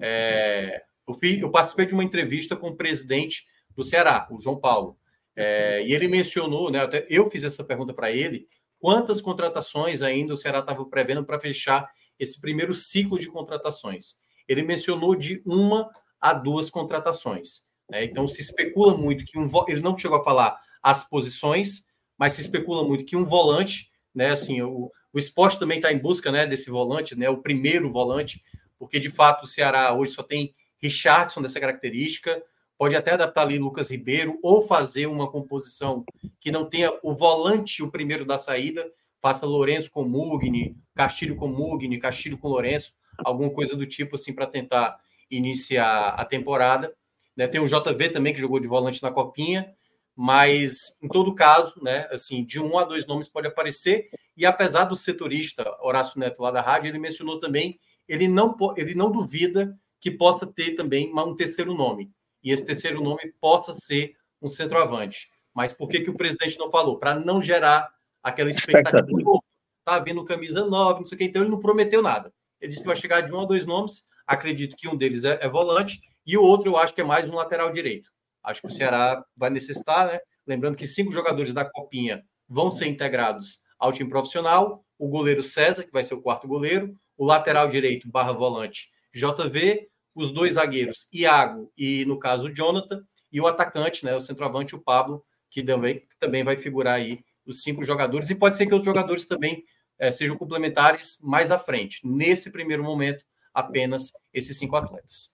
é, 0.00 0.82
eu, 1.06 1.14
fiz, 1.14 1.40
eu, 1.40 1.50
participei 1.50 1.86
de 1.86 1.94
uma 1.94 2.04
entrevista 2.04 2.54
com 2.54 2.68
o 2.68 2.76
presidente 2.76 3.44
do 3.80 3.84
Ceará, 3.84 4.28
o 4.30 4.40
João 4.40 4.58
Paulo, 4.58 4.96
é, 5.34 5.82
e 5.86 5.94
ele 5.94 6.06
mencionou, 6.06 6.70
né, 6.70 6.80
até 6.80 7.06
eu 7.08 7.30
fiz 7.30 7.44
essa 7.44 7.64
pergunta 7.64 7.94
para 7.94 8.10
ele, 8.10 8.46
quantas 8.78 9.20
contratações 9.20 10.02
ainda 10.02 10.34
o 10.34 10.36
Ceará 10.36 10.60
estava 10.60 10.84
prevendo 10.84 11.24
para 11.24 11.38
fechar 11.38 11.88
esse 12.18 12.40
primeiro 12.40 12.74
ciclo 12.74 13.18
de 13.18 13.28
contratações. 13.28 14.16
Ele 14.46 14.62
mencionou 14.62 15.14
de 15.14 15.42
uma 15.46 15.90
a 16.20 16.34
duas 16.34 16.68
contratações. 16.68 17.62
Né? 17.88 18.04
Então 18.04 18.28
se 18.28 18.42
especula 18.42 18.96
muito 18.96 19.24
que 19.24 19.38
um 19.38 19.50
ele 19.68 19.80
não 19.80 19.96
chegou 19.96 20.18
a 20.18 20.24
falar 20.24 20.58
as 20.82 21.08
posições, 21.08 21.86
mas 22.18 22.34
se 22.34 22.42
especula 22.42 22.86
muito 22.86 23.04
que 23.04 23.16
um 23.16 23.24
volante, 23.24 23.90
né? 24.14 24.30
Assim, 24.30 24.60
o, 24.60 24.90
o 25.12 25.18
esporte 25.18 25.58
também 25.58 25.78
está 25.78 25.90
em 25.92 25.98
busca 25.98 26.30
né, 26.30 26.46
desse 26.46 26.70
volante, 26.70 27.16
né? 27.16 27.30
O 27.30 27.38
primeiro 27.38 27.90
volante, 27.90 28.42
porque 28.78 28.98
de 28.98 29.08
fato 29.08 29.44
o 29.44 29.46
Ceará 29.46 29.94
hoje 29.94 30.12
só 30.12 30.22
tem 30.22 30.54
Richardson 30.78 31.40
dessa 31.40 31.60
característica, 31.60 32.42
pode 32.80 32.96
até 32.96 33.12
adaptar 33.12 33.42
ali 33.42 33.58
Lucas 33.58 33.90
Ribeiro 33.90 34.38
ou 34.42 34.66
fazer 34.66 35.04
uma 35.04 35.30
composição 35.30 36.02
que 36.40 36.50
não 36.50 36.64
tenha 36.64 36.90
o 37.02 37.14
volante 37.14 37.82
o 37.82 37.90
primeiro 37.90 38.24
da 38.24 38.38
saída, 38.38 38.90
faça 39.20 39.44
Lourenço 39.44 39.90
com 39.90 40.02
Mugni, 40.02 40.74
Castilho 40.94 41.36
com 41.36 41.46
Mugni, 41.46 41.98
Castilho 41.98 42.38
com 42.38 42.48
Lourenço, 42.48 42.94
alguma 43.18 43.50
coisa 43.50 43.76
do 43.76 43.84
tipo 43.84 44.14
assim 44.14 44.34
para 44.34 44.46
tentar 44.46 44.98
iniciar 45.30 46.14
a 46.14 46.24
temporada. 46.24 46.90
Né? 47.36 47.46
Tem 47.46 47.60
o 47.60 47.66
JV 47.66 48.08
também, 48.08 48.32
que 48.32 48.40
jogou 48.40 48.58
de 48.58 48.66
volante 48.66 49.02
na 49.02 49.10
Copinha, 49.10 49.74
mas 50.16 50.96
em 51.02 51.08
todo 51.08 51.34
caso, 51.34 51.74
né, 51.82 52.08
assim, 52.10 52.42
de 52.42 52.58
um 52.58 52.78
a 52.78 52.84
dois 52.84 53.06
nomes 53.06 53.28
pode 53.28 53.46
aparecer. 53.46 54.08
E 54.34 54.46
apesar 54.46 54.84
do 54.84 54.96
setorista 54.96 55.70
Horácio 55.82 56.18
Neto 56.18 56.40
lá 56.40 56.50
da 56.50 56.62
rádio, 56.62 56.88
ele 56.88 56.98
mencionou 56.98 57.38
também, 57.38 57.78
ele 58.08 58.26
não, 58.26 58.56
ele 58.74 58.94
não 58.94 59.12
duvida 59.12 59.78
que 60.00 60.10
possa 60.10 60.46
ter 60.46 60.76
também 60.76 61.12
um 61.14 61.36
terceiro 61.36 61.74
nome. 61.74 62.10
E 62.42 62.50
esse 62.50 62.64
terceiro 62.64 63.02
nome 63.02 63.32
possa 63.40 63.72
ser 63.78 64.14
um 64.40 64.48
centroavante. 64.48 65.28
Mas 65.54 65.72
por 65.72 65.88
que, 65.88 66.00
que 66.00 66.10
o 66.10 66.16
presidente 66.16 66.58
não 66.58 66.70
falou? 66.70 66.98
Para 66.98 67.14
não 67.14 67.42
gerar 67.42 67.92
aquela 68.22 68.50
expectativa. 68.50 69.40
Tá 69.84 69.98
vindo 69.98 70.24
camisa 70.24 70.64
9, 70.66 71.00
não 71.00 71.04
sei 71.04 71.16
o 71.16 71.18
que, 71.18 71.24
então 71.24 71.42
ele 71.42 71.50
não 71.50 71.58
prometeu 71.58 72.02
nada. 72.02 72.32
Ele 72.60 72.70
disse 72.70 72.82
que 72.82 72.88
vai 72.88 72.96
chegar 72.96 73.22
de 73.22 73.32
um 73.32 73.40
a 73.40 73.46
dois 73.46 73.64
nomes, 73.66 74.06
Acredito 74.30 74.76
que 74.76 74.86
um 74.86 74.96
deles 74.96 75.24
é, 75.24 75.40
é, 75.42 75.48
volante 75.48 76.00
e 76.24 76.38
o 76.38 76.42
outro 76.44 76.70
eu 76.70 76.76
acho 76.76 76.94
que 76.94 77.00
é 77.00 77.04
mais 77.04 77.28
um 77.28 77.34
lateral 77.34 77.72
direito. 77.72 78.08
Acho 78.44 78.60
que 78.60 78.68
o 78.68 78.70
Ceará 78.70 79.24
vai 79.36 79.50
necessitar, 79.50 80.06
né? 80.06 80.20
Lembrando 80.46 80.76
que 80.76 80.86
cinco 80.86 81.10
jogadores 81.10 81.52
da 81.52 81.68
Copinha 81.68 82.22
vão 82.48 82.70
ser 82.70 82.86
integrados 82.86 83.58
ao 83.76 83.92
time 83.92 84.08
profissional. 84.08 84.84
O 84.96 85.08
goleiro 85.08 85.42
César, 85.42 85.82
que 85.82 85.90
vai 85.90 86.04
ser 86.04 86.14
o 86.14 86.22
quarto 86.22 86.46
goleiro, 86.46 86.94
o 87.18 87.26
lateral 87.26 87.66
direito 87.66 88.08
barra 88.08 88.30
volante 88.30 88.88
JV, 89.12 89.88
os 90.20 90.30
dois 90.30 90.54
zagueiros 90.54 91.08
Iago 91.12 91.72
e, 91.76 92.04
no 92.04 92.18
caso, 92.18 92.46
o 92.46 92.54
Jonathan, 92.54 93.02
e 93.32 93.40
o 93.40 93.46
atacante, 93.46 94.04
né, 94.04 94.14
o 94.14 94.20
centroavante, 94.20 94.74
o 94.74 94.80
Pablo, 94.80 95.24
que 95.50 95.62
também, 95.62 96.00
que 96.00 96.18
também 96.18 96.44
vai 96.44 96.56
figurar 96.56 96.94
aí 96.94 97.20
os 97.46 97.62
cinco 97.62 97.82
jogadores, 97.82 98.28
e 98.28 98.34
pode 98.34 98.56
ser 98.56 98.66
que 98.66 98.74
outros 98.74 98.86
jogadores 98.86 99.26
também 99.26 99.64
é, 99.98 100.10
sejam 100.10 100.36
complementares 100.36 101.18
mais 101.22 101.50
à 101.50 101.58
frente. 101.58 102.00
Nesse 102.04 102.52
primeiro 102.52 102.84
momento, 102.84 103.24
apenas 103.54 104.12
esses 104.32 104.58
cinco 104.58 104.76
atletas. 104.76 105.30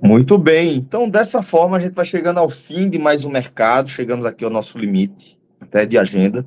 Muito 0.00 0.38
bem. 0.38 0.76
Então, 0.76 1.10
dessa 1.10 1.42
forma, 1.42 1.76
a 1.76 1.80
gente 1.80 1.94
vai 1.94 2.04
chegando 2.04 2.38
ao 2.38 2.48
fim 2.48 2.88
de 2.88 2.98
mais 2.98 3.24
um 3.24 3.30
mercado. 3.30 3.88
Chegamos 3.88 4.24
aqui 4.24 4.44
ao 4.44 4.50
nosso 4.50 4.78
limite 4.78 5.36
até 5.76 5.84
de 5.84 5.98
agenda, 5.98 6.46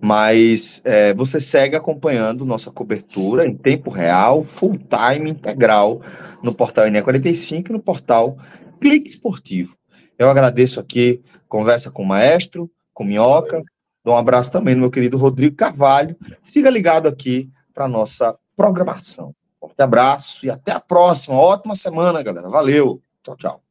mas 0.00 0.80
é, 0.84 1.12
você 1.12 1.38
segue 1.38 1.76
acompanhando 1.76 2.46
nossa 2.46 2.70
cobertura 2.70 3.46
em 3.46 3.54
tempo 3.54 3.90
real, 3.90 4.42
full 4.42 4.78
time, 4.78 5.30
integral, 5.30 6.00
no 6.42 6.54
portal 6.54 6.86
INE45 6.86 7.68
e 7.68 7.72
no 7.72 7.80
portal 7.80 8.36
Clique 8.80 9.10
Esportivo. 9.10 9.76
Eu 10.18 10.30
agradeço 10.30 10.80
aqui, 10.80 11.20
conversa 11.46 11.90
com 11.90 12.02
o 12.02 12.06
maestro, 12.06 12.70
com 12.94 13.04
Minhoca, 13.04 13.62
dou 14.02 14.14
um 14.14 14.18
abraço 14.18 14.50
também 14.50 14.74
no 14.74 14.82
meu 14.82 14.90
querido 14.90 15.18
Rodrigo 15.18 15.56
Carvalho. 15.56 16.16
Siga 16.42 16.70
ligado 16.70 17.06
aqui 17.06 17.48
para 17.74 17.86
nossa 17.86 18.34
programação. 18.56 19.34
Forte 19.58 19.82
abraço 19.82 20.46
e 20.46 20.50
até 20.50 20.72
a 20.72 20.80
próxima. 20.80 21.36
Ótima 21.36 21.76
semana, 21.76 22.22
galera. 22.22 22.48
Valeu. 22.48 23.02
Tchau, 23.22 23.36
tchau. 23.36 23.69